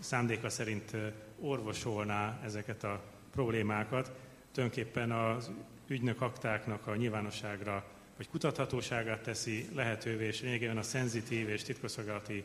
szándéka 0.00 0.48
szerint 0.48 0.96
orvosolná 1.40 2.40
ezeket 2.44 2.84
a 2.84 3.02
problémákat. 3.30 4.12
Tulajdonképpen 4.52 5.12
az 5.12 5.50
ügynök 5.86 6.20
aktáknak 6.20 6.86
a 6.86 6.96
nyilvánosságra 6.96 7.84
vagy 8.16 8.28
kutathatóságát 8.28 9.22
teszi 9.22 9.68
lehetővé, 9.74 10.26
és 10.26 10.40
lényegében 10.40 10.76
a 10.76 10.82
szenzitív 10.82 11.48
és 11.48 11.62
titkosszolgálati 11.62 12.44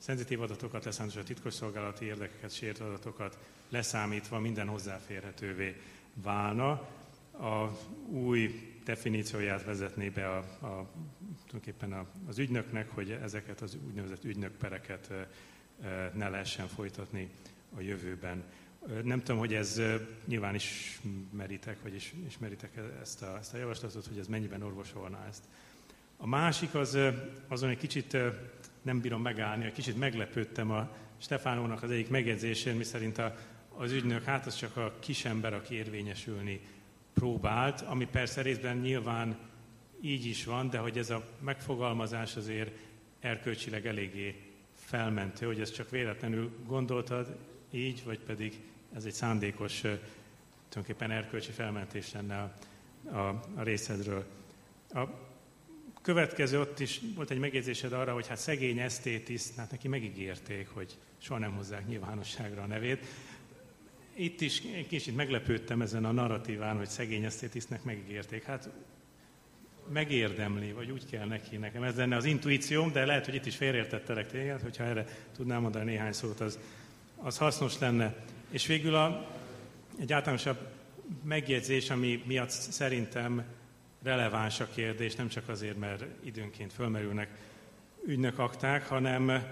szenzitív 0.00 0.40
adatokat, 0.40 0.84
leszámítva 0.84 1.22
titkosszolgálati 1.22 2.04
érdekeket, 2.04 2.54
sért 2.54 2.80
adatokat 2.80 3.38
leszámítva 3.68 4.38
minden 4.38 4.66
hozzáférhetővé 4.66 5.76
válna. 6.14 6.70
A 7.32 7.70
új 8.08 8.70
definícióját 8.84 9.64
vezetné 9.64 10.08
be 10.08 10.28
a, 10.28 10.36
a, 10.38 10.90
tulajdonképpen 11.46 11.92
a, 11.92 12.06
az 12.28 12.38
ügynöknek, 12.38 12.90
hogy 12.90 13.10
ezeket 13.10 13.60
az 13.60 13.76
úgynevezett 13.86 14.24
ügynökpereket 14.24 15.12
ne 16.14 16.28
lehessen 16.28 16.68
folytatni 16.68 17.30
a 17.76 17.80
jövőben. 17.80 18.44
Nem 19.02 19.18
tudom, 19.18 19.38
hogy 19.38 19.54
ez 19.54 19.80
nyilván 20.24 20.54
ismeritek, 20.54 21.82
vagy 21.82 21.94
is, 21.94 22.14
ismeritek 22.26 22.76
ezt 23.00 23.22
a, 23.22 23.36
ezt 23.38 23.54
a 23.54 23.56
javaslatot, 23.56 24.06
hogy 24.06 24.18
ez 24.18 24.26
mennyiben 24.26 24.62
orvosolná 24.62 25.26
ezt. 25.28 25.44
A 26.16 26.26
másik 26.26 26.74
az, 26.74 26.98
azon 27.48 27.70
egy 27.70 27.78
kicsit 27.78 28.16
nem 28.82 29.00
bírom 29.00 29.22
megállni, 29.22 29.64
egy 29.64 29.72
kicsit 29.72 29.98
meglepődtem 29.98 30.70
a 30.70 30.96
Stefánónak 31.18 31.82
az 31.82 31.90
egyik 31.90 32.08
megjegyzésén, 32.08 32.76
miszerint 32.76 33.18
a, 33.18 33.36
az 33.76 33.92
ügynök, 33.92 34.24
hát 34.24 34.46
az 34.46 34.54
csak 34.54 34.76
a 34.76 34.94
kisember, 34.98 35.54
aki 35.54 35.74
érvényesülni 35.74 36.60
próbált, 37.14 37.80
ami 37.80 38.06
persze 38.06 38.42
részben 38.42 38.76
nyilván 38.76 39.38
így 40.00 40.26
is 40.26 40.44
van, 40.44 40.70
de 40.70 40.78
hogy 40.78 40.98
ez 40.98 41.10
a 41.10 41.24
megfogalmazás 41.40 42.36
azért 42.36 42.70
erkölcsileg 43.20 43.86
eléggé 43.86 44.42
felmentő, 44.74 45.46
hogy 45.46 45.60
ezt 45.60 45.74
csak 45.74 45.90
véletlenül 45.90 46.50
gondoltad 46.66 47.36
így, 47.70 48.04
vagy 48.04 48.18
pedig 48.18 48.60
ez 48.94 49.04
egy 49.04 49.12
szándékos, 49.12 49.80
tulajdonképpen 50.68 51.10
erkölcsi 51.10 51.50
felmentés 51.50 52.12
lenne 52.12 52.38
a, 52.38 52.52
a, 53.16 53.28
a 53.54 53.62
részedről. 53.62 54.24
A 54.94 55.00
következő 56.02 56.60
ott 56.60 56.80
is 56.80 57.00
volt 57.14 57.30
egy 57.30 57.38
megjegyzésed 57.38 57.92
arra, 57.92 58.12
hogy 58.12 58.26
hát 58.26 58.38
szegény 58.38 58.78
esztétiszt, 58.78 59.56
hát 59.56 59.70
neki 59.70 59.88
megígérték, 59.88 60.68
hogy 60.68 60.98
soha 61.18 61.38
nem 61.38 61.52
hozzák 61.52 61.86
nyilvánosságra 61.86 62.62
a 62.62 62.66
nevét. 62.66 63.04
Itt 64.14 64.40
is 64.40 64.62
egy 64.74 64.86
kicsit 64.86 65.16
meglepődtem 65.16 65.82
ezen 65.82 66.04
a 66.04 66.12
narratíván, 66.12 66.76
hogy 66.76 66.88
szegény 66.88 67.24
esztétisztnek 67.24 67.82
megígérték. 67.82 68.44
Hát 68.44 68.70
megérdemli, 69.92 70.72
vagy 70.72 70.90
úgy 70.90 71.06
kell 71.10 71.26
neki 71.26 71.56
nekem. 71.56 71.82
Ez 71.82 71.96
lenne 71.96 72.16
az 72.16 72.24
intuícióm, 72.24 72.92
de 72.92 73.06
lehet, 73.06 73.24
hogy 73.24 73.34
itt 73.34 73.46
is 73.46 73.56
félreértettelek 73.56 74.30
téged, 74.30 74.60
hogyha 74.60 74.84
erre 74.84 75.04
tudnám 75.36 75.60
mondani 75.60 75.84
néhány 75.84 76.12
szót, 76.12 76.40
az, 76.40 76.58
az 77.16 77.38
hasznos 77.38 77.78
lenne. 77.78 78.14
És 78.50 78.66
végül 78.66 78.94
a, 78.94 79.30
egy 80.00 80.12
általánosabb 80.12 80.58
megjegyzés, 81.24 81.90
ami 81.90 82.22
miatt 82.26 82.50
szerintem 82.50 83.44
releváns 84.02 84.60
a 84.60 84.68
kérdés, 84.74 85.14
nem 85.14 85.28
csak 85.28 85.48
azért, 85.48 85.78
mert 85.78 86.04
időnként 86.24 86.72
fölmerülnek 86.72 87.30
ügynök 88.06 88.38
hanem, 88.82 89.44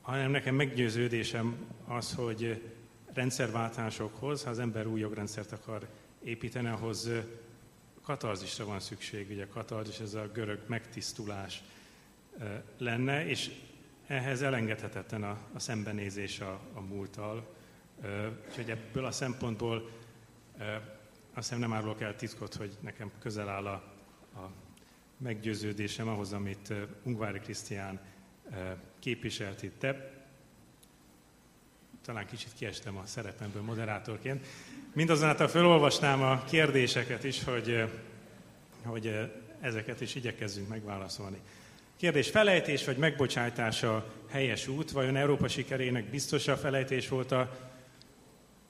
hanem 0.00 0.30
nekem 0.30 0.54
meggyőződésem 0.54 1.56
az, 1.86 2.14
hogy 2.14 2.62
rendszerváltásokhoz, 3.12 4.44
ha 4.44 4.50
az 4.50 4.58
ember 4.58 4.86
új 4.86 5.00
jogrendszert 5.00 5.52
akar 5.52 5.88
építeni, 6.24 6.68
ahhoz 6.68 7.10
katarzisra 8.02 8.64
van 8.64 8.80
szükség. 8.80 9.30
Ugye 9.30 9.46
katarzis, 9.46 9.98
ez 9.98 10.14
a 10.14 10.30
görög 10.32 10.60
megtisztulás 10.66 11.62
lenne, 12.78 13.26
és 13.26 13.50
ehhez 14.06 14.42
elengedhetetlen 14.42 15.22
a, 15.22 15.38
a 15.52 15.58
szembenézés 15.58 16.40
a, 16.40 16.60
a 16.74 16.80
múlttal, 16.80 17.56
Úgyhogy 18.48 18.70
ebből 18.70 19.04
a 19.04 19.10
szempontból 19.10 19.90
azt 21.38 21.48
hiszem 21.48 21.68
nem 21.68 21.72
árulok 21.72 22.00
el 22.00 22.16
titkot, 22.16 22.54
hogy 22.54 22.76
nekem 22.80 23.10
közel 23.18 23.48
áll 23.48 23.66
a, 23.66 23.82
a 24.34 24.50
meggyőződésem 25.18 26.08
ahhoz, 26.08 26.32
amit 26.32 26.72
Ungvári 27.02 27.38
Krisztián 27.38 28.00
képviselt 28.98 29.62
itt. 29.62 29.80
De 29.80 30.12
talán 32.04 32.26
kicsit 32.26 32.52
kiestem 32.54 32.96
a 32.96 33.06
szerepemből 33.06 33.62
moderátorként. 33.62 34.46
Mindazonáltal 34.92 35.48
felolvasnám 35.48 36.22
a 36.22 36.44
kérdéseket 36.44 37.24
is, 37.24 37.44
hogy, 37.44 37.84
hogy 38.84 39.32
ezeket 39.60 40.00
is 40.00 40.14
igyekezzünk 40.14 40.68
megválaszolni. 40.68 41.38
Kérdés, 41.96 42.30
felejtés 42.30 42.84
vagy 42.84 42.96
megbocsájtása 42.96 44.12
helyes 44.28 44.68
út? 44.68 44.90
Vajon 44.90 45.16
Európa 45.16 45.48
sikerének 45.48 46.10
biztos 46.10 46.48
a 46.48 46.56
felejtés 46.56 47.08
volt 47.08 47.32
a 47.32 47.68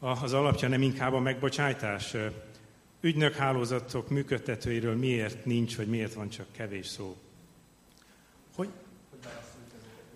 az 0.00 0.32
alapja 0.32 0.68
nem 0.68 0.82
inkább 0.82 1.12
a 1.12 1.20
megbocsájtás? 1.20 2.14
Ügynökhálózatok 3.00 4.08
működtetőiről 4.08 4.96
miért 4.96 5.44
nincs, 5.44 5.76
vagy 5.76 5.88
miért 5.88 6.14
van 6.14 6.28
csak 6.28 6.46
kevés 6.52 6.86
szó? 6.86 7.16
Hogy 8.54 8.68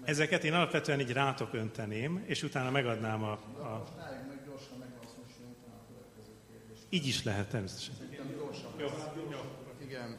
ezeket 0.05 0.45
én 0.45 0.53
alapvetően 0.53 1.01
így 1.01 1.13
rátok 1.13 1.55
önteném, 1.55 2.25
és 2.27 2.43
utána 2.43 2.71
megadnám 2.71 3.23
a... 3.23 3.33
a... 3.33 3.85
Így 6.89 7.07
is 7.07 7.23
lehet 7.23 7.49
természetesen. 7.49 7.95
Igen. 9.83 10.17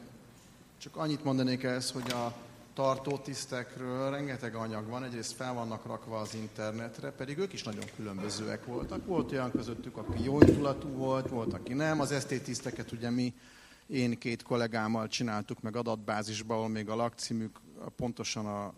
Csak 0.78 0.96
annyit 0.96 1.24
mondanék 1.24 1.62
ezt, 1.62 1.90
hogy 1.92 2.10
a 2.10 2.34
tartótisztekről 2.74 4.10
rengeteg 4.10 4.54
anyag 4.54 4.88
van, 4.88 5.04
egyrészt 5.04 5.32
fel 5.32 5.54
vannak 5.54 5.86
rakva 5.86 6.18
az 6.18 6.34
internetre, 6.34 7.10
pedig 7.10 7.38
ők 7.38 7.52
is 7.52 7.62
nagyon 7.62 7.84
különbözőek 7.96 8.64
voltak. 8.64 9.06
Volt 9.06 9.32
olyan 9.32 9.50
közöttük, 9.50 9.96
aki 9.96 10.24
jó 10.24 10.40
indulatú 10.40 10.88
volt, 10.88 11.28
volt, 11.28 11.52
aki 11.52 11.72
nem. 11.72 12.00
Az 12.00 12.12
esztétiszteket 12.12 12.92
ugye 12.92 13.10
mi, 13.10 13.34
én 13.86 14.18
két 14.18 14.42
kollégámmal 14.42 15.08
csináltuk 15.08 15.60
meg 15.60 15.76
adatbázisba, 15.76 16.54
ahol 16.54 16.68
még 16.68 16.88
a 16.88 16.96
lakcímük 16.96 17.60
pontosan 17.96 18.46
a, 18.46 18.74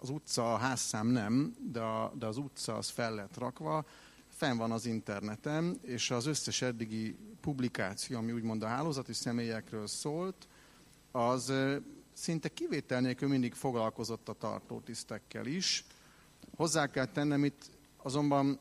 az 0.00 0.10
utca, 0.10 0.54
a 0.54 0.56
házszám 0.56 1.06
nem, 1.06 1.56
de, 1.72 1.80
a, 1.80 2.12
de 2.18 2.26
az 2.26 2.36
utca 2.36 2.74
az 2.74 2.88
fel 2.88 3.14
lett 3.14 3.38
rakva, 3.38 3.84
fenn 4.28 4.56
van 4.56 4.70
az 4.70 4.86
interneten, 4.86 5.78
és 5.82 6.10
az 6.10 6.26
összes 6.26 6.62
eddigi 6.62 7.16
publikáció, 7.40 8.18
ami 8.18 8.32
úgymond 8.32 8.62
a 8.62 8.66
hálózati 8.66 9.12
személyekről 9.12 9.86
szólt, 9.86 10.46
az 11.10 11.52
szinte 12.16 12.48
kivétel 12.48 13.00
nélkül 13.00 13.28
mindig 13.28 13.54
foglalkozott 13.54 14.28
a 14.28 14.32
tartótisztekkel 14.32 15.46
is. 15.46 15.84
Hozzá 16.56 16.86
kell 16.86 17.06
tennem 17.06 17.44
itt 17.44 17.70
azonban 17.96 18.58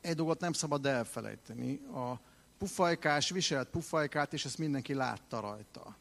egy 0.00 0.14
dolgot 0.14 0.40
nem 0.40 0.52
szabad 0.52 0.86
elfelejteni. 0.86 1.74
A 1.74 2.20
pufajkás 2.58 3.30
viselt 3.30 3.68
pufajkát, 3.68 4.32
és 4.32 4.44
ezt 4.44 4.58
mindenki 4.58 4.94
látta 4.94 5.40
rajta. 5.40 5.96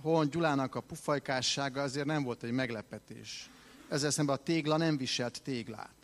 Hol 0.00 0.26
Gyulának 0.26 0.74
a 0.74 0.80
pufajkássága 0.80 1.82
azért 1.82 2.06
nem 2.06 2.22
volt 2.22 2.42
egy 2.42 2.50
meglepetés. 2.50 3.50
Ezzel 3.88 4.10
szemben 4.10 4.36
a 4.36 4.42
tégla 4.42 4.76
nem 4.76 4.96
viselt 4.96 5.42
téglát. 5.42 5.94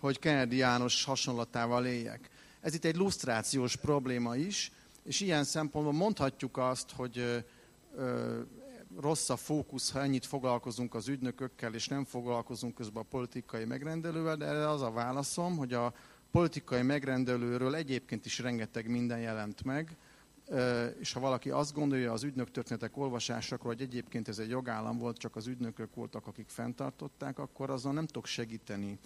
Hogy 0.00 0.18
Kennedy 0.18 0.56
János 0.56 1.04
hasonlatával 1.04 1.86
éljek. 1.86 2.30
Ez 2.60 2.74
itt 2.74 2.84
egy 2.84 2.96
lusztrációs 2.96 3.76
probléma 3.76 4.36
is, 4.36 4.72
és 5.02 5.20
ilyen 5.20 5.44
szempontból 5.44 5.92
mondhatjuk 5.94 6.56
azt, 6.56 6.90
hogy 6.90 7.44
rossz 9.00 9.30
a 9.30 9.36
fókusz, 9.36 9.90
ha 9.90 10.02
ennyit 10.02 10.26
foglalkozunk 10.26 10.94
az 10.94 11.08
ügynökökkel, 11.08 11.74
és 11.74 11.88
nem 11.88 12.04
foglalkozunk 12.04 12.74
közben 12.74 13.02
a 13.02 13.06
politikai 13.10 13.64
megrendelővel, 13.64 14.36
de 14.36 14.46
az 14.46 14.82
a 14.82 14.90
válaszom, 14.90 15.56
hogy 15.56 15.72
a 15.72 15.94
politikai 16.30 16.82
megrendelőről 16.82 17.74
egyébként 17.74 18.26
is 18.26 18.38
rengeteg 18.38 18.88
minden 18.88 19.20
jelent 19.20 19.64
meg, 19.64 19.96
és 20.98 21.12
ha 21.12 21.20
valaki 21.20 21.50
azt 21.50 21.74
gondolja 21.74 22.12
az 22.12 22.22
ügynök 22.22 22.50
történetek 22.50 22.96
olvasásakról, 22.96 23.72
hogy 23.72 23.82
egyébként 23.82 24.28
ez 24.28 24.38
egy 24.38 24.48
jogállam 24.48 24.98
volt, 24.98 25.18
csak 25.18 25.36
az 25.36 25.46
ügynökök 25.46 25.94
voltak, 25.94 26.26
akik 26.26 26.48
fenntartották, 26.48 27.38
akkor 27.38 27.70
azon 27.70 27.94
nem 27.94 28.06
tudok 28.06 28.26
segíteni. 28.26 28.98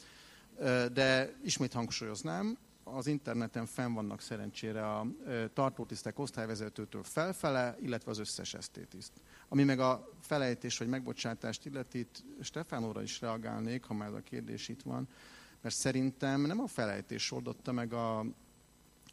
De 0.93 1.35
ismét 1.43 1.73
hangsúlyoznám, 1.73 2.59
az 2.95 3.07
interneten 3.07 3.67
fenn 3.67 3.93
vannak 3.93 4.21
szerencsére 4.21 4.91
a 4.91 5.07
tartótisztek 5.53 6.19
osztályvezetőtől 6.19 7.03
felfele, 7.03 7.77
illetve 7.81 8.11
az 8.11 8.19
összes 8.19 8.55
esztétiszt. 8.55 9.13
Ami 9.49 9.65
meg 9.65 9.81
a 9.81 10.09
felejtés 10.21 10.79
vagy 10.79 10.89
megbocsátást 10.89 11.67
illeti, 11.67 11.99
itt 11.99 12.25
Stefánóra 12.41 13.03
is 13.03 13.21
reagálnék, 13.21 13.85
ha 13.85 13.95
már 13.95 14.15
a 14.15 14.23
kérdés 14.23 14.69
itt 14.69 14.83
van, 14.83 15.09
mert 15.61 15.75
szerintem 15.75 16.41
nem 16.41 16.61
a 16.61 16.67
felejtés 16.67 17.33
oldotta 17.33 17.73
meg 17.73 17.93
a, 17.93 18.25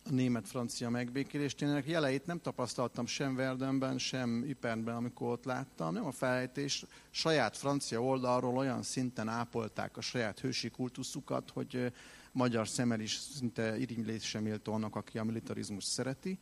német-francia 0.10 0.89
megbékélést. 0.89 1.61
Én 1.61 1.69
ennek 1.69 1.88
jeleit 1.88 2.26
nem 2.26 2.39
tapasztaltam 2.41 3.06
sem 3.06 3.35
Verdenben, 3.35 3.97
sem 3.97 4.43
Ipernben, 4.47 4.95
amikor 4.95 5.31
ott 5.31 5.45
láttam. 5.45 5.93
Nem 5.93 6.06
a 6.06 6.11
felejtés 6.11 6.85
saját 7.10 7.57
francia 7.57 8.02
oldalról 8.02 8.57
olyan 8.57 8.84
szinten 8.84 9.27
ápolták 9.27 9.97
a 9.97 10.02
saját 10.02 10.39
hősi 10.39 10.69
kultuszukat, 10.69 11.49
hogy 11.49 11.91
magyar 12.36 12.68
szemmel 12.68 12.99
is 12.99 13.18
szinte 13.18 13.78
irigylésre 13.80 14.40
méltó 14.40 14.74
annak, 14.74 14.95
aki 14.95 15.18
a 15.18 15.24
militarizmus 15.24 15.84
szereti. 15.84 16.40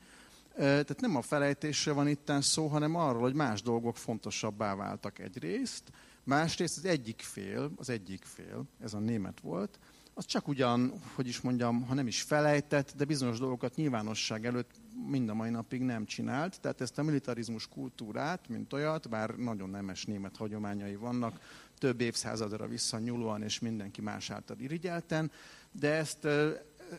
Tehát 0.56 1.02
nem 1.02 1.15
a 1.15 1.22
felejtésre 1.22 1.91
van 1.91 2.07
itt 2.07 2.32
szó, 2.40 2.68
hanem 2.68 2.95
arról, 2.95 3.22
hogy 3.22 3.34
más 3.34 3.61
dolgok 3.61 3.98
fontosabbá 3.98 4.76
váltak 4.76 5.20
egyrészt, 5.20 5.84
másrészt 6.24 6.78
az 6.78 6.86
egyik 6.86 7.22
fél, 7.22 7.72
az 7.76 7.90
egyik 7.90 8.24
fél, 8.24 8.64
ez 8.80 8.94
a 8.94 8.99
német 8.99 9.40
volt, 9.40 9.80
az 10.14 10.26
csak 10.26 10.48
ugyan, 10.48 11.02
hogy 11.15 11.28
is 11.28 11.41
mondjam, 11.41 11.82
ha 11.82 11.94
nem 11.94 12.07
is 12.07 12.22
felejtett, 12.22 12.94
de 12.95 13.06
bizonyos 13.06 13.40
dolgokat 13.40 13.76
nyilvánosság 13.76 14.45
előtt 14.45 14.72
mind 15.07 15.30
a 15.30 15.34
mai 15.34 15.49
napig 15.49 15.82
nem 15.82 16.06
csinált. 16.06 16.61
Tehát 16.61 16.82
ezt 16.82 16.98
a 16.98 17.03
militarizmus 17.03 17.68
kultúrát, 17.68 18.48
mint 18.48 18.74
olyat, 18.74 19.10
bár 19.10 19.30
nagyon 19.30 19.70
nemes 19.70 20.06
német 20.06 20.38
hagyományai 20.38 20.95
vannak, 20.95 21.40
több 21.78 22.02
évszázadra 22.02 22.68
visszanyúlóan 22.68 23.44
és 23.44 23.60
mindenki 23.60 24.02
más 24.02 24.30
által 24.30 24.60
irigyelten, 24.60 25.32
de 25.80 25.91
ezt, 25.91 26.28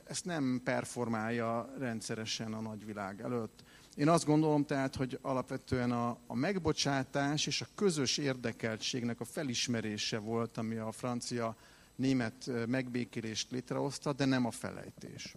ezt 0.05 0.25
nem 0.25 0.61
performálja 0.65 1.75
rendszeresen 1.79 2.53
a 2.53 2.61
nagyvilág 2.61 3.21
előtt. 3.21 3.65
Én 3.97 4.09
azt 4.09 4.25
gondolom 4.25 4.65
tehát, 4.65 4.97
hogy 4.97 5.19
alapvetően 5.23 5.93
a, 5.93 6.19
a 6.27 6.35
megbocsátás 6.35 7.47
és 7.47 7.61
a 7.61 7.67
közös 7.75 8.19
érdekeltségnek 8.19 9.21
a 9.21 9.25
felismerése 9.25 10.19
volt, 10.19 10.59
ami 10.59 10.77
a 10.77 10.93
francia 10.93 11.57
német 11.97 12.51
megbékélést 12.67 13.51
létrehozta, 13.51 14.13
de 14.13 14.25
nem 14.25 14.47
a 14.47 14.51
felejtés. 14.51 15.37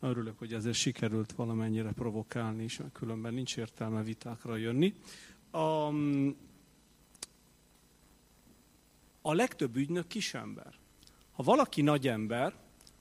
Örülök, 0.00 0.38
hogy 0.38 0.52
ezért 0.52 0.76
sikerült 0.76 1.32
valamennyire 1.32 1.92
provokálni 1.92 2.66
mert 2.78 2.92
különben 2.92 3.34
nincs 3.34 3.56
értelme 3.56 4.02
vitákra 4.02 4.56
jönni. 4.56 4.94
A, 5.50 5.90
a 9.26 9.34
legtöbb 9.34 9.76
ügynök 9.76 10.06
kisember. 10.06 10.72
Ha 11.32 11.42
valaki 11.42 11.82
nagy 11.82 12.08
ember, 12.08 12.52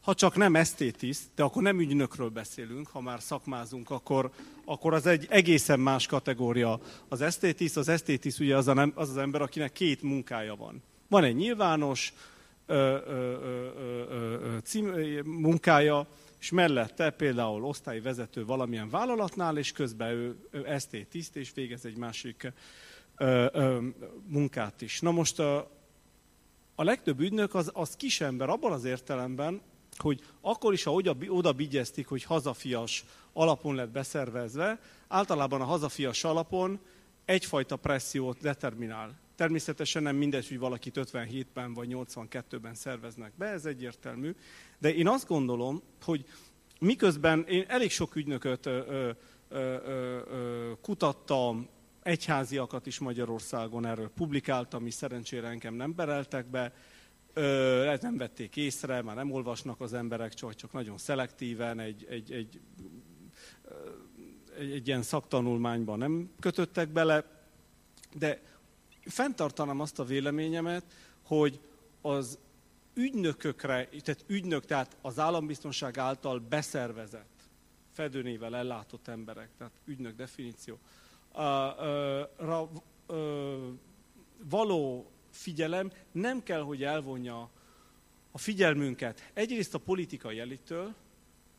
ha 0.01 0.13
csak 0.13 0.35
nem 0.35 0.55
esztétiszt, 0.55 1.23
de 1.35 1.43
akkor 1.43 1.61
nem 1.61 1.79
ügynökről 1.79 2.29
beszélünk, 2.29 2.87
ha 2.87 3.01
már 3.01 3.21
szakmázunk, 3.21 3.89
akkor, 3.89 4.31
akkor 4.65 4.93
az 4.93 5.05
egy 5.05 5.27
egészen 5.29 5.79
más 5.79 6.05
kategória. 6.05 6.79
Az 7.07 7.21
esztétiszt, 7.21 7.77
az 7.77 7.87
esztétiszt 7.87 8.39
ugye 8.39 8.57
az, 8.57 8.67
a 8.67 8.73
nem, 8.73 8.91
az 8.95 9.09
az 9.09 9.17
ember, 9.17 9.41
akinek 9.41 9.71
két 9.71 10.01
munkája 10.01 10.55
van. 10.55 10.81
Van 11.07 11.23
egy 11.23 11.35
nyilvános 11.35 12.13
ö, 12.65 12.75
ö, 12.75 13.37
ö, 13.41 14.07
ö, 14.09 14.57
cím, 14.63 14.87
munkája, 15.25 16.07
és 16.39 16.51
mellette 16.51 17.09
például 17.09 17.63
osztályvezető 17.63 18.45
valamilyen 18.45 18.89
vállalatnál, 18.89 19.57
és 19.57 19.71
közben 19.71 20.09
ő, 20.09 20.35
ő 20.51 20.67
esztétiszt, 20.67 21.35
és 21.35 21.51
végez 21.53 21.85
egy 21.85 21.97
másik 21.97 22.51
ö, 23.17 23.45
ö, 23.51 23.77
munkát 24.27 24.81
is. 24.81 24.99
Na 24.99 25.11
most 25.11 25.39
a, 25.39 25.81
a 26.75 26.83
legtöbb 26.83 27.19
ügynök 27.19 27.55
az, 27.55 27.71
az 27.73 27.95
kisember 27.95 28.49
abban 28.49 28.71
az 28.71 28.83
értelemben, 28.83 29.61
hogy 29.97 30.21
akkor 30.41 30.73
is, 30.73 30.83
ha 30.83 30.93
oda, 30.93 31.15
oda 31.27 31.53
bigyeztik, 31.53 32.07
hogy 32.07 32.23
hazafias 32.23 33.05
alapon 33.33 33.75
lett 33.75 33.89
beszervezve, 33.89 34.79
általában 35.07 35.61
a 35.61 35.65
hazafias 35.65 36.23
alapon 36.23 36.79
egyfajta 37.25 37.75
pressziót 37.75 38.41
determinál. 38.41 39.21
Természetesen 39.35 40.03
nem 40.03 40.15
mindegy, 40.15 40.47
hogy 40.47 40.59
valakit 40.59 40.99
57-ben 40.99 41.73
vagy 41.73 41.87
82-ben 41.91 42.73
szerveznek 42.73 43.31
be, 43.37 43.45
ez 43.45 43.65
egyértelmű. 43.65 44.35
De 44.79 44.95
én 44.95 45.07
azt 45.07 45.27
gondolom, 45.27 45.81
hogy 46.01 46.25
miközben 46.79 47.45
én 47.47 47.65
elég 47.67 47.91
sok 47.91 48.15
ügynököt 48.15 48.65
ö, 48.65 48.79
ö, 48.87 49.11
ö, 49.49 49.75
ö, 50.29 50.71
kutattam, 50.81 51.67
egyháziakat 52.03 52.85
is 52.85 52.99
Magyarországon 52.99 53.85
erről 53.85 54.09
publikáltam, 54.09 54.85
és 54.85 54.93
szerencsére 54.93 55.47
engem 55.47 55.73
nem 55.73 55.95
bereltek 55.95 56.45
be, 56.45 56.73
Ö, 57.35 57.95
nem 58.01 58.17
vették 58.17 58.55
észre, 58.55 59.01
már 59.01 59.15
nem 59.15 59.31
olvasnak 59.31 59.81
az 59.81 59.93
emberek, 59.93 60.34
csak, 60.34 60.55
csak 60.55 60.71
nagyon 60.71 60.97
szelektíven, 60.97 61.80
egy, 61.80 62.05
egy, 62.09 62.31
egy, 62.31 62.59
egy, 64.57 64.71
egy 64.71 64.88
ilyen 64.88 65.01
szaktanulmányban 65.01 65.97
nem 65.97 66.31
kötöttek 66.39 66.89
bele, 66.89 67.25
de 68.15 68.41
fenntartanám 69.05 69.80
azt 69.80 69.99
a 69.99 70.03
véleményemet, 70.03 70.84
hogy 71.23 71.59
az 72.01 72.39
ügynökökre, 72.93 73.85
tehát 73.85 74.23
ügynök, 74.27 74.65
tehát 74.65 74.97
az 75.01 75.19
állambiztonság 75.19 75.97
által 75.97 76.39
beszervezett, 76.39 77.49
fedőnével 77.91 78.55
ellátott 78.55 79.07
emberek, 79.07 79.49
tehát 79.57 79.73
ügynök 79.85 80.15
definíció, 80.15 80.80
ra, 82.38 82.69
való 84.49 85.11
figyelem 85.31 85.91
nem 86.11 86.43
kell, 86.43 86.61
hogy 86.61 86.84
elvonja 86.84 87.49
a 88.31 88.38
figyelmünket 88.38 89.30
egyrészt 89.34 89.73
a 89.73 89.77
politikai 89.77 90.39
elittől, 90.39 90.93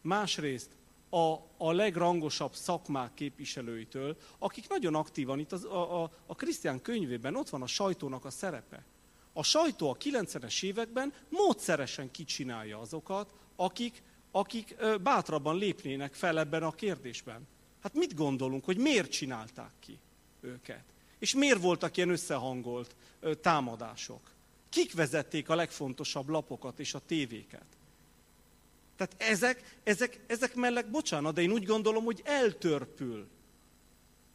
másrészt 0.00 0.70
a, 1.10 1.34
a 1.56 1.72
legrangosabb 1.72 2.54
szakmák 2.54 3.14
képviselőitől, 3.14 4.16
akik 4.38 4.68
nagyon 4.68 4.94
aktívan, 4.94 5.38
itt 5.38 5.52
az, 5.52 5.64
a, 5.64 6.02
a, 6.02 6.10
a 6.26 6.34
Krisztián 6.34 6.82
könyvében 6.82 7.36
ott 7.36 7.48
van 7.48 7.62
a 7.62 7.66
sajtónak 7.66 8.24
a 8.24 8.30
szerepe. 8.30 8.84
A 9.32 9.42
sajtó 9.42 9.90
a 9.90 9.96
90-es 9.96 10.62
években 10.62 11.12
módszeresen 11.28 12.10
kicsinálja 12.10 12.78
azokat, 12.78 13.34
akik, 13.56 14.02
akik 14.30 14.76
bátrabban 15.02 15.58
lépnének 15.58 16.14
fel 16.14 16.38
ebben 16.38 16.62
a 16.62 16.70
kérdésben. 16.70 17.46
Hát 17.84 17.94
mit 17.94 18.14
gondolunk, 18.14 18.64
hogy 18.64 18.76
miért 18.76 19.10
csinálták 19.10 19.72
ki 19.80 19.98
őket? 20.40 20.84
És 21.18 21.34
miért 21.34 21.60
voltak 21.60 21.96
ilyen 21.96 22.08
összehangolt 22.08 22.94
támadások? 23.40 24.30
Kik 24.68 24.94
vezették 24.94 25.48
a 25.48 25.54
legfontosabb 25.54 26.28
lapokat 26.28 26.80
és 26.80 26.94
a 26.94 27.02
tévéket? 27.06 27.64
Tehát 28.96 29.14
ezek, 29.18 29.78
ezek, 29.82 30.20
ezek 30.26 30.54
mellett, 30.54 30.90
bocsánat, 30.90 31.34
de 31.34 31.42
én 31.42 31.50
úgy 31.50 31.64
gondolom, 31.64 32.04
hogy 32.04 32.22
eltörpül 32.24 33.28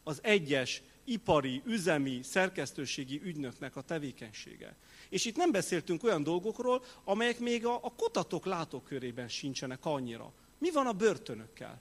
az 0.04 0.18
egyes 0.22 0.82
ipari, 1.04 1.62
üzemi, 1.64 2.20
szerkesztőségi 2.22 3.20
ügynöknek 3.24 3.76
a 3.76 3.82
tevékenysége. 3.82 4.76
És 5.08 5.24
itt 5.24 5.36
nem 5.36 5.50
beszéltünk 5.50 6.02
olyan 6.02 6.22
dolgokról, 6.22 6.84
amelyek 7.04 7.38
még 7.38 7.66
a, 7.66 7.74
a 7.74 7.92
kutatók 7.96 8.44
látókörében 8.44 9.28
sincsenek 9.28 9.84
annyira. 9.84 10.32
Mi 10.58 10.70
van 10.70 10.86
a 10.86 10.92
börtönökkel? 10.92 11.80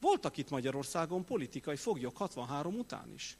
Voltak 0.00 0.36
itt 0.36 0.50
Magyarországon 0.50 1.24
politikai 1.24 1.76
foglyok 1.76 2.16
63 2.16 2.78
után 2.78 3.12
is. 3.14 3.36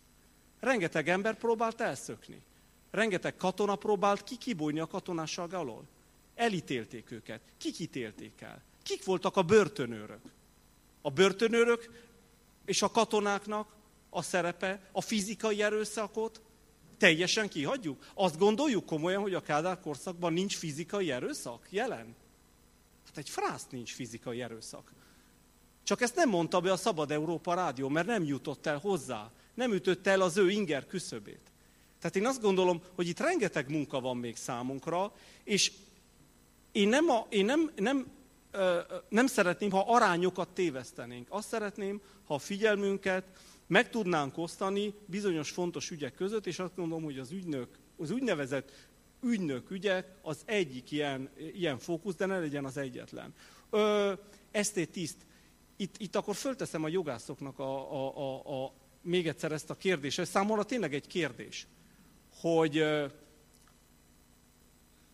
Rengeteg 0.60 1.08
ember 1.08 1.38
próbált 1.38 1.80
elszökni. 1.80 2.42
Rengeteg 2.90 3.36
katona 3.36 3.76
próbált 3.76 4.24
ki 4.24 4.36
kibújni 4.36 4.80
a 4.80 4.86
katonásság 4.86 5.54
alól. 5.54 5.88
Elítélték 6.34 7.10
őket. 7.10 7.40
Kik 7.58 7.78
ítélték 7.78 8.40
el? 8.40 8.62
Kik 8.82 9.04
voltak 9.04 9.36
a 9.36 9.42
börtönőrök? 9.42 10.20
A 11.02 11.10
börtönőrök 11.10 12.08
és 12.64 12.82
a 12.82 12.90
katonáknak 12.90 13.68
a 14.10 14.22
szerepe, 14.22 14.88
a 14.92 15.00
fizikai 15.00 15.62
erőszakot 15.62 16.40
teljesen 16.98 17.48
kihagyjuk? 17.48 18.06
Azt 18.14 18.38
gondoljuk 18.38 18.86
komolyan, 18.86 19.22
hogy 19.22 19.34
a 19.34 19.42
Kádár 19.42 19.80
korszakban 19.80 20.32
nincs 20.32 20.56
fizikai 20.56 21.10
erőszak 21.10 21.66
jelen? 21.70 22.14
Hát 23.06 23.16
egy 23.16 23.28
frász 23.28 23.66
nincs 23.70 23.94
fizikai 23.94 24.42
erőszak. 24.42 24.92
Csak 25.90 26.00
ezt 26.00 26.16
nem 26.16 26.28
mondta 26.28 26.60
be 26.60 26.72
a 26.72 26.76
Szabad 26.76 27.10
Európa 27.10 27.54
Rádió, 27.54 27.88
mert 27.88 28.06
nem 28.06 28.24
jutott 28.24 28.66
el 28.66 28.78
hozzá. 28.78 29.30
Nem 29.54 29.72
ütött 29.72 30.06
el 30.06 30.20
az 30.20 30.36
ő 30.36 30.50
inger 30.50 30.86
küszöbét. 30.86 31.52
Tehát 32.00 32.16
én 32.16 32.26
azt 32.26 32.40
gondolom, 32.40 32.82
hogy 32.94 33.08
itt 33.08 33.18
rengeteg 33.18 33.70
munka 33.70 34.00
van 34.00 34.16
még 34.16 34.36
számunkra, 34.36 35.12
és 35.44 35.72
én 36.72 36.88
nem, 36.88 37.08
a, 37.08 37.26
én 37.28 37.44
nem, 37.44 37.70
nem, 37.76 38.06
ö, 38.50 38.78
nem 39.08 39.26
szeretném, 39.26 39.70
ha 39.70 39.84
arányokat 39.86 40.48
tévesztenénk. 40.48 41.26
Azt 41.30 41.48
szeretném, 41.48 42.00
ha 42.24 42.34
a 42.34 42.38
figyelmünket 42.38 43.24
meg 43.66 43.90
tudnánk 43.90 44.38
osztani 44.38 44.94
bizonyos 45.06 45.50
fontos 45.50 45.90
ügyek 45.90 46.14
között, 46.14 46.46
és 46.46 46.58
azt 46.58 46.76
gondolom, 46.76 47.04
hogy 47.04 47.18
az 47.18 47.30
ügynök, 47.30 47.68
az 47.98 48.10
úgynevezett 48.10 48.72
ügynök 49.22 49.70
ügyek 49.70 50.06
az 50.22 50.42
egyik 50.44 50.90
ilyen, 50.90 51.30
ilyen 51.54 51.78
fókusz, 51.78 52.14
de 52.14 52.26
ne 52.26 52.38
legyen 52.38 52.64
az 52.64 52.76
egyetlen. 52.76 53.34
Ö, 53.70 54.12
esztét 54.50 54.90
tiszt. 54.90 55.28
Itt, 55.80 55.98
itt 55.98 56.16
akkor 56.16 56.34
fölteszem 56.34 56.84
a 56.84 56.88
jogászoknak 56.88 57.58
a, 57.58 57.92
a, 57.92 58.16
a, 58.16 58.64
a, 58.64 58.72
még 59.02 59.28
egyszer 59.28 59.52
ezt 59.52 59.70
a 59.70 59.76
kérdést. 59.76 60.18
Ez 60.18 60.28
számomra 60.28 60.64
tényleg 60.64 60.94
egy 60.94 61.06
kérdés. 61.06 61.66
hogy 62.40 62.78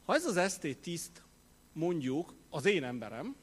ha 0.04 0.14
ez 0.14 0.24
az 0.24 0.52
ST 0.52 0.78
tiszt 0.78 1.22
mondjuk 1.72 2.34
az 2.50 2.64
én 2.64 2.84
emberem, 2.84 3.36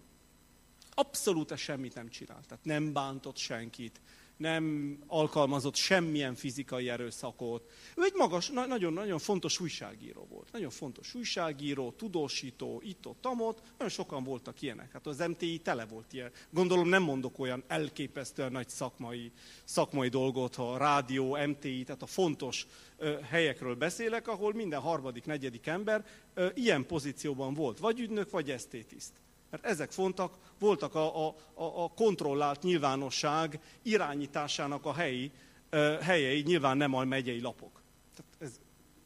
abszolút 0.93 1.57
semmit 1.57 1.93
nem 1.95 2.09
csinált, 2.09 2.47
tehát 2.47 2.65
nem 2.65 2.93
bántott 2.93 3.37
senkit, 3.37 4.01
nem 4.43 4.97
alkalmazott 5.07 5.75
semmilyen 5.75 6.35
fizikai 6.35 6.89
erőszakot. 6.89 7.71
Ő 7.95 8.03
egy 8.03 8.13
magas, 8.15 8.49
nagyon-nagyon 8.49 9.19
fontos 9.19 9.59
újságíró 9.59 10.27
volt. 10.29 10.51
Nagyon 10.51 10.69
fontos 10.69 11.13
újságíró, 11.13 11.91
tudósító, 11.91 12.81
itt-ott, 12.85 13.21
tamot, 13.21 13.61
nagyon 13.77 13.89
sokan 13.89 14.23
voltak 14.23 14.61
ilyenek. 14.61 14.91
Hát 14.91 15.07
az 15.07 15.17
MTI 15.17 15.57
tele 15.57 15.85
volt 15.85 16.13
ilyen. 16.13 16.31
Gondolom 16.49 16.87
nem 16.87 17.03
mondok 17.03 17.39
olyan 17.39 17.63
elképesztően 17.67 18.51
nagy 18.51 18.69
szakmai, 18.69 19.31
szakmai 19.63 20.09
dolgot, 20.09 20.55
ha 20.55 20.73
a 20.73 20.77
rádió, 20.77 21.37
MTI, 21.47 21.83
tehát 21.83 22.01
a 22.01 22.05
fontos 22.05 22.67
ö, 22.97 23.19
helyekről 23.21 23.75
beszélek, 23.75 24.27
ahol 24.27 24.53
minden 24.53 24.79
harmadik, 24.79 25.25
negyedik 25.25 25.67
ember 25.67 26.05
ö, 26.33 26.47
ilyen 26.53 26.85
pozícióban 26.85 27.53
volt. 27.53 27.79
Vagy 27.79 27.99
ügynök, 27.99 28.29
vagy 28.29 28.51
esztétiszt. 28.51 29.13
Mert 29.53 29.65
ezek 29.65 29.91
fontak, 29.91 30.37
voltak 30.59 30.95
a, 30.95 31.27
a, 31.27 31.35
a 31.55 31.89
kontrollált 31.95 32.63
nyilvánosság 32.63 33.59
irányításának 33.81 34.85
a 34.85 34.93
helyi, 34.93 35.31
uh, 35.71 35.99
helyei, 35.99 36.41
nyilván 36.41 36.77
nem 36.77 36.93
a 36.93 37.03
megyei 37.03 37.41
lapok. 37.41 37.81
Tehát 38.15 38.31
ez 38.39 38.59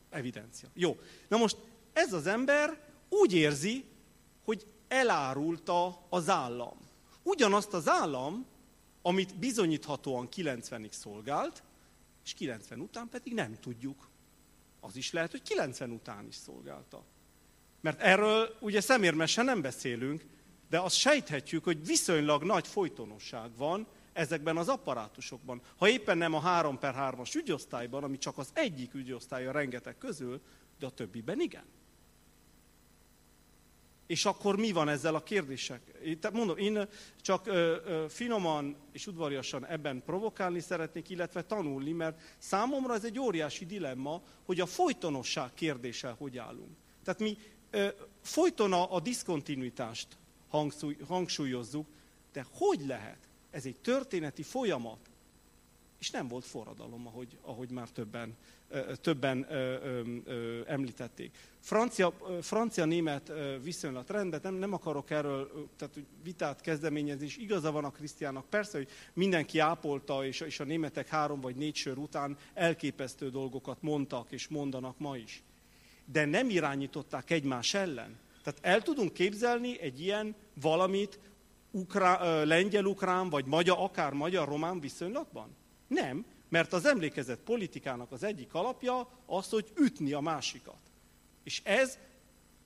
evidencia. 0.09 0.69
Jó. 0.73 0.99
Na 1.27 1.37
most 1.37 1.57
ez 1.93 2.13
az 2.13 2.27
ember 2.27 2.81
úgy 3.09 3.33
érzi, 3.33 3.85
hogy 4.43 4.65
elárulta 4.87 6.05
az 6.09 6.29
állam. 6.29 6.77
Ugyanazt 7.23 7.73
az 7.73 7.87
állam, 7.87 8.45
amit 9.01 9.35
bizonyíthatóan 9.35 10.27
90-ig 10.35 10.91
szolgált, 10.91 11.63
és 12.25 12.33
90 12.33 12.79
után 12.79 13.09
pedig 13.09 13.33
nem 13.33 13.57
tudjuk. 13.59 14.09
Az 14.79 14.95
is 14.95 15.11
lehet, 15.11 15.31
hogy 15.31 15.41
90 15.41 15.91
után 15.91 16.27
is 16.27 16.35
szolgálta. 16.35 17.03
Mert 17.81 18.01
erről 18.01 18.57
ugye 18.59 18.81
szemérmesen 18.81 19.45
nem 19.45 19.61
beszélünk, 19.61 20.35
de 20.69 20.79
azt 20.79 20.95
sejthetjük, 20.95 21.63
hogy 21.63 21.85
viszonylag 21.85 22.43
nagy 22.43 22.67
folytonosság 22.67 23.49
van 23.57 23.87
ezekben 24.13 24.57
az 24.57 24.67
apparátusokban. 24.67 25.61
Ha 25.77 25.89
éppen 25.89 26.17
nem 26.17 26.33
a 26.33 26.39
3 26.39 26.79
per 26.79 26.95
3-as 26.97 27.35
ügyosztályban, 27.35 28.03
ami 28.03 28.17
csak 28.17 28.37
az 28.37 28.49
egyik 28.53 28.93
ügyosztálya 28.93 29.51
rengeteg 29.51 29.97
közül, 29.97 30.41
de 30.79 30.85
a 30.85 30.89
többiben 30.89 31.39
igen. 31.39 31.65
És 34.07 34.25
akkor 34.25 34.57
mi 34.57 34.71
van 34.71 34.89
ezzel 34.89 35.15
a 35.15 35.23
kérdések? 35.23 35.81
Tehát 36.19 36.37
mondom, 36.37 36.57
én 36.57 36.87
csak 37.21 37.47
ö, 37.47 37.75
ö, 37.85 38.05
finoman 38.09 38.75
és 38.91 39.07
udvariasan 39.07 39.65
ebben 39.65 40.03
provokálni 40.05 40.59
szeretnék, 40.59 41.09
illetve 41.09 41.43
tanulni, 41.43 41.91
mert 41.91 42.19
számomra 42.37 42.93
ez 42.93 43.03
egy 43.03 43.19
óriási 43.19 43.65
dilemma, 43.65 44.21
hogy 44.45 44.59
a 44.59 44.65
folytonosság 44.65 45.53
kérdéssel 45.53 46.15
hogy 46.17 46.37
állunk. 46.37 46.77
Tehát 47.03 47.19
mi 47.19 47.37
ö, 47.69 47.87
folyton 48.21 48.73
a, 48.73 48.95
a 48.95 48.99
diszkontinuitást 48.99 50.07
hangsúlyozzuk, 51.07 51.87
de 52.33 52.45
hogy 52.51 52.85
lehet? 52.85 53.17
Ez 53.51 53.65
egy 53.65 53.79
történeti 53.81 54.43
folyamat. 54.43 54.99
És 55.99 56.09
nem 56.09 56.27
volt 56.27 56.45
forradalom, 56.45 57.07
ahogy, 57.07 57.37
ahogy 57.41 57.69
már 57.69 57.89
többen, 57.89 58.35
többen 59.01 59.47
említették. 60.67 61.37
Francia, 61.59 62.13
francia-német 62.41 63.31
viszonylatrendet 63.63 64.43
nem, 64.43 64.53
nem 64.53 64.73
akarok 64.73 65.09
erről 65.09 65.67
tehát, 65.75 65.99
vitát 66.23 66.61
kezdeményezni, 66.61 67.25
és 67.25 67.37
igaza 67.37 67.71
van 67.71 67.85
a 67.85 67.91
Krisztiának. 67.91 68.45
Persze, 68.49 68.77
hogy 68.77 68.87
mindenki 69.13 69.59
ápolta, 69.59 70.25
és, 70.25 70.39
és 70.39 70.59
a 70.59 70.63
németek 70.63 71.07
három 71.07 71.41
vagy 71.41 71.55
négy 71.55 71.75
sör 71.75 71.97
után 71.97 72.37
elképesztő 72.53 73.29
dolgokat 73.29 73.81
mondtak, 73.81 74.31
és 74.31 74.47
mondanak 74.47 74.99
ma 74.99 75.17
is. 75.17 75.43
De 76.05 76.25
nem 76.25 76.49
irányították 76.49 77.29
egymás 77.31 77.73
ellen 77.73 78.17
tehát 78.47 78.75
el 78.75 78.81
tudunk 78.81 79.13
képzelni 79.13 79.79
egy 79.79 80.01
ilyen 80.01 80.35
valamit 80.61 81.19
ukrá, 81.71 82.43
lengyel-ukrán, 82.43 83.29
vagy 83.29 83.45
magyar, 83.45 83.77
akár 83.79 84.13
magyar-román 84.13 84.79
viszonylatban? 84.79 85.55
Nem, 85.87 86.25
mert 86.49 86.73
az 86.73 86.85
emlékezett 86.85 87.39
politikának 87.39 88.11
az 88.11 88.23
egyik 88.23 88.53
alapja 88.53 89.09
az, 89.25 89.49
hogy 89.49 89.71
ütni 89.75 90.13
a 90.13 90.19
másikat. 90.19 90.79
És 91.43 91.61
ez 91.63 91.97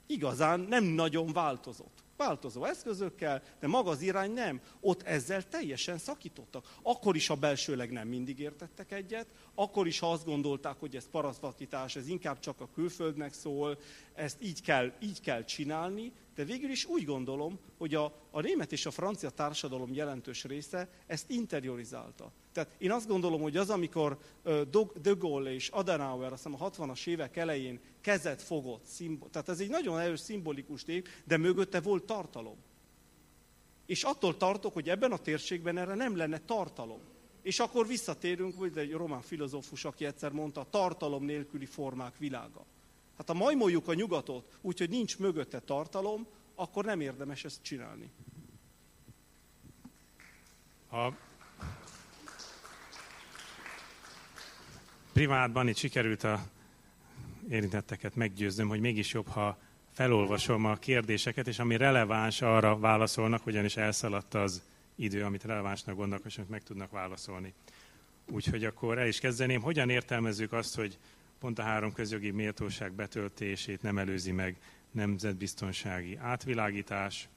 igazán 0.08 0.60
nem 0.60 0.84
nagyon 0.84 1.34
változott 1.34 2.01
változó 2.26 2.66
eszközökkel, 2.66 3.42
de 3.60 3.68
maga 3.68 3.90
az 3.90 4.02
irány 4.02 4.32
nem. 4.32 4.62
Ott 4.80 5.02
ezzel 5.02 5.48
teljesen 5.48 5.98
szakítottak. 5.98 6.76
Akkor 6.82 7.16
is 7.16 7.30
a 7.30 7.36
belsőleg 7.36 7.92
nem 7.92 8.08
mindig 8.08 8.40
értettek 8.40 8.92
egyet, 8.92 9.28
akkor 9.56 9.88
is, 9.88 10.00
ha 10.00 10.12
azt 10.12 10.26
gondolták, 10.26 10.76
hogy 10.80 10.96
ez 10.96 11.10
parasztvakítás, 11.12 11.96
ez 11.96 12.08
inkább 12.08 12.40
csak 12.40 12.62
a 12.62 12.70
külföldnek 12.74 13.34
szól, 13.34 13.78
ezt 14.14 14.38
így 14.42 14.62
kell, 14.62 14.92
így 15.00 15.22
kell 15.22 15.44
csinálni, 15.44 16.12
de 16.36 16.44
végül 16.44 16.70
is 16.70 16.86
úgy 16.86 17.06
gondolom, 17.06 17.60
hogy 17.78 17.96
a, 17.96 18.14
a 18.32 18.42
német 18.42 18.72
és 18.72 18.86
a 18.86 18.92
francia 18.92 19.30
társadalom 19.30 19.94
jelentős 19.94 20.44
része 20.44 20.90
ezt 21.08 21.30
interiorizálta. 21.30 22.32
Tehát 22.52 22.70
én 22.78 22.92
azt 22.92 23.08
gondolom, 23.08 23.42
hogy 23.42 23.58
az, 23.58 23.70
amikor 23.70 24.18
De 25.02 25.12
Gaulle 25.18 25.54
és 25.54 25.68
Adenauer 25.68 26.34
azt 26.34 26.44
hiszem 26.44 26.62
a 26.62 26.70
60-as 26.70 27.08
évek 27.08 27.38
elején 27.38 27.80
kezet 28.02 28.42
fogott, 28.42 28.86
szimbol, 28.86 29.30
tehát 29.30 29.50
ez 29.50 29.60
egy 29.60 29.70
nagyon 29.70 30.00
erős 30.00 30.20
szimbolikus 30.20 30.84
tév, 30.84 31.06
de 31.26 31.38
mögötte 31.38 31.80
volt 31.80 32.04
tartalom. 32.04 32.58
És 33.86 34.04
attól 34.04 34.38
tartok, 34.38 34.74
hogy 34.74 34.90
ebben 34.90 35.12
a 35.12 35.18
térségben 35.18 35.78
erre 35.78 35.96
nem 35.96 36.16
lenne 36.16 36.38
tartalom. 36.38 37.00
És 37.42 37.60
akkor 37.60 37.88
visszatérünk, 37.88 38.58
hogy 38.58 38.78
egy 38.78 38.92
román 38.92 39.22
filozófus, 39.22 39.86
aki 39.86 40.06
egyszer 40.06 40.32
mondta, 40.32 40.68
tartalom 40.70 41.24
nélküli 41.24 41.66
formák 41.66 42.18
világa. 42.18 42.66
Hát 43.22 43.30
ha 43.30 43.44
majmoljuk 43.44 43.88
a 43.88 43.94
nyugatot, 43.94 44.58
úgyhogy 44.62 44.90
nincs 44.90 45.20
mögötte 45.20 45.60
tartalom, 45.60 46.28
akkor 46.56 46.86
nem 46.86 47.02
érdemes 47.02 47.44
ezt 47.44 47.62
csinálni. 47.62 48.12
Ha 50.90 51.16
privátban 55.14 55.68
itt 55.68 55.76
sikerült 55.76 56.24
a 56.24 56.44
érintetteket 57.50 58.16
meggyőznöm, 58.16 58.68
hogy 58.68 58.80
mégis 58.80 59.14
jobb, 59.14 59.28
ha 59.28 59.58
felolvasom 59.92 60.66
a 60.66 60.76
kérdéseket, 60.76 61.48
és 61.48 61.60
ami 61.60 61.78
releváns, 61.78 62.42
arra 62.42 62.80
válaszolnak, 62.80 63.46
ugyanis 63.46 63.78
elszaladt 63.78 64.34
az 64.34 64.62
idő, 64.96 65.24
amit 65.24 65.44
relevánsnak 65.44 65.96
gondolnak, 65.96 66.48
meg 66.50 66.64
tudnak 66.64 66.92
válaszolni. 66.92 67.54
Úgyhogy 68.32 68.66
akkor 68.66 68.98
el 68.98 69.08
is 69.08 69.20
kezdeném. 69.20 69.62
Hogyan 69.62 69.90
értelmezzük 69.90 70.54
azt, 70.54 70.76
hogy 70.76 70.98
pont 71.42 71.60
a 71.60 71.64
három 71.64 71.94
közjogi 71.94 72.32
méltóság 72.32 72.94
betöltését 72.94 73.82
nem 73.82 73.98
előzi 73.98 74.32
meg 74.32 74.56
nemzetbiztonsági 74.92 76.16
átvilágítás? 76.16 77.30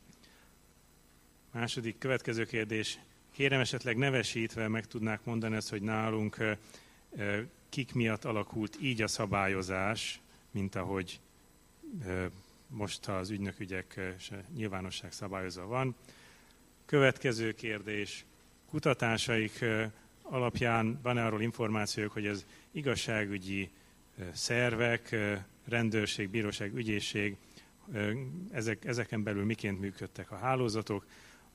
Második, 1.52 1.98
következő 1.98 2.44
kérdés. 2.44 2.98
Kérem 3.32 3.60
esetleg 3.60 3.96
nevesítve 3.96 4.68
meg 4.68 4.86
tudnák 4.86 5.24
mondani 5.24 5.56
ezt, 5.56 5.70
hogy 5.70 5.82
nálunk 5.82 6.56
kik 7.68 7.94
miatt 7.94 8.24
alakult 8.24 8.76
így 8.80 9.02
a 9.02 9.06
szabályozás, 9.06 10.20
mint 10.50 10.74
ahogy 10.74 11.20
most 12.66 13.06
az 13.06 13.30
ügynökügyek 13.30 14.00
nyilvánosság 14.56 15.12
szabályozva 15.12 15.66
van. 15.66 15.94
Következő 16.86 17.52
kérdés. 17.52 18.24
Kutatásaik 18.70 19.64
alapján 20.22 21.00
van-e 21.02 21.24
arról 21.24 21.42
információk, 21.42 22.12
hogy 22.12 22.26
az 22.26 22.46
igazságügyi 22.70 23.70
szervek, 24.32 25.16
rendőrség, 25.64 26.30
bíróság, 26.30 26.74
ügyészség, 26.74 27.36
ezek, 28.50 28.84
ezeken 28.84 29.22
belül 29.22 29.44
miként 29.44 29.80
működtek 29.80 30.30
a 30.30 30.36
hálózatok, 30.36 31.06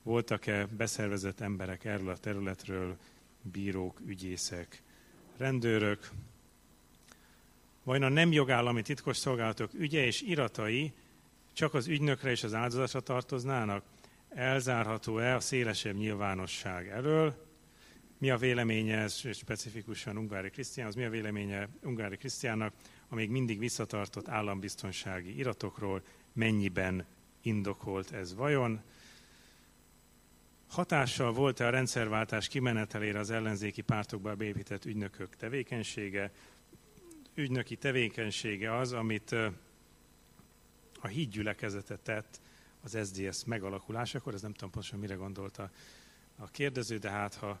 voltak-e 0.02 0.66
beszervezett 0.66 1.40
emberek 1.40 1.84
erről 1.84 2.08
a 2.08 2.16
területről, 2.16 2.96
bírók, 3.42 4.00
ügyészek, 4.06 4.82
rendőrök, 5.36 6.10
vajon 7.84 8.02
a 8.02 8.08
nem 8.08 8.32
jogállami 8.32 8.82
titkos 8.82 9.16
szolgálatok 9.16 9.70
ügye 9.74 10.04
és 10.04 10.22
iratai 10.22 10.92
csak 11.52 11.74
az 11.74 11.86
ügynökre 11.86 12.30
és 12.30 12.44
az 12.44 12.54
áldozatra 12.54 13.00
tartoznának? 13.00 13.84
Elzárható-e 14.28 15.34
a 15.34 15.40
szélesebb 15.40 15.96
nyilvánosság 15.96 16.88
elől? 16.88 17.49
Mi 18.20 18.30
a 18.30 18.36
véleménye, 18.36 18.98
ez 18.98 19.36
specifikusan 19.36 20.16
Ungári 20.16 20.50
Krisztián, 20.50 20.86
az 20.86 20.94
mi 20.94 21.04
a 21.04 21.10
véleménye 21.10 21.68
Ungári 21.82 22.16
Krisztiánnak, 22.16 22.74
a 23.08 23.14
még 23.14 23.30
mindig 23.30 23.58
visszatartott 23.58 24.28
állambiztonsági 24.28 25.36
iratokról, 25.36 26.02
mennyiben 26.32 27.06
indokolt 27.42 28.12
ez 28.12 28.34
vajon? 28.34 28.82
Hatással 30.68 31.32
volt-e 31.32 31.66
a 31.66 31.70
rendszerváltás 31.70 32.48
kimenetelére 32.48 33.18
az 33.18 33.30
ellenzéki 33.30 33.82
pártokba 33.82 34.34
beépített 34.34 34.84
ügynökök 34.84 35.36
tevékenysége? 35.36 36.32
Ügynöki 37.34 37.76
tevékenysége 37.76 38.76
az, 38.76 38.92
amit 38.92 39.32
a 41.00 41.06
hídgyülekezete 41.06 41.96
tett 41.96 42.40
az 42.80 42.98
SDS 43.08 43.44
megalakulásakor, 43.44 44.34
ez 44.34 44.42
nem 44.42 44.52
tudom 44.52 44.70
pontosan 44.70 44.98
mire 44.98 45.14
gondolta 45.14 45.70
a 46.36 46.50
kérdező, 46.50 46.98
de 46.98 47.10
hát 47.10 47.34
ha 47.34 47.60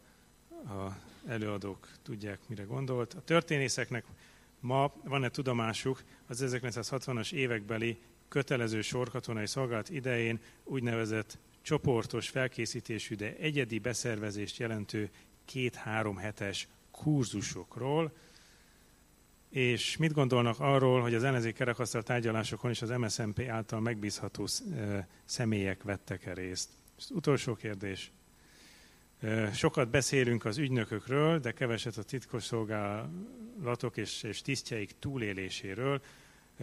a 0.64 0.96
előadók 1.26 1.88
tudják, 2.02 2.38
mire 2.46 2.62
gondolt. 2.62 3.14
A 3.14 3.20
történészeknek 3.20 4.04
Ma 4.60 4.92
van-e 5.04 5.28
tudomásuk 5.28 6.02
az 6.26 6.44
1960-as 6.46 7.32
évekbeli 7.32 7.98
kötelező 8.28 8.80
sorkatonai 8.80 9.46
szolgálat 9.46 9.88
idején 9.88 10.40
úgynevezett 10.64 11.38
csoportos 11.62 12.28
felkészítésű, 12.28 13.14
de 13.14 13.36
egyedi 13.36 13.78
beszervezést 13.78 14.58
jelentő 14.58 15.10
két-három 15.44 16.16
hetes 16.16 16.68
kurzusokról, 16.90 18.12
és 19.48 19.96
mit 19.96 20.12
gondolnak 20.12 20.60
arról, 20.60 21.00
hogy 21.00 21.14
az 21.14 21.24
ellenzék 21.24 21.54
kerekasztal 21.54 22.02
tárgyalásokon 22.02 22.70
is 22.70 22.82
az 22.82 22.88
MSZMP 22.88 23.40
által 23.48 23.80
megbízható 23.80 24.46
személyek 25.24 25.82
vettek 25.82 26.26
-e 26.26 26.34
részt? 26.34 26.68
Ez 26.98 27.06
utolsó 27.10 27.54
kérdés. 27.54 28.12
Sokat 29.52 29.90
beszélünk 29.90 30.44
az 30.44 30.58
ügynökökről, 30.58 31.38
de 31.38 31.52
keveset 31.52 31.96
a 31.96 32.02
titkosszolgálatok 32.02 33.96
és, 33.96 34.22
és 34.22 34.42
tisztjeik 34.42 34.92
túléléséről, 34.98 36.02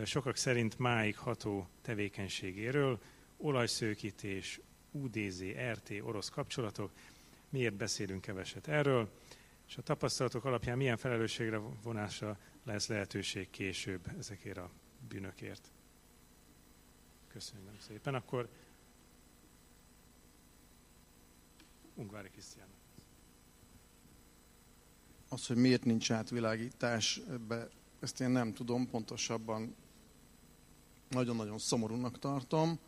sokak 0.06 0.36
szerint 0.36 0.80
máig 0.80 1.18
ható 1.18 1.70
tevékenységéről, 1.82 3.00
olajszőkítés, 3.38 4.60
UDZ, 4.92 5.44
RT, 5.72 5.94
orosz 6.02 6.30
kapcsolatok. 6.30 6.92
Miért 7.50 7.74
beszélünk 7.74 8.22
keveset 8.22 8.68
erről? 8.68 9.10
És 9.68 9.78
a 9.78 9.82
tapasztalatok 9.82 10.46
alapján 10.46 10.78
milyen 10.78 10.98
felelősségre 10.98 11.58
vonásra 11.84 12.38
lesz 12.64 12.88
lehetőség 12.88 13.50
később 13.50 14.02
ezekért 14.18 14.58
a 14.58 14.70
bűnökért? 15.10 15.72
Köszönöm 17.28 17.78
szépen. 17.80 18.16
Akkor 18.16 18.50
Ungvári 21.98 22.30
Krisztián. 22.30 22.68
Az, 25.30 25.48
hogy 25.48 25.58
miért 25.58 25.86
nincs 25.86 26.12
átvilágítás, 26.12 27.22
ebbe, 27.30 27.70
ezt 28.00 28.22
én 28.22 28.30
nem 28.30 28.54
tudom, 28.54 28.90
pontosabban 28.90 29.76
nagyon-nagyon 31.10 31.58
szomorúnak 31.58 32.20
tartom. 32.20 32.80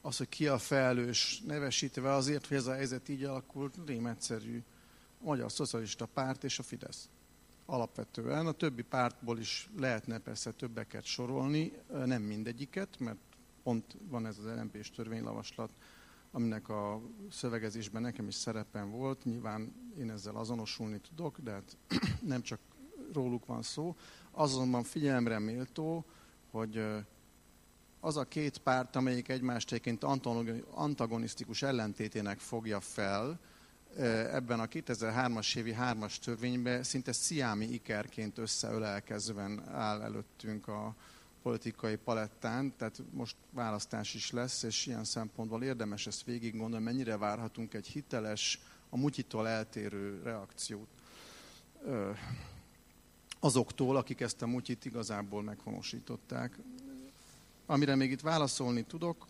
Az, 0.00 0.16
hogy 0.16 0.28
ki 0.28 0.46
a 0.46 0.58
felelős 0.58 1.42
nevesítve 1.46 2.12
azért, 2.12 2.46
hogy 2.46 2.56
ez 2.56 2.66
a 2.66 2.74
helyzet 2.74 3.08
így 3.08 3.24
alakult, 3.24 3.74
rém 3.86 4.06
egyszerű. 4.06 4.62
A 5.20 5.24
Magyar 5.24 5.52
Szocialista 5.52 6.06
Párt 6.06 6.44
és 6.44 6.58
a 6.58 6.62
Fidesz. 6.62 7.08
Alapvetően 7.66 8.46
a 8.46 8.52
többi 8.52 8.82
pártból 8.82 9.38
is 9.38 9.70
lehetne 9.76 10.18
persze 10.18 10.50
többeket 10.52 11.04
sorolni, 11.04 11.72
nem 12.04 12.22
mindegyiket, 12.22 12.98
mert 12.98 13.18
pont 13.62 13.96
van 14.08 14.26
ez 14.26 14.38
az 14.38 14.44
LMP-s 14.44 14.90
törvénylavaslat, 14.90 15.70
aminek 16.34 16.68
a 16.68 17.00
szövegezésben 17.30 18.02
nekem 18.02 18.28
is 18.28 18.34
szerepem 18.34 18.90
volt. 18.90 19.24
Nyilván 19.24 19.72
én 19.98 20.10
ezzel 20.10 20.36
azonosulni 20.36 21.00
tudok, 21.08 21.38
de 21.38 21.50
hát 21.50 21.76
nem 22.32 22.42
csak 22.42 22.60
róluk 23.12 23.46
van 23.46 23.62
szó. 23.62 23.96
Azonban 24.30 24.82
figyelemre 24.82 25.38
méltó, 25.38 26.04
hogy 26.50 26.86
az 28.00 28.16
a 28.16 28.24
két 28.24 28.58
párt, 28.58 28.96
amelyik 28.96 29.28
egymást 29.28 29.72
egyébként 29.72 30.04
antagonisztikus 30.70 31.62
ellentétének 31.62 32.38
fogja 32.38 32.80
fel, 32.80 33.40
ebben 34.32 34.60
a 34.60 34.66
2003-as 34.66 35.56
évi 35.56 35.74
3-as 35.80 36.16
törvényben 36.16 36.82
szinte 36.82 37.12
sziámi 37.12 37.66
ikerként 37.66 38.38
összeölelkezően 38.38 39.68
áll 39.68 40.02
előttünk 40.02 40.68
a, 40.68 40.94
politikai 41.44 41.96
palettán, 41.96 42.76
tehát 42.76 43.02
most 43.10 43.36
választás 43.50 44.14
is 44.14 44.30
lesz, 44.30 44.62
és 44.62 44.86
ilyen 44.86 45.04
szempontból 45.04 45.62
érdemes 45.62 46.06
ezt 46.06 46.24
végig 46.24 46.56
gondolni, 46.56 46.84
mennyire 46.84 47.16
várhatunk 47.16 47.74
egy 47.74 47.86
hiteles, 47.86 48.60
a 48.88 48.96
mutyitól 48.96 49.48
eltérő 49.48 50.20
reakciót 50.22 50.88
azoktól, 53.40 53.96
akik 53.96 54.20
ezt 54.20 54.42
a 54.42 54.46
mutyit 54.46 54.84
igazából 54.84 55.42
meghonosították. 55.42 56.58
Amire 57.66 57.94
még 57.94 58.10
itt 58.10 58.20
válaszolni 58.20 58.82
tudok, 58.82 59.26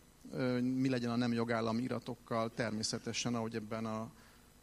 mi 0.61 0.89
legyen 0.89 1.11
a 1.11 1.17
nem 1.17 1.33
jogállami 1.33 1.83
iratokkal, 1.83 2.55
természetesen, 2.55 3.35
ahogy 3.35 3.55
ebben 3.55 3.85
a 3.85 4.11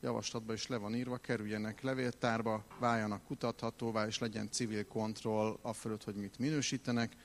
javaslatban 0.01 0.55
is 0.55 0.67
le 0.67 0.77
van 0.77 0.95
írva, 0.95 1.17
kerüljenek 1.17 1.81
levéltárba, 1.81 2.63
váljanak 2.79 3.23
kutathatóvá, 3.23 4.05
és 4.05 4.19
legyen 4.19 4.51
civil 4.51 4.87
kontroll 4.87 5.57
a 5.61 5.73
fölött, 5.73 6.03
hogy 6.03 6.15
mit 6.15 6.39
minősítenek 6.39 7.15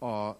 a 0.00 0.36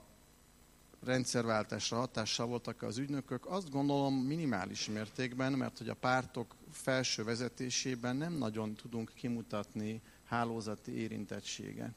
rendszerváltásra 1.05 1.97
hatással 1.97 2.47
voltak 2.47 2.83
az 2.83 2.99
ügynökök, 2.99 3.47
azt 3.47 3.71
gondolom 3.71 4.15
minimális 4.15 4.89
mértékben, 4.89 5.53
mert 5.53 5.79
hogy 5.79 5.89
a 5.89 5.95
pártok 5.95 6.55
felső 6.71 7.25
vezetésében 7.25 8.17
nem 8.17 8.33
nagyon 8.33 8.75
tudunk 8.75 9.13
kimutatni 9.15 10.01
hálózati 10.25 10.93
érintettséget. 10.93 11.95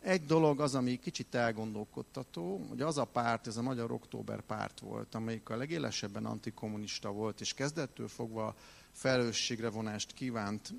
Egy 0.00 0.24
dolog 0.24 0.60
az, 0.60 0.74
ami 0.74 0.98
kicsit 0.98 1.34
elgondolkodtató, 1.34 2.66
hogy 2.68 2.82
az 2.82 2.98
a 2.98 3.04
párt, 3.04 3.46
ez 3.46 3.56
a 3.56 3.62
Magyar 3.62 3.90
Október 3.92 4.40
párt 4.40 4.80
volt, 4.80 5.14
amelyik 5.14 5.48
a 5.48 5.56
legélesebben 5.56 6.26
antikommunista 6.26 7.10
volt, 7.10 7.40
és 7.40 7.54
kezdettől 7.54 8.08
fogva 8.08 8.54
felelősségre 8.92 9.70
vonást 9.70 10.12
kívánt, 10.12 10.74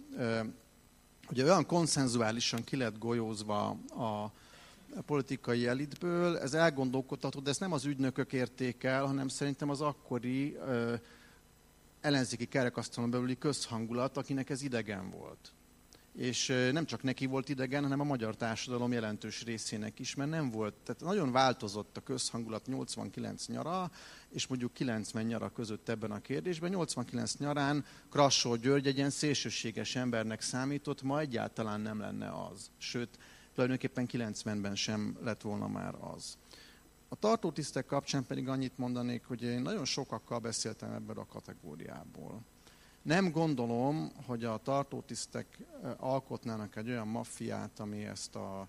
ugye 1.29 1.43
olyan 1.43 1.65
konszenzuálisan 1.65 2.63
ki 2.63 2.75
lett 2.75 2.97
golyózva 2.97 3.69
a 3.89 4.31
politikai 5.05 5.67
elitből. 5.67 6.37
Ez 6.37 6.53
elgondolkodható, 6.53 7.39
de 7.39 7.49
ezt 7.49 7.59
nem 7.59 7.71
az 7.71 7.85
ügynökök 7.85 8.33
érték 8.33 8.83
el, 8.83 9.05
hanem 9.05 9.27
szerintem 9.27 9.69
az 9.69 9.81
akkori 9.81 10.55
ö, 10.55 10.93
ellenzéki 12.01 12.45
kerekasztalon 12.45 13.09
belüli 13.09 13.37
közhangulat, 13.37 14.17
akinek 14.17 14.49
ez 14.49 14.61
idegen 14.61 15.09
volt. 15.09 15.51
És 16.15 16.49
ö, 16.49 16.71
nem 16.71 16.85
csak 16.85 17.03
neki 17.03 17.25
volt 17.25 17.49
idegen, 17.49 17.83
hanem 17.83 17.99
a 17.99 18.03
magyar 18.03 18.35
társadalom 18.35 18.91
jelentős 18.91 19.43
részének 19.43 19.99
is, 19.99 20.15
mert 20.15 20.29
nem 20.29 20.49
volt, 20.49 20.73
tehát 20.73 21.01
nagyon 21.01 21.31
változott 21.31 21.97
a 21.97 22.01
közhangulat 22.01 22.65
89 22.65 23.47
nyara, 23.47 23.91
és 24.29 24.47
mondjuk 24.47 24.73
90 24.73 25.23
nyara 25.23 25.49
között 25.49 25.89
ebben 25.89 26.11
a 26.11 26.21
kérdésben. 26.21 26.69
89 26.69 27.35
nyarán 27.35 27.85
Krassó 28.09 28.55
György 28.55 28.87
egy 28.87 28.97
ilyen 28.97 29.09
szélsőséges 29.09 29.95
embernek 29.95 30.41
számított, 30.41 31.01
ma 31.01 31.19
egyáltalán 31.19 31.81
nem 31.81 31.99
lenne 31.99 32.31
az. 32.51 32.71
Sőt, 32.77 33.17
tulajdonképpen 33.61 34.33
90-ben 34.33 34.75
sem 34.75 35.17
lett 35.23 35.41
volna 35.41 35.67
már 35.67 35.95
az. 35.99 36.37
A 37.09 37.15
tartótisztek 37.15 37.85
kapcsán 37.85 38.25
pedig 38.25 38.47
annyit 38.47 38.77
mondanék, 38.77 39.25
hogy 39.25 39.43
én 39.43 39.61
nagyon 39.61 39.85
sokakkal 39.85 40.39
beszéltem 40.39 40.91
ebből 40.91 41.19
a 41.19 41.25
kategóriából. 41.25 42.41
Nem 43.01 43.31
gondolom, 43.31 44.11
hogy 44.25 44.43
a 44.43 44.57
tartótisztek 44.57 45.57
alkotnának 45.97 46.75
egy 46.75 46.89
olyan 46.89 47.07
maffiát, 47.07 47.79
ami 47.79 48.05
ezt 48.05 48.35
a 48.35 48.67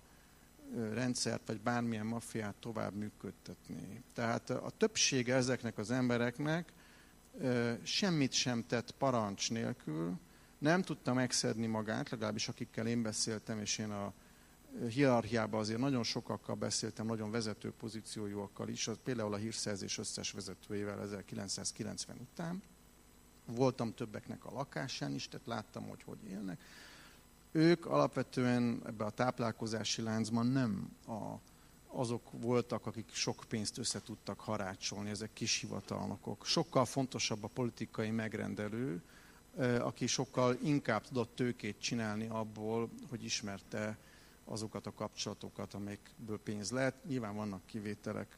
rendszert, 0.93 1.47
vagy 1.47 1.61
bármilyen 1.61 2.05
maffiát 2.05 2.55
tovább 2.55 2.93
működtetni. 2.93 4.03
Tehát 4.13 4.49
a 4.49 4.71
többsége 4.77 5.35
ezeknek 5.35 5.77
az 5.77 5.91
embereknek 5.91 6.73
semmit 7.83 8.31
sem 8.31 8.65
tett 8.67 8.91
parancs 8.91 9.51
nélkül, 9.51 10.19
nem 10.57 10.81
tudta 10.81 11.13
megszedni 11.13 11.65
magát, 11.65 12.09
legalábbis 12.09 12.47
akikkel 12.47 12.87
én 12.87 13.01
beszéltem, 13.01 13.59
és 13.59 13.77
én 13.77 13.91
a 13.91 14.13
hierarchiában 14.89 15.59
azért 15.59 15.79
nagyon 15.79 16.03
sokakkal 16.03 16.55
beszéltem, 16.55 17.05
nagyon 17.05 17.31
vezető 17.31 17.71
pozíciójúakkal 17.71 18.69
is, 18.69 18.89
például 19.03 19.33
a 19.33 19.37
hírszerzés 19.37 19.97
összes 19.97 20.31
vezetőjével 20.31 21.01
1990 21.01 22.17
után. 22.19 22.61
Voltam 23.45 23.93
többeknek 23.93 24.45
a 24.45 24.51
lakásán 24.51 25.13
is, 25.13 25.27
tehát 25.27 25.47
láttam, 25.47 25.87
hogy 25.87 26.03
hogy 26.03 26.23
élnek. 26.29 26.61
Ők 27.51 27.85
alapvetően 27.85 28.81
ebbe 28.85 29.05
a 29.05 29.09
táplálkozási 29.09 30.01
láncban 30.01 30.47
nem 30.47 30.89
a, 31.07 31.39
azok 31.87 32.31
voltak, 32.31 32.85
akik 32.85 33.09
sok 33.11 33.43
pénzt 33.49 33.77
össze 33.77 34.01
tudtak 34.01 34.39
harácsolni, 34.39 35.09
ezek 35.09 35.33
kis 35.33 35.59
hivatalnokok. 35.59 36.45
Sokkal 36.45 36.85
fontosabb 36.85 37.43
a 37.43 37.49
politikai 37.53 38.09
megrendelő, 38.09 39.01
aki 39.79 40.07
sokkal 40.07 40.57
inkább 40.63 41.03
tudott 41.03 41.35
tőkét 41.35 41.79
csinálni 41.79 42.27
abból, 42.27 42.89
hogy 43.09 43.23
ismerte 43.23 43.97
azokat 44.45 44.87
a 44.87 44.93
kapcsolatokat, 44.93 45.73
amelyekből 45.73 46.39
pénz 46.39 46.71
lehet. 46.71 47.05
Nyilván 47.05 47.35
vannak 47.35 47.65
kivételek. 47.65 48.37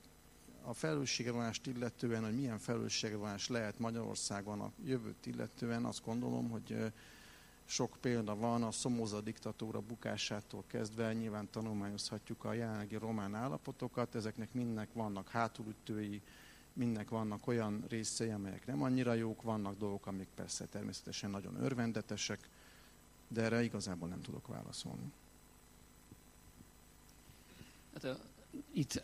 A 0.62 0.74
felelősségrevonást 0.74 1.68
illetően, 1.68 2.24
hogy 2.24 2.36
milyen 2.36 2.60
felelősségrevonás 2.60 3.48
lehet 3.48 3.80
Magyarországon 3.80 4.62
a 4.62 4.72
jövőt 4.84 5.26
illetően, 5.26 5.86
azt 5.86 6.06
gondolom, 6.06 6.50
hogy 6.50 6.94
sok 7.66 7.98
példa 8.02 8.36
van 8.36 8.64
a 8.64 8.72
Szomóza 8.72 9.22
diktatúra 9.22 9.80
bukásától 9.80 10.64
kezdve, 10.68 11.14
nyilván 11.14 11.50
tanulmányozhatjuk 11.52 12.44
a 12.44 12.54
jelenlegi 12.54 12.96
román 12.96 13.36
állapotokat, 13.36 14.16
ezeknek 14.16 14.54
mindnek 14.54 14.94
vannak 14.94 15.30
hátulütői, 15.30 16.22
mindnek 16.74 17.10
vannak 17.10 17.48
olyan 17.48 17.84
részei, 17.90 18.30
amelyek 18.30 18.66
nem 18.66 18.84
annyira 18.84 19.14
jók, 19.14 19.42
vannak 19.42 19.78
dolgok, 19.78 20.08
amik 20.08 20.28
persze 20.36 20.66
természetesen 20.66 21.30
nagyon 21.30 21.64
örvendetesek, 21.64 22.50
de 23.28 23.42
erre 23.42 23.64
igazából 23.64 24.10
nem 24.10 24.22
tudok 24.22 24.48
válaszolni. 24.48 25.12
Hát, 28.02 28.20
itt 28.74 29.02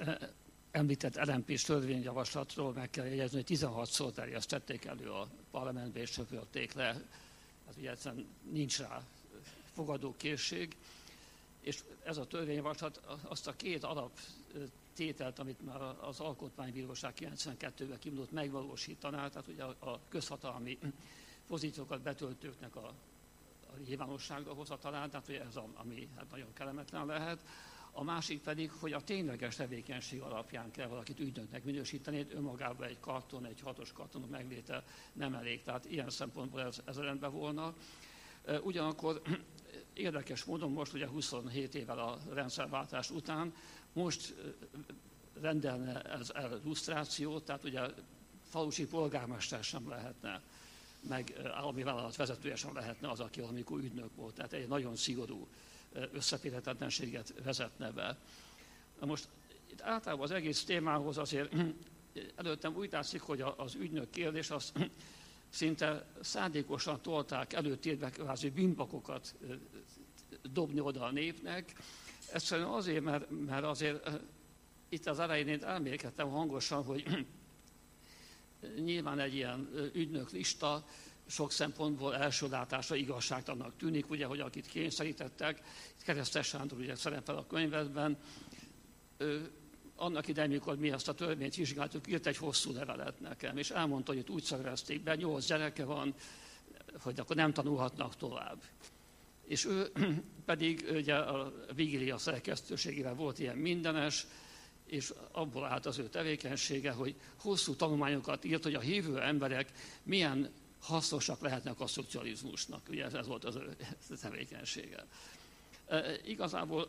említett 0.72 1.26
LMP-s 1.26 1.64
törvényjavaslatról 1.64 2.74
meg 2.74 2.90
kell 2.90 3.06
jegyezni, 3.06 3.44
hogy 3.48 3.58
16-szor 3.58 4.12
terjesztették 4.12 4.86
elő 4.86 5.10
a 5.12 5.28
parlamentbe 5.52 6.00
és 6.00 6.10
söpörték 6.10 6.74
le. 6.74 6.86
Hát 7.66 7.76
ugye 7.78 7.92
egyszerűen 7.92 8.28
nincs 8.52 8.80
rá 8.80 9.04
fogadókészség, 9.74 10.76
és 11.62 11.84
ez 12.04 12.18
a 12.18 12.28
törvényjavaslat 12.28 13.02
azt 13.22 13.48
a 13.48 13.56
két 13.56 13.84
alap 13.84 14.12
tételt, 14.94 15.40
amit 15.40 15.66
már 15.66 15.82
az 16.02 16.20
Alkotmánybíróság 16.20 17.14
92-ben 17.20 18.00
kimondott, 18.00 18.32
megvalósítaná, 18.32 19.28
tehát 19.28 19.48
ugye 19.48 19.64
a 19.64 20.00
közhatalmi 20.10 20.78
pozíciókat 21.48 22.02
betöltőknek 22.02 22.76
a, 22.76 22.88
a 23.68 23.78
nyilvánosságra 23.86 24.54
hozatalán, 24.54 25.10
tehát 25.10 25.28
ugye 25.28 25.42
ez 25.42 25.56
a, 25.56 25.68
ami 25.74 26.08
hát 26.16 26.32
nagyon 26.32 26.54
kellemetlen 26.54 27.06
lehet. 27.06 27.40
A 27.92 28.04
másik 28.04 28.42
pedig, 28.42 28.72
hogy 28.72 28.94
a 28.94 29.02
tényleges 29.04 29.56
tevékenység 29.56 30.22
alapján 30.22 30.72
kell 30.72 30.88
valakit 30.88 31.20
ügynöknek 31.20 31.64
minősíteni, 31.64 32.28
önmagában 32.30 32.88
egy 32.88 33.00
karton, 33.00 33.46
egy 33.46 33.62
hatos 33.62 33.92
karton 33.92 34.22
megléte 34.30 34.84
nem 35.14 35.34
elég, 35.34 35.64
tehát 35.64 35.86
ilyen 35.86 36.10
szempontból 36.10 36.62
ez, 36.62 36.82
ez 36.86 36.98
rendben 36.98 37.32
volna. 37.32 37.74
Ugyanakkor 38.64 39.22
érdekes 39.94 40.44
módon 40.44 40.72
most 40.72 40.94
ugye 40.94 41.08
27 41.08 41.76
évvel 41.76 42.00
a 42.00 42.18
rendszerváltás 42.34 43.10
után 43.10 43.54
most 43.94 44.36
rendelne 45.42 46.02
ez 46.02 46.32
el 46.36 46.60
lusztrációt, 46.64 47.46
tehát 47.46 47.64
ugye 47.64 47.82
falusi 48.50 48.86
polgármester 48.86 49.64
sem 49.64 49.90
lehetne, 49.90 50.42
meg 51.10 51.34
állami 51.54 51.84
vállalat 51.84 52.16
vezetője 52.16 52.56
sem 52.56 52.76
lehetne 52.76 53.10
az, 53.10 53.20
aki 53.20 53.40
amikor 53.40 53.80
ügynök 53.80 54.16
volt. 54.16 54.34
Tehát 54.34 54.54
egy 54.54 54.68
nagyon 54.68 54.96
szigorú 54.96 55.48
összeférhetetlenséget 56.12 57.34
vezetne 57.44 57.92
be. 57.92 58.18
Na 59.00 59.06
most 59.06 59.28
itt 59.72 59.82
általában 59.82 60.26
az 60.26 60.32
egész 60.32 60.64
témához 60.64 61.18
azért 61.18 61.54
előttem 62.36 62.76
úgy 62.76 62.92
látszik, 62.92 63.22
hogy 63.22 63.42
az 63.58 63.76
ügynök 63.76 64.10
kérdés 64.10 64.50
az 64.50 64.72
szinte 65.50 66.06
szándékosan 66.22 67.02
tolták 67.02 67.54
előtérbe 67.54 68.10
kvázi 68.10 68.50
bimbakokat 68.50 69.36
dobni 70.52 70.80
oda 70.80 71.04
a 71.04 71.12
népnek. 71.12 71.74
Egyszerűen 72.34 72.68
azért, 72.68 73.04
mert, 73.04 73.30
mert 73.46 73.64
azért 73.64 74.10
itt 74.90 75.06
az 75.06 75.20
elején 75.20 75.48
én 75.48 75.64
elmélkedtem 75.64 76.30
hangosan, 76.30 76.84
hogy 76.84 77.26
nyilván 78.86 79.20
egy 79.20 79.34
ilyen 79.34 79.70
ügynök 79.94 80.32
lista 80.32 80.86
sok 81.28 81.52
szempontból 81.52 82.16
első 82.16 82.48
látásra 82.50 82.96
igazságtalannak 82.96 83.78
tűnik, 83.78 84.10
ugye, 84.10 84.26
hogy 84.26 84.40
akit 84.40 84.68
kényszerítettek, 84.68 85.62
Keresztes 86.04 86.48
Sándor 86.48 86.80
ugye 86.80 86.96
szerepel 86.96 87.38
a 87.38 87.48
könyvedben, 87.48 88.18
annak 89.96 90.28
idején, 90.28 90.50
mikor 90.50 90.78
mi 90.78 90.92
ezt 90.92 91.08
a 91.08 91.14
törvényt 91.14 91.56
vizsgáltuk, 91.56 92.08
írt 92.08 92.28
egy 92.28 92.38
hosszú 92.38 92.74
levelet 92.74 93.20
nekem, 93.20 93.58
és 93.58 93.70
elmondta, 93.70 94.12
hogy 94.12 94.22
itt 94.22 94.30
úgy 94.30 94.44
szervezték 94.44 95.04
be, 95.04 95.16
nyolc 95.16 95.46
gyereke 95.46 95.86
van, 95.86 96.14
hogy 97.00 97.20
akkor 97.20 97.36
nem 97.36 97.54
tanulhatnak 97.54 98.16
tovább. 98.16 98.62
És 99.46 99.66
ő 99.66 99.92
pedig 100.46 100.88
ugye 100.94 101.16
a 101.16 101.54
vigília 101.76 102.18
szerkesztőségével 102.18 103.14
volt 103.14 103.40
ilyen 103.40 103.58
mindenes, 103.58 104.28
és 104.86 105.14
abból 105.32 105.66
állt 105.66 105.86
az 105.86 105.98
ő 105.98 106.10
tevékenysége, 106.10 106.92
hogy 106.92 107.16
hosszú 107.36 107.76
tanulmányokat 107.76 108.46
írt, 108.46 108.64
hogy 108.64 108.74
a 108.74 108.80
hívő 108.80 109.22
emberek 109.22 109.72
milyen 110.04 110.52
hasznosak 110.82 111.42
lehetnek 111.42 111.80
a 111.80 111.88
szocializmusnak. 111.88 112.82
Ugye 112.90 113.06
ez 113.06 113.28
volt 113.28 113.46
az 113.46 113.56
ő 113.56 113.76
tevékenysége. 114.22 115.06
E, 115.88 116.04
igazából 116.26 116.88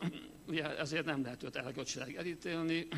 ugye 0.48 0.78
ezért 0.78 1.04
nem 1.04 1.22
lehet 1.22 1.42
őt 1.42 1.56
elgöcsileg 1.56 2.16
elítélni. 2.16 2.88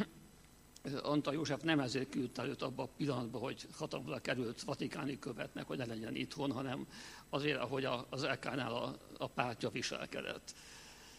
Antal 1.03 1.35
József 1.35 1.63
nem 1.63 1.81
ezért 1.81 2.11
küldte 2.11 2.45
őt 2.45 2.63
abba 2.63 2.83
a 2.83 2.89
pillanatban, 2.97 3.41
hogy 3.41 3.67
hatalomra 3.73 4.19
került 4.19 4.63
vatikáni 4.63 5.19
követnek, 5.19 5.67
hogy 5.67 5.79
ne 5.79 5.85
legyen 5.85 6.15
itthon, 6.15 6.53
hanem 6.53 6.87
azért, 7.29 7.59
ahogy 7.61 7.85
az 8.11 8.23
EK-nál 8.23 8.73
a, 8.73 8.99
a 9.19 9.27
pártja 9.27 9.69
viselkedett. 9.71 10.55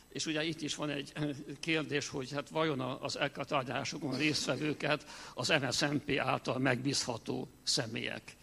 És 0.09 0.25
ugye 0.25 0.43
itt 0.43 0.61
is 0.61 0.75
van 0.75 0.89
egy 0.89 1.13
kérdés, 1.59 2.07
hogy 2.07 2.31
hát 2.31 2.49
vajon 2.49 2.79
az 2.79 3.17
EK 3.17 3.45
tárgyalásokon 3.45 4.17
résztvevőket 4.17 5.05
az 5.33 5.47
MSZMP 5.61 6.17
által 6.17 6.57
megbízható 6.59 7.47
személyek 7.63 8.35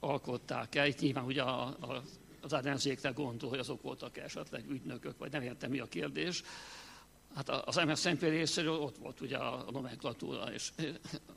e, 0.00 0.06
alkották-e. 0.06 0.86
Itt 0.86 1.00
nyilván 1.00 1.24
ugye 1.24 1.42
a, 1.42 1.62
a 1.66 2.02
az 2.46 2.52
ellenzékre 2.52 3.10
gondol, 3.10 3.50
hogy 3.50 3.58
azok 3.58 3.82
voltak 3.82 4.16
esetleg 4.16 4.70
ügynökök, 4.70 5.18
vagy 5.18 5.32
nem 5.32 5.42
értem 5.42 5.70
mi 5.70 5.78
a 5.78 5.86
kérdés. 5.86 6.42
Hát 7.34 7.48
az 7.48 7.76
MSZNP 7.76 8.20
részéről 8.20 8.80
ott 8.80 8.96
volt 8.96 9.20
ugye 9.20 9.36
a 9.36 9.70
nomenklatúra, 9.70 10.52
és 10.52 10.72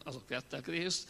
azok 0.04 0.28
vettek 0.28 0.68
részt. 0.68 1.08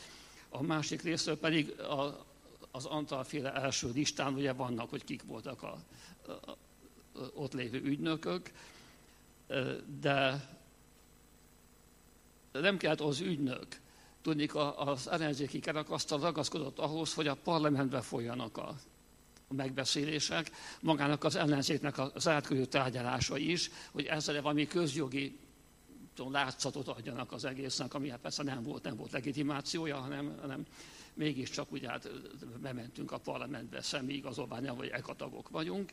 A 0.50 0.62
másik 0.62 1.02
részről 1.02 1.38
pedig 1.38 1.80
a, 1.80 2.26
az 2.72 2.86
Antalféle 2.86 3.54
első 3.54 3.92
listán 3.92 4.34
ugye 4.34 4.54
vannak, 4.54 4.90
hogy 4.90 5.04
kik 5.04 5.24
voltak 5.24 5.64
a, 5.64 5.78
a, 6.26 6.32
a 6.32 6.58
ott 7.34 7.54
lévő 7.54 7.82
ügynökök, 7.82 8.52
de 10.00 10.50
nem 12.52 12.78
kellett 12.78 13.02
az 13.02 13.20
ügynök. 13.20 13.68
Tudni, 14.30 14.50
az 14.76 15.08
ellenzéki 15.08 15.60
kerekasztal 15.60 16.20
ragaszkodott 16.20 16.80
ahhoz, 16.80 17.14
hogy 17.14 17.28
a 17.28 17.36
parlamentbe 17.36 18.02
folyjanak 18.02 18.58
a 18.58 18.76
megbeszélések, 19.48 20.52
magának 20.82 21.24
az 21.24 21.36
ellenzéknek 21.36 21.98
az 22.16 22.28
átkörű 22.28 22.64
tárgyalása 22.64 23.38
is, 23.38 23.72
hogy 23.92 24.06
ezzel 24.06 24.42
valami 24.42 24.68
közjogi 24.68 25.40
tudom, 26.14 26.32
látszatot 26.32 26.88
adjanak 26.88 27.32
az 27.32 27.46
egésznek, 27.46 27.94
ami 27.94 28.10
hát 28.10 28.20
persze 28.20 28.44
nem 28.44 28.64
volt, 28.64 28.84
nem 28.84 28.96
volt 28.96 29.12
legitimációja, 29.12 29.98
hanem, 29.98 30.38
hanem 30.42 30.66
mégiscsak 31.14 31.72
ugye 31.72 31.90
hát 31.90 32.10
bementünk 32.62 33.12
a 33.12 33.18
parlamentbe 33.18 33.82
személy 33.82 34.16
igazolványan, 34.16 34.78
vagy 34.78 34.90
ekatagok 34.90 35.50
vagyunk, 35.50 35.92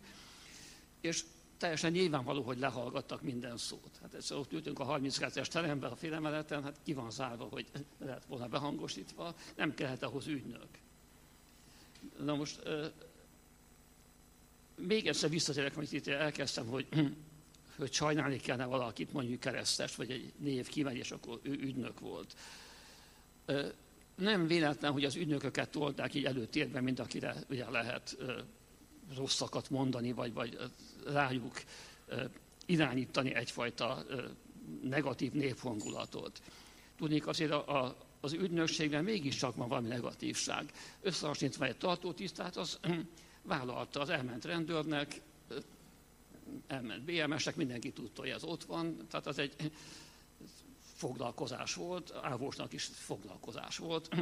és 1.00 1.24
teljesen 1.56 1.92
nyilvánvaló, 1.92 2.42
hogy 2.42 2.58
lehallgattak 2.58 3.22
minden 3.22 3.56
szót. 3.56 3.98
Hát 4.02 4.14
egyszer 4.14 4.36
ott 4.36 4.52
ültünk 4.52 4.78
a 4.78 4.86
32-es 4.86 5.46
teremben, 5.46 5.90
a 5.90 5.96
félemeleten, 5.96 6.62
hát 6.62 6.80
ki 6.84 6.92
van 6.92 7.10
zárva, 7.10 7.44
hogy 7.44 7.66
lehet 7.98 8.24
volna 8.24 8.48
behangosítva, 8.48 9.34
nem 9.56 9.74
kellett 9.74 10.02
ahhoz 10.02 10.26
ügynök. 10.26 10.68
Na 12.18 12.34
most 12.34 12.62
még 14.76 15.06
egyszer 15.06 15.30
visszatérek, 15.30 15.76
amit 15.76 15.92
itt 15.92 16.06
elkezdtem, 16.06 16.66
hogy, 16.66 16.86
hogy 17.78 17.92
sajnálni 17.92 18.36
kellene 18.36 18.64
valakit, 18.64 19.12
mondjuk 19.12 19.40
keresztes, 19.40 19.96
vagy 19.96 20.10
egy 20.10 20.32
név 20.38 20.68
kimegy, 20.68 20.96
és 20.96 21.10
akkor 21.10 21.40
ő 21.42 21.50
ügynök 21.50 22.00
volt. 22.00 22.36
Nem 24.14 24.46
véletlen, 24.46 24.92
hogy 24.92 25.04
az 25.04 25.16
ügynököket 25.16 25.70
tolták 25.70 26.14
így 26.14 26.24
előtérben, 26.24 26.82
mint 26.82 26.98
akire 26.98 27.34
ugye 27.48 27.70
lehet 27.70 28.16
rosszakat 29.14 29.70
mondani, 29.70 30.12
vagy, 30.12 30.32
vagy 30.32 30.58
rájuk 31.06 31.62
irányítani 32.66 33.34
egyfajta 33.34 34.04
negatív 34.82 35.32
néphangulatot. 35.32 36.42
Tudnék 36.96 37.26
azért 37.26 37.50
a, 37.50 37.84
a, 37.84 37.96
az 38.20 38.32
ügynökségben 38.32 39.04
mégiscsak 39.04 39.56
van 39.56 39.68
valami 39.68 39.88
negatívság. 39.88 40.72
Összehasonlítva 41.00 41.64
egy 41.64 41.76
tartótisztát, 41.76 42.56
az 42.56 42.78
vállalta, 43.42 44.00
az 44.00 44.08
elment 44.08 44.44
rendőrnek, 44.44 45.20
elment 46.66 47.02
BMS-nek, 47.04 47.56
mindenki 47.56 47.92
tudta, 47.92 48.20
hogy 48.20 48.30
ez 48.30 48.44
ott 48.44 48.64
van, 48.64 48.96
tehát 49.10 49.26
az 49.26 49.38
egy 49.38 49.72
foglalkozás 50.94 51.74
volt, 51.74 52.12
Ávósnak 52.22 52.72
is 52.72 52.84
foglalkozás 52.84 53.76
volt. 53.78 54.16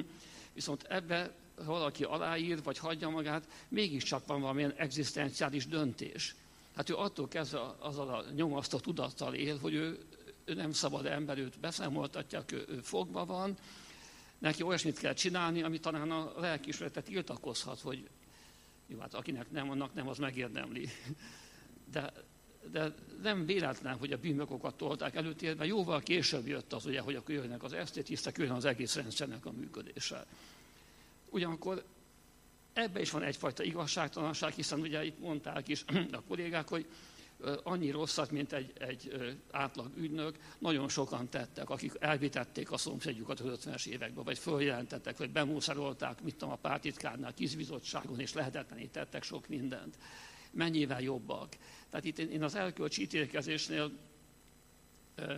Viszont 0.53 0.83
ebbe 0.83 1.35
valaki 1.65 2.05
aláír, 2.05 2.63
vagy 2.63 2.79
hagyja 2.79 3.09
magát, 3.09 3.49
mégiscsak 3.69 4.27
van 4.27 4.41
valamilyen 4.41 4.73
egzisztenciális 4.77 5.67
döntés. 5.67 6.35
Hát 6.77 6.91
ő 6.91 6.95
attól 6.95 7.29
kezdve 7.29 7.61
azzal 7.79 8.09
a 8.09 8.25
nyomasztó 8.35 8.79
tudattal 8.79 9.35
él, 9.35 9.59
hogy 9.59 9.75
ő, 9.75 9.99
ő 10.45 10.55
nem 10.55 10.73
szabad 10.73 11.07
ember, 11.07 11.39
őt 11.39 11.61
beszámoltatják, 11.61 12.53
ő, 12.53 12.65
ő 12.69 12.81
fogva 12.81 13.25
van, 13.25 13.57
neki 14.39 14.63
olyasmit 14.63 14.99
kell 14.99 15.15
csinálni, 15.15 15.63
ami 15.63 15.81
talán 15.81 16.11
a 16.11 16.33
lelkismeretet 16.37 17.05
tiltakozhat, 17.05 17.81
hogy 17.81 18.09
jó, 18.87 18.99
hát 18.99 19.15
akinek 19.15 19.51
nem, 19.51 19.71
annak 19.71 19.95
nem, 19.95 20.09
az 20.09 20.19
megérdemli. 20.19 20.89
De, 21.93 22.13
de 22.71 22.95
nem 23.23 23.47
véletlen, 23.47 23.97
hogy 23.97 24.13
a 24.13 24.19
bűnökokat 24.19 24.75
tolták 24.75 25.15
előtérbe, 25.15 25.65
jóval 25.65 26.01
később 26.01 26.47
jött 26.47 26.73
az, 26.73 26.87
ugye, 26.87 27.01
hogy 27.01 27.15
akkor 27.15 27.35
jönnek 27.35 27.63
az 27.63 27.73
esztétisztek, 27.73 28.39
jön 28.39 28.51
az 28.51 28.65
egész 28.65 28.95
rendszernek 28.95 29.47
a 29.47 29.53
működése. 29.53 30.27
Ugyanakkor 31.35 31.85
ebbe 32.73 33.01
is 33.01 33.11
van 33.11 33.23
egyfajta 33.23 33.63
igazságtalanság, 33.63 34.53
hiszen 34.53 34.81
ugye 34.81 35.05
itt 35.05 35.19
mondták 35.19 35.69
is 35.69 35.85
a 36.13 36.23
kollégák, 36.29 36.69
hogy 36.69 36.87
annyi 37.63 37.91
rosszat, 37.91 38.31
mint 38.31 38.53
egy, 38.53 38.73
egy 38.79 39.35
átlag 39.51 39.91
ügynök, 39.97 40.39
nagyon 40.59 40.89
sokan 40.89 41.29
tettek, 41.29 41.71
akik 41.71 41.93
elvitették 41.99 42.71
a 42.71 42.77
szomszédjukat 42.77 43.41
az 43.41 43.59
50-es 43.65 43.87
években, 43.87 44.25
vagy 44.25 44.39
följelentettek, 44.39 45.17
vagy 45.17 45.31
bemúszarolták, 45.31 46.23
mit 46.23 46.37
tudom, 46.37 46.55
a 46.55 46.57
pártitkárnál, 46.57 47.35
kizbizottságon, 47.35 48.21
és 48.21 48.33
lehetetlenítettek 48.33 49.23
sok 49.23 49.49
mindent. 49.49 49.99
Mennyivel 50.51 51.03
jobbak. 51.03 51.57
Tehát 51.91 52.05
itt 52.05 52.19
én 52.19 52.43
az 52.43 52.55
elkölcsi 52.55 53.03
ítélkezésnél 53.03 53.91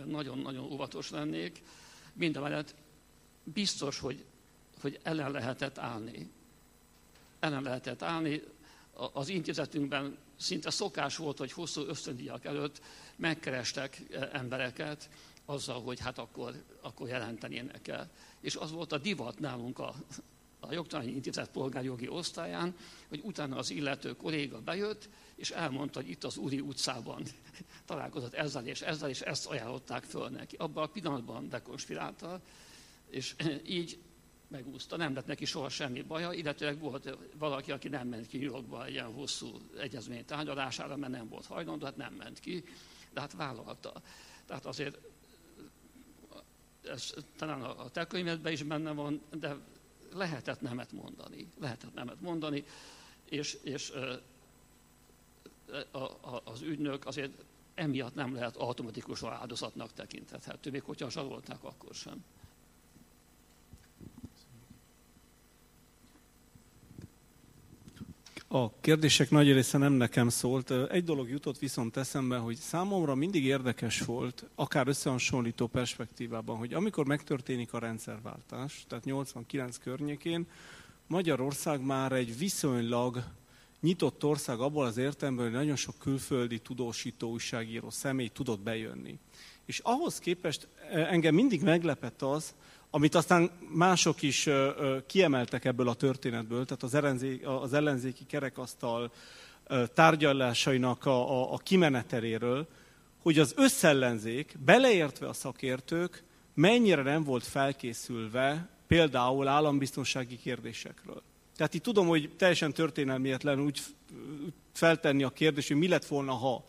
nagyon-nagyon 0.05 0.71
óvatos 0.71 1.09
lennék. 1.09 1.61
Mindemellett 2.13 2.75
biztos, 3.43 3.99
hogy, 3.99 4.25
hogy 4.81 4.99
ellen 5.03 5.31
lehetett 5.31 5.77
állni. 5.77 6.31
Ellen 7.39 7.63
lehetett 7.63 8.01
állni, 8.01 8.41
az 9.13 9.29
intézetünkben 9.29 10.17
szinte 10.35 10.69
szokás 10.69 11.17
volt, 11.17 11.37
hogy 11.37 11.51
hosszú 11.51 11.81
ösztöndíjak 11.81 12.45
előtt 12.45 12.81
megkerestek 13.15 14.01
embereket 14.31 15.09
azzal, 15.45 15.81
hogy 15.81 15.99
hát 15.99 16.17
akkor, 16.17 16.63
akkor 16.81 17.07
jelentenének 17.07 17.87
el. 17.87 18.09
És 18.39 18.55
az 18.55 18.71
volt 18.71 18.91
a 18.91 18.97
divat 18.97 19.39
nálunk 19.39 19.79
a, 19.79 19.95
a 20.59 20.73
Jogtalanyi 20.73 21.11
Intézet 21.11 21.49
polgárjogi 21.49 22.07
osztályán, 22.07 22.75
hogy 23.07 23.21
utána 23.23 23.57
az 23.57 23.69
illető 23.69 24.15
kolléga 24.15 24.61
bejött, 24.61 25.09
és 25.35 25.51
elmondta, 25.51 25.99
hogy 25.99 26.09
itt 26.09 26.23
az 26.23 26.37
Úri 26.37 26.59
utcában 26.59 27.23
találkozott 27.85 28.33
ezzel 28.33 28.65
és 28.67 28.81
ezzel, 28.81 29.09
és 29.09 29.21
ezt 29.21 29.45
ajánlották 29.45 30.03
föl 30.03 30.29
neki. 30.29 30.55
Abban 30.55 30.83
a 30.83 30.87
pillanatban 30.87 31.49
dekonspirálta, 31.49 32.41
és 33.09 33.35
így 33.65 33.97
megúszta, 34.47 34.97
nem 34.97 35.13
lett 35.13 35.25
neki 35.25 35.45
soha 35.45 35.69
semmi 35.69 36.01
baja, 36.01 36.31
illetőleg 36.31 36.79
volt 36.79 37.17
valaki, 37.37 37.71
aki 37.71 37.87
nem 37.87 38.07
ment 38.07 38.27
ki 38.27 38.37
New 38.37 38.51
Yorkba 38.51 38.85
egy 38.85 38.91
ilyen 38.91 39.13
hosszú 39.13 39.59
egyezmény 39.77 40.25
tárgyalására, 40.25 40.95
mert 40.95 41.11
nem 41.11 41.29
volt 41.29 41.45
hajlandó, 41.45 41.85
hát 41.85 41.97
nem 41.97 42.13
ment 42.13 42.39
ki, 42.39 42.63
de 43.13 43.19
hát 43.19 43.33
vállalta. 43.33 44.01
Tehát 44.45 44.65
azért 44.65 44.97
ez 46.83 47.13
talán 47.35 47.61
a 47.61 47.89
te 47.89 48.07
könyvedben 48.07 48.51
is 48.51 48.63
benne 48.63 48.91
van, 48.91 49.21
de 49.39 49.55
lehetett 50.13 50.61
nemet 50.61 50.91
mondani. 50.91 51.47
Lehetett 51.59 51.93
nemet 51.93 52.21
mondani, 52.21 52.65
és, 53.25 53.57
és 53.63 53.93
a, 55.91 55.97
a, 55.97 56.41
az 56.43 56.61
ügynök 56.61 57.05
azért 57.05 57.31
emiatt 57.75 58.15
nem 58.15 58.33
lehet 58.33 58.55
automatikusan 58.55 59.33
áldozatnak 59.33 59.93
tekinthető, 59.93 60.71
még 60.71 60.83
hogyha 60.83 61.09
zsarolták, 61.09 61.63
akkor 61.63 61.93
sem. 61.93 62.23
A 68.49 68.79
kérdések 68.79 69.29
nagy 69.29 69.53
része 69.53 69.77
nem 69.77 69.93
nekem 69.93 70.29
szólt. 70.29 70.71
Egy 70.71 71.03
dolog 71.03 71.29
jutott 71.29 71.59
viszont 71.59 71.97
eszembe, 71.97 72.37
hogy 72.37 72.55
számomra 72.55 73.15
mindig 73.15 73.45
érdekes 73.45 74.01
volt, 74.01 74.45
akár 74.55 74.87
összehasonlító 74.87 75.67
perspektívában, 75.67 76.57
hogy 76.57 76.73
amikor 76.73 77.05
megtörténik 77.05 77.73
a 77.73 77.79
rendszerváltás, 77.79 78.85
tehát 78.87 79.05
89 79.05 79.77
környékén, 79.77 80.47
Magyarország 81.07 81.81
már 81.81 82.11
egy 82.11 82.37
viszonylag 82.37 83.23
nyitott 83.81 84.23
ország 84.23 84.59
abból 84.59 84.85
az 84.85 84.97
értelemben, 84.97 85.45
hogy 85.45 85.53
nagyon 85.53 85.75
sok 85.75 85.95
külföldi 85.97 86.59
tudósító, 86.59 87.31
újságíró 87.31 87.89
személy 87.89 88.27
tudott 88.27 88.59
bejönni. 88.59 89.19
És 89.65 89.79
ahhoz 89.79 90.19
képest 90.19 90.67
engem 90.91 91.35
mindig 91.35 91.61
meglepett 91.61 92.21
az, 92.21 92.55
amit 92.89 93.15
aztán 93.15 93.51
mások 93.73 94.21
is 94.21 94.49
kiemeltek 95.07 95.65
ebből 95.65 95.89
a 95.89 95.93
történetből, 95.93 96.65
tehát 96.65 96.83
az, 96.83 96.93
ellenzéki, 96.93 97.43
az 97.43 97.73
ellenzéki 97.73 98.25
kerekasztal 98.25 99.11
tárgyalásainak 99.93 101.05
a, 101.05 101.41
a, 101.41 101.53
a 101.53 101.57
kimeneteréről, 101.57 102.67
hogy 103.21 103.39
az 103.39 103.53
összellenzék, 103.57 104.55
beleértve 104.65 105.27
a 105.27 105.33
szakértők, 105.33 106.23
mennyire 106.53 107.01
nem 107.01 107.23
volt 107.23 107.43
felkészülve 107.43 108.69
például 108.87 109.47
állambiztonsági 109.47 110.37
kérdésekről. 110.37 111.21
Tehát 111.55 111.73
itt 111.73 111.83
tudom, 111.83 112.07
hogy 112.07 112.29
teljesen 112.37 112.73
történelmietlen 112.73 113.59
úgy 113.59 113.81
feltenni 114.73 115.23
a 115.23 115.29
kérdést, 115.29 115.67
hogy 115.67 115.77
mi 115.77 115.87
lett 115.87 116.05
volna, 116.05 116.31
ha. 116.31 116.65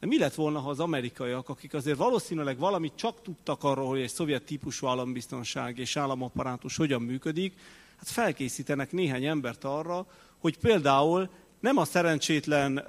De 0.00 0.06
mi 0.06 0.18
lett 0.18 0.34
volna, 0.34 0.58
ha 0.58 0.70
az 0.70 0.80
amerikaiak, 0.80 1.48
akik 1.48 1.74
azért 1.74 1.96
valószínűleg 1.96 2.58
valamit 2.58 2.92
csak 2.94 3.22
tudtak 3.22 3.64
arról, 3.64 3.88
hogy 3.88 4.00
egy 4.00 4.10
szovjet 4.10 4.42
típusú 4.42 4.86
állambiztonság 4.86 5.78
és 5.78 5.96
államaparátus 5.96 6.76
hogyan 6.76 7.02
működik, 7.02 7.54
hát 7.96 8.08
felkészítenek 8.08 8.92
néhány 8.92 9.24
embert 9.24 9.64
arra, 9.64 10.06
hogy 10.38 10.58
például 10.58 11.28
nem 11.60 11.76
a 11.76 11.84
szerencsétlen 11.84 12.84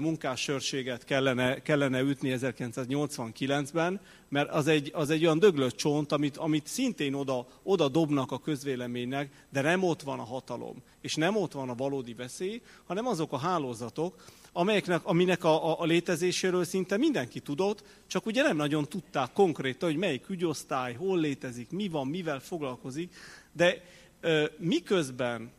munkássörséget 0.00 1.04
kellene, 1.04 1.62
kellene 1.62 2.00
ütni 2.00 2.36
1989-ben, 2.40 4.00
mert 4.28 4.50
az 4.50 4.66
egy, 4.66 4.90
az 4.94 5.10
egy 5.10 5.24
olyan 5.24 5.38
döglött 5.38 5.76
csont, 5.76 6.12
amit, 6.12 6.36
amit 6.36 6.66
szintén 6.66 7.14
oda, 7.14 7.46
oda 7.62 7.88
dobnak 7.88 8.32
a 8.32 8.38
közvéleménynek, 8.38 9.46
de 9.52 9.60
nem 9.60 9.82
ott 9.82 10.02
van 10.02 10.18
a 10.18 10.24
hatalom, 10.24 10.82
és 11.00 11.14
nem 11.14 11.36
ott 11.36 11.52
van 11.52 11.68
a 11.68 11.74
valódi 11.74 12.14
veszély, 12.14 12.62
hanem 12.86 13.06
azok 13.06 13.32
a 13.32 13.38
hálózatok, 13.38 14.24
amelyeknek, 14.58 15.04
aminek 15.04 15.44
a, 15.44 15.70
a, 15.70 15.80
a 15.80 15.84
létezéséről 15.84 16.64
szinte 16.64 16.96
mindenki 16.96 17.40
tudott, 17.40 17.84
csak 18.06 18.26
ugye 18.26 18.42
nem 18.42 18.56
nagyon 18.56 18.88
tudták 18.88 19.32
konkrétan, 19.32 19.88
hogy 19.88 19.98
melyik 19.98 20.28
ügyosztály, 20.28 20.94
hol 20.94 21.18
létezik, 21.18 21.70
mi 21.70 21.88
van, 21.88 22.06
mivel 22.06 22.40
foglalkozik, 22.40 23.14
de 23.52 23.82
ö, 24.20 24.44
miközben 24.58 25.50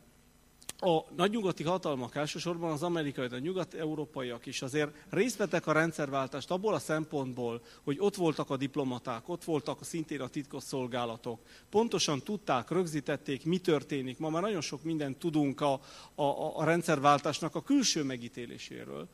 a 0.80 1.04
nagynyugati 1.16 1.62
hatalmak, 1.62 2.14
elsősorban 2.14 2.70
az 2.72 2.82
amerikai, 2.82 3.26
a 3.30 3.38
nyugat-európaiak 3.38 4.46
is 4.46 4.62
azért 4.62 4.90
részt 5.10 5.36
vettek 5.36 5.66
a 5.66 5.72
rendszerváltást 5.72 6.50
abból 6.50 6.74
a 6.74 6.78
szempontból, 6.78 7.62
hogy 7.84 7.96
ott 8.00 8.14
voltak 8.14 8.50
a 8.50 8.56
diplomaták, 8.56 9.28
ott 9.28 9.44
voltak 9.44 9.84
szintén 9.84 10.20
a 10.20 10.28
titkosszolgálatok. 10.28 11.40
Pontosan 11.70 12.20
tudták, 12.20 12.70
rögzítették, 12.70 13.44
mi 13.44 13.58
történik. 13.58 14.18
Ma 14.18 14.30
már 14.30 14.42
nagyon 14.42 14.60
sok 14.60 14.82
mindent 14.82 15.18
tudunk 15.18 15.60
a, 15.60 15.80
a, 16.14 16.58
a 16.58 16.64
rendszerváltásnak 16.64 17.54
a 17.54 17.62
külső 17.62 18.02
megítéléséről 18.02 19.08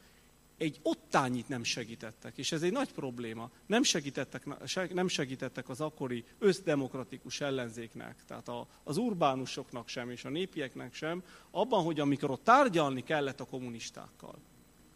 egy 0.59 0.81
ottányit 0.83 1.49
nem 1.49 1.63
segítettek, 1.65 2.39
és 2.39 2.53
ez 2.53 2.63
egy 2.63 2.73
nagy 2.73 2.93
probléma. 2.93 3.51
Nem 3.67 3.83
segítettek, 3.83 4.47
nem 4.93 5.09
segítettek 5.09 5.69
az 5.69 5.81
akkori 5.81 6.25
összdemokratikus 6.39 7.41
ellenzéknek, 7.41 8.17
tehát 8.27 8.51
az 8.85 8.97
urbánusoknak 8.97 9.89
sem, 9.89 10.11
és 10.11 10.25
a 10.25 10.29
népieknek 10.29 10.95
sem, 10.95 11.23
abban, 11.51 11.85
hogy 11.85 12.01
amikor 12.01 12.31
ott 12.31 12.45
tárgyalni 12.45 13.03
kellett 13.03 13.41
a 13.41 13.45
kommunistákkal, 13.45 14.39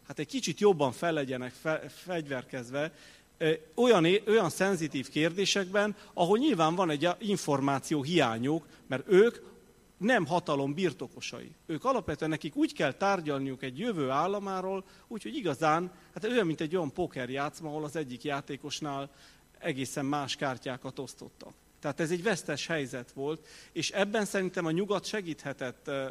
hát 0.07 0.19
egy 0.19 0.27
kicsit 0.27 0.59
jobban 0.59 0.91
fel 0.91 1.13
legyenek 1.13 1.51
fe, 1.51 1.79
fegyverkezve, 1.89 2.93
olyan, 3.75 4.05
olyan 4.27 4.49
szenzitív 4.49 5.09
kérdésekben, 5.09 5.95
ahol 6.13 6.37
nyilván 6.37 6.75
van 6.75 6.89
egy 6.89 7.09
információ 7.19 8.03
hiányuk, 8.03 8.65
mert 8.87 9.07
ők 9.07 9.50
nem 10.01 10.25
hatalom 10.25 10.73
birtokosai. 10.73 11.51
Ők 11.65 11.85
alapvetően 11.85 12.29
nekik 12.29 12.55
úgy 12.55 12.73
kell 12.73 12.93
tárgyalniuk 12.93 13.63
egy 13.63 13.79
jövő 13.79 14.09
államáról, 14.09 14.85
úgyhogy 15.07 15.35
igazán, 15.35 15.91
hát 16.13 16.23
olyan, 16.23 16.45
mint 16.45 16.61
egy 16.61 16.75
olyan 16.75 16.93
játszma, 17.29 17.69
ahol 17.69 17.83
az 17.83 17.95
egyik 17.95 18.23
játékosnál 18.23 19.09
egészen 19.59 20.05
más 20.05 20.35
kártyákat 20.35 20.99
osztottak. 20.99 21.53
Tehát 21.79 21.99
ez 21.99 22.11
egy 22.11 22.23
vesztes 22.23 22.67
helyzet 22.67 23.11
volt, 23.11 23.47
és 23.71 23.89
ebben 23.91 24.25
szerintem 24.25 24.65
a 24.65 24.71
nyugat 24.71 25.05
segíthetett 25.05 25.87
ö, 25.87 26.07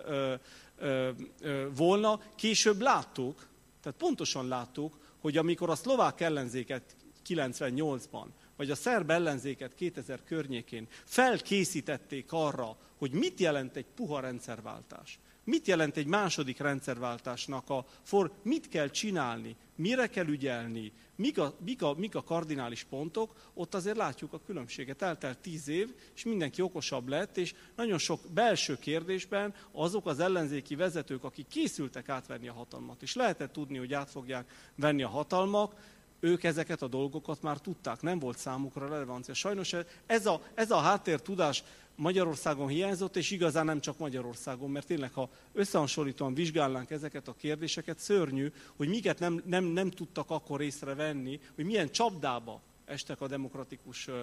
ö, 0.79 1.11
ö, 1.41 1.69
volna. 1.77 2.21
Később 2.35 2.81
láttuk, 2.81 3.47
tehát 3.83 3.99
pontosan 3.99 4.49
láttuk, 4.49 4.99
hogy 5.21 5.37
amikor 5.37 5.71
a 5.71 5.75
szlovák 5.75 6.21
ellenzéket 6.21 6.97
98-ban, 7.29 8.25
vagy 8.61 8.71
a 8.71 8.75
szerb 8.75 9.11
ellenzéket 9.11 9.75
2000 9.75 10.25
környékén 10.25 10.87
felkészítették 11.05 12.33
arra, 12.33 12.77
hogy 12.97 13.13
mit 13.13 13.41
jelent 13.41 13.77
egy 13.77 13.87
puha 13.95 14.21
rendszerváltás. 14.21 15.19
Mit 15.45 15.67
jelent 15.67 15.97
egy 15.97 16.07
második 16.07 16.59
rendszerváltásnak 16.59 17.71
a 17.71 17.87
for, 18.03 18.33
mit 18.43 18.69
kell 18.69 18.89
csinálni, 18.89 19.57
mire 19.75 20.07
kell 20.07 20.27
ügyelni, 20.27 20.93
mik 21.17 21.39
a, 21.39 21.55
mik, 21.65 21.83
a, 21.83 21.95
mik 21.95 22.15
a 22.15 22.23
kardinális 22.23 22.85
pontok, 22.85 23.51
ott 23.55 23.75
azért 23.75 23.97
látjuk 23.97 24.33
a 24.33 24.43
különbséget. 24.47 25.03
Eltelt 25.03 25.39
tíz 25.39 25.69
év, 25.69 25.95
és 26.15 26.25
mindenki 26.25 26.63
okosabb 26.63 27.09
lett, 27.09 27.37
és 27.37 27.55
nagyon 27.77 27.99
sok 27.99 28.21
belső 28.35 28.79
kérdésben 28.79 29.55
azok 29.73 30.07
az 30.07 30.21
ellenzéki 30.21 30.75
vezetők, 30.75 31.25
akik 31.25 31.47
készültek 31.49 32.09
átvenni 32.09 32.49
a 32.49 32.53
hatalmat, 32.53 33.03
és 33.03 33.15
lehetett 33.15 33.53
tudni, 33.53 33.79
hogy 33.79 33.95
át 33.95 34.11
fogják 34.11 34.73
venni 34.75 35.03
a 35.03 35.09
hatalmak, 35.09 35.75
ők 36.21 36.45
ezeket 36.45 36.83
a 36.83 36.89
dolgokat 36.89 37.43
már 37.43 37.59
tudták, 37.59 38.01
nem 38.03 38.19
volt 38.19 38.39
számukra 38.39 38.89
relevancia. 38.89 39.35
Sajnos 39.35 39.75
ez 40.07 40.27
a, 40.27 40.43
ez 40.55 40.71
a 40.71 40.79
háttértudás 40.79 41.65
Magyarországon 42.01 42.69
hiányzott, 42.69 43.17
és 43.17 43.31
igazán 43.31 43.65
nem 43.65 43.81
csak 43.81 43.99
Magyarországon, 43.99 44.71
mert 44.71 44.87
tényleg, 44.87 45.13
ha 45.13 45.31
összehasonlítóan 45.53 46.35
vizsgálnánk 46.35 46.91
ezeket 46.91 47.29
a 47.29 47.35
kérdéseket, 47.35 47.99
szörnyű, 47.99 48.53
hogy 48.77 48.89
miket 48.89 49.19
nem, 49.19 49.43
nem, 49.45 49.65
nem 49.65 49.91
tudtak 49.91 50.31
akkor 50.31 50.61
észrevenni, 50.61 51.41
hogy 51.55 51.65
milyen 51.65 51.91
csapdába 51.91 52.61
estek 52.85 53.21
a 53.21 53.27
demokratikus 53.27 54.09
ö, 54.09 54.23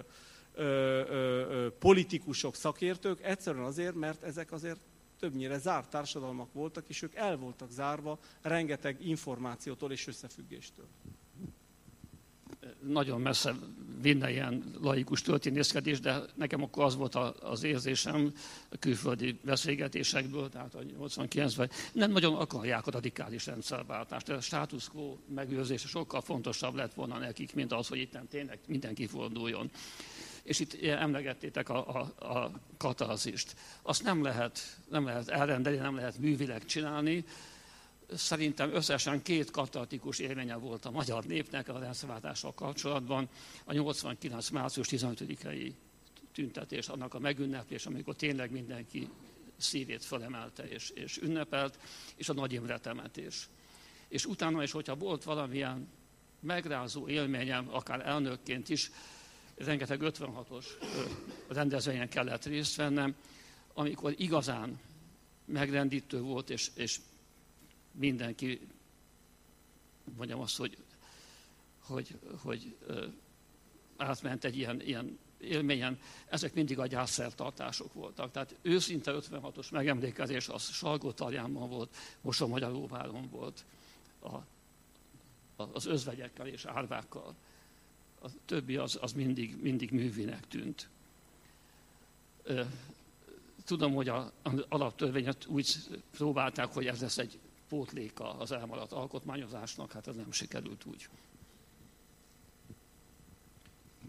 ö, 0.53 0.63
ö, 0.63 1.69
politikusok, 1.79 2.55
szakértők, 2.55 3.23
egyszerűen 3.23 3.65
azért, 3.65 3.95
mert 3.95 4.23
ezek 4.23 4.51
azért 4.51 4.79
többnyire 5.19 5.57
zárt 5.57 5.89
társadalmak 5.89 6.53
voltak, 6.53 6.83
és 6.87 7.01
ők 7.01 7.15
el 7.15 7.37
voltak 7.37 7.71
zárva 7.71 8.19
rengeteg 8.41 9.07
információtól 9.07 9.91
és 9.91 10.07
összefüggéstől 10.07 10.87
nagyon 12.87 13.21
messze 13.21 13.55
vinne 14.01 14.31
ilyen 14.31 14.63
laikus 14.81 15.21
történészkedés, 15.21 15.99
de 15.99 16.21
nekem 16.35 16.63
akkor 16.63 16.83
az 16.83 16.95
volt 16.95 17.15
az 17.41 17.63
érzésem 17.63 18.33
a 18.69 18.77
külföldi 18.79 19.39
beszélgetésekből, 19.41 20.49
tehát 20.49 20.75
a 20.75 20.79
89-ben, 20.79 21.69
nem 21.93 22.11
nagyon 22.11 22.35
akarják 22.35 22.87
a 22.87 22.91
radikális 22.91 23.45
rendszerváltást. 23.45 24.29
A 24.29 24.41
status 24.41 24.89
quo 24.89 25.15
megőrzése 25.35 25.87
sokkal 25.87 26.21
fontosabb 26.21 26.75
lett 26.75 26.93
volna 26.93 27.17
nekik, 27.17 27.55
mint 27.55 27.73
az, 27.73 27.87
hogy 27.87 27.99
itt 27.99 28.17
tényleg 28.29 28.59
mindenki 28.67 29.07
forduljon. 29.07 29.71
És 30.43 30.59
itt 30.59 30.83
emlegettétek 30.83 31.69
a, 31.69 31.87
a, 31.95 32.25
a 32.25 32.51
katarzist. 32.77 33.55
Azt 33.81 34.03
nem 34.03 34.23
lehet, 34.23 34.59
nem 34.89 35.05
lehet 35.05 35.29
elrendelni, 35.29 35.77
nem 35.77 35.95
lehet 35.95 36.17
művileg 36.17 36.65
csinálni, 36.65 37.25
szerintem 38.13 38.73
összesen 38.73 39.21
két 39.21 39.51
katartikus 39.51 40.19
élménye 40.19 40.55
volt 40.55 40.85
a 40.85 40.91
magyar 40.91 41.23
népnek 41.25 41.69
a 41.69 41.79
rendszerváltással 41.79 42.53
kapcsolatban. 42.53 43.29
A 43.63 43.73
89. 43.73 44.49
március 44.49 44.87
15-i 44.91 45.71
tüntetés, 46.33 46.87
annak 46.87 47.13
a 47.13 47.19
megünneplés, 47.19 47.85
amikor 47.85 48.15
tényleg 48.15 48.51
mindenki 48.51 49.09
szívét 49.57 50.05
fölemelte 50.05 50.69
és, 50.69 50.89
és 50.89 51.17
ünnepelt, 51.17 51.79
és 52.15 52.29
a 52.29 52.33
Nagy 52.33 52.53
Imre 52.53 52.79
temetés. 52.79 53.49
És 54.07 54.25
utána 54.25 54.63
is, 54.63 54.71
hogyha 54.71 54.95
volt 54.95 55.23
valamilyen 55.23 55.87
megrázó 56.39 57.07
élményem, 57.07 57.67
akár 57.71 58.07
elnökként 58.07 58.69
is, 58.69 58.91
rengeteg 59.55 59.99
56-os 60.03 60.65
rendezvényen 61.47 62.09
kellett 62.09 62.45
részt 62.45 62.75
vennem, 62.75 63.15
amikor 63.73 64.13
igazán 64.17 64.79
megrendítő 65.45 66.21
volt, 66.21 66.49
és, 66.49 66.71
és 66.75 66.99
mindenki, 67.97 68.67
mondjam 70.17 70.39
azt, 70.39 70.57
hogy, 70.57 70.77
hogy, 71.79 72.17
hogy 72.41 72.75
átment 73.97 74.43
egy 74.43 74.57
ilyen, 74.57 74.81
ilyen 74.81 75.19
élményen, 75.39 75.99
ezek 76.29 76.53
mindig 76.53 76.79
a 76.79 76.87
gyászszertartások 76.87 77.93
voltak. 77.93 78.31
Tehát 78.31 78.55
őszinte 78.61 79.11
56-os 79.15 79.71
megemlékezés 79.71 80.47
az 80.47 80.63
Salgótarjánban 80.63 81.69
volt, 81.69 81.95
Magyaróváron 82.39 83.29
volt, 83.29 83.65
a, 84.19 84.35
a, 85.55 85.69
az 85.73 85.85
özvegyekkel 85.85 86.47
és 86.47 86.65
árvákkal. 86.65 87.35
A 88.21 88.27
többi 88.45 88.75
az, 88.75 88.97
az 89.01 89.13
mindig, 89.13 89.61
mindig 89.61 89.91
művinek 89.91 90.47
tűnt. 90.47 90.89
Tudom, 93.65 93.93
hogy 93.93 94.09
a, 94.09 94.31
az 94.41 94.65
alaptörvényet 94.69 95.45
úgy 95.45 95.75
próbálták, 96.11 96.73
hogy 96.73 96.87
ez 96.87 97.01
lesz 97.01 97.17
egy 97.17 97.39
pótléka 97.69 98.37
az 98.37 98.51
elmaradt 98.51 98.91
alkotmányozásnak, 98.91 99.91
hát 99.91 100.07
ez 100.07 100.15
nem 100.15 100.31
sikerült 100.31 100.85
úgy. 100.85 101.09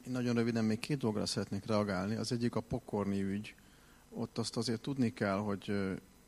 Én 0.07 0.13
nagyon 0.13 0.35
röviden 0.35 0.65
még 0.65 0.79
két 0.79 0.99
dologra 0.99 1.27
szeretnék 1.27 1.67
reagálni. 1.67 2.15
Az 2.15 2.33
egyik 2.33 2.55
a 2.55 2.61
pokorni 2.61 3.23
ügy. 3.23 3.55
Ott 4.11 4.39
azt 4.39 4.57
azért 4.57 4.81
tudni 4.81 5.13
kell, 5.13 5.37
hogy 5.37 5.73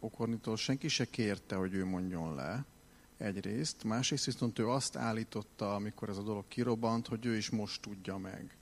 pokornitól 0.01 0.57
senki 0.57 0.89
se 0.89 1.05
kérte, 1.05 1.55
hogy 1.55 1.75
ő 1.75 1.85
mondjon 1.85 2.35
le 2.35 2.65
egyrészt. 3.17 3.85
Másrészt 3.85 4.25
viszont 4.25 4.59
ő 4.59 4.69
azt 4.69 4.97
állította, 4.97 5.75
amikor 5.75 6.09
ez 6.09 6.17
a 6.17 6.23
dolog 6.23 6.45
kirobbant, 6.49 7.07
hogy 7.07 7.27
ő 7.27 7.37
is 7.37 7.51
most 7.51 7.81
tudja 7.81 8.17
meg. 8.17 8.57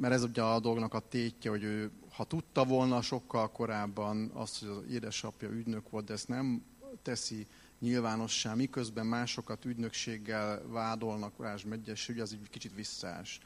Mert 0.00 0.12
ez 0.12 0.22
ugye 0.22 0.42
a 0.42 0.60
dolognak 0.60 0.94
a 0.94 1.08
tétje, 1.08 1.50
hogy 1.50 1.62
ő, 1.62 1.90
ha 2.10 2.24
tudta 2.24 2.64
volna 2.64 3.02
sokkal 3.02 3.50
korábban 3.50 4.30
azt, 4.34 4.60
hogy 4.60 4.68
az 4.68 4.92
édesapja 4.92 5.48
ügynök 5.48 5.90
volt, 5.90 6.04
de 6.04 6.12
ezt 6.12 6.28
nem 6.28 6.64
teszi 7.04 7.46
nyilvánossá, 7.78 8.54
miközben 8.54 9.06
másokat 9.06 9.64
ügynökséggel 9.64 10.62
vádolnak, 10.68 11.32
Rázs 11.38 11.64
Megyes, 11.64 12.08
ugye 12.08 12.22
az 12.22 12.32
egy 12.32 12.50
kicsit 12.50 12.74
visszás. 12.74 13.40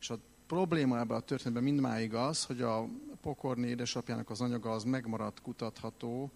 És 0.00 0.10
a 0.10 0.18
probléma 0.46 0.98
ebben 0.98 1.16
a 1.16 1.20
történetben 1.20 1.62
mindmáig 1.62 2.14
az, 2.14 2.44
hogy 2.44 2.62
a 2.62 2.88
pokorni 3.20 3.66
édesapjának 3.66 4.30
az 4.30 4.40
anyaga 4.40 4.70
az 4.70 4.84
megmaradt 4.84 5.42
kutatható, 5.42 6.30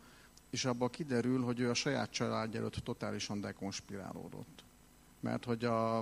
és 0.51 0.65
abban 0.65 0.91
kiderül, 0.91 1.43
hogy 1.43 1.61
ő 1.61 1.71
a 1.71 1.75
saját 1.75 2.11
család 2.11 2.55
előtt 2.55 2.75
totálisan 2.75 3.41
dekonspirálódott. 3.41 4.65
Mert 5.21 5.45
hogy 5.45 5.65
a, 5.65 5.99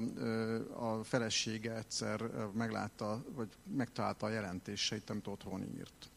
a 0.97 1.05
felesége 1.05 1.77
egyszer 1.77 2.20
meglátta, 2.53 3.24
vagy 3.35 3.49
megtalálta 3.77 4.27
a 4.27 4.31
jelentéseit, 4.31 5.11
amit 5.11 5.27
otthon 5.27 5.62
írt. 5.62 6.11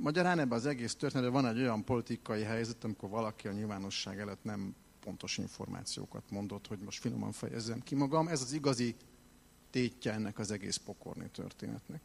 Magyarán 0.00 0.38
ebben 0.38 0.58
az 0.58 0.66
egész 0.66 0.94
történetben 0.94 1.42
van 1.42 1.52
egy 1.52 1.60
olyan 1.60 1.84
politikai 1.84 2.42
helyzet, 2.42 2.84
amikor 2.84 3.08
valaki 3.08 3.48
a 3.48 3.52
nyilvánosság 3.52 4.18
előtt 4.18 4.44
nem 4.44 4.74
pontos 5.00 5.38
információkat 5.38 6.22
mondott, 6.30 6.66
hogy 6.66 6.78
most 6.78 7.00
finoman 7.00 7.32
fejezzem 7.32 7.80
ki 7.80 7.94
magam. 7.94 8.28
Ez 8.28 8.42
az 8.42 8.52
igazi 8.52 8.94
tétje 9.70 10.12
ennek 10.12 10.38
az 10.38 10.50
egész 10.50 10.76
pokorni 10.76 11.28
történetnek. 11.32 12.00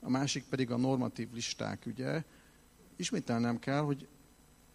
A 0.00 0.10
másik 0.10 0.44
pedig 0.44 0.70
a 0.70 0.76
normatív 0.76 1.32
listák 1.32 1.86
ügye. 1.86 2.22
Ismételnem 2.96 3.58
kell, 3.58 3.80
hogy 3.80 4.08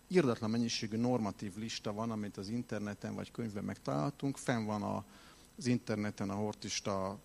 írdatlan 0.07 0.49
mennyiségű 0.49 0.97
normatív 0.97 1.55
lista 1.57 1.93
van, 1.93 2.11
amit 2.11 2.37
az 2.37 2.49
interneten 2.49 3.15
vagy 3.15 3.31
könyvben 3.31 3.63
megtalálhatunk. 3.63 4.37
Fenn 4.37 4.65
van 4.65 5.05
az 5.57 5.65
interneten 5.65 6.29
a 6.29 6.35
hortista 6.35 7.19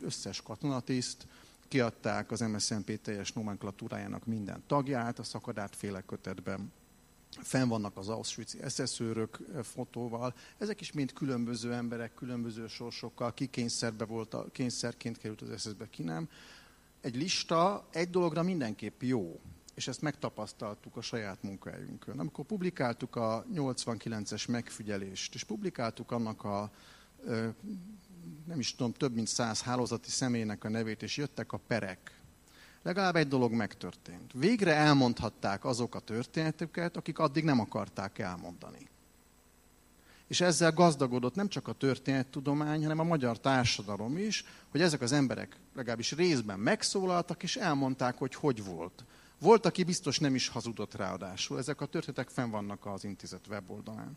összes 0.00 0.42
katonatiszt, 0.42 1.26
kiadták 1.72 2.30
az 2.30 2.40
MSZNP 2.40 3.00
teljes 3.00 3.32
nomenklatúrájának 3.32 4.26
minden 4.26 4.62
tagját 4.66 5.18
a 5.18 5.22
szakadátféle 5.22 6.00
kötetben. 6.00 6.72
Fenn 7.40 7.68
vannak 7.68 7.96
az 7.96 8.08
Auschwitz 8.08 8.54
eszeszőrök 8.54 9.38
fotóval. 9.62 10.34
Ezek 10.58 10.80
is 10.80 10.92
mind 10.92 11.12
különböző 11.12 11.72
emberek, 11.72 12.14
különböző 12.14 12.66
sorsokkal, 12.66 13.34
ki 13.34 13.46
kényszerbe 13.46 14.04
volt, 14.04 14.34
a, 14.34 14.46
kényszerként 14.52 15.18
került 15.18 15.42
az 15.42 15.50
eszezbe, 15.50 15.88
ki 15.90 16.02
nem. 16.02 16.28
Egy 17.00 17.16
lista 17.16 17.86
egy 17.92 18.10
dologra 18.10 18.42
mindenképp 18.42 19.02
jó, 19.02 19.40
és 19.74 19.88
ezt 19.88 20.02
megtapasztaltuk 20.02 20.96
a 20.96 21.00
saját 21.00 21.42
munkahelyünkön. 21.42 22.18
Amikor 22.18 22.44
publikáltuk 22.44 23.16
a 23.16 23.44
89-es 23.54 24.48
megfigyelést, 24.48 25.34
és 25.34 25.44
publikáltuk 25.44 26.10
annak 26.10 26.44
a 26.44 26.70
nem 28.46 28.58
is 28.58 28.74
tudom, 28.74 28.92
több 28.92 29.14
mint 29.14 29.26
száz 29.26 29.62
hálózati 29.62 30.10
személynek 30.10 30.64
a 30.64 30.68
nevét, 30.68 31.02
és 31.02 31.16
jöttek 31.16 31.52
a 31.52 31.60
perek. 31.66 32.20
Legalább 32.82 33.16
egy 33.16 33.28
dolog 33.28 33.52
megtörtént. 33.52 34.32
Végre 34.34 34.74
elmondhatták 34.74 35.64
azok 35.64 35.94
a 35.94 35.98
történetüket, 35.98 36.96
akik 36.96 37.18
addig 37.18 37.44
nem 37.44 37.60
akarták 37.60 38.18
elmondani. 38.18 38.88
És 40.26 40.40
ezzel 40.40 40.72
gazdagodott 40.72 41.34
nem 41.34 41.48
csak 41.48 41.68
a 41.68 41.72
történettudomány, 41.72 42.82
hanem 42.82 42.98
a 42.98 43.04
magyar 43.04 43.40
társadalom 43.40 44.16
is, 44.16 44.44
hogy 44.68 44.80
ezek 44.80 45.00
az 45.00 45.12
emberek 45.12 45.56
legalábbis 45.74 46.12
részben 46.12 46.58
megszólaltak, 46.58 47.42
és 47.42 47.56
elmondták, 47.56 48.18
hogy 48.18 48.34
hogy 48.34 48.64
volt. 48.64 49.04
Volt, 49.38 49.66
aki 49.66 49.84
biztos 49.84 50.18
nem 50.18 50.34
is 50.34 50.48
hazudott 50.48 50.94
ráadásul. 50.94 51.58
Ezek 51.58 51.80
a 51.80 51.86
történetek 51.86 52.28
fenn 52.28 52.50
vannak 52.50 52.86
az 52.86 53.04
intézet 53.04 53.46
weboldalán. 53.48 54.16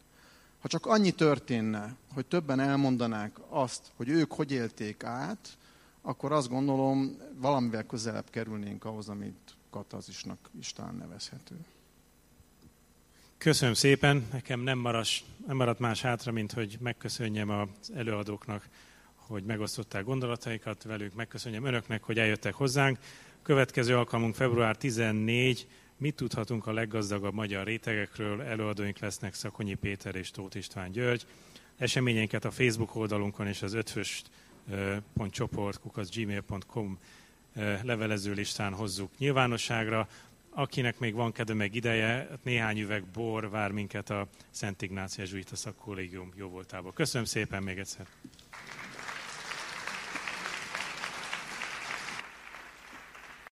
Ha 0.66 0.72
csak 0.72 0.86
annyi 0.86 1.12
történne, 1.12 1.96
hogy 2.14 2.26
többen 2.26 2.60
elmondanák 2.60 3.38
azt, 3.50 3.92
hogy 3.96 4.10
ők 4.10 4.32
hogy 4.32 4.52
élték 4.52 5.04
át, 5.04 5.58
akkor 6.02 6.32
azt 6.32 6.50
gondolom, 6.50 7.18
valamivel 7.36 7.84
közelebb 7.84 8.30
kerülnénk 8.30 8.86
ahhoz, 8.86 9.10
amit 9.10 9.56
katazisnak 9.70 10.50
is 10.60 10.74
talán 10.74 10.96
nevezhető. 10.96 11.56
Köszönöm 13.38 13.74
szépen. 13.74 14.28
Nekem 14.32 14.60
nem, 14.60 14.78
maras, 14.78 15.26
nem 15.48 15.56
maradt 15.56 15.80
más 15.80 16.02
hátra, 16.02 16.32
mint 16.32 16.52
hogy 16.52 16.78
megköszönjem 16.82 17.50
az 17.50 17.92
előadóknak, 17.96 18.70
hogy 19.16 19.44
megosztották 19.44 20.04
gondolataikat 20.04 20.84
velük, 20.84 21.16
megköszönjem 21.16 21.66
önöknek, 21.66 22.04
hogy 22.04 22.20
eljöttek 22.20 22.54
hozzánk. 22.54 23.00
Következő 23.42 23.98
alkalmunk 23.98 24.36
február 24.36 24.76
14, 24.76 25.68
Mit 25.98 26.16
tudhatunk 26.16 26.68
a 26.68 26.74
leggazdagabb 26.74 27.34
magyar 27.34 27.66
rétegekről? 27.66 28.42
Előadóink 28.42 29.00
lesznek 29.00 29.34
Szakonyi 29.34 29.74
Péter 29.74 30.16
és 30.16 30.32
Tóth 30.32 30.58
István 30.58 30.92
György. 30.92 31.26
Eseményeinket 31.78 32.46
a 32.46 32.52
Facebook 32.52 32.96
oldalunkon 32.96 33.48
és 33.48 33.62
az 33.62 33.74
ötfőst.csoport 33.74 36.16
gmail.com 36.16 37.00
levelező 37.84 38.34
listán 38.34 38.74
hozzuk 38.74 39.18
nyilvánosságra. 39.18 40.08
Akinek 40.50 41.00
még 41.00 41.14
van 41.14 41.32
kedve 41.32 41.54
meg 41.54 41.76
ideje, 41.76 42.30
néhány 42.44 42.80
üveg 42.80 43.04
bor 43.04 43.50
vár 43.50 43.72
minket 43.72 44.10
a 44.10 44.28
Szent 44.50 44.82
Ignácia 44.82 45.26
Zsuita 45.26 45.56
Szakkollégium 45.56 46.32
jóvoltából. 46.36 46.94
Köszönöm 46.94 47.26
szépen 47.26 47.64
még 47.64 47.78
egyszer! 47.78 48.08